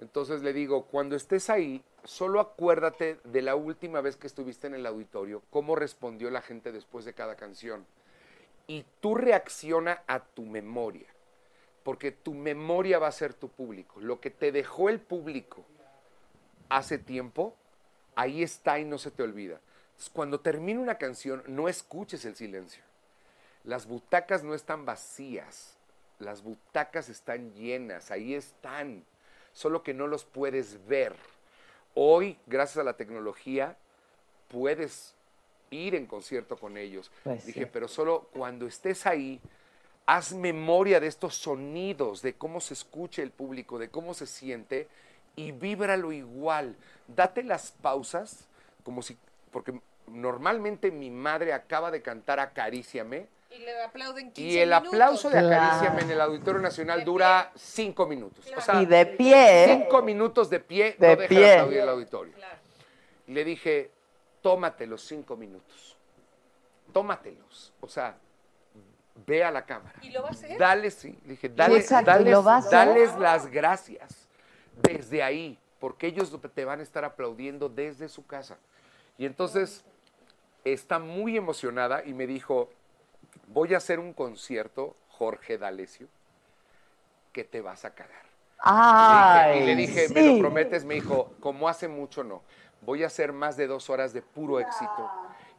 Entonces 0.00 0.42
le 0.42 0.52
digo, 0.52 0.86
cuando 0.86 1.14
estés 1.14 1.50
ahí, 1.50 1.84
solo 2.04 2.40
acuérdate 2.40 3.18
de 3.24 3.42
la 3.42 3.54
última 3.54 4.00
vez 4.00 4.16
que 4.16 4.26
estuviste 4.26 4.66
en 4.66 4.74
el 4.74 4.86
auditorio, 4.86 5.42
cómo 5.50 5.76
respondió 5.76 6.30
la 6.30 6.40
gente 6.40 6.72
después 6.72 7.04
de 7.04 7.12
cada 7.14 7.36
canción. 7.36 7.86
Y 8.70 8.84
tú 9.00 9.16
reacciona 9.16 10.04
a 10.06 10.20
tu 10.20 10.42
memoria, 10.42 11.08
porque 11.82 12.12
tu 12.12 12.34
memoria 12.34 13.00
va 13.00 13.08
a 13.08 13.12
ser 13.12 13.34
tu 13.34 13.48
público. 13.48 13.98
Lo 13.98 14.20
que 14.20 14.30
te 14.30 14.52
dejó 14.52 14.88
el 14.88 15.00
público 15.00 15.64
hace 16.68 16.96
tiempo, 16.96 17.56
ahí 18.14 18.44
está 18.44 18.78
y 18.78 18.84
no 18.84 18.96
se 18.96 19.10
te 19.10 19.24
olvida. 19.24 19.58
Cuando 20.12 20.38
termine 20.38 20.78
una 20.78 20.98
canción, 20.98 21.42
no 21.48 21.68
escuches 21.68 22.24
el 22.24 22.36
silencio. 22.36 22.84
Las 23.64 23.88
butacas 23.88 24.44
no 24.44 24.54
están 24.54 24.84
vacías, 24.84 25.76
las 26.20 26.44
butacas 26.44 27.08
están 27.08 27.52
llenas, 27.54 28.12
ahí 28.12 28.36
están, 28.36 29.04
solo 29.52 29.82
que 29.82 29.94
no 29.94 30.06
los 30.06 30.24
puedes 30.24 30.86
ver. 30.86 31.16
Hoy, 31.94 32.38
gracias 32.46 32.78
a 32.78 32.84
la 32.84 32.96
tecnología, 32.96 33.76
puedes 34.46 35.16
ir 35.70 35.94
en 35.94 36.06
concierto 36.06 36.56
con 36.56 36.76
ellos. 36.76 37.10
Pues 37.24 37.46
Dije, 37.46 37.64
sí. 37.64 37.70
pero 37.72 37.88
solo 37.88 38.28
cuando 38.32 38.66
estés 38.66 39.06
ahí, 39.06 39.40
haz 40.06 40.32
memoria 40.32 40.98
de 41.00 41.06
estos 41.06 41.36
sonidos, 41.36 42.22
de 42.22 42.34
cómo 42.34 42.60
se 42.60 42.74
escucha 42.74 43.22
el 43.22 43.30
público, 43.30 43.78
de 43.78 43.88
cómo 43.88 44.14
se 44.14 44.26
siente 44.26 44.88
y 45.36 45.52
víbralo 45.52 46.12
igual. 46.12 46.74
Date 47.06 47.42
las 47.44 47.70
pausas, 47.72 48.44
como 48.82 49.02
si, 49.02 49.16
porque 49.52 49.80
normalmente 50.08 50.90
mi 50.90 51.10
madre 51.10 51.52
acaba 51.52 51.90
de 51.92 52.02
cantar 52.02 52.40
Acaríciame 52.40 53.28
Y 53.52 53.58
le 53.60 53.82
aplauden 53.82 54.32
15 54.32 54.40
y 54.40 54.58
el 54.58 54.68
minutos. 54.70 54.88
aplauso 54.88 55.30
de 55.30 55.38
Claro. 55.38 55.54
Acaríciame 55.64 56.02
en 56.02 56.10
el 56.10 56.20
Auditorio 56.20 56.60
Nacional 56.60 57.04
dura 57.04 57.52
cinco 57.54 58.06
minutos. 58.06 58.44
O 58.56 58.60
sea, 58.60 58.82
Y 58.82 58.86
de 58.86 59.06
pie. 59.06 59.66
cinco 59.68 60.02
minutos 60.02 60.50
de 60.50 60.58
pie 60.60 60.96
De 60.98 61.08
no 61.14 61.16
deja 61.16 61.28
pie. 61.28 61.38
de 61.38 61.52
aplaudir 61.52 61.78
el 61.78 61.88
auditorio. 61.88 62.34
Y 63.28 63.32
le 63.32 63.44
dije, 63.44 63.90
tómate 64.40 64.86
los 64.86 65.02
cinco 65.02 65.36
minutos. 65.36 65.96
Tómatelos. 66.92 67.72
O 67.80 67.88
sea, 67.88 68.16
ve 69.26 69.44
a 69.44 69.50
la 69.50 69.64
cámara. 69.64 69.98
¿Y 70.02 70.10
lo 70.10 70.22
va 70.22 70.28
a 70.28 70.32
hacer? 70.32 70.58
Dale, 70.58 70.90
sí. 70.90 71.18
Le 71.24 71.30
dije, 71.30 71.48
dale, 71.48 71.76
exacto, 71.76 72.10
¿y 72.10 72.14
dales, 72.14 72.32
lo 72.32 72.42
va 72.42 72.54
a 72.54 72.58
hacer? 72.58 72.72
dales 72.72 73.14
las 73.16 73.46
gracias 73.46 74.28
desde 74.82 75.22
ahí, 75.22 75.58
porque 75.78 76.06
ellos 76.06 76.34
te 76.54 76.64
van 76.64 76.80
a 76.80 76.82
estar 76.82 77.04
aplaudiendo 77.04 77.68
desde 77.68 78.08
su 78.08 78.26
casa. 78.26 78.58
Y 79.18 79.26
entonces 79.26 79.84
está 80.64 80.98
muy 80.98 81.36
emocionada 81.36 82.04
y 82.04 82.14
me 82.14 82.26
dijo, 82.26 82.70
voy 83.48 83.74
a 83.74 83.78
hacer 83.78 83.98
un 83.98 84.12
concierto, 84.12 84.96
Jorge 85.08 85.58
D'Alessio, 85.58 86.08
que 87.32 87.44
te 87.44 87.60
vas 87.60 87.84
a 87.84 87.94
cagar. 87.94 88.30
Ay, 88.62 89.60
y 89.60 89.66
le 89.66 89.76
dije, 89.76 90.08
¿me 90.10 90.34
lo 90.34 90.38
prometes? 90.38 90.84
Me 90.84 90.94
dijo, 90.94 91.32
como 91.40 91.68
hace 91.68 91.88
mucho 91.88 92.24
no. 92.24 92.42
Voy 92.82 93.04
a 93.04 93.08
hacer 93.08 93.32
más 93.32 93.56
de 93.56 93.66
dos 93.66 93.90
horas 93.90 94.12
de 94.12 94.22
puro 94.22 94.60
éxito. 94.60 95.10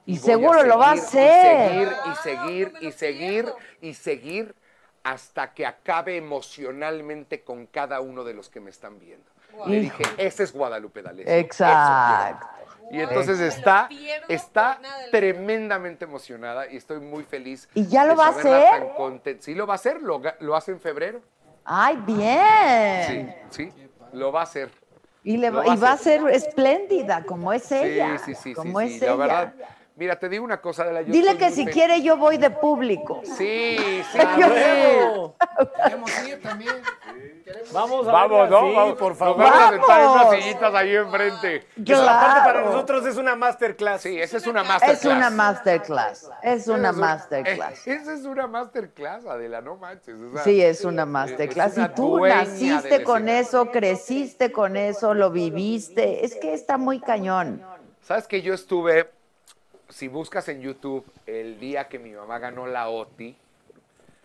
Y 0.06 0.18
seguro 0.18 0.64
lo 0.64 0.78
va 0.78 0.90
a 0.90 0.94
hacer. 0.94 1.72
Y 1.72 1.86
seguir, 1.86 1.94
y 2.06 2.16
seguir, 2.16 2.74
y 2.82 2.92
seguir, 2.92 3.54
y 3.82 3.94
seguir 3.94 4.56
hasta 5.04 5.54
que 5.54 5.66
acabe 5.66 6.18
emocionalmente 6.18 7.44
con 7.44 7.66
cada 7.68 8.02
uno 8.02 8.24
de 8.24 8.34
los 8.34 8.50
que 8.50 8.60
me 8.60 8.70
están 8.70 9.00
viendo. 9.00 9.26
Le 9.66 9.78
Hijo. 9.78 9.98
dije, 9.98 10.14
ese 10.18 10.44
es 10.44 10.54
Guadalupe 10.54 11.02
D'Alessio. 11.02 11.34
Exacto. 11.34 12.48
Eso 12.48 12.76
quiero". 12.78 12.92
Y 12.92 13.00
entonces 13.02 13.40
está, 13.40 13.90
está 14.28 14.80
tremendamente 15.12 16.06
emocionada 16.06 16.70
y 16.70 16.78
estoy 16.78 17.00
muy 17.00 17.24
feliz. 17.24 17.70
¿Y 17.74 17.88
ya 17.88 18.04
lo 18.04 18.12
de 18.12 18.16
va 18.18 18.28
a 18.28 18.30
hacer? 18.30 18.94
tan 18.98 19.40
Sí, 19.40 19.56
lo 19.56 19.66
va 19.66 19.74
a 19.74 19.76
hacer, 19.76 20.02
lo, 20.02 20.22
lo 20.40 20.56
hace 20.56 20.72
en 20.72 20.80
febrero. 20.80 21.22
Ay, 21.64 21.98
bien. 21.98 23.36
Sí, 23.50 23.70
sí, 23.72 23.90
lo 24.14 24.32
va 24.32 24.42
a 24.42 24.44
hacer. 24.44 24.70
Y, 25.24 25.38
le 25.38 25.52
va, 25.52 25.68
y 25.68 25.78
va 25.78 25.92
a 25.92 25.98
ser 25.98 26.28
espléndida, 26.30 27.24
como 27.24 27.54
es 27.54 27.72
ella. 27.72 28.18
Sí, 28.18 28.34
sí, 28.34 28.42
sí, 28.44 28.54
como 28.54 28.80
sí, 28.80 28.86
es 28.86 28.92
sí, 28.94 28.98
ella. 28.98 29.08
la 29.08 29.16
verdad. 29.16 29.54
Mira, 30.02 30.18
te 30.18 30.30
digo 30.30 30.44
una 30.44 30.60
cosa 30.60 30.84
de 30.84 30.94
la 30.94 31.02
yo 31.04 31.14
Dile 31.14 31.38
que 31.38 31.50
si 31.52 31.58
feliz. 31.58 31.76
quiere 31.76 32.02
yo 32.02 32.18
voy 32.18 32.38
de 32.40 32.50
público. 32.50 33.22
Sí, 33.24 33.78
sí. 34.12 34.18
¡Bravo! 34.36 35.36
Queremos 35.84 36.28
ir 36.28 36.42
también. 36.42 36.74
Vamos 37.72 38.08
a 38.08 38.12
Vamos, 38.12 38.40
verla, 38.50 38.62
¿no? 38.62 38.68
sí, 38.68 38.76
Vamos, 38.76 38.98
por 38.98 39.16
favor. 39.16 39.38
Vamos 39.38 39.62
a 39.62 39.70
sentar 39.70 40.02
en 40.02 40.08
unas 40.08 40.24
¡Vamos! 40.26 40.36
sillitas 40.44 40.74
ahí 40.74 40.96
enfrente. 40.96 41.68
Eso, 41.86 42.02
aparte 42.10 42.40
para 42.40 42.52
Claro. 42.54 42.66
nosotros 42.72 43.06
es 43.06 43.18
una 43.18 43.36
masterclass. 43.36 44.02
Sí, 44.02 44.20
esa 44.20 44.38
es 44.38 44.48
una 44.48 44.64
masterclass. 44.64 45.06
Es 45.06 45.06
una 45.06 45.30
masterclass. 45.30 46.30
Es 46.42 46.68
una 46.68 46.92
masterclass. 46.94 47.88
Esa 47.88 48.14
es 48.16 48.26
una 48.26 48.48
masterclass, 48.48 49.26
Adela, 49.28 49.62
no 49.62 49.76
manches. 49.76 50.16
o 50.16 50.34
sea, 50.34 50.44
Sí, 50.44 50.64
es 50.64 50.84
una 50.84 51.06
masterclass. 51.06 51.74
es 51.74 51.78
una 51.78 51.86
Y 51.92 51.94
tú 51.96 52.26
naciste 52.26 53.04
con 53.04 53.30
eso, 53.30 53.68
creciste 53.70 54.52
con 54.52 54.76
eso, 54.78 55.14
lo 55.14 55.30
viviste. 55.30 56.26
Es 56.26 56.34
que 56.38 56.56
está 56.56 56.80
muy 56.80 57.00
cañón. 57.00 57.64
¿Sabes 58.02 58.28
que 58.28 58.42
yo 58.42 58.56
estuve, 58.56 59.12
si 59.92 60.08
buscas 60.08 60.48
en 60.50 60.62
YouTube, 60.62 61.06
el 61.26 61.60
día 61.60 61.88
que 61.88 62.00
mi 62.00 62.12
mamá 62.12 62.40
ganó 62.40 62.66
la 62.68 62.90
OTI, 62.90 63.36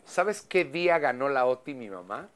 ¿sabes 0.05 0.43
qué 0.43 0.65
día 0.65 0.99
ganó 0.99 1.29
la 1.29 1.47
OTI 1.47 1.75
mi 1.75 1.91
mamá? 1.91 2.29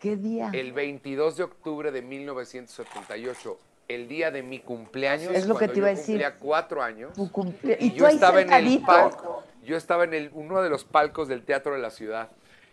¿Qué 0.00 0.16
día? 0.16 0.50
El 0.52 0.72
22 0.72 1.36
de 1.36 1.44
octubre 1.44 1.92
de 1.92 2.02
1978, 2.02 3.58
el 3.88 4.08
día 4.08 4.30
de 4.30 4.42
mi 4.42 4.58
cumpleaños. 4.58 5.32
Es 5.34 5.46
lo 5.46 5.56
que 5.56 5.68
te 5.68 5.78
iba 5.78 5.86
a 5.88 5.90
decir. 5.90 6.16
Cumplía 6.16 6.36
cuatro 6.38 6.82
años. 6.82 7.12
Tu 7.12 7.30
cumple- 7.30 7.76
Y, 7.78 7.86
y 7.86 7.90
tú 7.90 7.96
yo 7.98 8.06
ahí 8.06 8.14
estaba 8.14 8.40
en 8.40 8.52
el 8.52 8.80
palco. 8.82 9.44
Yo 9.64 9.76
estaba 9.76 10.04
en 10.04 10.14
el, 10.14 10.30
uno 10.34 10.60
de 10.60 10.68
los 10.70 10.84
palcos 10.84 11.28
del 11.28 11.44
Teatro 11.44 11.74
de 11.74 11.78
la 11.80 11.90
Ciudad. 11.90 12.30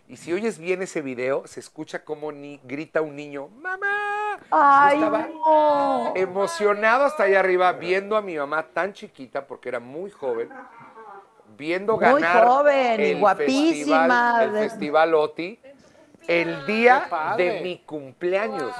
Y 0.08 0.16
si 0.16 0.32
oyes 0.32 0.58
bien 0.58 0.82
ese 0.82 1.02
video, 1.02 1.46
se 1.46 1.60
escucha 1.60 2.04
como 2.04 2.32
ni, 2.32 2.58
grita 2.64 3.00
un 3.00 3.14
niño, 3.14 3.46
¡Mamá! 3.46 4.19
Yo 4.42 4.56
Ay, 4.56 4.98
estaba 4.98 5.26
no. 5.28 6.12
emocionado 6.16 7.04
hasta 7.04 7.24
allá 7.24 7.40
arriba, 7.40 7.72
viendo 7.72 8.16
a 8.16 8.22
mi 8.22 8.36
mamá 8.36 8.66
tan 8.72 8.92
chiquita, 8.92 9.46
porque 9.46 9.68
era 9.68 9.80
muy 9.80 10.10
joven, 10.10 10.48
viendo 11.56 11.94
Muy 11.96 12.02
ganar 12.04 12.46
joven 12.46 13.00
y 13.00 13.04
el 13.04 13.20
guapísima, 13.20 14.36
Festival, 14.38 14.42
el 14.42 14.50
festival 14.70 15.14
OTI 15.14 15.60
el 16.30 16.64
día 16.66 17.08
de 17.36 17.60
mi 17.60 17.78
cumpleaños. 17.78 18.72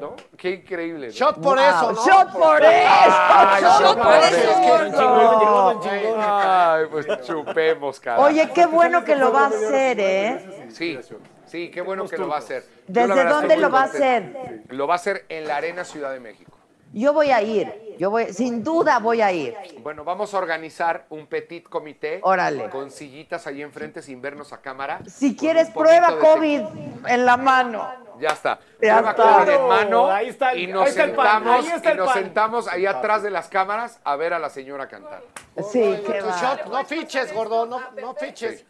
¿No? 0.00 0.14
Qué 0.36 0.50
increíble. 0.50 1.06
¿no? 1.08 1.12
Shot 1.12 1.40
por 1.40 1.56
Wow, 1.58 1.66
eso, 1.66 1.92
¿no? 1.92 2.06
Shot 2.06 2.32
por 2.32 2.62
eso. 2.62 2.88
Ay, 2.88 3.62
shot 3.62 3.80
shot 3.80 3.96
por 3.96 4.04
por 4.04 4.14
eso. 4.14 4.60
Don 4.60 4.90
chingón, 4.92 5.40
llegó 5.40 5.62
Don 5.62 5.80
chingón. 5.80 6.20
Ay, 6.20 6.84
pues 6.90 7.06
chupemos, 7.22 7.98
cara. 8.00 8.20
Oye, 8.20 8.50
qué 8.52 8.66
bueno 8.66 9.02
que 9.04 9.16
lo 9.16 9.32
va 9.32 9.44
a 9.44 9.46
hacer, 9.46 9.98
¿eh? 9.98 10.66
Sí, 10.70 10.98
sí, 11.46 11.70
qué 11.70 11.80
bueno 11.80 12.06
que 12.06 12.16
lo 12.18 12.28
va 12.28 12.36
a 12.36 12.38
hacer. 12.38 12.62
Yo, 12.88 12.92
¿Desde 13.02 13.14
verdad, 13.14 13.30
dónde 13.40 13.56
lo 13.56 13.70
va 13.70 13.80
a 13.80 13.84
hacer? 13.84 14.62
Lo 14.68 14.86
va 14.86 14.94
a 14.94 14.96
hacer 14.96 15.24
en 15.28 15.46
la 15.48 15.56
Arena 15.56 15.84
Ciudad 15.84 16.12
de 16.12 16.20
México. 16.20 16.52
Yo 16.92 17.12
voy 17.12 17.30
a 17.30 17.42
ir. 17.42 17.96
Yo 17.98 18.10
voy, 18.10 18.32
sin 18.32 18.62
duda 18.62 18.98
voy 19.00 19.20
a 19.20 19.32
ir. 19.32 19.54
Bueno, 19.80 20.04
vamos 20.04 20.32
a 20.34 20.38
organizar 20.38 21.04
un 21.10 21.26
petit 21.26 21.64
comité. 21.68 22.20
Órale. 22.22 22.68
Con 22.70 22.90
sillitas 22.90 23.46
ahí 23.46 23.60
enfrente 23.62 24.02
sin 24.02 24.22
vernos 24.22 24.52
a 24.52 24.60
cámara. 24.60 25.00
Si 25.06 25.34
quieres 25.36 25.70
prueba 25.70 26.18
COVID 26.18 26.60
en 27.08 27.26
la 27.26 27.36
mano. 27.36 27.90
Ya 28.18 28.28
está. 28.30 28.60
Ya 28.80 28.98
Prueba 29.02 29.10
está. 29.10 29.22
COVID 29.22 29.48
en 29.54 29.68
mano. 29.68 30.06
Ahí 30.10 30.28
está 30.28 30.52
el- 30.52 30.60
y 30.60 30.66
nos 30.68 30.84
ahí 30.84 30.88
está 30.90 31.04
el 31.04 31.12
pan, 31.12 31.26
sentamos, 31.42 31.64
ahí 31.66 31.72
está 31.76 31.92
y 31.92 31.96
nos 31.96 32.06
pan. 32.06 32.22
sentamos 32.22 32.68
ahí 32.68 32.86
atrás 32.86 33.22
de 33.22 33.30
las 33.30 33.48
cámaras 33.48 34.00
a 34.04 34.16
ver 34.16 34.32
a 34.32 34.38
la 34.38 34.48
señora 34.48 34.88
cantar. 34.88 35.22
Sí, 35.70 35.98
qué 36.06 36.20
va. 36.22 36.40
shot, 36.40 36.66
no 36.66 36.84
fiches, 36.84 37.34
gordo, 37.34 37.66
no, 37.66 37.80
no 38.00 38.14
fiches. 38.14 38.64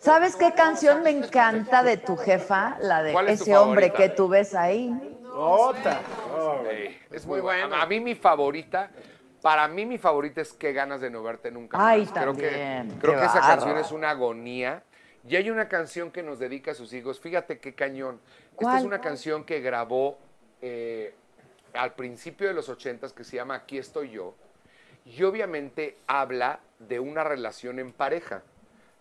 ¿Sabes 0.00 0.36
qué 0.36 0.52
canción 0.54 1.02
me 1.02 1.10
encanta 1.10 1.82
de 1.82 1.96
tu 1.96 2.16
jefa? 2.16 2.76
La 2.80 3.02
de 3.02 3.12
¿Cuál 3.12 3.28
es 3.28 3.38
tu 3.38 3.44
ese 3.44 3.56
hombre 3.56 3.88
favorita? 3.88 4.10
que 4.10 4.16
tú 4.16 4.28
ves 4.28 4.54
ahí. 4.54 5.18
Otra. 5.34 6.00
Sí, 6.70 6.98
es 7.10 7.26
muy 7.26 7.40
buena. 7.40 7.82
A 7.82 7.86
mí 7.86 8.00
mi 8.00 8.14
favorita, 8.14 8.90
para 9.42 9.68
mí 9.68 9.84
mi 9.84 9.98
favorita 9.98 10.40
es 10.40 10.52
Qué 10.52 10.72
ganas 10.72 11.00
de 11.00 11.10
no 11.10 11.22
verte 11.22 11.50
nunca 11.50 11.76
Ay, 11.78 12.02
más. 12.02 12.12
Creo 12.12 12.34
que, 12.34 12.48
también, 12.48 12.98
creo 13.00 13.14
qué 13.14 13.20
que 13.20 13.26
esa 13.26 13.40
canción 13.40 13.76
es 13.78 13.92
una 13.92 14.10
agonía. 14.10 14.82
Y 15.28 15.36
hay 15.36 15.50
una 15.50 15.68
canción 15.68 16.10
que 16.10 16.22
nos 16.22 16.38
dedica 16.38 16.70
a 16.70 16.74
sus 16.74 16.92
hijos. 16.92 17.20
Fíjate 17.20 17.58
qué 17.58 17.74
cañón. 17.74 18.20
Esta 18.52 18.56
¿Cuál? 18.56 18.78
es 18.78 18.84
una 18.84 19.00
canción 19.00 19.44
que 19.44 19.60
grabó 19.60 20.18
eh, 20.62 21.14
al 21.74 21.94
principio 21.94 22.46
de 22.48 22.54
los 22.54 22.68
ochentas 22.68 23.12
que 23.12 23.24
se 23.24 23.36
llama 23.36 23.56
Aquí 23.56 23.76
estoy 23.76 24.10
yo. 24.10 24.34
Y 25.04 25.22
obviamente 25.24 25.98
habla 26.06 26.60
de 26.78 27.00
una 27.00 27.24
relación 27.24 27.78
en 27.78 27.92
pareja. 27.92 28.42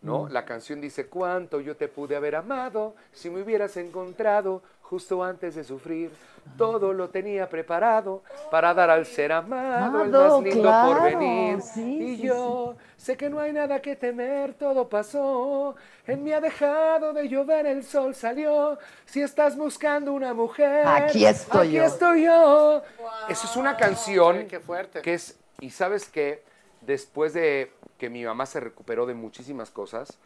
¿No? 0.05 0.29
La 0.29 0.45
canción 0.45 0.79
dice, 0.79 1.07
cuánto 1.07 1.59
yo 1.59 1.75
te 1.75 1.87
pude 1.87 2.15
haber 2.15 2.35
amado 2.35 2.95
si 3.11 3.29
me 3.29 3.41
hubieras 3.41 3.75
encontrado 3.77 4.61
justo 4.81 5.23
antes 5.23 5.55
de 5.55 5.63
sufrir. 5.63 6.11
Todo 6.57 6.93
lo 6.93 7.09
tenía 7.09 7.49
preparado 7.49 8.21
para 8.51 8.71
dar 8.75 8.91
al 8.91 9.07
ser 9.07 9.31
amado 9.31 10.03
el 10.03 10.11
más 10.11 10.39
lindo 10.43 10.61
claro, 10.61 10.93
por 10.93 11.03
venir. 11.03 11.59
sí, 11.63 11.81
y 12.03 12.17
sí, 12.17 12.21
yo 12.21 12.75
sé 12.95 13.17
que 13.17 13.31
no 13.31 13.39
hay 13.39 13.51
nada 13.51 13.81
que 13.81 13.95
temer, 13.95 14.53
todo 14.53 14.87
pasó. 14.87 15.75
En 16.05 16.23
mí 16.23 16.31
ha 16.33 16.39
dejado 16.39 17.13
de 17.13 17.27
llover, 17.27 17.65
el 17.65 17.83
sol 17.83 18.13
salió. 18.13 18.77
Si 19.07 19.23
estás 19.23 19.57
buscando 19.57 20.13
una 20.13 20.35
mujer, 20.35 20.85
Aquí 20.85 21.25
estoy 21.25 21.67
aquí 21.69 21.75
yo. 21.77 21.83
estoy 21.83 22.25
yo. 22.25 22.83
Eso 23.27 23.47
es 23.47 23.55
una 23.55 23.75
canción 23.75 24.37
Ay, 24.37 24.45
qué 24.45 24.59
fuerte. 24.59 25.01
que 25.01 25.15
es, 25.15 25.35
y 25.59 25.71
sabes 25.71 26.07
qué, 26.09 26.43
después 26.85 27.33
de 27.33 27.71
que 27.97 28.09
mi 28.09 28.23
mamá 28.25 28.45
se 28.45 28.59
recuperó 28.59 29.05
de 29.05 29.13
muchísimas 29.13 29.71
cosas, 29.71 30.17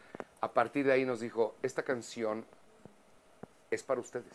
a 0.41 0.51
partir 0.51 0.85
de 0.85 0.93
ahí 0.93 1.05
nos 1.05 1.19
dijo, 1.19 1.55
esta 1.63 1.83
canción 1.83 2.45
es 3.71 3.83
para 3.83 4.01
ustedes. 4.01 4.25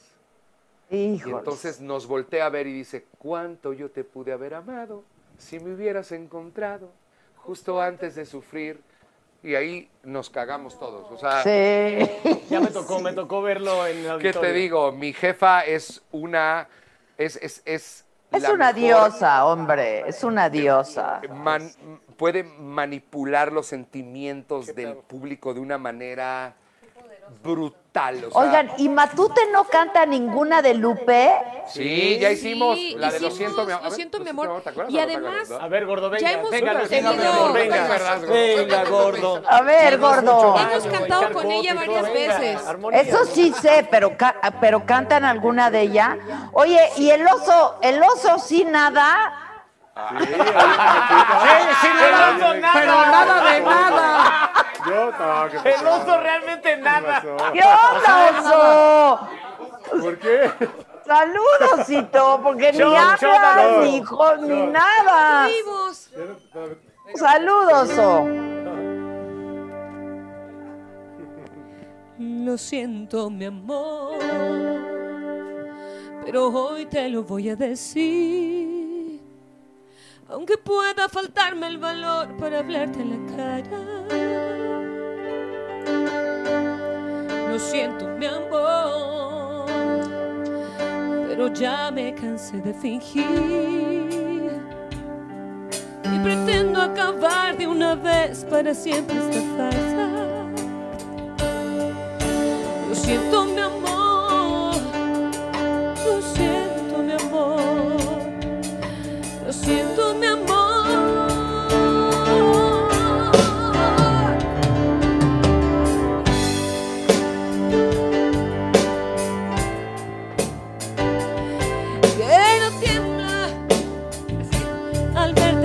Y 0.90 1.14
Híjole. 1.14 1.38
entonces 1.38 1.80
nos 1.80 2.06
voltea 2.06 2.46
a 2.46 2.50
ver 2.50 2.66
y 2.66 2.72
dice, 2.72 3.06
¿cuánto 3.18 3.72
yo 3.72 3.90
te 3.90 4.04
pude 4.04 4.32
haber 4.32 4.54
amado 4.54 5.02
si 5.38 5.58
me 5.58 5.74
hubieras 5.74 6.12
encontrado 6.12 6.90
justo 7.38 7.80
antes 7.80 8.14
de 8.14 8.26
sufrir? 8.26 8.80
Y 9.42 9.56
ahí 9.56 9.90
nos 10.02 10.30
cagamos 10.30 10.78
todos. 10.78 11.10
O 11.10 11.18
sea, 11.18 11.42
Sí. 11.42 12.40
Ya 12.48 12.60
me 12.60 12.68
tocó, 12.68 13.00
me 13.00 13.12
tocó 13.12 13.42
verlo 13.42 13.86
en 13.86 14.04
el 14.04 14.18
¿qué 14.18 14.32
te 14.32 14.52
digo? 14.52 14.92
Mi 14.92 15.12
jefa 15.12 15.64
es 15.64 16.02
una... 16.12 16.68
Es, 17.18 17.36
es, 17.36 17.62
es, 17.64 18.04
Es 18.36 18.48
una 18.48 18.72
mejor- 18.72 18.74
diosa, 18.74 19.44
hombre. 19.46 20.08
Es 20.08 20.24
una 20.24 20.48
diosa. 20.50 21.20
man- 21.34 21.70
puede 22.16 22.44
manipular 22.44 23.52
los 23.52 23.66
sentimientos 23.66 24.74
del 24.74 24.96
público 24.96 25.52
de 25.54 25.60
una 25.60 25.78
manera 25.78 26.54
brutal. 27.42 28.24
o 28.24 28.30
sea, 28.32 28.40
Oigan, 28.40 28.70
¿y 28.78 28.88
Matute 28.88 29.40
no 29.52 29.64
canta 29.64 30.04
ninguna 30.06 30.62
de 30.62 30.74
Lupe? 30.74 31.30
Sí, 31.66 32.18
ya 32.18 32.30
hicimos 32.30 32.76
Sí, 32.76 32.94
la 32.98 33.10
de 33.10 33.20
Lo 33.20 33.30
siento, 33.30 33.64
mi 33.64 33.72
amor. 33.72 33.84
Lo 33.84 33.90
siento, 33.90 34.20
mi 34.20 34.28
amor. 34.30 34.60
¿te 34.62 34.70
acuerdas 34.70 34.92
Y 34.92 34.96
no 34.96 35.02
además, 35.02 35.50
A 35.50 35.68
ver, 35.68 35.86
gordo, 35.86 36.10
venga. 36.10 36.20
Ya 36.28 36.32
hemos 36.38 36.50
venga, 36.50 36.72
tenido- 36.86 36.88
venga, 36.88 37.12
mi 37.12 37.26
amor, 37.26 37.52
venga. 37.52 38.18
Venga, 38.28 38.84
gordo. 38.84 39.42
A 39.46 39.60
ver, 39.62 39.98
gordo. 39.98 40.56
hemos 40.58 40.86
cantado 40.86 41.32
con 41.32 41.50
ella 41.50 41.74
varias 41.74 42.12
veces. 42.12 42.60
Eso 42.92 43.24
sí 43.26 43.52
sé, 43.52 43.86
pero, 43.90 44.16
ca- 44.16 44.36
pero 44.60 44.84
cantan 44.86 45.24
alguna 45.24 45.70
de 45.70 45.82
ella. 45.82 46.18
Oye, 46.52 46.80
¿y 46.96 47.10
el 47.10 47.26
oso, 47.26 47.76
el 47.82 48.02
oso 48.02 48.38
sí 48.38 48.64
nada? 48.64 49.40
Sí, 49.94 50.26
sí, 50.26 51.88
de 51.88 52.50
nada. 53.60 54.50
Yo, 54.86 55.10
no, 55.12 55.62
¿qué 55.62 55.70
El 55.70 55.86
oso 55.86 56.20
realmente 56.20 56.76
nada. 56.76 57.20
¿Qué 57.52 57.60
onda, 57.60 58.40
oso? 58.40 60.00
¿Por 60.00 60.18
qué? 60.18 60.50
Saludosito, 61.06 62.40
porque 62.42 62.72
ni 62.72 62.82
hablas, 62.82 63.20
ni 63.82 64.00
ni 64.48 64.66
nada. 64.66 65.46
Vivos. 65.46 66.10
Saludos, 67.14 67.90
oso. 67.90 68.26
Lo 72.18 72.56
siento, 72.56 73.28
mi 73.28 73.44
amor, 73.46 74.18
pero 76.24 76.46
hoy 76.48 76.86
te 76.86 77.08
lo 77.08 77.24
voy 77.24 77.50
a 77.50 77.56
decir. 77.56 79.20
Aunque 80.28 80.56
pueda 80.56 81.08
faltarme 81.08 81.66
el 81.66 81.78
valor 81.78 82.36
para 82.38 82.60
hablarte 82.60 83.00
en 83.02 83.10
la 83.10 83.36
cara. 83.36 84.63
Lo 87.50 87.58
siento, 87.58 88.06
mi 88.18 88.26
amor, 88.26 89.66
pero 91.28 91.48
ya 91.52 91.90
me 91.90 92.14
cansé 92.14 92.60
de 92.60 92.74
fingir. 92.74 93.24
Y 96.12 96.18
pretendo 96.18 96.80
acabar 96.82 97.56
de 97.56 97.66
una 97.66 97.94
vez 97.94 98.44
para 98.50 98.74
siempre 98.74 99.16
esta 99.16 99.40
farsa. 99.56 100.08
Lo 102.88 102.94
siento, 102.94 103.44
mi 103.46 103.60
amor. 103.60 104.74
Lo 106.04 106.22
siento, 106.34 106.98
mi 106.98 107.12
amor. 107.12 107.60
Lo 109.46 109.52
siento, 109.52 110.03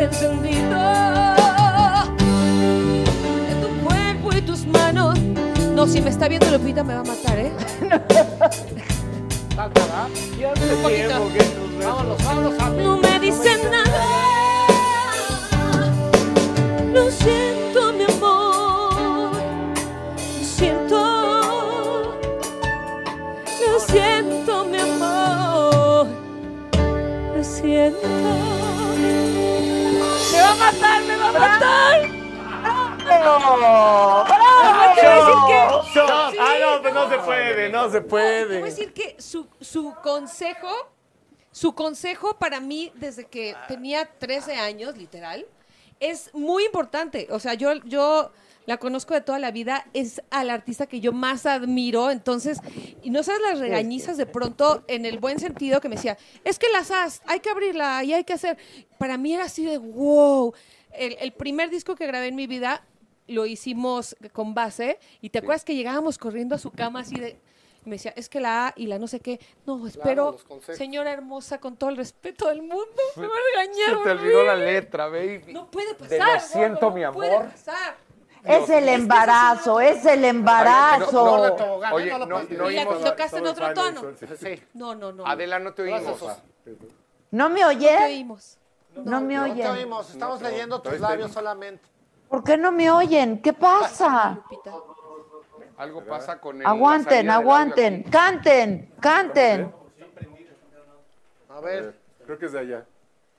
encendido 0.10 0.80
de 3.48 3.56
tu 3.62 3.70
cuerpo 3.86 4.34
y 4.36 4.42
tus 4.42 4.66
manos. 4.66 5.20
No, 5.74 5.88
si 5.88 6.02
me 6.02 6.10
está 6.10 6.28
viendo 6.28 6.50
Lupita 6.50 6.84
me 6.84 6.96
va 6.96 7.02
a 7.02 7.04
matar, 7.04 7.40
¿eh? 7.40 7.52
Vámonos, 11.84 12.24
vámonos. 12.24 12.54
No 12.78 12.98
me 12.98 13.20
dicen 13.20 13.60
nada. 13.72 14.06
Lo 16.94 17.10
siento, 17.12 17.89
Quiero 35.46 35.84
Shot. 35.94 36.32
Sí. 36.32 36.38
Ah, 36.40 36.56
no, 36.60 36.82
pues 36.82 36.94
no 36.94 37.10
se 37.10 37.18
puede, 37.20 37.70
no 37.70 37.90
se 37.90 38.02
Te 38.02 38.08
voy 38.08 38.08
a 38.08 38.10
puede. 38.10 38.62
decir 38.64 38.94
que 38.94 39.16
su, 39.20 39.48
su 39.60 39.94
consejo, 40.04 40.70
su 41.52 41.74
consejo 41.74 42.38
para 42.38 42.60
mí 42.60 42.92
desde 42.96 43.26
que 43.26 43.56
tenía 43.68 44.06
13 44.06 44.56
años, 44.56 44.98
literal, 44.98 45.46
es 46.00 46.34
muy 46.34 46.66
importante. 46.66 47.28
O 47.32 47.40
sea, 47.40 47.54
yo, 47.56 47.74
yo 47.86 48.32
la 48.66 48.78
conozco 48.78 49.14
de 49.14 49.22
toda 49.22 49.40
la 49.40 49.52
vida, 49.52 49.86
es 49.94 50.22
al 50.30 50.50
artista 50.50 50.86
que 50.86 51.00
yo 51.00 51.12
más 51.12 51.46
admiro. 51.46 52.12
Entonces, 52.12 52.60
y 53.02 53.10
no 53.10 53.24
sabes 53.24 53.42
las 53.42 53.60
regañizas 53.60 54.18
de 54.18 54.26
pronto 54.26 54.84
en 54.88 55.06
el 55.06 55.18
buen 55.20 55.40
sentido 55.40 55.82
que 55.82 55.90
me 55.90 55.96
decía, 55.96 56.18
es 56.44 56.60
que 56.60 56.70
las 56.70 56.92
has, 56.92 57.22
hay 57.26 57.40
que 57.40 57.50
abrirla 57.50 58.04
y 58.04 58.14
hay 58.14 58.24
que 58.24 58.34
hacer. 58.34 58.58
Para 58.98 59.18
mí 59.18 59.34
era 59.34 59.46
así 59.46 59.66
de 59.66 59.78
wow. 59.78 60.54
El, 60.92 61.18
el 61.20 61.32
primer 61.34 61.70
disco 61.70 61.96
que 61.96 62.08
grabé 62.08 62.28
en 62.28 62.36
mi 62.36 62.48
vida 62.48 62.84
lo 63.28 63.46
hicimos 63.46 64.16
con 64.34 64.54
base 64.54 65.00
y 65.22 65.30
te 65.30 65.40
acuerdas 65.40 65.64
que 65.64 65.76
llegábamos 65.76 66.18
corriendo 66.18 66.56
a 66.56 66.58
su 66.58 66.72
cama 66.72 67.02
así 67.02 67.16
de 67.16 67.40
y 67.86 67.90
me 67.90 67.96
decía, 67.96 68.14
es 68.16 68.28
que 68.28 68.40
la 68.40 68.68
A 68.68 68.74
y 68.76 68.88
la 68.88 69.00
no 69.00 69.08
sé 69.08 69.20
qué. 69.20 69.40
No, 69.66 69.88
espero, 69.88 70.38
señora 70.74 71.12
hermosa, 71.12 71.60
con 71.60 71.78
todo 71.78 71.90
el 71.90 71.98
respeto 71.98 72.48
del 72.50 72.62
mundo, 72.62 73.02
me 73.16 73.28
va 73.28 73.34
a 73.34 73.62
regañar. 73.62 73.98
Se 73.98 74.04
te 74.04 74.12
olvidó 74.12 74.44
la 74.44 74.56
letra, 74.56 75.08
baby. 75.08 75.54
No 75.54 75.72
puede 75.72 75.94
pasar. 75.96 76.10
De 76.10 76.34
lo 76.34 76.40
siento, 76.40 76.92
mi 76.92 77.02
no 77.02 77.14
puede 77.14 77.36
amor. 77.36 77.52
pasar. 77.52 77.96
Es 78.44 78.70
el 78.70 78.88
embarazo, 78.88 79.80
es 79.82 80.06
el 80.06 80.24
embarazo. 80.24 81.56
No, 81.58 81.94
Oye, 81.94 82.08
Y 82.08 82.76
la 82.76 82.86
tocaste 82.86 83.38
en 83.38 83.48
otro 83.48 83.74
tono. 83.74 84.02
Sí. 84.40 84.62
No, 84.74 84.96
no, 84.96 85.12
no. 85.12 85.26
Adela, 85.26 85.60
no 85.60 85.74
te 85.74 85.84
oímos. 85.84 86.22
¿No 87.32 87.50
me 87.50 87.62
No 87.62 87.78
te 87.78 88.06
oímos. 88.06 88.59
No 88.96 89.22
me 89.22 89.36
No 89.36 89.46
te 89.46 89.52
oyen. 89.52 89.68
oímos, 89.68 90.10
estamos 90.10 90.42
leyendo 90.42 90.82
tus 90.82 91.00
labios 91.00 91.32
solamente. 91.32 91.84
¿Por 92.28 92.44
qué 92.44 92.58
no 92.58 92.72
me 92.72 92.92
oyen? 92.92 93.42
¿Qué 93.42 93.54
pasa? 93.54 94.40
Algo 95.78 96.04
pasa 96.06 96.40
con 96.40 96.60
el. 96.60 96.68
Aguanten, 96.68 97.30
aguanten. 97.30 98.04
Canten, 98.04 98.94
canten. 99.00 99.74
A 101.50 101.62
ver, 101.62 101.98
Creo 102.26 102.38
que 102.38 102.46
es 102.46 102.52
de 102.52 102.60
allá. 102.60 102.86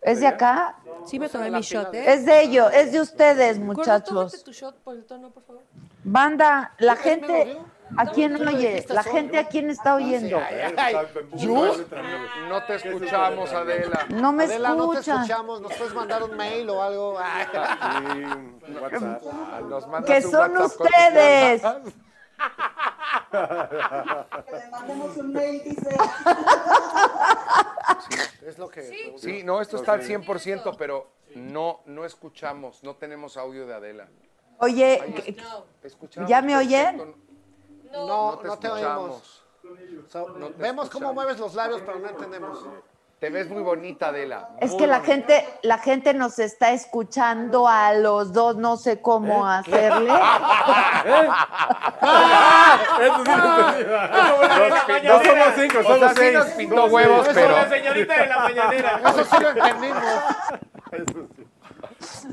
¿Es 0.02 0.20
de 0.20 0.26
acá? 0.26 0.76
Sí 1.06 1.18
me 1.18 1.28
tomé 1.28 1.50
mi 1.50 1.60
shot, 1.60 1.94
¿eh? 1.94 2.12
Es 2.12 2.24
de 2.26 2.42
ellos, 2.42 2.72
es 2.72 2.90
de 2.90 3.00
ustedes, 3.00 3.58
muchachos. 3.58 4.42
tu 4.42 4.50
shot 4.52 4.76
por 4.78 4.96
el 4.96 5.04
tono, 5.04 5.30
por 5.30 5.42
favor. 5.44 5.62
Banda, 6.02 6.74
la 6.78 6.94
¿Es 6.94 6.98
gente? 7.00 7.58
¿A 7.96 8.06
quién 8.06 8.36
¿Tú 8.36 8.44
me 8.44 8.54
oye? 8.54 8.84
La 8.88 9.02
gente, 9.02 9.38
¿a 9.38 9.48
quién 9.48 9.70
está 9.70 9.94
oyendo? 9.94 10.40
¿Yo? 11.34 11.74
No 12.48 12.64
te 12.64 12.74
escuchamos, 12.76 13.52
Adela. 13.52 14.06
No 14.10 14.32
me 14.32 14.44
Adela, 14.44 14.70
no 14.70 14.90
te 14.90 14.98
escuchan. 14.98 15.16
escuchamos, 15.22 15.60
nos 15.60 15.72
puedes 15.74 15.94
mandar 15.94 16.22
un 16.22 16.36
mail 16.36 16.68
o 16.70 16.82
algo. 16.82 17.18
Ay, 17.18 17.46
Sí, 18.66 18.72
WhatsApp. 18.80 19.22
Nos 19.68 19.86
mandas 19.88 20.10
Que 20.20 20.26
un 20.26 20.30
son 20.32 20.52
WhatsApp 20.52 20.56
con 20.56 20.68
tus 20.70 20.80
ustedes. 20.86 21.62
cosas. 21.62 21.82
Es 28.46 28.58
lo 28.58 28.68
que. 28.68 29.12
Sí, 29.18 29.42
no, 29.44 29.60
esto 29.60 29.76
está 29.76 29.92
al 29.92 30.02
100%, 30.02 30.74
pero 30.78 31.10
no, 31.34 31.80
no 31.86 32.04
escuchamos, 32.04 32.82
no 32.82 32.96
tenemos 32.96 33.36
audio 33.36 33.66
de 33.66 33.74
Adela. 33.74 34.08
Oye, 34.58 35.00
¿qué- 35.24 35.32
No. 35.32 35.64
Escuchamos 35.82 36.28
¿Ya 36.28 36.42
me 36.42 36.52
perfecto, 36.54 37.02
oyen? 37.02 37.14
No. 37.92 38.06
No, 38.06 38.30
No 38.32 38.38
te 38.38 38.46
no 38.48 38.56
te 38.58 38.68
oímos. 38.68 39.42
So, 40.08 40.28
No 40.30 40.48
te 40.48 40.62
vemos 40.62 40.88
cómo 40.90 41.12
mueves 41.12 41.38
los 41.38 41.54
labios, 41.54 41.82
pero 41.84 41.98
no 41.98 42.08
entendemos. 42.08 42.58
Te 43.20 43.28
ves 43.28 43.50
muy 43.50 43.62
bonita, 43.62 44.08
Adela. 44.08 44.48
es 44.60 44.72
que 44.74 44.86
la 44.86 45.00
gente, 45.00 45.46
la 45.60 45.76
gente 45.76 46.14
nos 46.14 46.38
está 46.38 46.70
escuchando 46.72 47.68
a 47.68 47.92
los 47.92 48.32
dos, 48.32 48.56
no 48.56 48.78
sé 48.78 49.02
cómo 49.02 49.46
hacerle. 49.46 50.10
Eso 53.00 53.24
sí 53.24 53.30
lo 53.36 53.68
entendí. 54.78 55.06
No 55.08 55.22
somos 55.22 55.48
cinco, 55.56 55.82
somos 55.82 56.12
seis. 56.16 56.32
nos 56.34 56.46
pintó 56.50 56.84
huevos, 56.86 57.28
pero- 57.34 57.52
La 57.56 57.68
señorita 57.68 58.14
de 58.22 58.26
la 58.26 58.38
mañanera. 58.38 59.00
Eso 59.06 59.24
sí 59.24 59.36
lo 59.42 59.50
entendimos. 59.50 60.02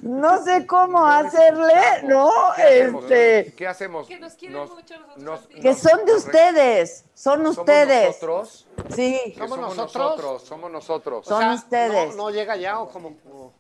Sí. 0.08 0.12
no 0.14 0.44
sé 0.44 0.66
cómo 0.66 1.06
hacerle, 1.06 1.74
¿no? 2.04 2.32
¿Qué 2.56 2.62
hacemos? 2.64 3.04
Este, 3.04 3.54
¿Qué 3.56 3.68
hacemos? 3.68 4.08
Que 4.08 4.20
nos 4.20 4.34
quieren 4.34 4.58
Nos- 4.58 4.70
mucho 4.72 4.94
nosotros. 5.00 5.24
nos- 5.24 5.48
que 5.48 5.74
son 5.76 6.06
de 6.06 6.14
ustedes, 6.16 7.06
son 7.14 7.40
¿Somos 7.40 7.58
ustedes. 7.60 8.08
nosotros? 8.08 8.68
Sí, 8.96 9.20
Que 9.26 9.34
¿Somos 9.38 9.50
somos 9.50 9.76
nosotros? 9.76 9.96
nosotros, 9.96 10.42
somos 10.44 10.72
nosotros. 10.72 11.28
O 11.28 11.30
Son 11.30 11.42
sea, 11.42 11.54
ustedes. 11.54 12.16
No, 12.16 12.24
no 12.24 12.30
llega 12.32 12.56
ya 12.56 12.80
o 12.80 12.90
como. 12.90 13.10
o- 13.32 13.52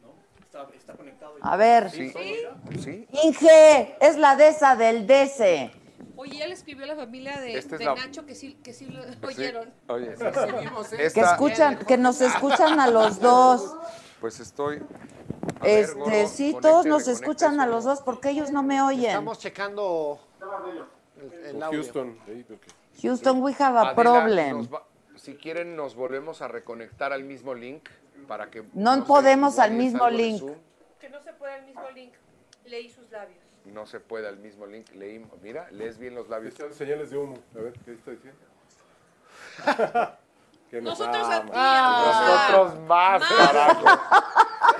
a 1.41 1.56
ver. 1.56 1.91
Sí. 1.91 2.11
¿Sí? 2.84 3.07
Inge, 3.24 3.95
es 4.02 4.18
la 4.18 4.36
de 4.36 4.48
esa 4.48 4.76
del 4.76 5.06
DC. 5.06 5.72
Oye, 6.15 6.38
ya 6.40 6.48
le 6.48 6.53
escribió 6.53 6.86
a 6.86 6.88
la 6.88 6.95
familia 6.95 7.40
de, 7.40 7.61
la- 7.80 7.94
Nacho 7.94 8.26
que 8.26 8.34
sí, 8.34 8.56
que 8.64 8.74
sí 8.74 8.86
lo 8.88 9.03
Sí. 9.03 9.10
oyeron. 9.24 9.72
Oye, 9.88 10.15
Que 10.15 11.06
esta- 11.06 11.32
escuchan, 11.34 11.78
que 11.78 11.95
nos 11.98 12.22
escuchan 12.22 12.80
a 12.80 12.88
los 12.88 13.19
dos. 13.19 13.76
Pues 14.19 14.40
estoy. 14.40 14.82
Ver, 15.59 15.79
Este, 15.85 15.93
gordo, 15.99 16.27
sí, 16.27 16.51
todos 16.61 16.85
nos 16.85 16.99
reconecte 17.05 17.11
escuchan 17.11 17.53
eso. 17.53 17.61
a 17.61 17.65
los 17.67 17.84
dos 17.84 18.01
porque 18.01 18.29
ellos 18.29 18.51
no 18.51 18.63
me 18.63 18.81
oyen. 18.81 19.05
Estamos 19.05 19.39
checando 19.39 20.19
el, 21.19 21.34
el 21.55 21.63
audio. 21.63 21.79
Houston. 21.81 22.17
Houston, 23.01 23.41
we 23.43 23.53
have 23.59 23.77
a 23.77 23.81
Adela, 23.81 23.95
problem. 23.95 24.57
nos 24.57 24.73
va- 24.73 24.84
si 25.15 25.35
quieren, 25.35 25.75
nos 25.75 25.95
volvemos 25.95 26.41
a 26.41 26.47
reconectar 26.47 27.11
al 27.13 27.23
mismo 27.23 27.53
link 27.53 27.89
para 28.27 28.49
que. 28.49 28.63
No 28.73 28.95
sé, 28.95 29.01
podemos 29.03 29.59
al 29.59 29.71
mismo 29.71 30.09
link. 30.09 30.43
Que 30.99 31.09
no 31.09 31.21
se 31.21 31.34
puede 31.34 31.57
el 31.57 31.65
mismo 31.65 31.89
link. 31.93 32.13
Leí 32.65 32.89
sus 32.89 33.09
labios. 33.11 33.39
No 33.65 33.85
se 33.85 33.99
puede 33.99 34.27
al 34.27 34.38
mismo 34.38 34.65
link. 34.65 34.89
Leímos. 34.95 35.31
Mira, 35.41 35.69
lees 35.71 35.97
bien 35.97 36.15
los 36.15 36.29
labios. 36.29 36.53
Señales 36.71 37.09
de 37.09 37.17
humo. 37.17 37.35
A 37.55 37.59
ver, 37.59 37.73
¿qué 37.85 37.93
está 37.93 38.11
diciendo? 38.11 38.39
que 40.69 40.81
nos 40.81 40.99
Nosotros 40.99 41.27
a 41.27 41.35
ama. 41.38 41.45
ti, 41.45 41.52
Ah, 41.56 42.49
Nosotros 42.52 42.80
más, 42.88 43.19
Más. 43.22 43.30
carajo. 43.30 43.85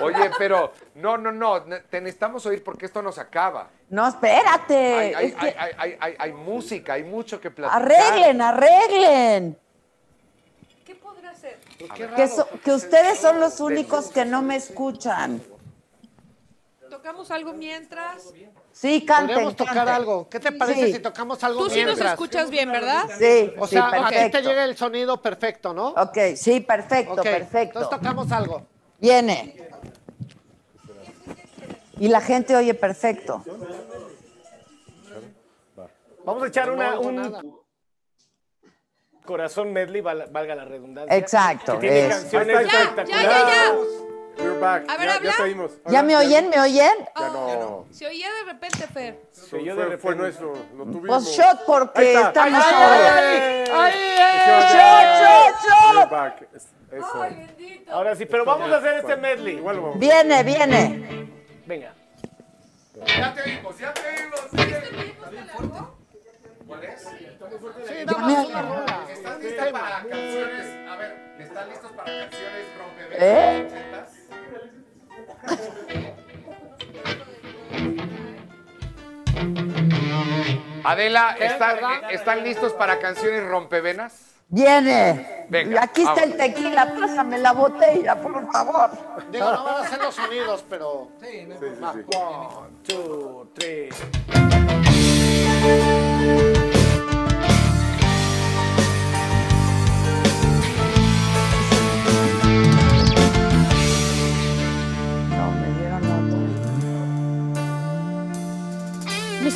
Oye, 0.00 0.30
pero 0.38 0.72
no, 0.94 1.16
no, 1.18 1.32
no. 1.32 1.62
Te 1.62 2.00
necesitamos 2.00 2.44
oír 2.46 2.62
porque 2.62 2.86
esto 2.86 3.02
nos 3.02 3.18
acaba. 3.18 3.68
No, 3.88 4.06
espérate. 4.06 4.94
Hay, 4.94 5.14
hay, 5.14 5.26
es 5.26 5.34
que 5.34 5.46
hay, 5.46 5.54
hay, 5.58 5.72
hay, 5.78 5.96
hay- 6.00 6.16
hay 6.18 6.32
música, 6.32 6.92
hay 6.92 7.04
mucho 7.04 7.40
que 7.40 7.50
platicar. 7.50 7.82
arreglen, 7.82 8.40
arreglen. 8.42 9.58
¿Qué 10.84 10.94
podrá 10.94 11.30
hacer? 11.30 11.58
Que, 12.16 12.28
so- 12.28 12.48
que 12.62 12.72
ustedes 12.72 13.18
son 13.18 13.40
los 13.40 13.58
únicos 13.60 14.10
que 14.10 14.24
no 14.24 14.42
me 14.42 14.56
escuchan. 14.56 15.42
¿Tocamos 16.90 17.30
algo 17.30 17.52
mientras? 17.54 18.32
Sí, 18.80 19.04
canten. 19.04 19.26
Podríamos 19.34 19.56
tocar 19.56 19.74
canten. 19.74 19.94
algo. 19.94 20.28
¿Qué 20.28 20.38
te 20.38 20.52
parece 20.52 20.86
Sí. 20.86 20.92
si 20.92 20.98
tocamos 21.00 21.42
algo 21.42 21.64
Tú 21.64 21.70
sí 21.70 21.84
nos 21.84 22.00
escuchas 22.00 22.48
bien, 22.48 22.70
¿verdad? 22.70 23.06
Sí, 23.18 23.52
O 23.58 23.66
sí, 23.66 23.72
sea, 23.74 23.88
a 23.88 23.90
ti 24.08 24.14
te 24.14 24.20
perfecto. 24.20 24.48
llega 24.48 24.64
el 24.64 24.76
sonido 24.76 25.20
perfecto, 25.20 25.72
¿no? 25.74 25.88
Ok, 25.88 26.16
sí, 26.36 26.60
perfecto, 26.60 27.14
Ok, 27.14 27.22
perfecto. 27.22 27.80
Entonces 27.80 27.90
tocamos 27.90 28.30
algo. 28.30 28.62
Viene. 29.00 29.56
Y 31.98 32.06
la 32.06 32.20
gente 32.20 32.54
oye 32.54 32.72
perfecto. 32.74 33.42
Vamos 36.24 36.42
a 36.44 36.46
echar 36.46 36.70
una, 36.70 37.00
un 37.00 37.60
corazón 39.24 39.72
medley, 39.72 40.02
val- 40.02 40.28
valga 40.30 40.54
la 40.54 40.64
redundancia. 40.66 41.16
Exacto, 41.16 41.74
Que 41.80 41.90
tiene 41.90 42.06
es. 42.06 42.14
canciones 42.14 42.60
espectaculares. 42.60 43.22
Ya, 43.28 43.46
ya. 43.48 44.07
We're 44.38 44.58
back. 44.60 44.84
A 44.88 44.96
ver, 44.96 45.08
ya, 45.08 45.14
habla. 45.16 45.30
ya 45.30 45.36
te 45.36 45.42
oímos. 45.42 45.72
¿Ya 45.88 46.02
me 46.02 46.16
oyen? 46.16 46.48
¿Me 46.50 46.60
oyen? 46.60 46.92
Ya 47.18 47.28
no. 47.28 47.86
Se 47.90 48.06
oía 48.06 48.28
de 48.32 48.44
repente, 48.52 48.86
Fer. 48.86 49.20
Se 49.32 49.56
oyó 49.56 49.74
de 49.74 49.82
repente. 49.82 50.02
fue 50.02 50.14
nuestro. 50.14 50.52
Lo 50.76 50.84
tuvimos. 50.84 51.24
Pues 51.24 51.36
shot 51.36 51.64
porque 51.66 52.00
Ahí 52.00 52.06
está. 52.08 52.28
estamos 52.28 52.64
Ahí 52.64 52.74
ahora. 52.74 53.62
está. 53.62 53.90
Shot, 53.90 54.72
shot, 54.72 55.54
We're 55.88 56.00
shot. 56.00 56.10
back. 56.10 56.48
Es- 56.54 56.68
Eso. 56.90 57.26
Ahora 57.92 58.14
sí, 58.16 58.24
pero 58.26 58.44
vamos 58.44 58.70
a 58.72 58.76
hacer 58.78 58.94
este 58.94 59.16
medley. 59.16 59.56
Igual 59.56 59.76
lo 59.76 59.82
vamos. 59.82 59.98
Viene, 59.98 60.42
viene. 60.42 61.28
Venga. 61.66 61.92
Ya 63.06 63.34
te 63.34 63.42
oímos, 63.42 63.78
ya 63.78 63.92
te 63.94 64.00
oímos. 64.00 64.40
¿Cuál 66.66 66.84
es? 66.84 67.00
Sí, 67.02 67.26
Ya 67.98 68.04
damos 68.04 68.26
me 68.26 68.46
una 68.50 68.62
rola. 68.62 69.06
¿Están 69.10 69.40
listos 69.42 69.72
para 69.72 69.90
canciones? 70.02 70.88
A 70.90 70.96
ver, 70.96 71.36
¿están 71.40 71.68
listos 71.68 71.92
para 71.92 72.04
canciones 72.04 72.66
rompevenas 72.78 73.18
¿Eh? 73.20 73.68
Adela, 80.84 81.36
¿está- 81.38 81.74
eh, 81.74 82.00
¿están 82.10 82.42
listos 82.44 82.72
para 82.72 82.98
canciones 82.98 83.44
rompevenas? 83.46 84.24
Viene. 84.48 85.46
Venga, 85.50 85.82
Aquí 85.82 86.02
está 86.02 86.22
el 86.22 86.36
tequila. 86.36 86.94
Pásame 86.98 87.38
la 87.38 87.52
botella, 87.52 88.16
por 88.16 88.50
favor. 88.50 88.90
Digo, 89.30 89.50
no 89.52 89.64
van 89.64 89.74
a 89.74 89.80
hacer 89.80 89.98
los 90.00 90.14
sonidos, 90.14 90.64
pero. 90.70 91.08
Sí, 91.20 91.44
no 91.46 91.54
Sí, 91.58 91.66
sí, 91.68 91.84
sí. 92.10 92.16
One, 92.16 92.70
two, 92.86 93.50
three. 93.54 93.88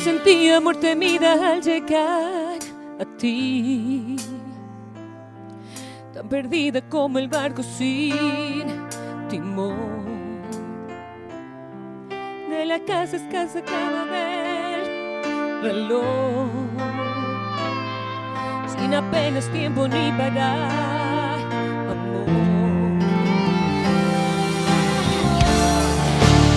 Me 0.03 0.11
sentía 0.11 0.57
amor 0.57 0.75
temida 0.75 1.53
al 1.53 1.61
llegar 1.61 2.59
a 2.99 3.05
ti. 3.17 4.17
Tan 6.13 6.27
perdida 6.27 6.81
como 6.89 7.19
el 7.19 7.29
barco 7.29 7.63
sin 7.63 8.65
timón. 9.29 10.41
De 12.49 12.65
la 12.65 12.79
casa 12.79 13.15
escasa 13.15 13.61
cada 13.61 14.03
del 14.03 15.63
reloj. 15.63 16.49
Sin 18.77 18.93
apenas 18.93 19.47
tiempo 19.53 19.87
ni 19.87 20.11
para 20.17 21.35
amor. 21.93 22.27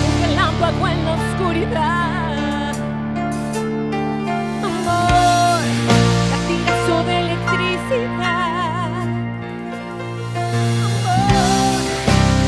Un 0.03 0.21
relámpago 0.21 0.87
en 0.89 1.05
la 1.05 1.13
oscuridad. 1.13 2.16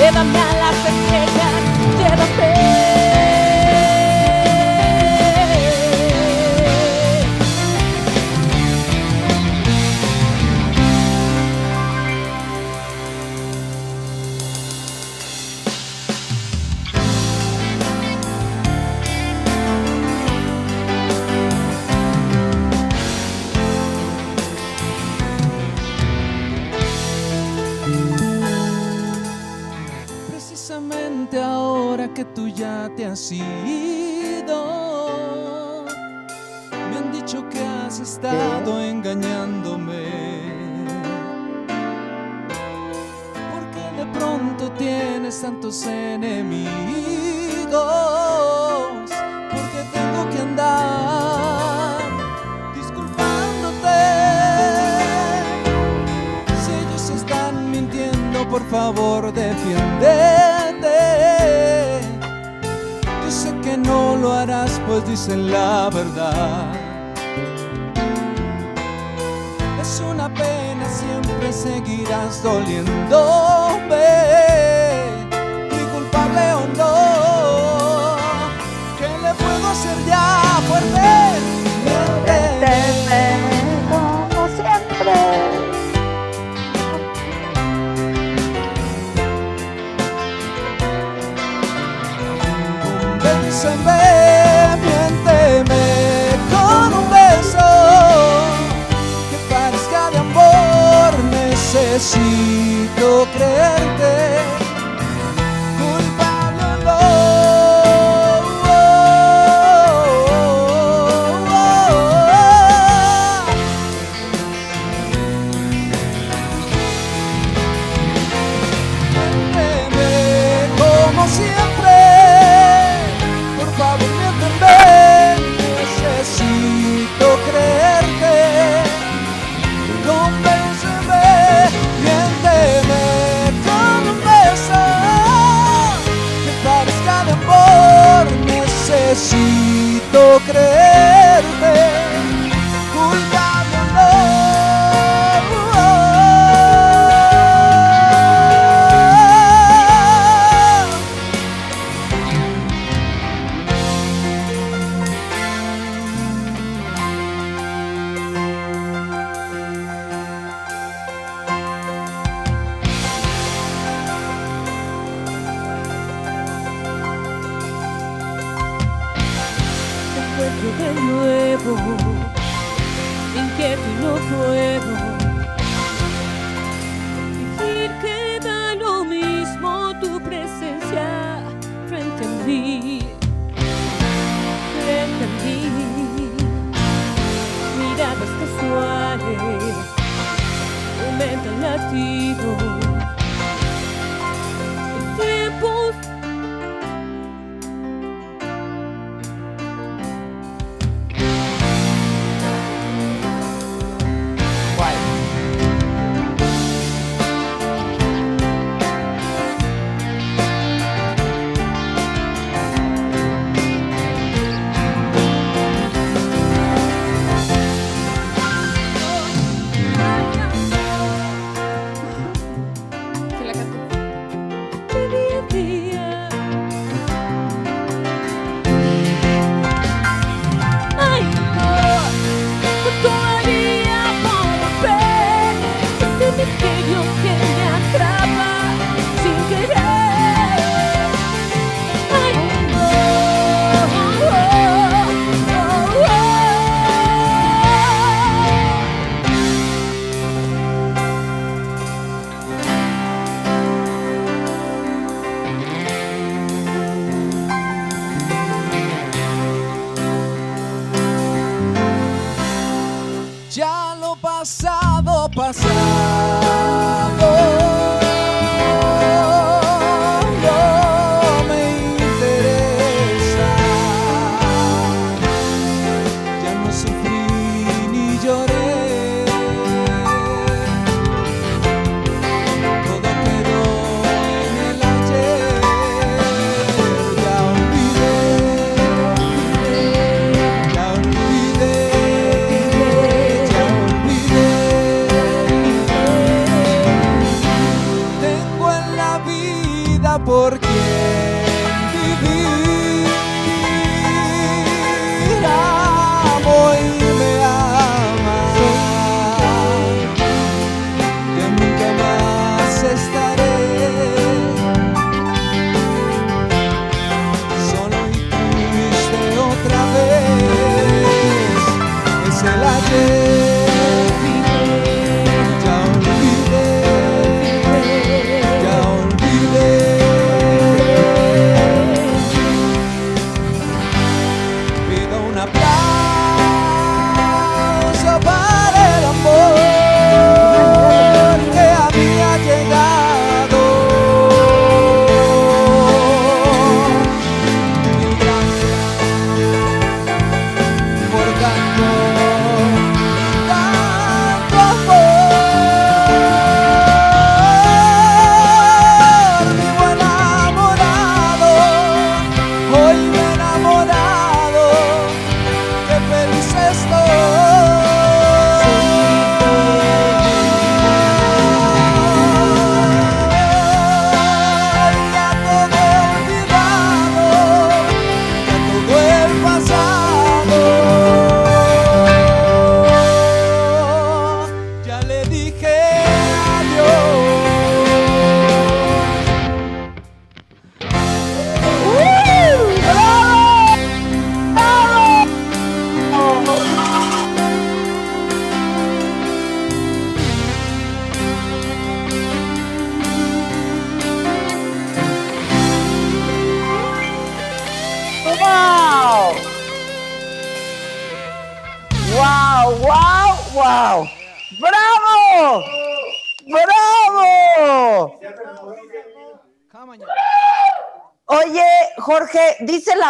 Llévame 0.00 0.38
a 0.38 0.54
las 0.54 0.76
estrellas, 0.86 1.62
llévame. 1.98 3.09
que 32.20 32.24
tú 32.34 32.48
ya 32.48 32.90
te 32.94 33.06
has 33.06 33.32
ido. 33.32 34.58
Me 36.90 36.96
han 36.98 37.10
dicho 37.12 37.48
que 37.48 37.58
has 37.58 37.98
estado 37.98 38.78
engañándome. 38.78 40.04
Porque 43.52 43.82
de 43.96 44.04
pronto 44.12 44.70
tienes 44.72 45.40
tantos 45.40 45.86
enemigos. 45.86 46.68
Porque 49.54 49.80
tengo 49.94 50.28
que 50.30 50.38
andar 50.48 52.02
disculpándote. 52.74 53.98
Si 56.62 56.70
ellos 56.82 57.04
están 57.18 57.70
mintiendo, 57.70 58.46
por 58.46 58.62
favor, 58.68 59.32
defiende. 59.32 60.49
no 63.90 64.16
lo 64.16 64.32
harás, 64.32 64.80
pues 64.86 65.04
dicen 65.06 65.50
la 65.50 65.90
verdad. 65.92 66.72
Es 69.80 70.02
una 70.10 70.28
pena, 70.28 70.84
siempre 70.88 71.52
seguirás 71.52 72.42
doliéndome, 72.42 74.08
mi 75.72 75.82
culpable 75.92 76.44
o 76.60 76.64
no. 76.78 76.89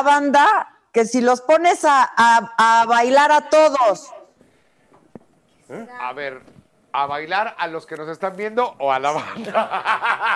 Banda 0.02 0.68
que 0.92 1.04
si 1.04 1.20
los 1.20 1.40
pones 1.40 1.84
a, 1.84 2.10
a- 2.16 2.80
a 2.82 2.86
bailar 2.86 3.30
a 3.32 3.48
todos. 3.48 4.12
A 6.00 6.12
ver, 6.12 6.42
¿a 6.92 7.06
bailar 7.06 7.54
a 7.58 7.68
los 7.68 7.86
que 7.86 7.96
nos 7.96 8.08
están 8.08 8.36
viendo 8.36 8.74
o 8.80 8.92
a 8.92 8.98
la 8.98 9.12
banda? 9.12 9.68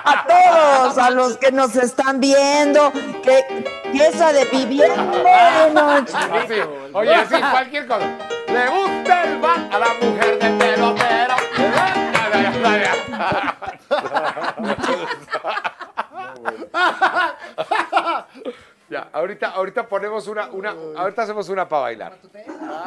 A 0.05 0.25
todos, 0.29 0.99
a 0.99 1.11
los 1.11 1.37
que 1.39 1.51
nos 1.51 1.75
están 1.75 2.21
viendo, 2.21 2.93
que 3.23 3.65
pieza 3.91 4.33
de 4.33 4.45
viviendo 4.45 5.13
de 5.13 5.71
noche. 5.75 6.15
Así, 6.15 6.55
oye, 6.93 7.15
así, 7.15 7.35
cualquier 7.51 7.89
cosa. 7.89 8.07
Le 8.47 8.69
gusta 8.69 9.23
el 9.25 9.41
bar 9.41 9.69
a 9.73 9.79
la 9.81 9.89
mujer 10.01 10.39
del 10.39 10.59
ahorita, 19.55 19.89
ponemos 19.89 20.27
una, 20.27 20.49
una, 20.49 20.75
ahorita 20.97 21.23
hacemos 21.23 21.49
una 21.49 21.69
para 21.69 21.83
bailar. 21.83 22.19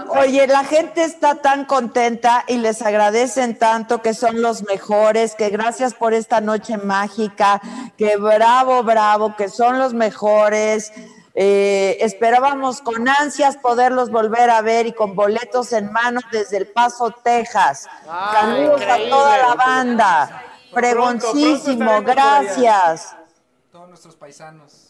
Oye, 0.09 0.45
la 0.47 0.63
gente 0.63 1.03
está 1.03 1.35
tan 1.35 1.65
contenta 1.65 2.43
y 2.47 2.57
les 2.57 2.81
agradecen 2.81 3.57
tanto 3.57 4.01
que 4.01 4.13
son 4.13 4.41
los 4.41 4.63
mejores, 4.63 5.35
que 5.35 5.49
gracias 5.49 5.93
por 5.93 6.13
esta 6.13 6.41
noche 6.41 6.77
mágica, 6.77 7.61
que 7.97 8.17
bravo, 8.17 8.83
bravo, 8.83 9.35
que 9.35 9.49
son 9.49 9.79
los 9.79 9.93
mejores. 9.93 10.91
Eh, 11.39 11.97
esperábamos 12.01 12.81
con 12.81 13.07
ansias 13.07 13.57
poderlos 13.57 14.09
volver 14.09 14.49
a 14.49 14.61
ver 14.61 14.87
y 14.87 14.93
con 14.93 15.15
boletos 15.15 15.71
en 15.71 15.91
mano 15.91 16.19
desde 16.31 16.57
El 16.57 16.67
Paso, 16.67 17.11
Texas. 17.23 17.87
Saludos 18.05 18.81
a 18.81 18.97
toda 19.09 19.37
la 19.37 19.55
banda. 19.55 20.43
Fregoncísimo, 20.73 22.01
gracias. 22.01 23.15
Todos 23.71 23.89
nuestros 23.89 24.15
paisanos. 24.15 24.86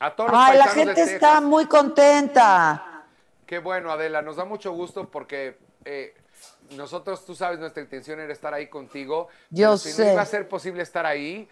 A 0.00 0.14
todos 0.14 0.30
los 0.30 0.40
Ay, 0.40 0.58
la 0.58 0.64
de 0.64 0.70
gente 0.70 0.94
Texas. 0.94 1.14
está 1.14 1.40
muy 1.40 1.66
contenta. 1.66 3.04
Qué 3.46 3.58
bueno, 3.58 3.90
Adela, 3.92 4.22
nos 4.22 4.36
da 4.36 4.44
mucho 4.44 4.72
gusto 4.72 5.08
porque 5.08 5.56
eh, 5.84 6.14
nosotros, 6.70 7.24
tú 7.24 7.34
sabes, 7.34 7.58
nuestra 7.58 7.82
intención 7.82 8.18
era 8.20 8.32
estar 8.32 8.52
ahí 8.54 8.66
contigo. 8.68 9.28
Yo 9.50 9.66
pero 9.68 9.78
si 9.78 9.92
sé. 9.92 10.04
no 10.06 10.12
iba 10.14 10.22
a 10.22 10.26
ser 10.26 10.48
posible 10.48 10.82
estar 10.82 11.06
ahí, 11.06 11.48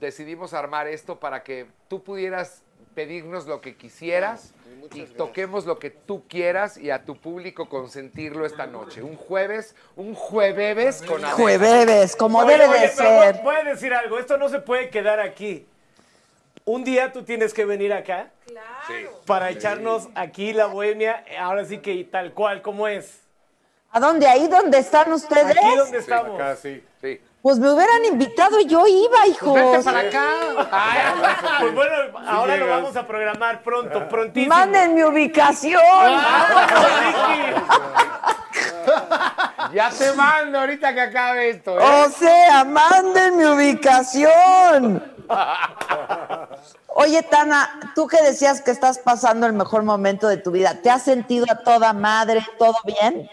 decidimos 0.00 0.54
armar 0.54 0.86
esto 0.86 1.18
para 1.18 1.42
que 1.42 1.66
tú 1.88 2.02
pudieras 2.02 2.62
pedirnos 2.94 3.46
lo 3.46 3.60
que 3.60 3.76
quisieras 3.76 4.52
y 4.94 5.04
toquemos 5.04 5.64
lo 5.64 5.78
que 5.78 5.90
tú 5.90 6.24
quieras 6.28 6.76
y 6.76 6.90
a 6.90 7.04
tu 7.04 7.16
público 7.16 7.68
consentirlo 7.68 8.44
esta 8.44 8.66
noche. 8.66 9.02
Un 9.02 9.16
jueves, 9.16 9.74
un 9.96 10.14
jueves 10.14 11.02
con 11.02 11.24
Adela. 11.24 11.36
Jueves, 11.36 12.16
como 12.16 12.38
Oye, 12.40 12.52
debe 12.58 12.68
oye, 12.68 12.80
de 12.80 12.92
pero 12.96 13.10
voy- 13.10 13.24
ser. 13.26 13.42
Voy 13.42 13.56
a 13.56 13.64
decir 13.64 13.94
algo, 13.94 14.18
esto 14.18 14.36
no 14.38 14.48
se 14.48 14.58
puede 14.60 14.90
quedar 14.90 15.20
aquí. 15.20 15.66
Un 16.64 16.84
día 16.84 17.12
tú 17.12 17.24
tienes 17.24 17.52
que 17.52 17.64
venir 17.64 17.92
acá 17.92 18.30
para 19.26 19.50
echarnos 19.50 20.08
aquí 20.14 20.52
la 20.52 20.66
bohemia, 20.66 21.24
ahora 21.40 21.64
sí 21.64 21.78
que 21.78 22.04
tal 22.04 22.32
cual 22.32 22.62
como 22.62 22.86
es. 22.86 23.20
¿A 23.90 23.98
dónde? 24.00 24.26
¿Ahí 24.26 24.46
donde 24.48 24.78
están 24.78 25.12
ustedes? 25.12 25.56
Aquí 25.56 25.76
donde 25.76 25.98
estamos. 25.98 26.40
Acá 26.40 26.56
sí. 26.56 26.82
Sí. 27.00 27.20
Pues 27.42 27.58
me 27.58 27.68
hubieran 27.70 28.04
invitado 28.04 28.60
y 28.60 28.66
yo 28.66 28.86
iba, 28.86 29.26
hijos. 29.26 29.54
Vente 29.54 29.82
para 29.82 30.00
acá. 30.00 31.58
Pues 31.60 31.74
bueno, 31.74 31.94
ahora 32.26 32.56
lo 32.56 32.68
vamos 32.68 32.96
a 32.96 33.04
programar 33.04 33.64
pronto, 33.64 34.08
prontísimo. 34.08 34.54
Manden 34.54 34.94
mi 34.94 35.02
ubicación. 35.02 35.82
Ya 39.72 39.90
te 39.90 40.12
mando 40.12 40.58
ahorita 40.58 40.92
que 40.92 41.00
acabe 41.00 41.50
esto. 41.50 41.80
¿eh? 41.80 41.82
O 41.82 42.10
sea, 42.10 42.64
manden 42.64 43.38
mi 43.38 43.44
ubicación. 43.44 45.11
Oye, 46.94 47.22
Tana, 47.22 47.92
tú 47.94 48.06
que 48.06 48.22
decías 48.22 48.60
que 48.60 48.70
estás 48.70 48.98
pasando 48.98 49.46
el 49.46 49.52
mejor 49.52 49.82
momento 49.82 50.28
de 50.28 50.36
tu 50.36 50.50
vida, 50.50 50.80
¿te 50.82 50.90
has 50.90 51.02
sentido 51.02 51.46
a 51.48 51.56
toda 51.56 51.92
madre, 51.92 52.46
todo 52.58 52.76
bien? 52.84 53.30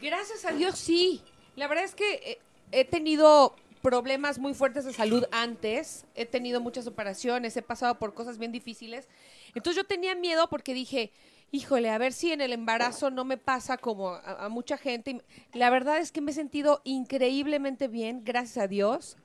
Gracias 0.00 0.44
a 0.44 0.52
Dios, 0.52 0.78
sí. 0.78 1.22
La 1.56 1.68
verdad 1.68 1.84
es 1.84 1.94
que 1.94 2.14
eh, 2.14 2.38
he 2.70 2.84
tenido 2.84 3.54
problemas 3.82 4.38
muy 4.38 4.54
fuertes 4.54 4.84
de 4.84 4.92
salud 4.92 5.24
antes. 5.32 6.06
He 6.14 6.24
tenido 6.24 6.60
muchas 6.60 6.86
operaciones, 6.86 7.56
he 7.56 7.62
pasado 7.62 7.98
por 7.98 8.14
cosas 8.14 8.38
bien 8.38 8.52
difíciles. 8.52 9.08
Entonces 9.54 9.82
yo 9.82 9.86
tenía 9.86 10.14
miedo 10.14 10.48
porque 10.48 10.72
dije, 10.72 11.12
híjole, 11.50 11.90
a 11.90 11.98
ver 11.98 12.12
si 12.12 12.32
en 12.32 12.40
el 12.40 12.52
embarazo 12.52 13.10
no 13.10 13.24
me 13.24 13.36
pasa 13.36 13.76
como 13.76 14.10
a, 14.10 14.48
mucha 14.48 14.78
gente. 14.78 15.22
La 15.52 15.68
verdad 15.68 15.98
es 15.98 16.12
que 16.12 16.20
me 16.20 16.30
he 16.30 16.34
sentido 16.34 16.80
increíblemente 16.84 17.88
bien, 17.88 18.22
gracias 18.24 18.64
a 18.64 18.68
Dios. 18.68 19.16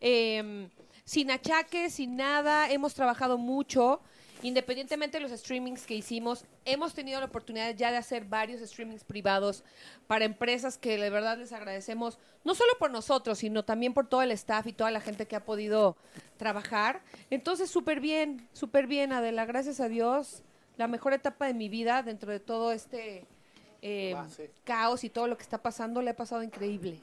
Em, 0.00 0.70
sin 1.08 1.30
achaques, 1.30 1.94
sin 1.94 2.16
nada. 2.16 2.70
Hemos 2.70 2.92
trabajado 2.92 3.38
mucho. 3.38 4.00
Independientemente 4.42 5.18
de 5.18 5.26
los 5.26 5.40
streamings 5.40 5.86
que 5.86 5.94
hicimos, 5.94 6.44
hemos 6.66 6.92
tenido 6.92 7.18
la 7.18 7.26
oportunidad 7.26 7.74
ya 7.74 7.90
de 7.90 7.96
hacer 7.96 8.26
varios 8.26 8.60
streamings 8.60 9.02
privados 9.04 9.64
para 10.06 10.26
empresas 10.26 10.76
que 10.76 10.98
de 10.98 11.10
verdad 11.10 11.38
les 11.38 11.52
agradecemos, 11.52 12.18
no 12.44 12.54
solo 12.54 12.70
por 12.78 12.90
nosotros, 12.90 13.38
sino 13.38 13.64
también 13.64 13.94
por 13.94 14.06
todo 14.06 14.20
el 14.22 14.30
staff 14.32 14.66
y 14.66 14.72
toda 14.72 14.90
la 14.90 15.00
gente 15.00 15.26
que 15.26 15.34
ha 15.34 15.44
podido 15.44 15.96
trabajar. 16.36 17.00
Entonces, 17.30 17.70
súper 17.70 18.00
bien, 18.00 18.46
súper 18.52 18.86
bien, 18.86 19.12
Adela, 19.12 19.46
gracias 19.46 19.80
a 19.80 19.88
Dios. 19.88 20.42
La 20.76 20.88
mejor 20.88 21.14
etapa 21.14 21.46
de 21.46 21.54
mi 21.54 21.70
vida 21.70 22.02
dentro 22.02 22.30
de 22.30 22.38
todo 22.38 22.70
este 22.70 23.24
eh, 23.80 24.14
caos 24.62 25.02
y 25.04 25.08
todo 25.08 25.26
lo 25.26 25.38
que 25.38 25.42
está 25.42 25.58
pasando, 25.58 26.02
le 26.02 26.10
ha 26.10 26.16
pasado 26.16 26.42
increíble. 26.42 27.00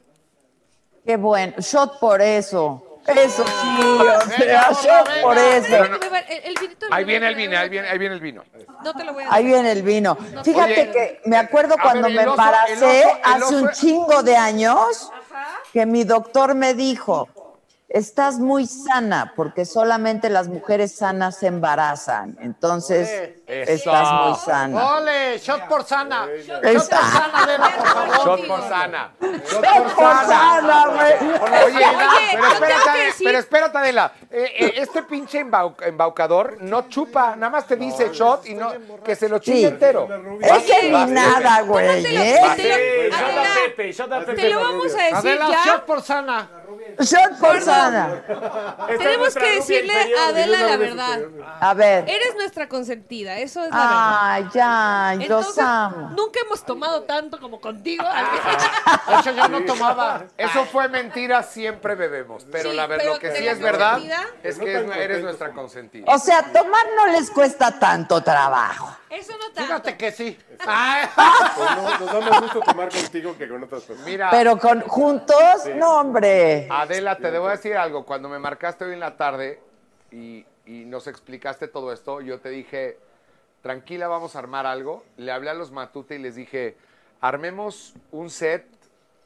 Qué 1.04 1.16
bueno, 1.16 1.54
shot 1.58 1.98
por 1.98 2.22
eso. 2.22 2.95
Eso 3.08 3.44
sí, 3.46 3.98
o 4.00 4.20
sea, 4.30 4.70
shot 4.72 5.22
por 5.22 5.38
eso. 5.38 5.76
Ahí 6.90 7.04
viene 7.04 7.28
el 7.28 7.34
vino, 7.34 7.58
ahí 7.58 7.68
viene, 7.68 7.88
ahí 7.88 7.98
viene 7.98 8.14
el 8.14 8.20
vino. 8.20 8.44
No 8.84 8.94
te 8.94 9.04
lo 9.04 9.12
voy 9.12 9.24
a 9.24 9.32
Ahí 9.34 9.44
viene 9.44 9.72
el 9.72 9.82
vino. 9.82 10.16
Fíjate 10.44 10.72
Oye, 10.82 10.90
que 10.92 11.20
me 11.24 11.36
acuerdo 11.36 11.74
a 11.78 11.82
cuando 11.82 12.08
ver, 12.08 12.16
me 12.16 12.22
oso- 12.22 12.30
embaracé 12.32 12.72
el 12.72 12.78
oso- 12.82 13.16
el 13.18 13.22
hace 13.24 13.42
oso- 13.44 13.62
un 13.62 13.70
chingo 13.72 14.22
de 14.22 14.36
años 14.36 15.10
que 15.72 15.86
mi 15.86 16.04
doctor 16.04 16.54
me 16.54 16.74
dijo, 16.74 17.28
estás 17.88 18.38
muy 18.38 18.66
sana 18.66 19.32
porque 19.36 19.64
solamente 19.64 20.28
las 20.28 20.48
mujeres 20.48 20.96
sanas 20.96 21.36
se 21.38 21.46
embarazan. 21.46 22.36
Entonces, 22.40 23.35
estás 23.46 24.12
muy 24.12 24.34
sana. 24.38 24.96
¡Ole! 24.96 25.38
¡Shot 25.38 25.68
por 25.68 25.84
sana! 25.84 26.26
¡Shot 26.46 26.60
por 26.62 26.80
sana, 26.80 27.42
Adela, 27.42 27.70
por 27.76 27.86
favor! 27.86 28.16
Shot 28.40 28.46
por 28.48 28.62
sana. 28.68 29.12
Shot 29.20 29.64
Shot 29.64 29.94
por 29.94 30.14
sana, 30.26 30.86
güey. 30.86 31.12
Oye, 31.66 31.86
pero 31.96 32.10
que 32.10 32.46
espérate, 32.52 33.14
pero 33.24 33.38
espérate, 33.38 33.78
Adela. 33.78 34.12
Eh, 34.30 34.52
eh, 34.58 34.72
este 34.76 35.02
pinche 35.04 35.44
embau- 35.44 35.76
embaucador 35.82 36.56
no 36.62 36.88
chupa, 36.88 37.36
nada 37.36 37.50
más 37.50 37.66
te 37.66 37.76
dice 37.76 38.10
shot 38.12 38.46
y 38.46 38.54
no 38.54 38.72
que 39.04 39.14
se 39.14 39.28
lo 39.28 39.38
chingue 39.38 39.60
Sí. 39.60 39.64
entero. 39.66 40.08
Ese 40.40 40.90
ni 40.90 41.06
nada, 41.12 41.62
güey, 41.62 42.04
¿eh? 42.04 42.40
Sí, 42.56 42.62
te 42.62 43.08
lo- 43.08 43.16
shot 43.16 43.38
a 43.38 43.54
Pepe, 43.66 43.92
shot 43.92 44.12
a 44.12 44.20
Pepe. 44.20 44.34
Te 44.34 44.48
lo 44.50 44.60
vamos 44.60 44.92
a 44.94 44.96
decir 45.02 45.14
Adela, 45.14 45.48
ya. 45.50 45.64
shot 45.64 45.84
por 45.84 46.02
sana. 46.02 46.48
Shot 46.98 47.38
por 47.40 47.60
sana. 47.60 48.22
Es 48.88 48.98
Tenemos 48.98 49.34
que 49.34 49.50
decirle 49.56 49.94
a 50.18 50.28
Adela 50.28 50.62
la 50.62 50.76
verdad. 50.76 51.20
A 51.60 51.74
ver. 51.74 52.08
Eres 52.08 52.34
nuestra 52.36 52.68
consentida, 52.68 53.35
eso 53.36 53.62
es 53.64 53.70
la 53.70 53.76
verdad. 53.76 54.20
Ay, 54.32 54.48
ya, 54.54 55.12
los 55.14 55.22
Entonces, 55.24 55.64
amo. 55.64 56.10
nunca 56.16 56.40
hemos 56.44 56.64
tomado 56.64 57.02
tanto 57.04 57.38
como 57.40 57.60
contigo. 57.60 58.04
De 59.08 59.14
hecho, 59.16 59.30
yo 59.32 59.48
no 59.48 59.64
tomaba. 59.64 60.24
Eso 60.36 60.64
fue 60.66 60.88
mentira, 60.88 61.42
siempre 61.42 61.94
bebemos. 61.94 62.44
Pero 62.50 62.70
Sí, 62.70 62.76
la 62.76 62.86
verdad, 62.86 63.06
lo 63.06 63.18
que 63.18 63.32
sí 63.36 63.46
es 63.46 63.60
verdad 63.60 64.00
es 64.42 64.58
que 64.58 64.74
es- 64.76 64.90
eres 64.96 65.22
nuestra 65.22 65.52
consentida. 65.52 66.06
O 66.12 66.18
sea, 66.18 66.42
tomar 66.52 66.84
no 66.96 67.06
les 67.06 67.30
cuesta 67.30 67.78
tanto 67.78 68.22
trabajo. 68.22 68.96
Eso 69.10 69.32
no 69.32 69.44
tanto. 69.46 69.62
Fíjate 69.62 69.96
que 69.96 70.12
sí. 70.12 70.38
Pues 70.56 71.70
no- 71.76 71.98
nos 71.98 72.12
da 72.12 72.20
más 72.30 72.40
gusto 72.42 72.60
tomar 72.60 72.88
contigo 72.90 73.36
que 73.36 73.48
con 73.48 73.62
otras 73.62 73.82
personas. 73.82 74.06
Mira, 74.10 74.30
Pero 74.30 74.58
con 74.58 74.80
juntos, 74.82 75.36
no, 75.76 76.00
hombre. 76.00 76.68
Adela, 76.70 77.16
te 77.16 77.30
debo 77.30 77.48
decir 77.48 77.76
algo. 77.76 78.04
Cuando 78.04 78.28
me 78.28 78.38
marcaste 78.38 78.84
hoy 78.84 78.92
en 78.94 79.00
la 79.00 79.16
tarde 79.16 79.60
y, 80.10 80.44
y 80.66 80.84
nos 80.84 81.06
explicaste 81.06 81.68
todo 81.68 81.92
esto, 81.92 82.20
yo 82.20 82.40
te 82.40 82.48
dije, 82.50 82.98
tranquila, 83.70 84.06
vamos 84.06 84.36
a 84.36 84.38
armar 84.38 84.64
algo. 84.64 85.02
Le 85.16 85.32
hablé 85.32 85.50
a 85.50 85.54
los 85.54 85.72
Matute 85.72 86.14
y 86.14 86.18
les 86.20 86.36
dije, 86.36 86.76
armemos 87.20 87.94
un 88.12 88.30
set 88.30 88.64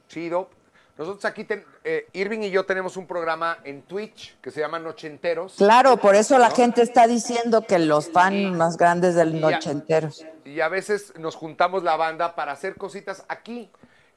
chido. 0.09 0.49
Nosotros 0.97 1.27
aquí, 1.27 1.45
ten- 1.45 1.65
eh, 1.85 2.07
Irving 2.15 2.41
y 2.41 2.51
yo 2.51 2.65
tenemos 2.65 2.97
un 2.97 3.07
programa 3.07 3.59
en 3.65 3.83
Twitch 3.83 4.37
que 4.41 4.51
se 4.51 4.61
llama 4.61 4.79
Nochenteros. 4.79 5.57
Claro, 5.59 5.99
por 5.99 6.15
eso 6.15 6.39
la 6.39 6.51
gente 6.51 6.81
está 6.81 7.07
diciendo 7.07 7.67
que 7.67 7.79
los 7.79 8.09
fans 8.11 8.57
más 8.57 8.79
grandes 8.79 9.15
del 9.15 9.35
Y 9.35 9.39
a- 9.45 9.51
Nochenteros. 9.51 10.25
Y 10.47 10.61
a 10.61 10.69
veces 10.69 11.13
nos 11.19 11.37
juntamos 11.37 11.83
la 11.83 11.97
banda 11.97 12.35
para 12.35 12.53
hacer 12.53 12.77
cositas 12.77 13.25
aquí. 13.29 13.71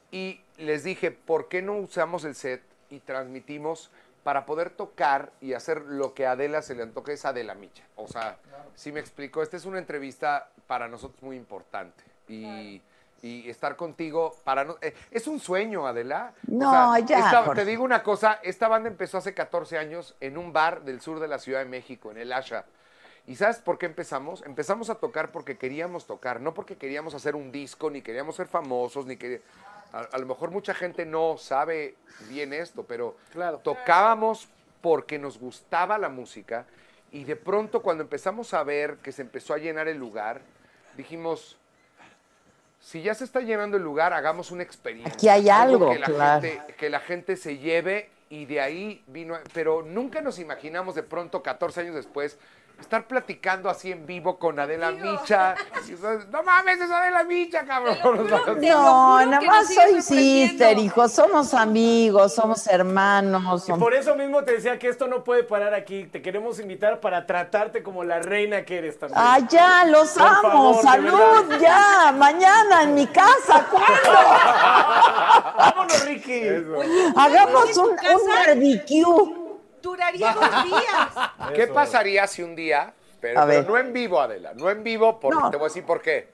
Y 0.09 0.39
les 0.57 0.85
dije, 0.85 1.11
¿por 1.11 1.49
qué 1.49 1.61
no 1.61 1.73
usamos 1.75 2.23
el 2.23 2.35
set 2.35 2.61
y 2.89 2.99
transmitimos 3.01 3.91
para 4.23 4.45
poder 4.45 4.69
tocar 4.69 5.31
y 5.41 5.53
hacer 5.53 5.81
lo 5.81 6.13
que 6.13 6.25
a 6.25 6.31
Adela 6.31 6.61
se 6.61 6.75
le 6.75 6.83
antoje? 6.83 7.13
Es 7.13 7.25
Adela 7.25 7.53
Micha. 7.55 7.83
O 7.95 8.07
sea, 8.07 8.37
si 8.75 8.91
me 8.91 8.99
explico, 8.99 9.43
esta 9.43 9.57
es 9.57 9.65
una 9.65 9.79
entrevista 9.79 10.49
para 10.67 10.87
nosotros 10.87 11.21
muy 11.21 11.35
importante. 11.35 12.03
Y, 12.27 12.81
y 13.21 13.49
estar 13.49 13.75
contigo 13.75 14.35
para 14.43 14.63
no, 14.63 14.77
eh, 14.81 14.93
es 15.11 15.27
un 15.27 15.39
sueño, 15.39 15.85
Adela. 15.87 16.33
No, 16.47 16.97
ya, 16.99 17.19
esta- 17.19 17.53
te 17.53 17.65
digo 17.65 17.83
una 17.83 18.01
cosa, 18.03 18.39
esta 18.43 18.67
banda 18.67 18.89
empezó 18.89 19.17
hace 19.17 19.33
14 19.33 19.77
años 19.77 20.15
en 20.21 20.37
un 20.37 20.53
bar 20.53 20.83
del 20.83 21.01
sur 21.01 21.19
de 21.19 21.27
la 21.27 21.37
Ciudad 21.39 21.59
de 21.59 21.65
México, 21.65 22.11
en 22.11 22.17
el 22.17 22.31
Asha. 22.33 22.65
¿Y 23.25 23.35
sabes 23.37 23.57
por 23.59 23.77
qué 23.77 23.85
empezamos? 23.85 24.43
Empezamos 24.45 24.89
a 24.89 24.95
tocar 24.95 25.31
porque 25.31 25.57
queríamos 25.57 26.05
tocar, 26.07 26.41
no 26.41 26.53
porque 26.53 26.75
queríamos 26.77 27.13
hacer 27.13 27.35
un 27.37 27.53
disco, 27.53 27.89
ni 27.89 28.01
queríamos 28.01 28.35
ser 28.35 28.47
famosos, 28.47 29.05
ni 29.05 29.15
queríamos... 29.15 29.47
A, 29.93 29.99
a 29.99 30.17
lo 30.17 30.25
mejor 30.25 30.51
mucha 30.51 30.73
gente 30.73 31.05
no 31.05 31.37
sabe 31.37 31.95
bien 32.27 32.51
esto, 32.51 32.83
pero 32.83 33.15
tocábamos 33.63 34.49
porque 34.81 35.17
nos 35.17 35.39
gustaba 35.39 35.97
la 35.97 36.09
música 36.09 36.65
y 37.11 37.23
de 37.23 37.35
pronto 37.35 37.81
cuando 37.81 38.03
empezamos 38.03 38.53
a 38.53 38.63
ver 38.63 38.97
que 38.97 39.11
se 39.11 39.21
empezó 39.21 39.53
a 39.53 39.59
llenar 39.59 39.87
el 39.87 39.97
lugar, 39.97 40.41
dijimos, 40.97 41.57
si 42.81 43.01
ya 43.01 43.13
se 43.13 43.23
está 43.23 43.39
llenando 43.39 43.77
el 43.77 43.83
lugar, 43.83 44.13
hagamos 44.13 44.51
una 44.51 44.63
experiencia. 44.63 45.13
Aquí 45.13 45.29
hay 45.29 45.47
algo, 45.47 45.91
que 45.91 45.99
la, 45.99 46.05
claro. 46.07 46.41
gente, 46.41 46.73
que 46.73 46.89
la 46.89 46.99
gente 46.99 47.37
se 47.37 47.59
lleve 47.59 48.09
y 48.29 48.45
de 48.45 48.59
ahí 48.59 49.03
vino, 49.07 49.37
pero 49.53 49.83
nunca 49.83 50.21
nos 50.21 50.39
imaginamos 50.39 50.95
de 50.95 51.03
pronto, 51.03 51.43
14 51.43 51.81
años 51.81 51.95
después, 51.95 52.39
estar 52.79 53.07
platicando 53.07 53.69
así 53.69 53.91
en 53.91 54.05
vivo 54.05 54.37
con 54.37 54.59
Adela 54.59 54.91
Micha. 54.91 55.55
Y, 55.87 55.91
no 56.31 56.43
mames, 56.43 56.79
es 56.79 56.91
Adela 56.91 57.23
Micha, 57.23 57.63
cabrón. 57.65 57.97
No, 58.61 59.25
nada 59.25 59.41
más 59.41 59.73
soy 59.73 60.01
sister, 60.01 60.77
hijo. 60.77 61.07
Somos 61.07 61.53
amigos, 61.53 62.35
somos 62.35 62.67
hermanos. 62.67 63.67
Y 63.67 63.73
por 63.73 63.93
eso 63.93 64.15
mismo 64.15 64.43
te 64.43 64.53
decía 64.53 64.77
que 64.77 64.89
esto 64.89 65.07
no 65.07 65.23
puede 65.23 65.43
parar 65.43 65.73
aquí. 65.73 66.05
Te 66.05 66.21
queremos 66.21 66.59
invitar 66.59 66.99
para 66.99 67.25
tratarte 67.25 67.83
como 67.83 68.03
la 68.03 68.19
reina 68.19 68.63
que 68.63 68.77
eres 68.77 68.99
también. 68.99 69.19
Ah, 69.21 69.39
ya, 69.49 69.85
los 69.85 70.11
Por 70.11 70.27
amo. 70.27 70.41
favor, 70.41 70.83
Salud, 70.83 71.59
ya. 71.59 72.13
Mañana 72.15 72.83
en 72.83 72.95
mi 72.95 73.07
casa. 73.07 73.65
¿Cuándo? 73.71 74.19
Vámonos, 75.57 76.05
Ricky. 76.05 76.47
Hagamos 77.15 77.77
un, 77.77 77.89
un 77.91 78.27
barbecue. 78.27 79.42
Duraría 79.83 80.33
dos 80.33 80.63
días. 80.63 81.53
¿Qué 81.53 81.67
pasaría 81.67 82.25
si 82.25 82.41
un 82.41 82.55
día, 82.55 82.93
pero, 83.19 83.41
A 83.41 83.45
pero 83.45 83.59
ver. 83.59 83.67
no 83.69 83.77
en 83.77 83.91
vivo, 83.93 84.19
Adela, 84.21 84.53
no 84.55 84.69
en 84.69 84.81
vivo, 84.81 85.19
porque 85.19 85.39
No. 85.41 85.51
te 85.51 85.57
voy 85.57 85.65
a 85.65 85.67
decir 85.67 85.85
por 85.85 86.01
qué. 86.01 86.31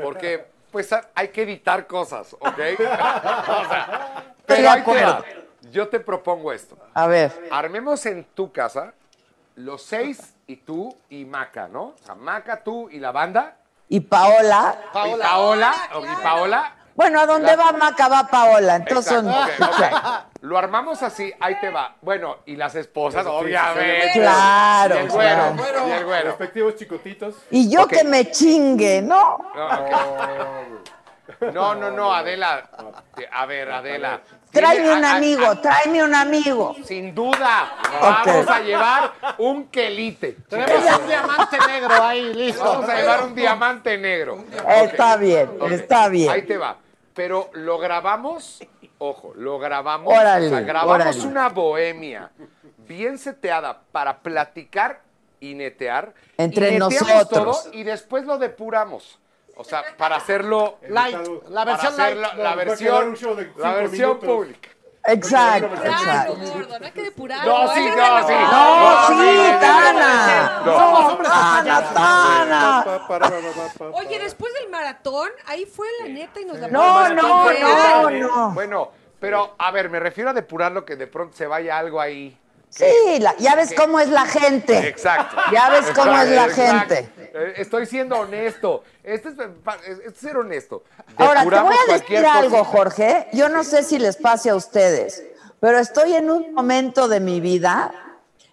Porque, 0.00 0.46
pues, 0.70 0.92
a- 0.92 1.08
hay 1.14 1.28
que 1.28 1.42
editar 1.42 1.86
cosas, 1.88 2.32
¿ok? 2.34 2.44
O 2.48 3.68
sea, 3.68 4.24
de 4.38 4.44
pero 4.46 4.70
ahí 4.70 4.82
te 4.82 5.04
va. 5.04 5.24
Yo 5.70 5.88
te 5.88 5.98
propongo 6.00 6.52
esto. 6.52 6.76
A 6.94 7.06
ver. 7.08 7.48
Armemos 7.50 8.06
en 8.06 8.24
tu 8.24 8.52
casa 8.52 8.94
los 9.56 9.82
seis 9.82 10.34
y 10.46 10.56
tú 10.56 10.96
y 11.10 11.24
Maca, 11.24 11.66
¿no? 11.68 11.82
O 11.82 11.94
sea, 12.04 12.14
Maca, 12.14 12.62
tú 12.62 12.88
y 12.90 12.98
la 13.00 13.10
banda. 13.10 13.56
Y 13.88 13.98
Paola. 14.00 14.76
Y 14.80 14.92
Paola. 15.22 15.74
o- 15.94 16.04
Y 16.04 16.22
Paola. 16.22 16.72
Bueno, 16.94 17.20
a 17.20 17.26
donde 17.26 17.56
va 17.56 17.72
Maca 17.72 18.08
va 18.08 18.26
Paola. 18.26 18.76
Entonces, 18.76 19.22
Exacto, 19.24 19.64
ok. 19.64 20.24
Lo 20.42 20.58
armamos 20.58 21.02
así, 21.02 21.32
ahí 21.40 21.58
te 21.60 21.70
va. 21.70 21.94
Bueno, 22.02 22.38
y 22.46 22.56
las 22.56 22.74
esposas, 22.74 23.24
obviamente. 23.26 24.10
Claro, 24.14 24.96
Y 24.96 24.98
el 24.98 25.08
güero, 25.08 25.54
claro. 25.56 25.88
y 25.88 25.90
el 25.92 26.04
güero. 26.04 26.28
Respectivos 26.30 26.76
chicotitos. 26.76 27.34
y 27.50 27.70
yo 27.70 27.86
que 27.86 28.04
me 28.04 28.30
chingue, 28.30 29.00
¿no? 29.02 29.38
No. 31.50 31.74
No, 31.74 31.90
no, 31.90 32.12
Adela. 32.12 32.68
A 33.32 33.46
ver, 33.46 33.70
Adela. 33.70 34.20
Tráeme 34.50 34.92
un 34.92 35.04
a- 35.04 35.12
a- 35.12 35.16
amigo, 35.16 35.56
tráeme 35.58 36.04
un 36.04 36.14
amigo. 36.14 36.76
Sin 36.84 37.14
duda. 37.14 37.72
Vamos 38.00 38.48
a 38.48 38.60
llevar 38.60 39.12
un 39.38 39.68
quelite. 39.68 40.36
Tenemos 40.48 41.00
un 41.00 41.06
diamante 41.08 41.58
negro 41.66 42.02
ahí, 42.02 42.34
listo. 42.34 42.62
Vamos 42.64 42.88
a 42.88 42.94
llevar 42.96 43.22
un 43.24 43.34
diamante 43.34 43.96
negro. 43.96 44.44
Está 44.68 45.16
bien, 45.16 45.50
está 45.70 46.08
bien. 46.08 46.30
Ahí 46.30 46.42
te 46.42 46.58
va. 46.58 46.76
Pero 47.14 47.50
lo 47.52 47.78
grabamos, 47.78 48.62
ojo, 48.98 49.32
lo 49.36 49.58
grabamos. 49.58 50.12
Órale, 50.12 50.46
o 50.46 50.50
sea, 50.50 50.60
grabamos 50.60 50.94
órale. 50.94 51.26
una 51.26 51.48
bohemia 51.48 52.30
bien 52.78 53.18
seteada 53.18 53.82
para 53.92 54.20
platicar 54.20 55.02
y 55.40 55.54
netear. 55.54 56.14
Entre 56.38 56.74
y 56.74 56.78
nosotros. 56.78 57.28
todo 57.28 57.72
y 57.72 57.82
después 57.82 58.24
lo 58.24 58.38
depuramos. 58.38 59.18
O 59.56 59.64
sea, 59.64 59.84
para 59.98 60.16
hacerlo. 60.16 60.78
Light, 60.88 61.18
la 61.50 61.64
versión 61.64 61.96
light. 61.96 62.16
La, 62.16 62.34
la 62.34 62.54
versión, 62.54 63.16
la 63.58 63.74
versión 63.74 64.18
pública. 64.18 64.70
Exacto, 65.04 65.68
Claro, 65.68 65.84
exacto. 65.90 66.36
gordo, 66.36 66.78
no 66.78 66.86
hay 66.86 66.92
que 66.92 67.02
depurar. 67.02 67.46
No, 67.46 67.74
sí, 67.74 67.80
no, 67.96 68.26
sí. 68.28 68.34
No, 68.34 69.06
sí, 69.08 69.52
Tana. 69.60 70.62
no. 70.64 71.18
Tana, 71.92 72.84
Oye, 73.94 74.18
después 74.20 74.52
del 74.54 74.70
maratón, 74.70 75.28
ahí 75.46 75.66
fue 75.66 75.88
la 76.00 76.08
neta 76.08 76.40
y 76.40 76.44
nos 76.44 76.58
la 76.58 76.68
No, 76.68 77.08
no, 77.08 77.52
no, 77.52 78.10
no. 78.10 78.50
Bueno, 78.52 78.90
pero 79.18 79.54
a 79.58 79.70
ver, 79.72 79.90
me 79.90 79.98
refiero 79.98 80.30
a 80.30 80.32
depurar 80.32 80.72
lo 80.72 80.84
que 80.84 80.96
de 80.96 81.06
pronto 81.06 81.36
se 81.36 81.46
vaya 81.46 81.78
algo 81.78 82.00
ahí. 82.00 82.38
Sí, 82.74 83.18
la- 83.20 83.36
ya 83.36 83.54
ves 83.54 83.74
cómo 83.76 84.00
es 84.00 84.08
la 84.08 84.24
gente. 84.24 84.88
Exacto. 84.88 85.36
Ya 85.52 85.68
ves 85.68 85.90
cómo 85.94 86.18
es 86.18 86.28
la 86.30 86.46
Exacto. 86.46 86.94
gente. 86.94 87.12
Eh, 87.18 87.52
Estoy 87.56 87.84
siendo 87.86 88.18
honesto. 88.18 88.82
Este 89.04 89.28
es, 89.30 90.14
ser 90.18 90.38
honesto. 90.38 90.82
Ahora, 91.18 91.42
te 91.44 91.60
voy 91.60 91.74
a 91.88 91.92
decir 91.92 92.24
algo. 92.24 92.64
Jorge. 92.64 93.28
Yo 93.34 93.48
no 93.50 93.62
sé 93.62 93.82
si 93.82 93.98
les 93.98 94.16
pase 94.16 94.48
a 94.50 94.54
ustedes, 94.54 95.22
pero 95.60 95.78
estoy 95.78 96.14
en 96.14 96.30
un 96.30 96.54
momento 96.54 97.08
de 97.08 97.20
mi 97.20 97.40
vida 97.40 97.92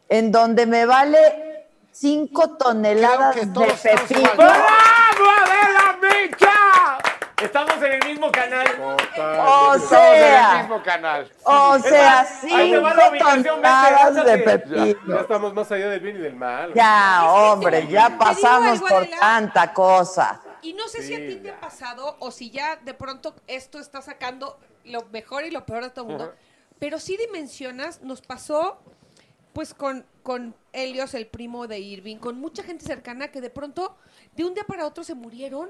en 0.09 0.31
donde 0.33 0.65
me 0.65 0.85
vale 0.85 1.67
cinco 1.91 2.57
toneladas 2.57 3.35
de 3.35 3.45
pepino. 3.47 4.29
¡Bravo! 4.35 5.59
Estamos 7.60 7.84
en 7.84 7.91
el 7.94 8.10
mismo 8.10 8.31
canal. 8.31 8.68
O 8.80 9.76
Estamos 9.76 9.91
en 9.91 10.34
el 10.34 10.60
mismo 10.60 10.84
canal. 10.84 11.31
o 11.44 11.80
sea, 11.80 12.22
Ahí 12.52 12.72
te 12.72 12.77
va 12.80 12.94
la 12.94 13.02
cinco 13.02 13.11
ubicación, 13.11 13.44
vente, 13.44 13.49
toneladas 13.49 14.15
de 14.15 14.23
lánzate. 14.23 14.40
Ya 14.40 14.86
pepino. 14.86 15.19
estamos 15.19 15.53
más 15.53 15.72
allá 15.72 15.90
del 15.90 15.99
bien 15.99 16.15
y 16.15 16.19
del 16.19 16.36
mal. 16.36 16.73
Ya, 16.73 17.26
hombre, 17.31 17.88
ya 17.88 18.18
pasamos 18.18 18.80
por 18.80 19.06
tanta 19.07 19.73
cosa. 19.73 20.41
Y 20.61 20.73
no 20.73 20.88
sé 20.88 21.02
si 21.02 21.14
a 21.14 21.18
ti 21.18 21.36
te 21.36 21.52
ha 21.52 21.60
pasado 21.60 22.15
o 22.19 22.31
si 22.31 22.49
ya 22.49 22.76
de 22.77 22.94
pronto 22.94 23.34
esto 23.48 23.80
está 23.80 24.02
sacando 24.02 24.60
lo 24.86 25.06
mejor 25.06 25.44
y 25.44 25.52
lo 25.52 25.65
peor 25.65 25.84
de 25.84 25.90
todo 25.90 26.06
el 26.06 26.11
mundo. 26.11 26.34
Pero 26.80 26.99
sí 26.99 27.18
dimensionas, 27.18 28.02
nos 28.02 28.22
pasó 28.22 28.80
pues 29.53 29.73
con, 29.73 30.06
con 30.23 30.56
Helios, 30.72 31.14
el 31.14 31.27
primo 31.27 31.68
de 31.68 31.80
Irving, 31.80 32.18
con 32.18 32.40
mucha 32.40 32.64
gente 32.64 32.86
cercana 32.86 33.30
que 33.30 33.41
de 33.41 33.49
pronto 33.49 33.98
de 34.36 34.45
un 34.45 34.53
día 34.53 34.64
para 34.64 34.86
otro 34.86 35.03
se 35.03 35.15
murieron, 35.15 35.69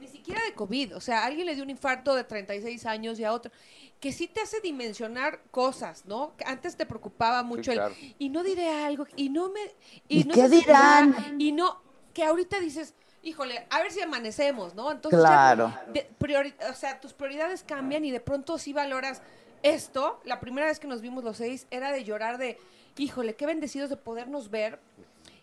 ni 0.00 0.08
siquiera 0.08 0.40
de 0.44 0.54
COVID. 0.54 0.96
O 0.96 1.00
sea, 1.00 1.24
alguien 1.24 1.46
le 1.46 1.54
dio 1.54 1.62
un 1.64 1.70
infarto 1.70 2.14
de 2.14 2.24
36 2.24 2.86
años 2.86 3.18
y 3.20 3.24
a 3.24 3.32
otro. 3.32 3.52
Que 4.00 4.12
sí 4.12 4.26
te 4.28 4.40
hace 4.40 4.60
dimensionar 4.60 5.40
cosas, 5.50 6.06
¿no? 6.06 6.34
Que 6.36 6.44
antes 6.46 6.76
te 6.76 6.86
preocupaba 6.86 7.42
mucho 7.42 7.72
claro. 7.72 7.94
el. 8.00 8.14
Y 8.18 8.28
no 8.30 8.42
diré 8.42 8.68
algo, 8.70 9.06
y 9.16 9.28
no 9.28 9.50
me. 9.50 9.60
Y, 10.08 10.22
¿Y 10.22 10.24
no 10.24 10.34
qué 10.34 10.48
dirán? 10.48 11.12
dirá, 11.14 11.34
Y 11.38 11.52
no. 11.52 11.80
Que 12.14 12.24
ahorita 12.24 12.58
dices, 12.60 12.94
híjole, 13.22 13.66
a 13.70 13.78
ver 13.80 13.92
si 13.92 14.00
amanecemos, 14.00 14.74
¿no? 14.74 14.90
Entonces, 14.90 15.20
Claro. 15.20 15.68
ya 15.68 15.92
de- 15.92 16.10
priori- 16.18 16.54
o 16.70 16.74
sea, 16.74 16.98
tus 17.00 17.12
prioridades 17.12 17.62
cambian 17.62 18.04
y 18.04 18.10
de 18.10 18.20
pronto 18.20 18.56
sí 18.58 18.72
valoras 18.72 19.20
esto. 19.62 20.20
La 20.24 20.40
primera 20.40 20.66
vez 20.66 20.80
que 20.80 20.86
nos 20.88 21.02
vimos 21.02 21.22
los 21.22 21.36
seis 21.36 21.66
era 21.70 21.92
de 21.92 22.02
llorar 22.02 22.38
de, 22.38 22.58
híjole, 22.96 23.36
qué 23.36 23.44
bendecidos 23.46 23.90
de 23.90 23.96
podernos 23.96 24.50
ver. 24.50 24.80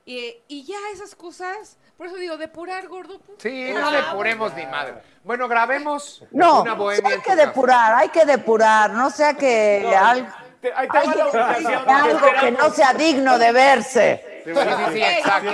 Eh, 0.09 0.41
y 0.47 0.63
ya 0.65 0.77
esas 0.93 1.13
cosas, 1.15 1.77
por 1.97 2.07
eso 2.07 2.15
digo, 2.15 2.37
depurar, 2.37 2.87
gordo. 2.87 3.19
Sí, 3.39 3.71
no 3.73 3.91
depuremos 3.91 4.53
ni 4.53 4.65
madre. 4.65 4.93
Bueno, 5.25 5.49
grabemos 5.49 6.23
No, 6.31 6.61
una 6.61 6.75
bohemia 6.75 7.15
hay 7.15 7.21
que 7.21 7.35
depurar, 7.35 7.93
hay 7.93 8.07
que 8.09 8.23
depurar, 8.25 8.91
no 8.91 9.09
sea 9.09 9.33
que 9.33 9.85
Te- 10.61 10.69
te 10.71 10.73
ubicación. 10.77 11.89
algo 11.89 12.27
que 12.39 12.51
no 12.51 12.69
sea 12.69 12.93
digno 12.93 13.37
de 13.37 13.51
verse. 13.51 14.36
Sí, 14.47 14.53
sí, 14.55 14.93
sí, 14.93 15.01
exacto. 15.03 15.51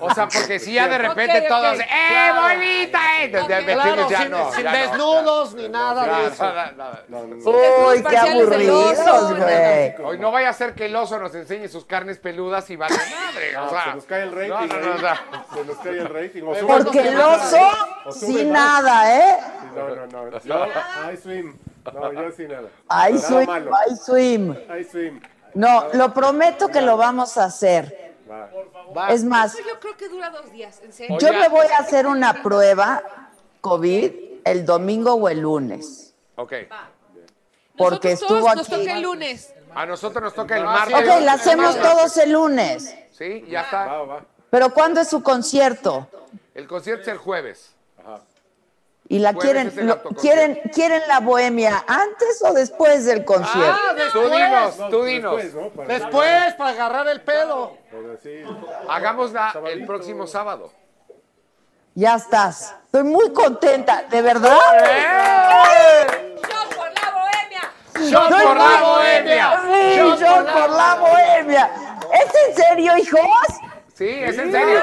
O 0.00 0.14
sea, 0.14 0.28
porque 0.28 0.58
si 0.60 0.72
ya 0.74 0.86
de 0.86 0.98
repente 0.98 1.42
todos, 1.48 1.78
¡eh, 1.80 2.30
bolita! 2.32 3.00
Eh! 3.24 3.30
Claro, 3.30 4.08
ya 4.08 4.52
sin, 4.54 4.64
desnudos 4.64 5.54
ni 5.54 5.68
nada 5.68 6.06
Ya, 6.06 6.18
de 6.20 6.26
eso. 6.28 6.44
nada, 6.44 6.72
nada. 6.76 7.02
No, 7.08 7.26
no, 7.26 7.34
no. 7.36 7.88
Uy, 7.88 8.04
qué 8.04 8.16
aburridos, 8.16 9.36
güey. 9.36 9.94
Hoy 10.04 10.18
no 10.18 10.30
vaya 10.30 10.50
a 10.50 10.52
ser 10.52 10.74
que 10.74 10.86
el 10.86 10.94
oso 10.94 11.18
nos 11.18 11.34
enseñe 11.34 11.68
sus 11.68 11.84
carnes 11.84 12.18
peludas 12.18 12.70
y 12.70 12.76
vale 12.76 12.94
madre. 12.94 13.52
No, 13.52 13.66
o 13.66 13.70
sea, 13.70 13.84
se 13.84 13.94
nos 13.94 14.04
cae 14.04 14.22
el 14.22 14.32
rating. 14.32 14.48
No, 14.48 14.66
no, 14.66 14.80
no, 14.80 15.08
ahí. 15.08 15.18
no. 15.32 15.56
Se 15.56 15.64
nos 15.64 15.76
cae 15.78 15.98
el 15.98 16.08
rating. 16.08 16.42
Porque 16.66 17.00
el 17.00 17.20
oso, 17.20 17.70
sin 18.12 18.52
más. 18.52 18.82
nada, 18.84 19.18
¿eh? 19.18 19.38
No, 19.74 19.88
no, 19.88 20.06
no. 20.30 20.38
Yo, 20.38 20.66
I 21.12 21.16
swim. 21.16 21.56
No, 21.92 22.12
yo 22.12 22.30
sin 22.30 22.48
nada. 22.48 22.68
Nada 22.88 23.18
swim, 23.18 23.46
malo. 23.46 23.70
ay, 23.74 23.96
swim. 23.96 24.52
I 24.52 24.84
swim. 24.84 25.20
No, 25.54 25.88
lo 25.92 26.12
prometo 26.14 26.68
que 26.68 26.80
lo 26.80 26.96
vamos 26.96 27.36
a 27.38 27.44
hacer. 27.44 28.14
Es 29.08 29.24
más, 29.24 29.56
yo 29.56 29.78
creo 29.80 29.96
que 29.96 30.08
dura 30.08 30.30
dos 30.30 30.50
días, 30.52 30.80
en 30.82 30.92
serio. 30.92 31.18
yo 31.18 31.32
me 31.32 31.48
voy 31.48 31.66
a 31.66 31.78
hacer 31.78 32.06
una 32.06 32.42
prueba 32.42 33.02
COVID 33.60 34.12
el 34.44 34.64
domingo 34.64 35.14
o 35.14 35.28
el 35.28 35.40
lunes. 35.40 36.14
Ok. 36.36 36.52
Porque 37.76 38.10
Nosotros 38.10 38.12
estuvo 38.12 38.38
todos 38.40 38.56
Nos 38.56 38.68
aquí. 38.68 38.80
toca 38.80 38.96
el 38.96 39.02
lunes. 39.02 39.54
A 39.74 39.86
nosotros 39.86 40.22
nos 40.22 40.34
toca 40.34 40.56
el 40.56 40.64
martes. 40.64 40.94
Ok, 40.94 41.20
la 41.22 41.32
hacemos 41.32 41.78
todos 41.80 42.16
el 42.18 42.32
lunes. 42.32 42.94
Sí, 43.10 43.44
ya 43.48 43.62
está. 43.62 44.24
Pero 44.50 44.74
¿cuándo 44.74 45.00
es 45.00 45.08
su 45.08 45.22
concierto? 45.22 46.08
El 46.54 46.66
concierto 46.66 47.02
es 47.02 47.08
el 47.08 47.18
jueves. 47.18 47.74
Y 49.12 49.18
la 49.18 49.34
quieren, 49.34 49.70
lo- 49.86 50.02
quieren, 50.02 50.58
quieren 50.72 51.02
la 51.06 51.20
bohemia 51.20 51.84
antes 51.86 52.42
o 52.42 52.54
después 52.54 53.04
del 53.04 53.26
concierto. 53.26 53.78
Ah, 53.78 53.90
Tú 53.90 54.20
después. 54.20 54.30
dinos, 54.32 54.90
tú 54.90 55.04
dinos. 55.04 55.36
Después, 55.36 55.54
¿no? 55.54 55.68
Para- 55.70 55.88
Después, 55.98 56.54
para 56.54 56.70
agarrar 56.70 57.08
el 57.08 57.20
pedo. 57.20 57.76
Hagámosla 58.88 59.52
el 59.70 59.84
próximo 59.84 60.26
sábado. 60.26 60.72
Ya 61.94 62.14
estás. 62.14 62.74
Estoy 62.86 63.04
muy 63.04 63.32
contenta, 63.34 64.04
de 64.08 64.22
verdad. 64.22 64.56
¡Shot 66.42 66.74
por 66.74 66.86
la 66.94 67.10
bohemia! 67.10 68.10
¡Shot 68.10 68.30
Estoy 68.30 68.46
por 68.46 68.56
la 68.56 68.80
bohemia! 68.82 69.60
Sí, 69.62 69.96
¡Shot 69.98 70.20
shot 70.20 70.52
por 70.52 70.70
la 70.70 70.94
bohemia. 70.94 71.70
¿Es 72.14 72.48
en 72.48 72.56
serio, 72.64 72.96
hijos? 72.96 73.20
Sí, 73.94 74.08
es 74.08 74.38
en 74.38 74.50
serio. 74.50 74.80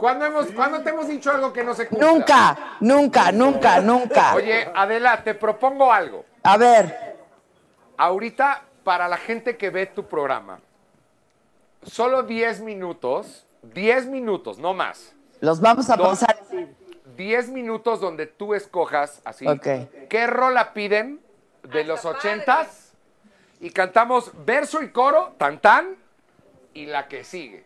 ¿Cuándo, 0.00 0.24
hemos, 0.26 0.46
¿Cuándo 0.52 0.82
te 0.82 0.90
hemos 0.90 1.08
dicho 1.08 1.30
algo 1.30 1.52
que 1.52 1.62
no 1.64 1.74
se 1.74 1.86
cumpla? 1.88 2.08
Nunca, 2.10 2.58
nunca, 2.80 3.32
nunca, 3.32 3.80
nunca. 3.80 4.34
Oye, 4.34 4.68
Adela, 4.74 5.22
te 5.22 5.34
propongo 5.34 5.92
algo. 5.92 6.24
A 6.42 6.56
ver, 6.56 7.08
Ahorita, 7.96 8.62
para 8.84 9.08
la 9.08 9.16
gente 9.16 9.56
que 9.56 9.70
ve 9.70 9.86
tu 9.86 10.06
programa, 10.06 10.60
solo 11.82 12.22
10 12.22 12.60
minutos, 12.60 13.44
10 13.62 14.06
minutos, 14.06 14.58
no 14.58 14.72
más. 14.72 15.14
los 15.40 15.60
vamos 15.60 15.90
a 15.90 15.96
Dos. 15.96 16.20
pasar. 16.20 16.38
10 17.16 17.48
minutos 17.48 18.00
donde 18.00 18.26
tú 18.26 18.54
escojas 18.54 19.20
así. 19.24 19.48
Ok. 19.48 19.66
¿Qué 20.08 20.26
rola 20.28 20.72
piden 20.72 21.20
de 21.64 21.82
los 21.82 22.04
ochentas? 22.04 22.92
Y 23.58 23.70
cantamos 23.70 24.30
verso 24.46 24.80
y 24.82 24.90
coro, 24.90 25.34
tan 25.36 25.58
tan, 25.58 25.96
y 26.72 26.86
la 26.86 27.08
que 27.08 27.24
sigue. 27.24 27.64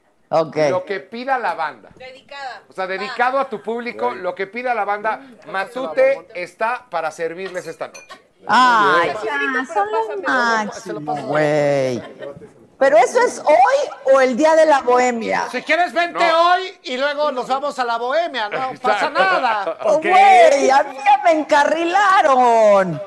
Lo 0.71 0.85
que 0.85 1.01
pida 1.01 1.39
la 1.39 1.55
banda. 1.55 1.91
Dedicada. 1.97 2.63
O 2.69 2.73
sea, 2.73 2.87
dedicado 2.87 3.39
a 3.39 3.49
tu 3.49 3.63
público, 3.63 4.13
lo 4.15 4.35
que 4.35 4.47
pida 4.47 4.75
la 4.75 4.85
banda. 4.85 5.21
Matute 5.47 6.29
está 6.35 6.87
para 6.91 7.11
servirles 7.11 7.67
esta 7.67 7.89
noche. 7.89 8.01
Ay, 8.47 9.13
ya, 9.25 9.65
son 9.73 9.89
lo 9.93 10.23
máximo, 10.29 11.17
güey. 11.27 12.03
Pero 12.79 12.97
eso 12.99 13.21
es 13.23 13.39
hoy 13.39 14.13
o 14.13 14.21
el 14.21 14.37
día 14.37 14.57
de 14.57 14.67
la 14.67 14.81
bohemia. 14.81 15.47
Si 15.53 15.63
quieres, 15.63 15.93
vente 15.93 16.19
No. 16.19 16.53
hoy 16.55 16.77
y 16.83 16.97
luego 16.97 17.31
nos 17.31 17.47
vamos 17.47 17.79
a 17.79 17.85
la 17.85 17.97
bohemia. 17.97 18.49
No 18.49 18.73
pasa 18.81 19.09
nada. 19.09 19.79
Oh, 19.85 19.99
Güey, 20.01 20.69
a 20.69 20.83
mí 20.83 20.97
ya 20.97 21.23
me 21.23 21.31
encarrilaron. 21.39 23.01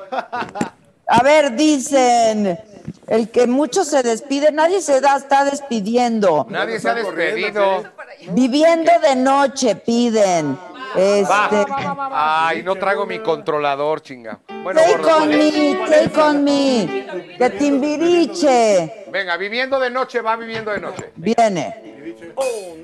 A 1.08 1.22
ver, 1.22 1.52
dicen, 1.54 2.58
el 3.08 3.30
que 3.30 3.46
mucho 3.46 3.84
se 3.84 4.02
despide, 4.02 4.52
nadie 4.52 4.80
se 4.80 5.00
da, 5.00 5.16
está 5.16 5.44
despidiendo. 5.44 6.46
Nadie 6.48 6.80
se 6.80 6.88
ha 6.88 6.94
despedido. 6.94 7.84
Viviendo 8.30 8.90
de 9.02 9.16
noche 9.16 9.76
piden. 9.76 10.58
Este, 10.96 11.66
Ay, 12.12 12.62
no 12.62 12.76
traigo 12.76 13.04
mi 13.06 13.18
controlador, 13.18 14.00
chinga. 14.00 14.38
Bueno, 14.62 14.80
take 14.80 14.96
gordo, 14.96 15.16
on 15.18 15.28
me, 15.28 15.78
take 15.88 16.20
on 16.20 16.44
me. 16.44 17.06
Que 17.36 17.50
Timbiriche 17.50 19.04
Venga, 19.12 19.36
viviendo 19.36 19.78
de 19.78 19.90
noche, 19.90 20.20
va 20.22 20.36
viviendo 20.36 20.70
de 20.70 20.80
noche. 20.80 21.12
viene. 21.16 21.96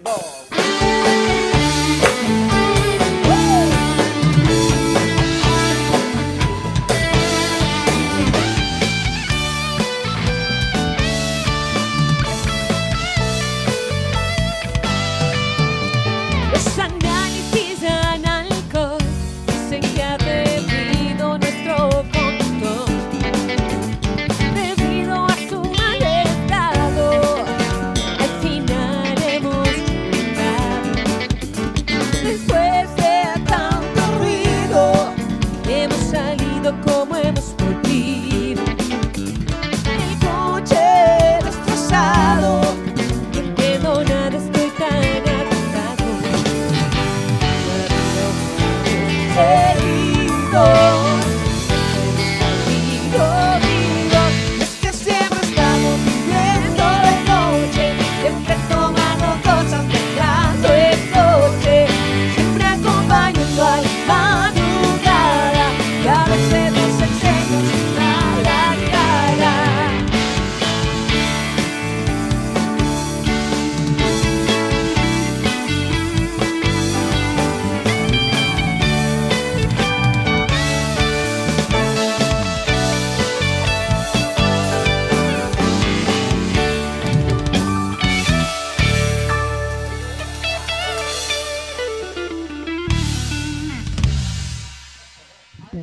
Los 0.05 1.42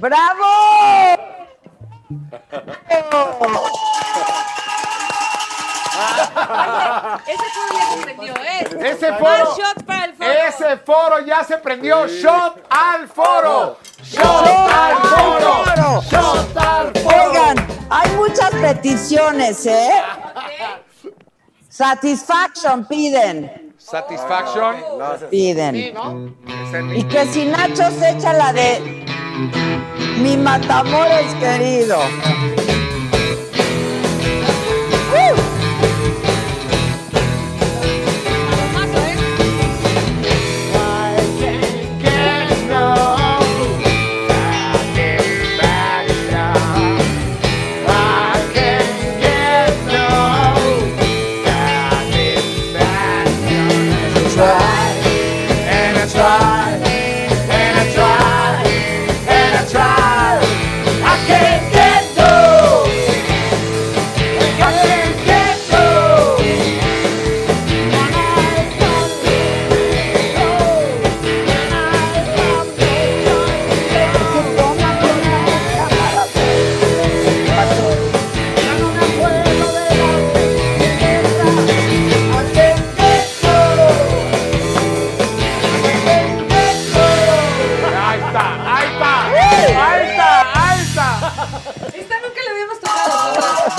¡Bravo! 0.10 1.19
Ese 7.27 7.44
foro 7.53 7.77
ya 7.77 7.91
se 7.91 8.02
prendió, 8.02 8.34
¿eh? 8.34 8.90
Ese 8.90 9.11
Más 9.11 9.19
foro, 9.19 9.56
shots 9.57 9.84
para 9.84 10.06
el 10.06 10.14
foro. 10.15 10.31
ese 10.48 10.77
foro 10.77 11.19
ya 11.26 11.44
se 11.44 11.57
prendió. 11.57 12.07
Shot 12.07 12.65
al 12.72 13.07
foro. 13.07 13.77
Shot 14.03 14.48
al 14.48 14.95
foro. 14.98 16.02
Shot 16.02 16.57
al 16.57 16.91
foro. 16.95 17.30
Oigan, 17.30 17.68
hay 17.91 18.10
muchas 18.15 18.49
peticiones, 18.49 19.64
¿eh? 19.68 19.91
Satisfaction 21.69 22.86
piden. 22.88 23.76
Satisfaction. 23.77 24.76
Piden. 25.30 25.76
Y 26.95 27.03
que 27.03 27.26
si 27.27 27.45
Nacho 27.45 27.91
se 27.91 28.10
echa 28.10 28.34
la 28.34 28.53
de 28.53 29.06
mi 30.19 30.37
matamores 30.37 31.33
querido. 31.39 31.97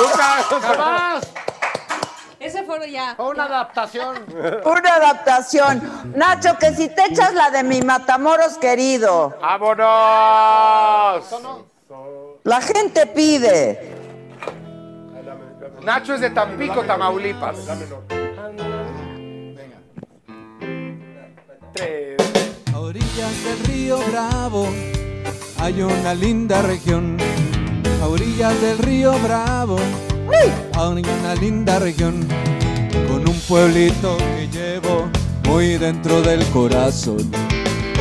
¡Jamás! 0.09 1.29
Ese 2.39 2.63
fue 2.65 2.91
ya. 2.91 3.15
Una 3.19 3.45
adaptación. 3.45 4.25
Una 4.65 4.95
adaptación. 4.95 6.15
Nacho, 6.17 6.57
que 6.59 6.75
si 6.75 6.89
te 6.89 7.05
echas 7.05 7.35
la 7.35 7.51
de 7.51 7.63
mi 7.63 7.83
Matamoros 7.83 8.57
querido. 8.57 9.37
¡Vámonos! 9.41 11.25
La 12.45 12.63
gente 12.63 13.07
pide. 13.07 13.99
Nacho 15.83 16.15
es 16.15 16.23
de 16.23 16.31
Tampico, 16.31 16.83
Tamaulipas. 16.83 17.59
Venga. 17.67 17.99
A 22.73 22.79
orillas 22.79 23.45
del 23.45 23.59
río 23.67 23.99
Bravo 24.11 24.67
hay 25.59 25.83
una 25.83 26.15
linda 26.15 26.63
región 26.63 27.19
a 28.03 28.09
orillas 28.09 28.61
del 28.61 28.79
río 28.79 29.13
Bravo 29.21 29.77
hay 30.81 31.03
una 31.21 31.35
linda 31.35 31.79
región. 31.79 32.27
Con 33.09 33.29
un 33.29 33.39
pueblito 33.49 34.17
que 34.17 34.49
llevo 34.49 35.09
muy 35.45 35.77
dentro 35.77 36.23
del 36.23 36.45
corazón. 36.47 37.31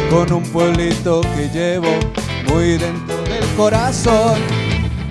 Con 0.10 0.32
un 0.32 0.44
pueblito 0.44 1.22
que 1.36 1.50
llevo 1.50 1.90
muy 2.48 2.78
dentro 2.78 3.22
del 3.24 3.46
corazón. 3.58 4.40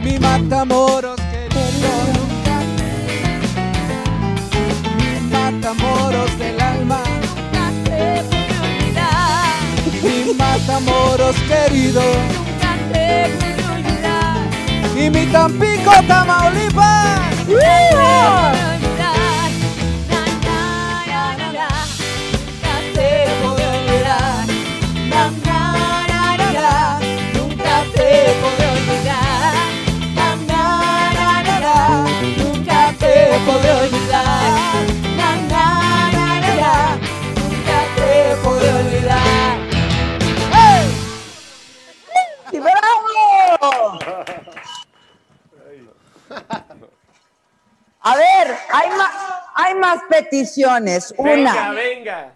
Mi 0.02 0.18
Matamoros 0.18 1.20
querido. 1.20 1.90
Mi 4.96 5.30
Matamoros 5.30 6.38
del 6.38 6.60
alma. 6.60 7.02
Mi 10.02 10.34
Matamoros 10.34 11.36
querido. 11.48 12.02
Y 14.98 15.10
mi 15.10 15.26
Tampico, 15.26 15.92
Tamaulipas. 16.08 17.20
Te 32.98 33.38
podré 33.46 33.72
olvidar. 33.72 34.24
Na, 35.16 35.36
na, 35.48 35.70
na, 36.12 36.40
na, 36.40 36.54
na. 36.60 36.98
Nunca 37.36 37.78
te 37.96 38.36
podré 38.42 38.68
olvidar. 38.72 38.97
A 48.08 48.16
ver, 48.16 48.56
hay 48.72 48.88
más, 48.96 49.10
hay 49.54 49.74
más 49.74 49.98
peticiones. 50.08 51.14
Venga, 51.18 51.50
Una, 51.52 51.70
venga. 51.72 52.32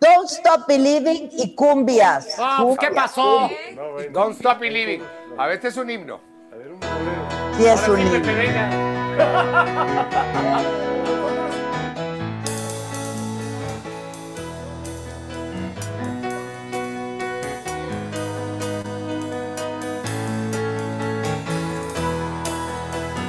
Don't 0.00 0.28
Stop 0.28 0.66
Believing 0.66 1.30
y 1.32 1.54
cumbias. 1.54 2.36
¿Qué 2.80 2.90
pasó? 2.90 3.48
Don't 4.10 4.34
stop 4.34 4.58
believing. 4.58 5.04
A 5.38 5.46
ver, 5.46 5.54
este 5.54 5.68
es 5.68 5.76
un 5.76 5.88
himno. 5.88 6.20
Sí, 7.56 7.64
es 7.64 7.80
Ahora 7.80 7.92
un 7.92 7.96
sí, 7.96 8.02
himno. 8.02 8.22
Pepe, 8.22 8.34
venga. 8.34 9.74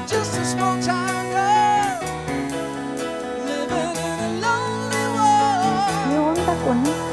Just 0.07 0.37
a 0.39 0.45
small 0.45 0.81
town 0.81 1.04
¿Qué 6.65 6.71
onda 6.71 7.04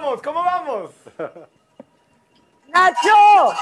vamos? 0.00 0.22
¿Cómo 0.22 0.42
vamos? 0.44 0.90
¡Nacho! 2.68 3.54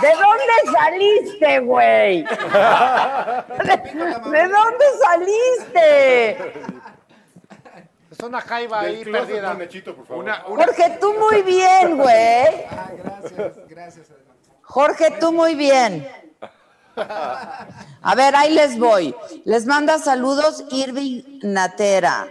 ¿De 0.00 0.08
dónde 0.08 0.72
saliste, 0.72 1.58
güey? 1.60 2.22
¿De, 2.24 3.76
de 4.30 4.48
dónde 4.48 4.84
saliste? 5.02 6.52
Es 8.10 8.20
una 8.22 8.40
jaiba 8.40 8.80
ahí 8.80 9.04
perdida. 9.04 9.52
no, 9.52 9.58
Nechito, 9.58 9.94
por 9.94 10.06
favor. 10.06 10.24
Una, 10.24 10.46
una- 10.46 10.64
Jorge, 10.64 10.98
tú 11.00 11.14
muy 11.14 11.42
bien, 11.42 11.98
güey. 11.98 12.64
Ah, 12.70 12.90
gracias, 12.96 13.58
gracias. 13.68 14.06
Jorge, 14.62 15.10
tú 15.20 15.32
muy 15.32 15.54
bien. 15.54 16.08
A 16.96 18.14
ver, 18.16 18.34
ahí 18.34 18.52
les 18.54 18.78
voy. 18.78 19.14
Les 19.44 19.66
manda 19.66 19.98
saludos 19.98 20.64
Irving 20.70 21.40
Natera. 21.42 22.26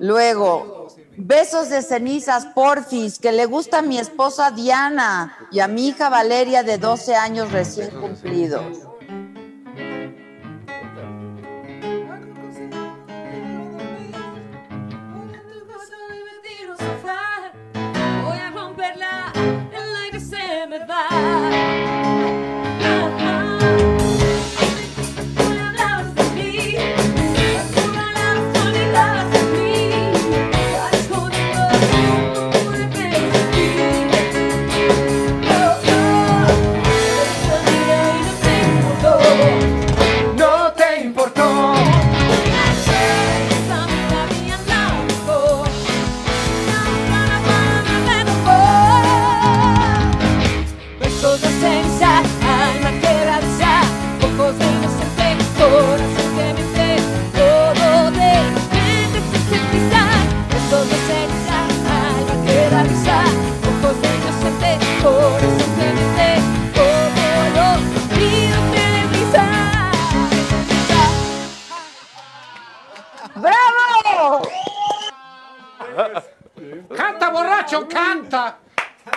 Luego, 0.00 0.88
besos 1.18 1.68
de 1.68 1.82
cenizas, 1.82 2.46
porfis, 2.46 3.18
que 3.18 3.32
le 3.32 3.44
gusta 3.44 3.78
a 3.78 3.82
mi 3.82 3.98
esposa 3.98 4.50
Diana 4.50 5.36
y 5.52 5.60
a 5.60 5.68
mi 5.68 5.88
hija 5.88 6.08
Valeria 6.08 6.62
de 6.62 6.78
12 6.78 7.14
años 7.14 7.52
recién 7.52 7.90
cumplidos. 7.90 8.89
¡Canta, 77.66 77.78
borracho, 77.78 77.88
canta! 77.88 78.56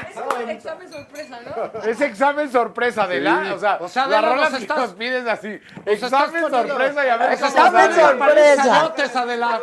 Es 0.09 0.15
como 0.19 0.37
el 0.37 0.49
examen 0.49 0.91
sorpresa, 0.91 1.39
¿no? 1.41 1.81
Es 1.89 2.01
examen 2.01 2.51
sorpresa 2.51 3.05
de 3.07 3.19
la, 3.21 3.43
Sí. 3.43 3.49
o 3.51 3.59
sea, 3.59 3.77
O 3.81 3.87
sea, 3.87 4.07
las 4.07 4.13
Adela, 4.19 4.33
rolas 4.33 4.49
nos 4.51 4.57
que 4.57 4.63
estás- 4.63 4.77
nos 4.77 4.93
pides 4.93 5.27
así, 5.27 5.59
estás 5.85 6.11
examen 6.13 6.41
poniendo- 6.43 6.67
sorpresa 6.69 7.05
y 7.05 7.09
a 7.09 7.17
ver 7.17 7.35
cómo 7.37 7.47
Examen 7.47 7.93
sale. 7.93 8.01
sorpresa. 8.01 9.21
Adela. 9.21 9.61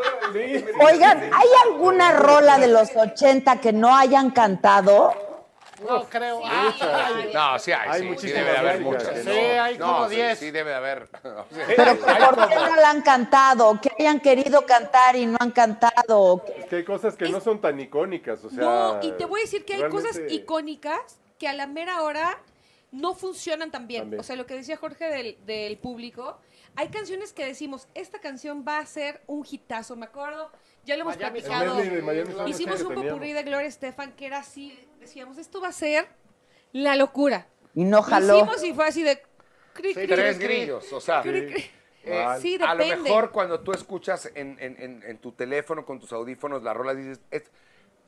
Oigan, 0.81 1.21
¿hay 1.23 1.49
alguna 1.67 2.13
rola 2.13 2.59
de 2.59 2.69
los 2.69 2.91
80 2.95 3.57
que 3.61 3.73
no 3.73 3.97
hayan 3.97 4.31
cantado? 4.31 5.15
No 5.81 6.05
creo. 6.05 6.41
No, 7.33 7.59
sí 7.59 7.73
hay, 7.73 7.89
Hay 7.89 8.01
sí, 8.01 8.07
sí 8.07 8.09
muchísimas 8.13 8.45
debe 8.45 8.51
de 8.53 8.59
haber 8.59 8.81
muchas. 8.81 9.09
que 9.09 9.23
Sí, 9.23 9.31
hay 9.31 9.79
No, 9.79 9.87
como 9.87 10.09
sí, 10.09 10.17
10. 10.17 10.39
Sí, 10.39 10.51
debe 10.51 10.71
de 10.71 10.77
haber. 10.77 11.09
Pero 11.23 11.97
¿por 11.99 12.49
qué 12.49 12.55
no 12.55 12.77
la 12.77 12.91
han 12.91 13.03
cantado? 13.03 13.81
¿Que 13.81 13.91
hayan 13.99 14.21
querido 14.21 14.65
cantar 14.67 15.17
y 15.17 15.27
no 15.27 15.37
han 15.41 15.51
cantado? 15.51 16.45
Es 16.57 16.67
que 16.67 16.77
hay 16.77 16.85
cosas 16.85 17.17
que 17.17 17.29
no 17.29 17.41
son 17.41 17.61
tan 17.61 17.79
icónicas, 17.81 18.45
o 18.45 18.51
sea... 18.51 18.59
No, 18.61 19.01
y 19.03 19.13
te 19.13 19.25
voy 19.25 19.41
a 19.41 19.45
decir 19.45 19.65
que 19.65 19.75
hay 19.75 19.89
cosas 19.89 20.21
icónicas 20.29 21.19
que 21.39 21.49
a 21.49 21.53
la 21.53 21.67
mera 21.67 22.03
hora 22.03 22.39
no 22.93 23.15
funcionan 23.15 23.71
tan 23.71 23.87
bien. 23.87 24.03
También. 24.03 24.21
O 24.21 24.23
sea, 24.23 24.37
lo 24.37 24.47
que 24.47 24.55
decía 24.55 24.77
Jorge 24.77 25.07
del, 25.07 25.39
del 25.47 25.79
público, 25.79 26.39
hay 26.77 26.89
canciones 26.89 27.33
que 27.33 27.45
decimos, 27.45 27.89
esta 27.95 28.21
canción 28.21 28.65
va 28.67 28.79
a 28.79 28.87
ser 28.87 29.23
un 29.27 29.47
hitazo, 29.49 29.97
me 29.97 30.07
acuerdo, 30.07 30.51
ya 30.85 30.97
lo 30.97 31.03
hemos 31.03 31.17
Miami 31.17 31.41
platicado. 31.41 31.77
Miami 32.03 32.51
Hicimos 32.51 32.81
un 32.83 32.95
popurrí 32.95 33.33
de 33.33 33.43
Gloria 33.43 33.69
Estefan 33.69 34.13
que 34.13 34.27
era 34.27 34.39
así, 34.39 34.79
decíamos, 35.01 35.39
esto 35.39 35.61
va 35.61 35.69
a 35.69 35.73
ser 35.73 36.07
la 36.73 36.97
locura. 36.97 37.47
Y 37.75 37.85
no 37.85 37.99
Lo 37.99 38.03
jaló. 38.03 38.37
Hicimos 38.37 38.65
y 38.65 38.73
fue 38.75 38.87
así 38.87 39.03
de... 39.03 39.21
cri, 39.73 39.95
cri, 39.95 40.07
Tres 40.07 40.37
cri, 40.37 40.45
grillos, 40.47 40.93
o 40.93 41.01
sea, 41.01 41.23
cri, 41.23 41.47
cri. 41.47 41.71
eh, 42.05 42.25
Mal. 42.25 42.41
Sí, 42.41 42.59
a 42.65 42.75
lo 42.75 42.87
mejor 42.87 43.31
cuando 43.31 43.61
tú 43.61 43.73
escuchas 43.73 44.31
en, 44.35 44.57
en- 44.61 44.77
en- 44.81 45.03
en 45.05 45.19
tu 45.19 45.33
teléfono 45.33 45.85
con 45.85 45.99
tus 46.01 46.13
audífonos 46.13 46.63
la 46.63 46.75
rola 46.75 46.95
dices, 46.95 47.21
es, 47.31 47.45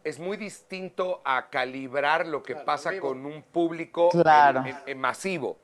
es 0.05 0.19
muy 0.19 0.37
distinto 0.37 1.21
a 1.25 1.49
calibrar 1.51 2.27
lo 2.27 2.43
que 2.43 2.57
pasa 2.57 2.99
con 2.99 3.25
un 3.25 3.43
público 3.43 4.09
Claro. 4.11 4.65
en- 4.67 4.77
en 4.87 4.99
masivo. 5.01 5.59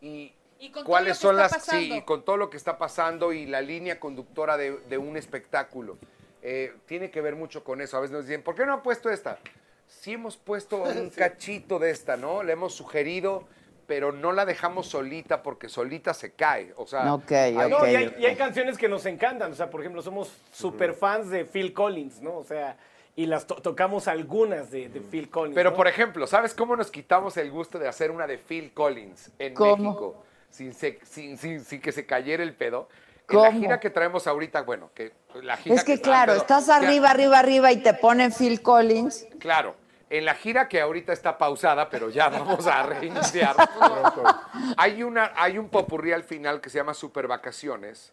Y, 0.00 0.32
Y 0.58 0.70
con 0.70 0.82
todo 0.82 0.90
cuáles 0.90 1.08
lo 1.08 1.14
que 1.14 1.20
son 1.20 1.30
está 1.36 1.42
las 1.42 1.52
pasando. 1.66 1.80
sí, 1.82 1.92
y 1.98 2.02
con 2.02 2.24
todo 2.24 2.36
lo 2.38 2.50
que 2.50 2.56
está 2.56 2.78
pasando 2.78 3.32
y 3.32 3.46
la 3.46 3.60
línea 3.60 4.00
conductora 4.00 4.56
de, 4.56 4.78
de 4.88 4.98
un 4.98 5.16
espectáculo. 5.16 5.98
Eh, 6.44 6.74
tiene 6.86 7.10
que 7.10 7.20
ver 7.20 7.36
mucho 7.36 7.62
con 7.62 7.80
eso. 7.80 7.96
A 7.96 8.00
veces 8.00 8.12
nos 8.16 8.26
dicen, 8.26 8.42
¿por 8.42 8.54
qué 8.56 8.64
no 8.66 8.72
ha 8.72 8.82
puesto 8.82 9.10
esta? 9.10 9.38
Sí 10.00 10.12
hemos 10.14 10.36
puesto 10.36 10.82
un 10.82 11.10
cachito 11.10 11.78
de 11.78 11.90
esta, 11.90 12.16
¿no? 12.16 12.42
Le 12.42 12.52
hemos 12.52 12.74
sugerido, 12.74 13.44
pero 13.86 14.12
no 14.12 14.32
la 14.32 14.44
dejamos 14.44 14.86
solita 14.88 15.42
porque 15.42 15.68
solita 15.68 16.14
se 16.14 16.32
cae. 16.32 16.72
O 16.76 16.86
sea, 16.86 17.02
hay-. 17.02 17.68
No, 17.70 17.86
y, 17.86 17.94
hay, 17.96 18.14
y 18.18 18.26
hay 18.26 18.36
canciones 18.36 18.78
que 18.78 18.88
nos 18.88 19.06
encantan. 19.06 19.52
O 19.52 19.54
sea, 19.54 19.70
por 19.70 19.80
ejemplo, 19.80 20.02
somos 20.02 20.32
super 20.52 20.94
fans 20.94 21.30
de 21.30 21.44
Phil 21.44 21.72
Collins, 21.72 22.20
¿no? 22.20 22.36
O 22.36 22.44
sea, 22.44 22.76
y 23.14 23.26
las 23.26 23.46
to- 23.46 23.56
tocamos 23.56 24.08
algunas 24.08 24.70
de, 24.70 24.88
de 24.88 25.00
Phil 25.00 25.28
Collins. 25.28 25.54
Pero, 25.54 25.70
¿no? 25.70 25.76
por 25.76 25.86
ejemplo, 25.86 26.26
¿sabes 26.26 26.54
cómo 26.54 26.74
nos 26.76 26.90
quitamos 26.90 27.36
el 27.36 27.50
gusto 27.50 27.78
de 27.78 27.86
hacer 27.86 28.10
una 28.10 28.26
de 28.26 28.38
Phil 28.38 28.72
Collins 28.72 29.30
en 29.38 29.54
¿Cómo? 29.54 29.76
México? 29.76 30.24
Sin, 30.50 30.72
se- 30.74 30.98
sin, 31.04 31.36
sin- 31.38 31.64
sin 31.64 31.80
que 31.80 31.92
se 31.92 32.06
cayera 32.06 32.42
el 32.42 32.54
pedo. 32.54 32.88
En 33.28 33.36
la 33.38 33.46
¿Cómo? 33.48 33.60
gira 33.60 33.80
que 33.80 33.88
traemos 33.90 34.26
ahorita, 34.26 34.62
bueno, 34.62 34.90
que 34.94 35.12
la 35.42 35.56
gira 35.56 35.74
Es 35.76 35.84
que 35.84 35.92
está- 35.94 36.04
claro, 36.08 36.32
pero- 36.32 36.40
estás 36.42 36.66
ya- 36.66 36.76
arriba, 36.76 37.10
arriba, 37.10 37.38
arriba 37.38 37.70
y 37.72 37.76
te 37.82 37.94
ponen 37.94 38.32
Phil 38.32 38.60
Collins. 38.62 39.26
Claro, 39.38 39.74
en 40.12 40.26
la 40.26 40.34
gira 40.34 40.68
que 40.68 40.78
ahorita 40.78 41.14
está 41.14 41.38
pausada, 41.38 41.88
pero 41.88 42.10
ya 42.10 42.28
vamos 42.28 42.66
a 42.66 42.82
reiniciar. 42.82 43.56
hay, 44.76 45.02
una, 45.02 45.32
hay 45.34 45.56
un 45.56 45.70
popurrí 45.70 46.12
al 46.12 46.22
final 46.22 46.60
que 46.60 46.68
se 46.68 46.76
llama 46.76 46.92
Super 46.92 47.26
Vacaciones 47.26 48.12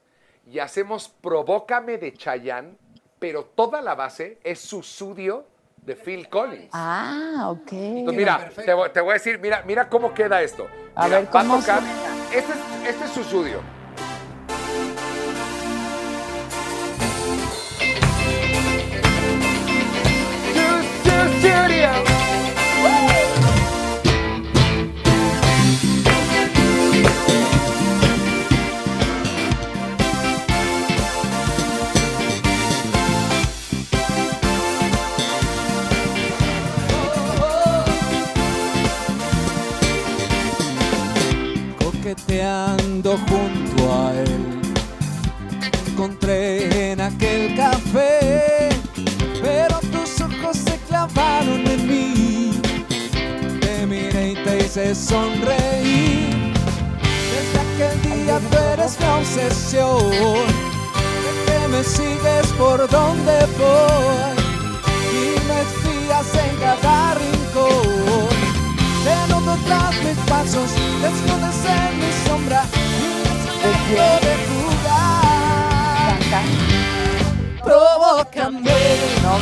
y 0.50 0.60
hacemos 0.60 1.10
Provócame 1.10 1.98
de 1.98 2.14
Chayanne, 2.14 2.78
pero 3.20 3.44
toda 3.44 3.82
la 3.82 3.96
base 3.96 4.40
es 4.46 4.62
Susudio 4.62 5.46
de 5.76 5.98
Phil 5.98 6.30
Collins. 6.30 6.70
Ah, 6.72 7.48
ok. 7.50 7.72
Entonces, 7.74 8.18
mira, 8.18 8.50
te 8.56 8.74
voy, 8.74 8.90
te 8.92 9.02
voy 9.02 9.10
a 9.10 9.14
decir, 9.16 9.38
mira, 9.40 9.64
mira 9.66 9.90
cómo 9.90 10.14
queda 10.14 10.42
esto. 10.42 10.70
A 10.96 11.04
Mira, 11.04 11.20
ver, 11.20 11.28
va 11.28 11.42
¿cómo 11.42 11.60
tocar-? 11.60 11.84
Este 12.34 12.54
es, 12.54 12.88
este 12.88 13.06
es 13.06 13.12
Susudio. 13.12 13.62
Junto 43.28 43.94
a 43.94 44.14
él. 44.14 44.62
Encontré 45.88 46.92
en 46.92 47.02
aquel 47.02 47.56
café, 47.56 48.70
pero 49.42 49.80
tus 49.92 50.22
ojos 50.22 50.58
se 50.58 50.78
clavaron 50.88 51.66
en 51.68 51.88
mí. 51.88 52.62
Te 53.62 53.86
miré 53.86 54.32
y 54.32 54.36
te 54.44 54.66
hice 54.66 54.96
sonreír. 54.96 56.54
Desde 57.32 57.60
aquel 57.66 58.02
día 58.02 58.40
tú 58.50 58.58
eres 58.74 59.00
mi 59.00 59.06
obsesión. 59.08 60.70
Que 61.46 61.68
me 61.70 61.84
sigues 61.84 62.48
por 62.58 62.90
donde 62.90 63.46
voy 63.58 64.38
y 65.12 65.40
me 65.48 65.62
espías 65.62 66.46
en 66.46 66.56
cada 66.60 67.16
rincón. 67.16 67.39
Tras 69.70 69.96
mis 70.04 70.18
pasos, 70.28 70.72
en 71.64 72.00
mi 72.00 72.12
sombra 72.26 72.64
y 73.62 73.94
de 73.94 74.34
jugar. 74.50 76.18
Provócame, 77.64 78.72
No, 79.22 79.38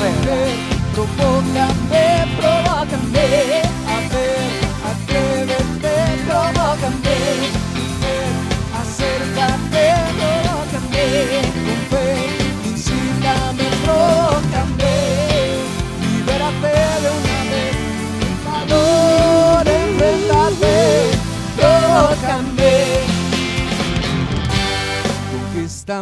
provócame, 1.06 2.26
provócame. 2.41 3.66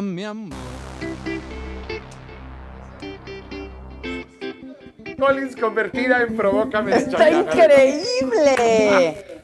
Mi 0.01 0.23
amor. 0.23 0.57
Collins 5.17 5.55
convertida 5.55 6.21
en 6.21 6.35
Provócame 6.35 6.91
de 6.91 6.97
Está 6.97 7.31
increíble. 7.31 8.59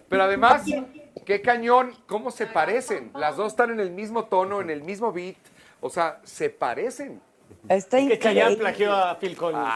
Pero 0.09 0.23
además, 0.23 0.63
qué 1.25 1.41
cañón, 1.41 1.93
cómo 2.07 2.31
se 2.31 2.45
parecen. 2.45 3.11
Las 3.15 3.37
dos 3.37 3.53
están 3.53 3.71
en 3.71 3.79
el 3.79 3.91
mismo 3.91 4.25
tono, 4.25 4.61
en 4.61 4.69
el 4.69 4.83
mismo 4.83 5.11
beat. 5.11 5.37
O 5.79 5.89
sea, 5.89 6.19
se 6.23 6.49
parecen. 6.49 7.21
Está 7.69 7.97
que 7.97 8.17
Chayanne 8.19 8.53
increíble. 8.53 8.57
plagió 8.57 8.93
a 8.93 9.19
Phil 9.19 9.35
Collins. 9.37 9.69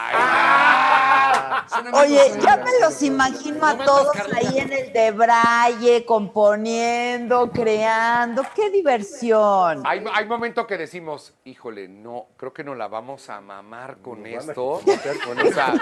Oye, 1.92 2.32
ya 2.40 2.56
me 2.56 2.80
los 2.80 3.02
imagino 3.02 3.64
a 3.64 3.76
todos 3.76 4.16
ahí 4.34 4.58
en 4.58 4.72
el 4.72 4.92
de 4.92 5.12
Braille, 5.12 6.04
componiendo, 6.04 7.50
creando. 7.52 8.42
¡Qué 8.54 8.70
diversión! 8.70 9.82
Hay, 9.84 10.04
hay 10.12 10.24
momentos 10.26 10.66
que 10.66 10.76
decimos, 10.76 11.32
híjole, 11.44 11.88
no, 11.88 12.26
creo 12.36 12.52
que 12.52 12.64
nos 12.64 12.76
la 12.76 12.88
vamos 12.88 13.30
a 13.30 13.40
mamar 13.40 13.98
con 13.98 14.26
esto. 14.26 14.80
meter 14.84 15.18
con 15.24 15.38
O 15.38 15.52
sea, 15.52 15.74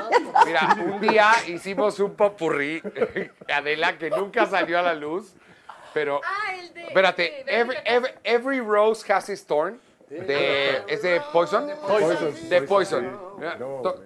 mira, 0.46 0.76
un 0.84 1.00
día 1.00 1.32
hicimos 1.48 1.98
un 2.00 2.14
popurrí, 2.14 2.82
Adela, 3.52 3.98
que 3.98 4.10
nunca 4.10 4.46
salió 4.46 4.78
a 4.78 4.82
la 4.82 4.94
luz, 4.94 5.34
pero... 5.94 6.20
Ah, 6.22 6.54
el 6.54 6.74
de... 6.74 6.82
Espérate, 6.82 7.22
de 7.22 7.44
every, 7.46 7.76
every, 7.84 8.10
every 8.24 8.60
rose 8.60 9.10
has 9.10 9.28
its 9.28 9.44
thorn. 9.44 9.80
De, 10.08 10.82
¿Es 10.86 11.02
de 11.02 11.20
Poison? 11.32 11.70
Poison. 11.86 12.48
De 12.48 12.62
Poison. 12.62 13.18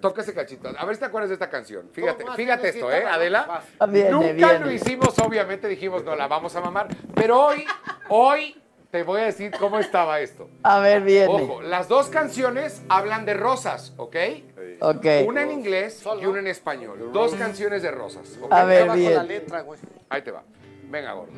Toca 0.00 0.22
ese 0.22 0.32
cachito. 0.34 0.70
A 0.76 0.84
ver 0.84 0.94
si 0.94 1.00
te 1.00 1.06
acuerdas 1.06 1.28
de 1.28 1.34
esta 1.34 1.50
canción. 1.50 1.88
Fíjate, 1.92 2.24
fíjate 2.36 2.68
esto, 2.68 2.90
¿eh, 2.90 3.04
Adela? 3.04 3.62
Ah, 3.78 3.86
Nunca 3.86 4.58
lo 4.58 4.70
hicimos, 4.70 5.18
obviamente 5.18 5.68
dijimos, 5.68 6.04
no, 6.04 6.14
la 6.16 6.28
vamos 6.28 6.54
a 6.56 6.60
mamar. 6.60 6.88
Pero 7.14 7.46
hoy, 7.46 7.64
hoy 8.08 8.60
te 8.90 9.02
voy 9.02 9.20
a 9.20 9.24
decir 9.26 9.52
cómo 9.58 9.78
estaba 9.78 10.20
esto. 10.20 10.48
A 10.62 10.78
ver, 10.80 11.02
viene. 11.02 11.26
Ojo, 11.26 11.62
las 11.62 11.88
dos 11.88 12.08
canciones 12.08 12.82
hablan 12.88 13.24
de 13.26 13.34
rosas, 13.34 13.92
¿ok? 13.96 14.16
Ok. 14.80 15.06
Una 15.26 15.42
en 15.42 15.50
inglés 15.50 16.02
y 16.20 16.26
una 16.26 16.38
en 16.38 16.46
español. 16.46 17.10
Dos 17.12 17.34
canciones 17.34 17.82
de 17.82 17.90
rosas. 17.90 18.38
A 18.50 18.64
ver, 18.64 18.86
la 18.86 18.94
bien. 18.94 19.28
letra, 19.28 19.60
güey. 19.62 19.78
Ahí 20.08 20.22
te 20.22 20.30
va. 20.30 20.42
Venga, 20.84 21.12
gordo. 21.12 21.32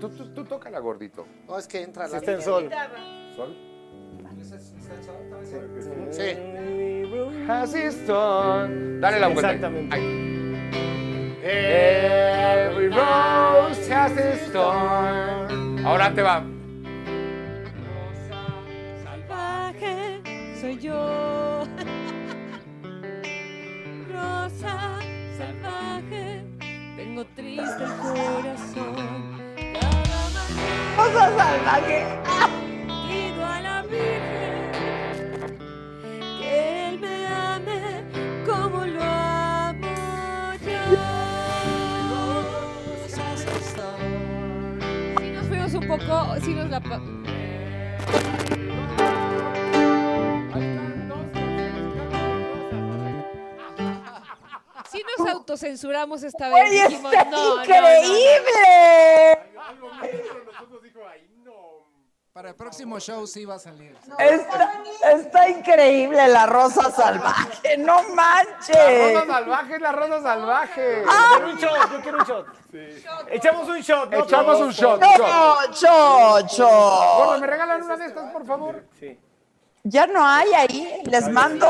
Tú, 0.00 0.10
tú, 0.10 0.32
tú 0.32 0.44
tócala, 0.44 0.78
gordito. 0.78 1.26
No, 1.48 1.58
es 1.58 1.66
que 1.66 1.82
entra 1.82 2.06
la 2.06 2.18
está 2.18 2.30
en 2.30 2.38
letra. 2.38 2.52
sol. 2.52 2.70
¿Sol? 3.34 3.56
Sí. 6.10 6.36
has 7.48 7.74
its 7.74 7.96
thorn. 8.06 9.00
Dale 9.00 9.20
la 9.20 9.28
vuelta. 9.28 9.52
Exactamente. 9.52 9.94
Ahí. 9.94 10.02
Every 11.42 12.88
rose 12.88 13.88
has 13.90 14.12
its 14.12 14.52
thorn. 14.52 15.84
Ahora 15.86 16.12
te 16.14 16.22
va. 16.22 16.44
salvaje 19.04 20.20
soy 20.60 20.78
yo. 20.78 21.64
Rosa 24.12 24.98
salvaje, 25.38 26.44
tengo 26.96 27.24
triste 27.34 27.84
el 27.84 27.96
corazón. 27.96 29.38
Rosa 30.96 31.36
salvaje. 31.36 32.06
A 33.48 33.60
la 33.60 33.82
Virgen 33.82 34.70
que 36.40 36.88
Él 36.88 37.00
me 37.00 37.26
ame 37.26 37.80
como 38.46 38.84
lo 38.86 39.02
amo 39.02 39.86
yo. 40.64 41.06
Si 45.18 45.30
nos 45.30 45.46
fuimos 45.46 45.74
un 45.74 45.86
poco, 45.88 46.40
si 46.42 46.54
nos 46.54 46.68
la... 46.70 46.80
Sí 54.90 55.02
nos 55.18 55.28
autocensuramos 55.28 56.22
esta 56.22 56.48
vez. 56.48 56.70
Dijimos, 56.70 57.12
está 57.12 57.24
no, 57.26 57.56
no, 57.56 57.64
no, 57.64 57.80
no. 60.44 60.57
Para 62.38 62.50
el 62.50 62.54
próximo 62.54 63.00
show 63.00 63.26
sí 63.26 63.44
va 63.44 63.56
a 63.56 63.58
salir. 63.58 63.96
Está, 64.16 64.72
está 65.12 65.48
increíble 65.48 66.28
la 66.28 66.46
rosa 66.46 66.88
salvaje, 66.88 67.76
no 67.78 67.96
La 67.96 68.02
rosa 68.02 68.14
manches. 68.14 69.26
salvaje 69.26 69.74
es 69.74 69.80
la 69.80 69.90
rosa 69.90 70.22
salvaje. 70.22 71.02
Yo 71.02 71.10
quiero 71.32 71.48
un 71.50 71.56
shot, 71.58 71.90
yo 71.90 72.00
quiero 72.00 72.18
un 72.18 72.24
shot. 72.24 72.46
Echamos 73.28 73.68
un 73.68 73.80
shot. 73.80 74.12
¿no? 74.12 74.18
Echamos 74.22 74.60
un 74.60 74.70
shot. 74.70 75.00
No, 75.00 75.16
shot. 75.72 76.46
chocho. 76.46 76.68
Gordo, 76.68 77.40
¿me 77.40 77.46
regalan 77.48 77.82
una 77.82 77.96
de 77.96 78.06
estas, 78.06 78.30
por 78.32 78.46
favor? 78.46 78.84
Sí. 79.00 79.18
Ya 79.90 80.06
no 80.06 80.24
hay 80.26 80.52
ahí, 80.52 81.02
les 81.04 81.28
mando. 81.30 81.66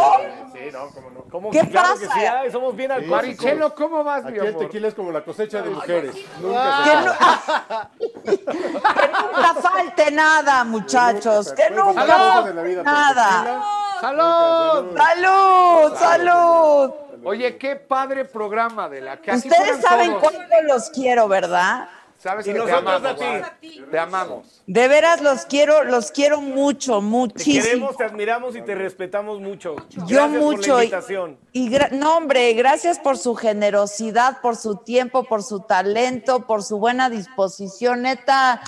Sí, 0.52 0.60
no, 0.72 0.88
cómo 0.90 1.10
no. 1.10 1.18
¿Cómo 1.30 1.50
¿Qué 1.50 1.60
claro 1.60 1.90
pasa? 1.90 2.00
que 2.00 2.06
sí 2.20 2.26
hay? 2.26 2.50
Somos 2.50 2.74
bien 2.74 2.90
alcohólicos. 2.90 3.44
Marichelo, 3.44 3.74
¿cómo 3.74 4.02
vas, 4.02 4.24
mi 4.24 4.30
Aquí 4.30 4.38
el 4.40 4.46
amor? 4.48 4.60
tequila 4.62 4.88
es 4.88 4.94
como 4.94 5.12
la 5.12 5.22
cosecha 5.22 5.60
de 5.62 5.70
mujeres. 5.70 6.14
Nunca 6.40 6.82
Que, 6.84 6.94
no- 7.04 8.08
que 8.24 9.08
nunca 9.08 9.54
falte 9.62 10.10
nada, 10.10 10.64
muchachos. 10.64 11.52
Que 11.52 11.70
nunca 11.70 12.00
cosas 12.02 12.32
falte 12.44 12.52
pero 12.62 12.82
nada. 12.82 13.38
tequila, 13.44 13.64
¡Salud! 14.00 14.96
Salud, 14.96 15.94
salud. 15.98 16.90
Oye, 17.24 17.58
qué 17.58 17.76
padre 17.76 18.24
programa 18.24 18.88
de 18.88 19.00
la 19.00 19.16
que 19.20 19.32
Ustedes 19.32 19.80
saben 19.82 20.10
todos. 20.18 20.22
cuánto 20.32 20.62
los 20.62 20.88
quiero, 20.90 21.28
¿verdad? 21.28 21.88
Sabes 22.18 22.44
Y 22.48 22.52
que 22.52 22.60
te 22.60 22.72
amamos. 22.72 23.04
a 23.08 23.54
ti. 23.60 23.84
Te 23.92 23.98
amamos. 23.98 24.62
De 24.66 24.88
veras 24.88 25.20
los 25.22 25.46
quiero, 25.46 25.84
los 25.84 26.10
quiero 26.10 26.40
mucho, 26.40 26.96
Te 26.98 27.04
muchísimo. 27.04 27.62
queremos, 27.64 27.96
te 27.96 28.04
admiramos 28.04 28.56
y 28.56 28.62
te 28.62 28.74
respetamos 28.74 29.40
mucho. 29.40 29.76
Yo 29.90 30.04
Gracias 30.06 30.30
mucho. 30.42 30.56
por 30.56 30.68
la 30.78 30.82
y- 30.82 30.86
invitación. 30.86 31.38
Y, 31.52 31.70
gra- 31.70 31.90
no, 31.92 32.16
hombre, 32.16 32.52
gracias 32.54 32.98
por 32.98 33.18
su 33.18 33.36
generosidad, 33.36 34.40
por 34.40 34.56
su 34.56 34.76
tiempo, 34.78 35.24
por 35.24 35.44
su 35.44 35.60
talento, 35.60 36.44
por 36.44 36.64
su 36.64 36.78
buena 36.80 37.08
disposición. 37.08 38.02
Neta, 38.02 38.62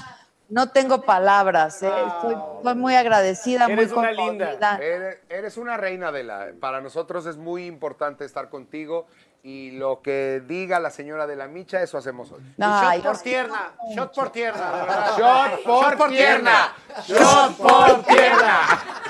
no 0.48 0.70
tengo 0.70 1.02
palabras. 1.02 1.82
¿eh? 1.82 1.90
Estoy, 2.06 2.36
estoy 2.58 2.74
muy 2.76 2.94
agradecida, 2.94 3.64
muy 3.66 3.72
Eres 3.72 3.90
una 3.92 4.12
linda. 4.12 4.78
Eres, 4.80 5.18
eres 5.28 5.56
una 5.56 5.76
reina 5.76 6.12
de 6.12 6.22
la. 6.22 6.48
Para 6.60 6.80
nosotros 6.80 7.26
es 7.26 7.36
muy 7.36 7.66
importante 7.66 8.24
estar 8.24 8.48
contigo 8.48 9.06
y 9.42 9.70
lo 9.72 10.02
que 10.02 10.42
diga 10.46 10.78
la 10.80 10.90
señora 10.90 11.26
de 11.26 11.34
la 11.34 11.48
micha, 11.48 11.80
eso 11.82 11.96
hacemos 11.96 12.30
hoy. 12.30 12.42
Ay, 12.60 13.00
shot 13.00 13.12
por 13.12 13.22
tierna, 13.22 13.72
shot 13.94 14.14
por 14.14 14.30
tierna, 14.30 14.70
de 14.72 14.80
verdad. 14.80 15.18
Shot 15.18 15.62
por, 15.64 15.96
por 15.96 16.08
tierna. 16.10 16.72
tierna. 17.06 17.24
Shot 17.24 17.56
por 17.56 18.02
tierna. 18.04 18.60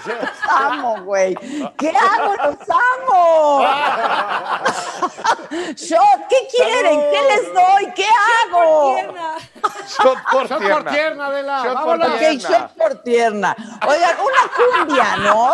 Los 0.06 0.30
amo, 0.48 1.02
güey. 1.02 1.34
¿Qué 1.76 1.90
hago? 1.90 2.34
Los 2.36 2.56
amo. 2.70 3.64
Shot, 5.74 6.28
¿qué 6.28 6.48
quieren? 6.50 7.00
¿Qué 7.10 7.22
les 7.28 7.52
doy? 7.52 7.92
¿Qué 7.94 8.06
hago? 8.06 8.94
Tierna. 8.94 9.36
Shot 9.88 10.18
por 10.30 10.48
Shot 10.48 10.58
tierna. 10.58 10.76
por 10.76 10.92
tierna, 10.92 11.26
Adela. 11.26 11.62
Shot 11.64 11.74
por 11.74 11.98
Vámonos. 11.98 12.08
Ok, 12.08 12.18
tierna. 12.18 12.48
shot 12.48 12.70
por 12.76 12.94
tierna. 13.02 13.56
Oigan, 13.86 14.16
una 14.20 14.86
cumbia, 14.86 15.16
¿no? 15.16 15.52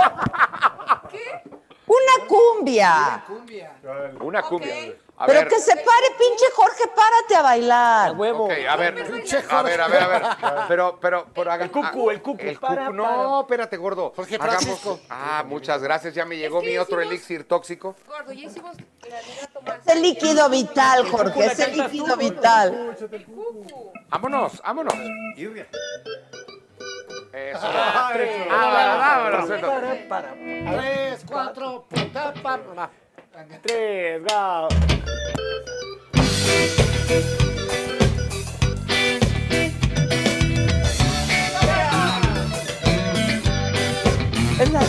Una 1.87 2.27
cumbia. 2.27 3.25
Cumbia. 3.27 3.73
Una 4.21 4.43
cumbia. 4.43 4.75
A 5.19 5.25
Pero 5.25 5.39
ver. 5.41 5.49
que 5.49 5.59
se 5.61 5.71
pare, 5.77 6.07
pinche 6.19 6.45
Jorge, 6.55 6.89
párate 6.95 7.37
a 7.37 7.43
bailar. 7.43 8.13
Huevo. 8.17 8.45
Ok, 8.47 8.51
a 8.69 8.77
ver, 8.77 8.95
a 9.51 9.63
ver, 9.63 9.81
a 9.81 9.89
ver, 9.89 10.01
a 10.03 10.09
ver. 10.09 10.23
Pero, 10.69 10.99
pero, 11.01 11.25
por 11.33 11.49
haga- 11.49 11.65
El 11.65 11.71
cucu, 11.71 12.11
el 12.11 12.21
cucu. 12.21 12.43
El 12.45 12.59
Para, 12.59 12.87
cucu. 12.89 12.97
No, 12.97 13.41
espérate, 13.41 13.77
gordo. 13.79 14.13
Jorge 14.15 14.35
Hagamos- 14.35 14.57
Francisco. 14.65 15.01
Ah, 15.09 15.43
muchas 15.47 15.83
gracias. 15.83 16.13
Ya 16.13 16.27
me 16.27 16.37
llegó 16.37 16.61
que 16.61 16.67
mi 16.67 16.77
otro 16.77 17.01
hicimos- 17.01 17.13
elixir 17.15 17.49
tóxico. 17.49 17.97
Gordo, 18.07 18.33
ya 18.33 18.47
hicimos 18.47 18.77
la 19.09 19.23
liga 19.23 19.47
Tomás. 19.55 19.79
Es 19.87 19.95
el 19.95 20.03
líquido 20.03 20.51
vital, 20.51 21.09
Jorge, 21.11 21.47
es 21.47 21.59
el 21.61 21.77
líquido 21.79 22.17
vital. 22.19 22.97
Vámonos, 24.11 24.61
vámonos. 24.61 24.95
Eso. 27.33 27.61
Ah, 27.63 28.13
vámonos, 29.31 29.61
para, 29.61 30.09
para. 30.09 30.35
Tres, 30.35 31.25
cuatro, 31.27 31.87
puta, 31.89 32.33
pa, 32.43 32.59
pa. 32.59 32.91
Tres, 33.63 34.23
go. 34.23 34.69
Es 44.59 44.73
la 44.73 44.81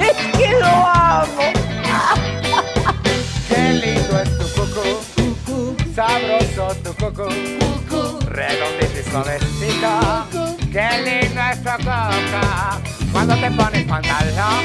Es 0.00 0.16
que 0.36 0.48
lo 0.58 0.66
amo. 0.66 1.61
Sabroso 5.94 6.74
tu 6.82 6.94
coco, 6.94 7.28
redondito 8.28 9.00
y 9.00 9.10
suavecito. 9.10 10.26
Qué 10.70 10.88
lindo 11.04 11.40
es 11.50 11.62
tu 11.62 11.70
coco, 11.84 11.98
cuando 13.12 13.36
te 13.36 13.50
pones 13.50 13.84
pantalón 13.84 14.64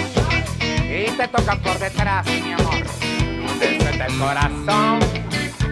y 0.90 1.10
te 1.12 1.28
tocan 1.28 1.60
por 1.60 1.78
detrás, 1.80 2.26
mi 2.26 2.54
amor. 2.54 2.84
Te 3.60 3.80
suelta 3.80 4.06
el 4.06 4.18
corazón 4.18 5.00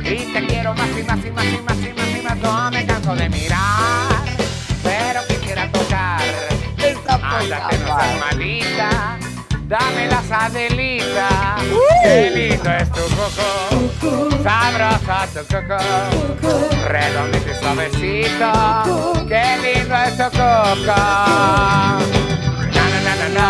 y 0.03 0.33
te 0.33 0.45
quiero 0.45 0.73
más 0.73 0.89
y 0.89 1.03
más 1.03 1.25
y 1.25 1.31
más 1.31 1.45
y 1.45 1.61
más 1.61 1.77
y 1.77 1.93
más 1.93 2.17
y 2.17 2.21
más. 2.21 2.37
No 2.37 2.71
me 2.71 2.85
canso 2.85 3.15
de 3.15 3.29
mirar, 3.29 4.25
pero 4.83 5.21
quisiera 5.27 5.71
tocar. 5.71 6.21
Poca 7.03 7.39
Ándate, 7.39 7.77
no 7.79 7.87
seas 7.87 8.19
malita, 8.19 9.17
dame 9.67 10.07
la 10.07 10.21
sadelita. 10.23 11.55
Qué 12.03 12.31
lindo 12.35 12.69
es 12.71 12.91
tu 12.91 13.01
coco, 13.15 14.29
sabroso 14.43 15.43
tu 15.49 15.57
coco, 15.67 16.69
redondito 16.87 17.49
y 17.51 17.55
suavecito. 17.55 18.51
Qué 19.27 19.57
lindo 19.63 19.95
es 19.95 20.17
tu 20.17 20.23
coco. 20.23 20.99
Na 22.75 22.83
na 22.91 22.99
na 23.05 23.13
na 23.15 23.27
na, 23.29 23.47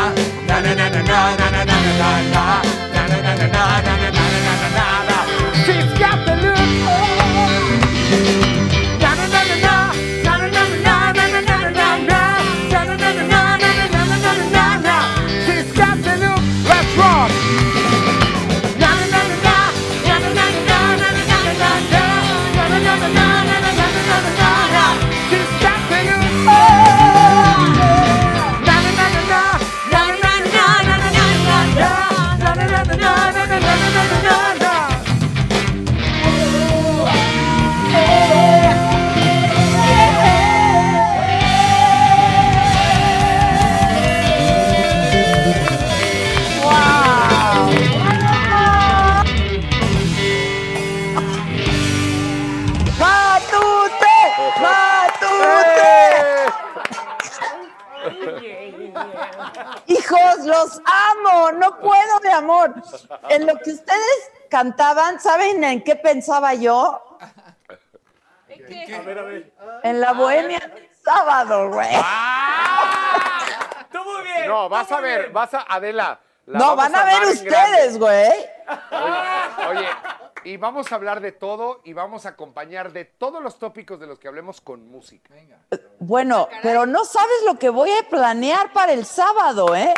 na 0.47 0.61
na 0.61 0.75
na 0.75 0.89
na 0.89 1.01
na 1.01 1.31
na 1.35 1.49
na 1.51 1.65
na 1.65 1.65
na 1.65 1.75
na 1.75 2.21
na, 2.31 2.45
na 2.93 3.07
na 3.07 3.15
na 3.15 3.15
na 3.15 3.15
na 3.15 3.15
na 3.15 3.21
na 3.21 3.35
na 3.35 3.51
na 3.81 4.11
na 4.11 4.14
Hijos, 60.05 60.45
los 60.45 60.81
amo, 60.85 61.51
no 61.53 61.79
puedo 61.79 62.19
de 62.21 62.31
amor. 62.31 62.75
En 63.29 63.47
lo 63.47 63.57
que 63.57 63.71
ustedes 63.71 64.31
cantaban, 64.49 65.19
¿saben 65.19 65.63
en 65.63 65.83
qué 65.83 65.95
pensaba 65.95 66.53
yo? 66.53 67.17
A 68.47 69.01
ver, 69.01 69.19
a 69.19 69.21
ver. 69.23 69.53
En 69.83 69.99
la 69.99 70.13
bohemia 70.13 70.59
del 70.59 70.89
sábado, 71.03 71.69
güey. 71.69 71.89
Tú 73.91 74.03
muy 74.03 74.23
bien. 74.23 74.47
No, 74.47 74.69
vas 74.69 74.91
a 74.91 74.99
ver, 74.99 75.21
bien. 75.21 75.33
vas 75.33 75.53
a, 75.53 75.61
Adela. 75.61 76.19
la 76.45 76.59
No, 76.59 76.75
van 76.75 76.95
a 76.95 77.03
ver 77.03 77.23
en 77.23 77.29
ustedes, 77.29 77.97
güey. 77.97 78.31
Oye, 79.69 79.87
y 80.45 80.57
vamos 80.57 80.91
a 80.91 80.95
hablar 80.95 81.21
de 81.21 81.31
todo 81.31 81.81
y 81.83 81.93
vamos 81.93 82.25
a 82.25 82.29
acompañar 82.29 82.93
de 82.93 83.03
todos 83.05 83.41
los 83.41 83.57
tópicos 83.57 83.99
de 83.99 84.07
los 84.07 84.19
que 84.19 84.27
hablemos 84.27 84.61
con 84.61 84.87
música. 84.87 85.33
Bueno, 85.99 86.47
pero 86.61 86.85
no 86.85 87.03
sabes 87.03 87.43
lo 87.45 87.57
que 87.57 87.69
voy 87.69 87.89
a 87.91 88.07
planear 88.07 88.71
para 88.71 88.93
el 88.93 89.05
sábado, 89.05 89.75
¿eh? 89.75 89.93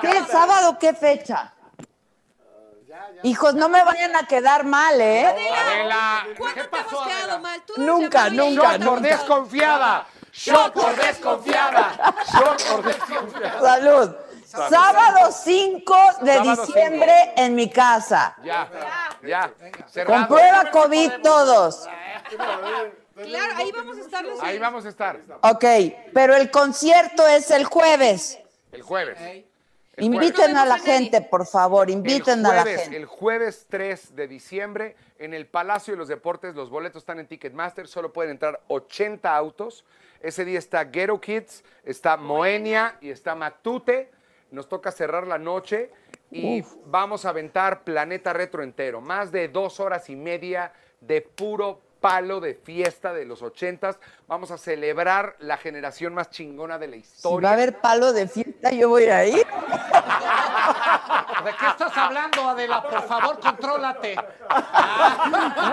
¿Qué 0.00 0.24
sábado? 0.28 0.76
¿Qué 0.78 0.92
fecha? 0.92 1.54
Hijos, 3.22 3.54
no 3.54 3.68
me 3.68 3.82
vayan 3.84 4.14
a 4.16 4.26
quedar 4.26 4.64
mal, 4.64 5.00
¿eh? 5.00 5.26
Adela, 5.26 6.26
¿Cuándo 6.36 6.68
te 6.68 6.78
hemos 6.78 7.06
quedado 7.06 7.38
mal? 7.40 7.62
Tú 7.64 7.72
Nunca, 7.76 8.30
nunca, 8.30 8.70
por 8.72 8.80
nunca. 8.80 9.00
desconfiada. 9.00 10.06
Shot 10.32 10.72
por 10.72 10.96
desconfiada. 10.96 12.14
Shot 12.32 12.64
por 12.68 12.82
desconfiada. 12.84 13.60
Salud. 13.60 14.14
Sábado 14.48 15.30
5 15.30 15.96
de 16.22 16.34
Sábado 16.34 16.66
diciembre 16.66 17.32
en 17.36 17.54
mi 17.54 17.68
casa. 17.68 18.34
Ya, 18.42 18.70
ya. 19.22 19.52
Con 19.52 19.88
Cerrado. 19.90 20.28
prueba 20.28 20.70
COVID 20.70 21.10
todos. 21.22 21.86
Claro, 23.14 23.54
ahí 23.56 23.72
vamos 23.72 23.98
a 23.98 24.00
estar 24.00 24.24
los 24.24 24.42
Ahí 24.42 24.58
vamos 24.58 24.86
a 24.86 24.88
estar. 24.88 25.20
Ok, 25.42 25.64
pero 26.14 26.34
el 26.34 26.50
concierto 26.50 27.26
es 27.26 27.50
el 27.50 27.64
jueves. 27.66 28.38
El 28.72 28.80
jueves. 28.80 29.18
El 29.20 30.04
Inviten 30.04 30.56
a 30.56 30.64
la 30.64 30.78
gente, 30.78 31.20
por 31.20 31.44
favor, 31.46 31.90
inviten 31.90 32.46
a 32.46 32.54
la 32.54 32.62
jueves, 32.62 32.82
gente. 32.82 32.96
El 32.96 33.04
jueves 33.04 33.66
3 33.68 34.16
de 34.16 34.28
diciembre 34.28 34.96
en 35.18 35.34
el 35.34 35.46
Palacio 35.46 35.92
de 35.92 35.98
los 35.98 36.08
Deportes, 36.08 36.54
los 36.54 36.70
boletos 36.70 37.02
están 37.02 37.18
en 37.18 37.26
Ticketmaster, 37.26 37.86
solo 37.86 38.12
pueden 38.12 38.30
entrar 38.30 38.60
80 38.68 39.36
autos. 39.36 39.84
Ese 40.20 40.44
día 40.44 40.58
está 40.58 40.84
Ghetto 40.84 41.20
Kids, 41.20 41.64
está 41.84 42.16
Moenia 42.16 42.96
y 43.02 43.10
está 43.10 43.34
Matute. 43.34 44.10
Nos 44.50 44.68
toca 44.68 44.90
cerrar 44.92 45.26
la 45.26 45.38
noche 45.38 45.90
y 46.30 46.64
vamos 46.86 47.24
a 47.24 47.30
aventar 47.30 47.82
Planeta 47.84 48.32
Retro 48.32 48.62
entero. 48.62 49.00
Más 49.00 49.30
de 49.32 49.48
dos 49.48 49.78
horas 49.80 50.08
y 50.10 50.16
media 50.16 50.72
de 51.00 51.20
puro 51.22 51.80
palo 52.00 52.38
de 52.40 52.54
fiesta 52.54 53.12
de 53.12 53.24
los 53.24 53.42
ochentas. 53.42 53.98
Vamos 54.28 54.50
a 54.52 54.58
celebrar 54.58 55.34
la 55.40 55.56
generación 55.56 56.14
más 56.14 56.30
chingona 56.30 56.78
de 56.78 56.86
la 56.86 56.94
Si 56.94 57.00
historia. 57.00 57.44
va 57.46 57.50
a 57.50 57.54
haber 57.54 57.78
palo 57.80 58.12
de 58.12 58.28
fiesta, 58.28 58.70
yo 58.70 58.88
voy 58.88 59.04
a 59.06 59.24
ir. 59.26 59.44
¿De 61.44 61.50
qué 61.58 61.66
estás 61.68 61.96
hablando, 61.96 62.48
Adela? 62.48 62.82
Por 62.82 63.02
favor, 63.02 63.38
contrólate. 63.40 64.16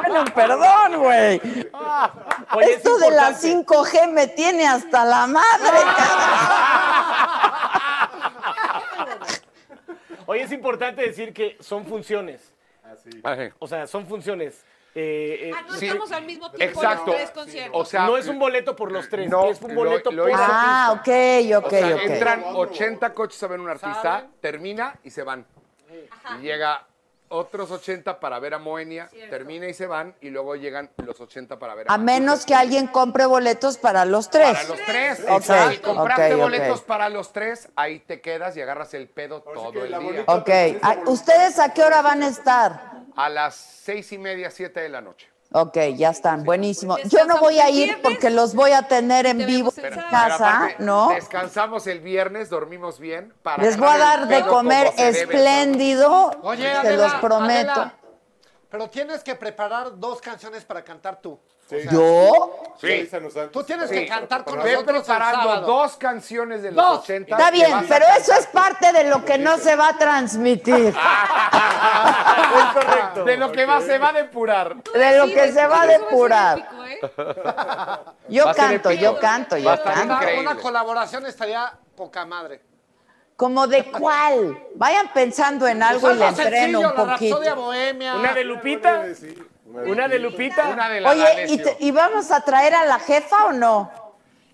Bueno, 0.07 0.25
perdón, 0.33 0.97
güey. 0.99 1.41
Oye, 2.55 2.65
es 2.71 2.77
Esto 2.77 2.97
de 2.97 3.11
la 3.11 3.29
importante. 3.31 3.65
5G 4.01 4.11
me 4.11 4.27
tiene 4.27 4.67
hasta 4.67 5.05
la 5.05 5.27
madre, 5.27 5.79
Oye, 10.27 10.41
es 10.43 10.51
importante 10.51 11.01
decir 11.01 11.33
que 11.33 11.57
son 11.59 11.85
funciones. 11.85 12.53
Ajá. 13.23 13.49
O 13.59 13.67
sea, 13.67 13.87
son 13.87 14.05
funciones. 14.07 14.63
Eh, 14.97 15.49
eh, 15.49 15.51
Ah, 15.53 15.63
no 15.67 15.73
Sí. 15.75 15.87
estamos 15.87 16.11
al 16.13 16.23
mismo 16.25 16.49
tiempo 16.51 16.79
Exacto. 16.81 17.07
los 17.07 17.15
tres 17.17 17.31
conciertos. 17.31 17.81
O 17.81 17.83
sea, 17.85 18.05
no 18.05 18.15
es 18.17 18.27
un 18.27 18.39
boleto 18.39 18.75
por 18.77 18.91
los 18.93 19.09
tres, 19.09 19.29
No, 19.29 19.49
es 19.49 19.61
un 19.61 19.75
lo- 19.75 19.83
boleto 19.83 20.09
lo 20.11 20.23
por 20.23 20.31
hizo- 20.31 20.39
la 20.39 20.47
Ah, 20.49 20.91
ok, 20.93 20.99
ok, 21.57 21.65
O 21.65 21.69
sea, 21.69 21.95
ok. 21.95 22.01
entran 22.05 22.43
80 22.53 23.13
coches 23.13 23.43
a 23.43 23.47
ver 23.47 23.59
un 23.59 23.69
artista, 23.69 24.27
termina 24.39 24.97
y 25.03 25.09
se 25.09 25.23
van. 25.23 25.45
Y 26.39 26.41
llega 26.43 26.87
otros 27.29 27.71
80 27.71 28.19
para 28.19 28.39
ver 28.39 28.53
a 28.53 28.59
Moenia, 28.59 29.09
termina 29.29 29.67
y 29.67 29.73
se 29.73 29.87
van, 29.87 30.15
y 30.21 30.29
luego 30.29 30.55
llegan 30.55 30.89
los 30.97 31.19
80 31.19 31.57
para 31.59 31.75
ver 31.75 31.87
a 31.89 31.93
A 31.93 31.97
menos 31.97 32.45
que 32.45 32.55
alguien 32.55 32.87
compre 32.87 33.25
boletos 33.25 33.77
para 33.77 34.05
los 34.05 34.29
tres. 34.29 34.53
Para 34.53 34.67
los 34.67 34.79
tres. 34.85 35.25
Ok, 35.29 35.71
Si 35.71 35.77
compraste 35.79 36.35
boletos 36.35 36.81
para 36.81 37.09
los 37.09 37.31
tres, 37.33 37.69
ahí 37.75 37.99
te 37.99 38.21
quedas 38.21 38.55
y 38.57 38.61
agarras 38.61 38.93
el 38.93 39.07
pedo 39.07 39.41
todo 39.41 39.83
el 39.83 39.97
día. 39.99 40.23
Ok. 40.27 40.49
¿Ustedes 41.07 41.59
a 41.59 41.73
qué 41.73 41.83
hora 41.83 42.01
van 42.01 42.23
a 42.23 42.27
estar? 42.27 42.95
A 43.15 43.29
las 43.29 43.55
seis 43.55 44.11
y 44.11 44.17
media, 44.17 44.51
siete 44.51 44.81
de 44.81 44.89
la 44.89 45.01
noche. 45.01 45.34
Ok, 45.57 45.77
ya 45.95 46.09
están, 46.09 46.43
buenísimo. 46.43 46.97
Yo 47.05 47.23
no 47.23 47.39
voy 47.39 47.59
a 47.59 47.69
ir 47.69 48.01
porque 48.01 48.29
los 48.29 48.53
voy 48.53 48.71
a 48.71 48.89
tener 48.89 49.25
en 49.25 49.37
Te 49.37 49.45
vivo 49.45 49.71
en. 49.71 49.83
Pero 49.83 49.95
casa, 50.11 50.57
aparte, 50.57 50.83
¿no? 50.83 51.07
Descansamos 51.11 51.87
el 51.87 52.01
viernes, 52.01 52.49
dormimos 52.49 52.99
bien. 52.99 53.33
Para 53.41 53.63
Les 53.63 53.77
voy 53.77 53.87
a 53.87 53.97
dar 53.97 54.27
de 54.27 54.45
comer 54.45 54.91
espléndido, 54.97 56.31
Oye, 56.41 56.69
Adela, 56.69 57.03
los 57.05 57.13
prometo. 57.21 57.71
Adela, 57.71 57.93
pero 58.69 58.89
tienes 58.89 59.23
que 59.23 59.33
preparar 59.35 59.97
dos 59.97 60.19
canciones 60.19 60.65
para 60.65 60.83
cantar 60.83 61.21
tú. 61.21 61.39
¿Yo? 61.91 62.61
Sí. 62.79 62.87
Avísanos 62.87 63.35
antes. 63.35 63.51
Tú 63.51 63.63
tienes 63.63 63.89
Sí. 63.89 63.95
que 63.95 64.07
cantar 64.07 64.43
con 64.43 64.59
nosotros 64.59 65.03
preparando 65.03 65.61
dos 65.61 65.95
canciones 65.97 66.61
de 66.61 66.71
los 66.71 66.85
Dos. 66.85 66.99
80. 66.99 67.35
Está 67.35 67.49
bien, 67.51 67.85
pero 67.89 68.05
eso 68.19 68.33
es 68.33 68.45
parte 68.47 68.91
de 68.93 69.05
lo 69.05 69.25
que 69.25 69.37
no 69.39 69.57
se 69.57 69.75
va 69.75 69.89
a 69.89 69.97
transmitir. 69.97 70.93
Es 72.55 72.73
correcto. 72.73 73.23
De 73.25 73.37
lo 73.37 73.51
que 73.51 73.65
va, 73.65 73.81
se 73.81 73.97
va 73.97 74.09
a 74.09 74.13
depurar. 74.13 74.75
De 74.83 75.17
lo 75.17 75.25
Sí, 75.25 75.33
que 75.33 75.41
de- 75.41 75.51
se 75.53 75.67
va 75.67 75.81
a 75.81 75.87
depurar. 75.87 76.57
épico, 76.59 76.85
¿eh? 76.85 76.99
Yo 78.29 78.45
canto, 78.53 78.89
épico. 78.89 79.03
yo 79.03 79.19
canto, 79.19 79.57
yo 79.57 79.83
canto. 79.83 80.17
Una, 80.39 80.55
colaboración 80.55 81.25
estaría 81.25 81.73
poca 81.95 82.25
madre. 82.25 82.61
¿Como 83.35 83.67
de 83.67 83.91
cuál? 83.91 84.57
Vayan 84.75 85.11
pensando 85.13 85.67
en 85.67 85.83
algo 85.83 86.11
y 86.11 86.15
le 86.15 86.27
entreno 86.27 86.79
sencillo, 86.81 87.37
un 87.37 87.43
la. 87.45 87.53
Bohemia. 87.55 88.15
Una 88.15 88.33
de 88.33 88.43
Lupita. 88.45 89.03
Una 89.83 90.07
de 90.07 90.19
Lupita. 90.19 90.67
Una 90.69 90.89
de 90.89 91.01
la 91.01 91.09
Oye, 91.11 91.45
¿y, 91.47 91.57
te- 91.57 91.77
¿y 91.79 91.91
vamos 91.91 92.31
a 92.31 92.41
traer 92.41 92.75
a 92.75 92.85
la 92.85 92.99
jefa 92.99 93.45
o 93.45 93.51
no? 93.53 93.91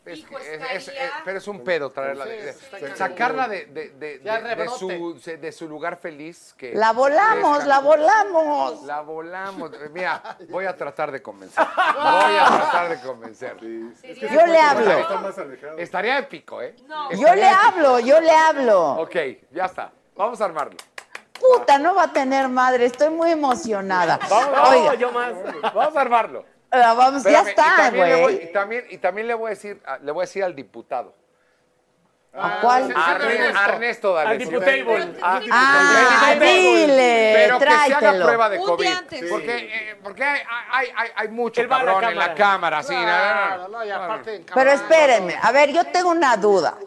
Es- 0.03 0.17
Hijo, 0.17 0.35
es- 0.39 0.47
estaría- 0.47 0.73
es- 0.77 0.87
es- 0.87 0.95
pero 1.23 1.37
es 1.37 1.47
un 1.47 1.63
pedo 1.63 1.91
traerla. 1.91 2.25
de- 2.25 2.41
de- 2.53 2.95
sacarla 2.95 3.47
de, 3.47 3.67
de- 3.67 3.89
de- 3.89 4.19
Ya 4.23 4.41
de- 4.41 4.49
de 4.49 4.55
rebrote. 4.55 4.79
su, 4.79 5.19
se- 5.19 5.37
de 5.37 5.51
su 5.51 5.67
lugar 5.69 5.97
feliz. 5.97 6.55
Que 6.57 6.73
La 6.73 6.91
volamos, 6.91 7.65
la 7.67 7.79
volamos. 7.81 8.81
La 8.83 9.01
volamos. 9.01 9.69
Mira, 9.91 10.37
voy 10.49 10.65
a 10.65 10.75
tratar 10.75 11.11
de 11.11 11.21
convencer. 11.21 11.63
Voy 11.67 12.35
a 12.35 12.45
tratar 12.47 12.89
de 12.89 12.99
convencer. 13.07 13.57
Yo 13.59 14.45
le 14.47 14.59
hablo. 14.59 14.91
Está 14.91 15.17
más 15.17 15.37
alejado. 15.37 15.77
Estaría 15.77 16.17
épico, 16.17 16.61
¿eh? 16.63 16.75
No. 16.87 17.11
Yo 17.11 17.17
Estaría 17.27 17.35
le 17.35 17.51
épico. 17.51 17.67
hablo, 17.67 17.99
yo 17.99 18.19
le 18.21 18.31
hablo. 18.31 18.91
Ok, 19.01 19.15
ya 19.51 19.65
está. 19.65 19.91
Vamos 20.15 20.41
a 20.41 20.45
armarlo. 20.45 20.77
Puta, 21.41 21.77
no 21.79 21.95
va 21.95 22.03
a 22.03 22.13
tener 22.13 22.47
madre, 22.49 22.85
estoy 22.85 23.09
muy 23.09 23.31
emocionada. 23.31 24.19
Vamos, 24.29 24.69
Oiga, 24.69 24.93
yo 24.95 25.11
más. 25.11 25.33
Vamos 25.73 25.95
a 25.95 26.01
armarlo. 26.01 26.45
ah, 26.71 26.93
vamos, 26.93 27.23
ya 27.23 27.41
Espérame, 27.41 27.45
y 27.45 27.49
está, 27.49 27.75
también 27.77 28.07
le 28.09 28.15
voy- 28.15 28.21
güey. 28.35 28.43
Y 28.45 28.51
también, 28.53 28.85
y 28.89 28.97
también 28.97 29.27
le 29.27 29.33
voy 29.33 29.47
a 29.47 29.49
decir, 29.49 29.81
a- 29.85 29.97
le 29.97 30.11
voy 30.11 30.21
a 30.21 30.25
decir 30.25 30.43
al 30.43 30.55
diputado. 30.55 31.13
¿A 32.33 32.61
cuál? 32.61 32.93
A 32.95 33.15
Ernesto, 33.17 33.57
a 33.59 33.65
Ernesto 33.67 34.17
Al 34.17 34.37
diputable. 34.37 35.15
Ah, 35.21 35.41
Ah, 35.51 36.33
dile, 36.39 37.31
Pero 37.35 37.59
que 37.59 37.65
se 37.65 37.93
haga 37.93 38.23
prueba 38.23 38.49
de 38.49 38.59
Un 38.59 38.65
COVID. 38.67 38.83
día 38.85 38.97
antes. 38.99 39.29
Porque, 39.29 39.57
eh, 39.57 39.99
porque 40.01 40.23
hay, 40.23 40.39
hay, 40.71 40.87
hay, 40.95 41.09
hay 41.13 41.27
mucho 41.27 41.59
a 41.59 41.63
la 41.65 41.69
cabrón 41.69 42.03
en 42.05 42.15
la 42.17 42.33
cámara. 42.33 42.81
cámara. 42.81 42.83
Sí, 42.83 42.93
no, 42.95 43.01
no, 43.01 43.05
Claro, 43.07 43.67
no. 43.67 43.85
y 44.33 44.45
Pero 44.53 44.71
espérenme, 44.71 45.35
a 45.41 45.51
ver, 45.51 45.73
yo 45.73 45.83
tengo 45.85 46.09
una 46.11 46.37
duda. 46.37 46.77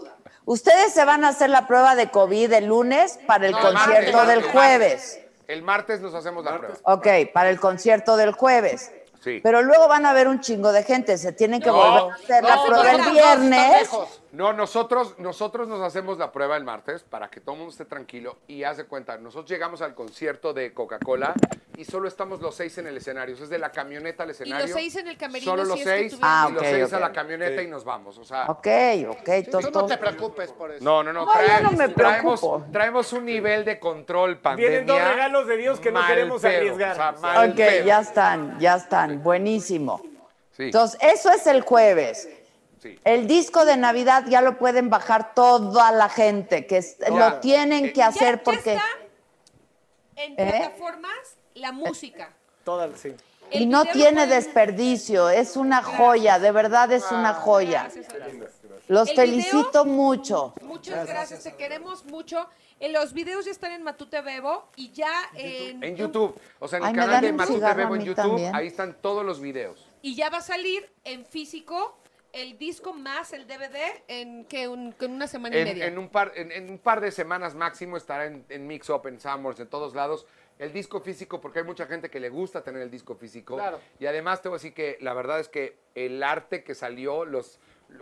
¿Ustedes 0.47 0.93
se 0.93 1.05
van 1.05 1.25
a 1.25 1.29
hacer 1.29 1.51
la 1.51 1.67
prueba 1.67 1.95
de 1.95 2.11
COVID 2.11 2.53
el 2.53 2.67
lunes 2.67 3.19
para 3.27 3.47
el 3.47 3.53
No, 3.53 3.61
concierto 3.61 4.13
martes, 4.19 4.29
del 4.29 4.37
martes. 4.41 4.53
jueves? 4.53 5.21
El 5.49 5.63
martes 5.63 6.01
nos 6.01 6.15
hacemos 6.15 6.45
la 6.45 6.59
prueba. 6.59 6.75
Ok, 6.85 7.07
para 7.33 7.51
el 7.51 7.59
concierto 7.61 8.17
del 8.17 8.33
jueves. 8.33 8.93
Sí. 9.23 9.41
Pero 9.43 9.63
luego 9.63 9.89
van 9.89 10.05
a 10.05 10.13
ver 10.13 10.29
un 10.29 10.41
chingo 10.41 10.71
de 10.73 10.83
gente, 10.83 11.17
se 11.17 11.33
tienen 11.33 11.61
que 11.63 11.69
No, 11.69 11.75
volver 11.77 12.13
a 12.13 12.15
hacer 12.15 12.45
la 12.45 12.57
no, 12.57 12.65
prueba 12.67 12.83
no, 12.85 12.91
el 12.91 12.99
no, 12.99 13.05
no, 13.05 13.13
viernes. 13.13 13.91
No, 14.35 14.53
nosotros, 14.53 15.15
nosotros 15.19 15.69
nos 15.69 15.81
hacemos 15.81 16.19
la 16.19 16.33
prueba 16.33 16.57
el 16.57 16.65
martes 16.65 17.05
para 17.05 17.31
que 17.31 17.41
todo 17.41 17.53
el 17.53 17.59
mundo 17.61 17.71
esté 17.73 17.85
tranquilo 17.85 18.39
y 18.49 18.65
haz 18.65 18.77
de 18.79 18.85
cuenta, 18.85 19.17
nosotros 19.17 19.49
llegamos 19.49 19.81
al 19.81 19.95
concierto 19.95 20.53
de 20.53 20.75
Coca-Cola 20.75 21.35
y 21.77 21.85
solo 21.85 22.09
estamos 22.09 22.41
los 22.41 22.57
seis 22.57 22.77
en 22.79 22.89
el 22.89 22.97
escenario, 22.97 23.35
o 23.35 23.37
sea, 23.37 23.45
es 23.45 23.51
de 23.51 23.59
la 23.59 23.71
camioneta 23.71 24.25
al 24.25 24.31
escenario. 24.31 24.75
seis 24.75 24.97
en 24.97 25.07
el 25.07 25.17
camerino, 25.17 25.53
Solo 25.53 25.65
los 25.65 25.75
si 25.75 25.83
es 25.83 25.87
que 25.89 25.99
seis 26.11 26.19
Ah, 26.21 26.49
y 26.51 26.53
los 26.53 26.63
seis 26.65 26.85
ok. 26.87 26.93
a 26.95 27.01
la 27.01 27.13
camioneta 27.13 27.63
y 27.63 27.69
nos 27.69 27.85
vamos, 27.85 28.19
o 28.19 28.25
sea. 28.25 28.47
Ok, 28.47 28.67
ok, 29.09 29.29
Tú 29.45 29.51
tos, 29.61 29.73
no 29.73 29.87
te 29.87 29.99
preocupes 29.99 30.51
por 30.51 30.73
eso. 30.73 30.83
No, 30.85 31.05
no, 31.05 31.13
no, 31.13 31.27
No, 31.27 31.33
trae- 31.33 31.63
no 31.63 31.71
me 31.73 31.89
traemos, 31.91 32.41
preocupo. 32.41 32.67
traemos 32.73 33.13
un 33.13 33.25
nivel 33.27 33.65
de 33.65 33.79
control 33.79 34.39
pandemia. 34.39 34.69
Vienen 34.69 34.87
dos 34.87 34.99
regalos 35.01 35.47
de 35.47 35.57
Dios 35.59 35.79
que 35.79 35.93
no 35.93 36.05
queremos 36.07 36.43
pedo, 36.43 36.57
arriesgar. 36.57 36.93
o 36.93 36.97
sea, 36.97 37.13
mal 37.21 37.51
Ok, 37.51 37.57
pedo. 37.57 37.87
ya 37.87 38.01
están, 38.01 38.59
ya 38.59 38.75
están, 38.77 39.23
buenísimo. 39.23 40.03
Sí, 40.51 40.65
Entonces, 40.65 40.99
eso 41.03 41.31
es 41.31 41.47
el 41.47 41.63
jueves. 41.63 42.29
Sí. 42.85 43.01
El 43.05 43.27
disco 43.27 43.65
de 43.65 43.77
Navidad 43.77 44.25
ya 44.29 44.41
lo 44.43 44.59
pueden 44.59 44.91
bajar 44.91 45.35
toda 45.35 45.91
la 45.91 46.09
gente, 46.09 46.67
que 46.67 46.77
es- 46.79 46.97
lo 47.11 47.41
tienen 47.41 47.87
que 47.89 47.95
Ya- 47.95 48.09
hacer 48.09 48.37
ya 48.39 48.43
porque... 48.45 48.73
está 48.75 48.85
en 50.17 50.33
¿Eh? 50.35 50.37
plataformas 50.51 51.37
la 51.55 51.73
música. 51.73 52.31
Todas, 52.65 52.99
sí. 53.01 53.15
Y 53.51 53.67
no 53.67 53.85
tiene 53.85 54.27
desperdicio, 54.27 55.29
es 55.31 55.57
una 55.57 55.83
joya, 55.83 56.39
de 56.39 56.51
verdad 56.53 56.91
es 56.93 57.11
una 57.11 57.35
joya. 57.35 57.89
Los 58.89 59.09
El 59.11 59.17
felicito 59.17 59.85
mucho. 59.85 60.55
Muchas 60.63 61.07
gracias, 61.07 61.43
te 61.45 61.55
queremos 61.55 62.05
mucho. 62.07 62.49
Eh, 62.81 62.91
los 62.91 63.13
videos 63.13 63.45
ya 63.45 63.51
están 63.51 63.73
en 63.73 63.83
Matute 63.83 64.21
Bebo 64.23 64.69
y 64.77 64.91
ya 64.93 65.11
en, 65.35 65.83
En 65.83 65.97
YouTube. 65.97 66.39
O 66.59 66.67
sea, 66.69 66.79
en 66.79 66.85
el 66.85 66.89
Ay, 66.89 66.95
¿me 66.95 67.01
canal 67.01 67.21
de 67.23 67.33
Matute 67.33 67.75
Bebo 67.75 67.95
a 67.95 67.97
en 67.97 68.05
YouTube, 68.05 68.17
también? 68.17 68.55
ahí 68.55 68.67
están 68.67 68.95
todos 69.01 69.25
los 69.25 69.41
videos. 69.41 69.87
y 70.03 70.15
ya 70.17 70.29
va 70.29 70.39
a 70.39 70.43
salir 70.43 70.91
en 71.05 71.25
físico 71.25 71.97
el 72.35 72.59
disco 72.59 72.93
más 72.93 73.33
el 73.33 73.47
DVD 73.47 74.03
en 74.09 74.45
que 74.45 74.69
un, 74.69 74.95
en 75.01 75.11
una 75.11 75.27
semana 75.27 75.57
y 75.57 75.61
En, 75.61 75.65
media. 75.65 75.87
en 75.87 75.99
un 75.99 76.09
par, 76.09 76.33
en, 76.35 76.53
en 76.53 76.69
un 76.69 76.79
par 76.79 77.01
de 77.01 77.11
semanas 77.11 77.55
máximo 77.55 77.97
estará 77.97 78.27
en, 78.27 78.45
en 78.49 78.67
Mix 78.67 78.91
Up, 78.91 79.07
en 79.07 79.21
Summers, 79.21 79.61
en 79.61 79.69
todos 79.69 79.95
lados. 79.95 80.27
El 80.59 80.73
disco 80.73 81.01
físico, 81.01 81.41
porque 81.41 81.61
hay 81.61 81.65
mucha 81.65 81.87
gente 81.87 82.11
que 82.11 82.21
le 82.21 82.29
gusta 82.29 82.63
tener 82.63 82.83
el 82.83 82.91
disco 82.91 83.15
físico. 83.15 83.55
Claro. 83.55 83.81
Y 83.99 84.07
además 84.07 84.43
te 84.43 84.49
voy 84.49 84.57
a 84.57 84.59
decir 84.59 84.75
que 84.75 84.99
la 85.01 85.15
verdad 85.15 85.41
es 85.41 85.49
que 85.49 85.77
el 85.95 86.23
arte 86.23 86.63
que 86.63 86.75
salió, 86.75 87.25
los, 87.25 87.59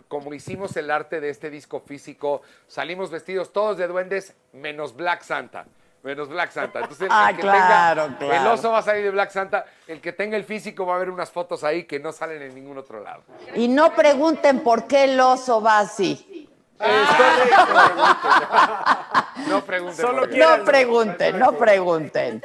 como 0.07 0.33
hicimos 0.33 0.75
el 0.77 0.91
arte 0.91 1.19
de 1.19 1.29
este 1.29 1.49
disco 1.49 1.79
físico, 1.79 2.41
salimos 2.67 3.09
vestidos 3.09 3.53
todos 3.53 3.77
de 3.77 3.87
duendes, 3.87 4.35
menos 4.51 4.95
Black 4.95 5.23
Santa. 5.23 5.65
Menos 6.03 6.27
Black 6.27 6.51
Santa. 6.51 6.79
Entonces, 6.79 7.05
el, 7.05 7.09
Ah, 7.11 7.31
que 7.33 7.41
claro, 7.41 8.03
tenga, 8.03 8.17
claro. 8.19 8.33
el 8.33 8.47
oso 8.47 8.71
va 8.71 8.79
a 8.79 8.81
salir 8.81 9.03
de 9.05 9.09
Black 9.11 9.31
Santa. 9.31 9.65
El 9.87 10.01
que 10.01 10.11
tenga 10.11 10.35
el 10.35 10.43
físico 10.43 10.85
va 10.85 10.95
a 10.95 10.99
ver 10.99 11.09
unas 11.09 11.31
fotos 11.31 11.63
ahí 11.63 11.85
que 11.85 11.97
no 11.99 12.11
salen 12.11 12.41
en 12.41 12.53
ningún 12.53 12.77
otro 12.77 13.01
lado. 13.01 13.23
Y 13.55 13.69
no 13.69 13.93
pregunten 13.95 14.59
por 14.59 14.85
qué 14.85 15.05
el 15.05 15.19
oso 15.19 15.61
va 15.61 15.79
así. 15.79 16.49
No 19.47 19.63
pregunten. 19.63 20.05
Solo. 20.05 20.27
No 20.27 20.63
pregunten, 20.65 21.39
no 21.39 21.53
pregunten. 21.53 22.41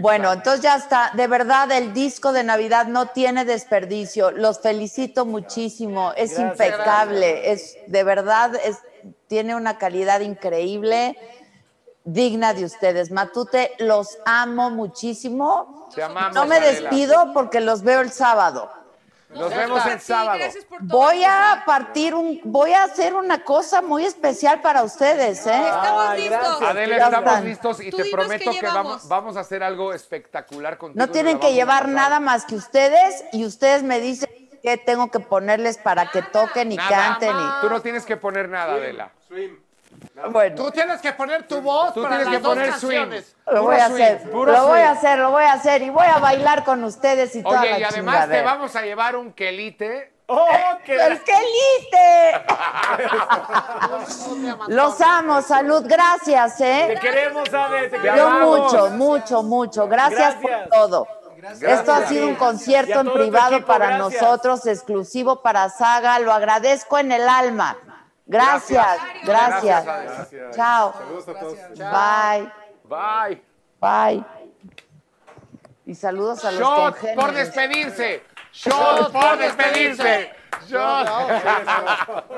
Bueno, 0.00 0.32
entonces 0.32 0.62
ya 0.62 0.76
está. 0.76 1.10
De 1.14 1.26
verdad, 1.26 1.70
el 1.72 1.92
disco 1.92 2.32
de 2.32 2.44
Navidad 2.44 2.86
no 2.86 3.06
tiene 3.06 3.44
desperdicio. 3.44 4.30
Los 4.30 4.60
felicito 4.60 5.24
muchísimo. 5.26 6.12
Es 6.16 6.36
Gracias. 6.36 6.50
impecable. 6.68 7.50
Es 7.52 7.76
de 7.86 8.04
verdad, 8.04 8.54
es, 8.64 8.78
tiene 9.26 9.54
una 9.56 9.78
calidad 9.78 10.20
increíble, 10.20 11.16
digna 12.12 12.54
de 12.54 12.64
ustedes. 12.64 13.10
Matute, 13.10 13.72
los 13.78 14.18
amo 14.24 14.70
muchísimo. 14.70 15.88
Te 15.94 16.02
amamos, 16.02 16.34
No 16.34 16.46
me 16.46 16.56
Adela. 16.56 16.90
despido 16.90 17.32
porque 17.32 17.60
los 17.60 17.82
veo 17.82 18.00
el 18.00 18.10
sábado. 18.10 18.70
Nos 19.30 19.50
vemos 19.50 19.86
el 19.86 20.00
sábado. 20.00 20.42
Voy 20.80 21.22
a 21.22 21.62
partir 21.64 22.14
un, 22.14 22.40
voy 22.42 22.72
a 22.72 22.82
hacer 22.82 23.14
una 23.14 23.44
cosa 23.44 23.80
muy 23.80 24.04
especial 24.04 24.60
para 24.60 24.82
ustedes, 24.82 25.46
¿eh? 25.46 25.54
Estamos 25.54 26.16
listos. 26.16 26.62
Adela, 26.62 26.96
estamos 26.96 27.40
listos 27.44 27.80
y 27.80 27.90
Tú 27.90 27.96
te 27.98 28.10
prometo 28.10 28.50
que 28.50 28.66
vamos, 28.66 29.06
vamos 29.06 29.36
a 29.36 29.40
hacer 29.40 29.62
algo 29.62 29.94
espectacular 29.94 30.78
contigo. 30.78 30.98
No 31.04 31.08
y 31.08 31.12
tienen 31.12 31.38
que 31.38 31.52
llevar 31.54 31.86
nada 31.88 32.18
más 32.18 32.44
que 32.44 32.56
ustedes 32.56 33.24
y 33.32 33.44
ustedes 33.44 33.84
me 33.84 34.00
dicen 34.00 34.28
qué 34.64 34.76
tengo 34.76 35.12
que 35.12 35.20
ponerles 35.20 35.78
para 35.78 36.10
que 36.10 36.22
toquen 36.22 36.72
y 36.72 36.76
Nada 36.76 36.90
canten. 36.90 37.32
más. 37.32 37.60
Tú 37.60 37.70
no 37.70 37.80
tienes 37.80 38.04
que 38.04 38.16
poner 38.16 38.48
nada, 38.48 38.74
Adela. 38.74 39.12
Y... 39.30 39.69
Bueno, 40.30 40.54
Tú 40.56 40.70
tienes 40.70 41.00
que 41.00 41.12
poner 41.12 41.46
tu 41.48 41.60
voz 41.62 41.94
Tú 41.94 42.02
para 42.02 42.16
tienes 42.18 42.26
las 42.26 42.36
que 42.36 42.40
dos 42.42 42.52
poner 42.54 42.70
canciones. 42.70 43.36
lo 43.46 43.62
voy 43.62 43.76
a 43.76 43.86
hacer, 43.86 44.26
lo 44.26 44.42
voy 44.66 44.80
a 44.80 44.90
hacer, 44.90 45.18
lo 45.18 45.30
voy 45.30 45.44
a 45.44 45.52
hacer 45.54 45.82
y 45.82 45.90
voy 45.90 46.06
a 46.06 46.18
bailar 46.18 46.62
con 46.64 46.84
ustedes 46.84 47.34
y 47.36 47.42
toda 47.42 47.60
Oye, 47.62 47.70
la 47.70 47.78
y 47.78 47.84
además 47.84 48.14
te 48.16 48.20
chingadera. 48.22 48.42
vamos 48.52 48.76
a 48.76 48.82
llevar 48.82 49.16
un 49.16 49.32
quelite. 49.32 50.12
¡Oh, 50.26 50.46
qué 50.84 50.94
¡El 50.94 51.20
quelite! 51.22 52.44
Los 54.68 55.00
amo, 55.00 55.42
salud, 55.42 55.84
gracias, 55.86 56.58
Te 56.58 56.92
¿eh? 56.92 56.98
queremos, 57.00 57.52
Ade, 57.52 57.88
te 57.88 57.96
Yo 57.96 58.02
queremos. 58.02 58.42
mucho, 58.72 58.90
mucho, 58.90 59.42
mucho. 59.42 59.88
Gracias, 59.88 60.36
Gracias. 60.40 60.68
por 60.68 60.68
todo. 60.78 61.06
Esto 61.62 61.92
ha 61.94 62.06
sido 62.06 62.26
un 62.26 62.34
Y 62.34 62.36
concierto 62.36 63.00
en 63.00 63.06
todo 63.06 63.14
tu 63.14 63.18
privado 63.20 63.54
equipo, 63.54 63.66
para 63.68 63.96
gracias. 63.96 64.22
nosotros, 64.22 64.66
exclusivo 64.66 65.40
para 65.42 65.68
Saga. 65.70 66.18
Lo 66.18 66.32
agradezco 66.32 66.98
en 66.98 67.12
el 67.12 67.26
alma. 67.28 67.78
Gracias, 68.30 68.98
gracias. 69.24 69.84
Gracias, 69.84 70.56
Chao. 70.56 70.92
Saludos 70.92 71.28
a 71.28 71.34
todos. 71.34 71.58
Bye, 71.76 72.52
Bye. 72.84 73.42
bye. 73.80 74.24
Y 75.84 75.94
saludos 75.96 76.44
a 76.44 76.52
los 76.52 76.60
Shot 76.60 76.92
congéneres. 76.94 77.16
por 77.24 77.32
despedirse. 77.34 78.22
Shot 78.52 79.12
por 79.12 79.36
despedirse. 79.38 80.30
Shot. 80.68 81.08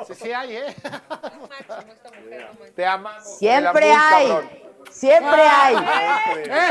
Sí, 0.06 0.14
sí 0.14 0.32
hay, 0.32 0.56
¿eh? 0.56 0.76
Te 2.74 2.86
amamos. 2.86 3.38
Siempre 3.38 3.92
hay. 3.92 4.61
Siempre 5.02 5.42
hay. 5.42 5.74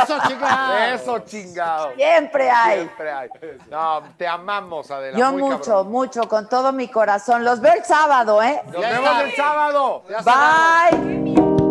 Eso, 0.02 0.18
chingado. 0.26 0.78
Eso, 0.78 1.20
chingado. 1.20 1.94
Siempre 1.96 2.50
hay. 2.50 2.78
Siempre 2.78 3.12
hay. 3.12 3.30
No, 3.70 4.04
te 4.18 4.26
amamos, 4.26 4.90
Adela. 4.90 5.18
Yo 5.18 5.34
muy 5.34 5.42
mucho, 5.42 5.60
cabrón. 5.66 5.92
mucho, 5.92 6.30
con 6.30 6.48
todo 6.48 6.72
mi 6.72 6.88
corazón. 6.88 7.44
Los 7.44 7.60
veo 7.60 7.74
el 7.74 7.84
sábado, 7.84 8.42
¿eh? 8.42 8.62
Nos 8.68 8.80
vemos 8.80 9.22
el 9.24 9.36
sábado. 9.36 10.04
Bye. 10.24 11.71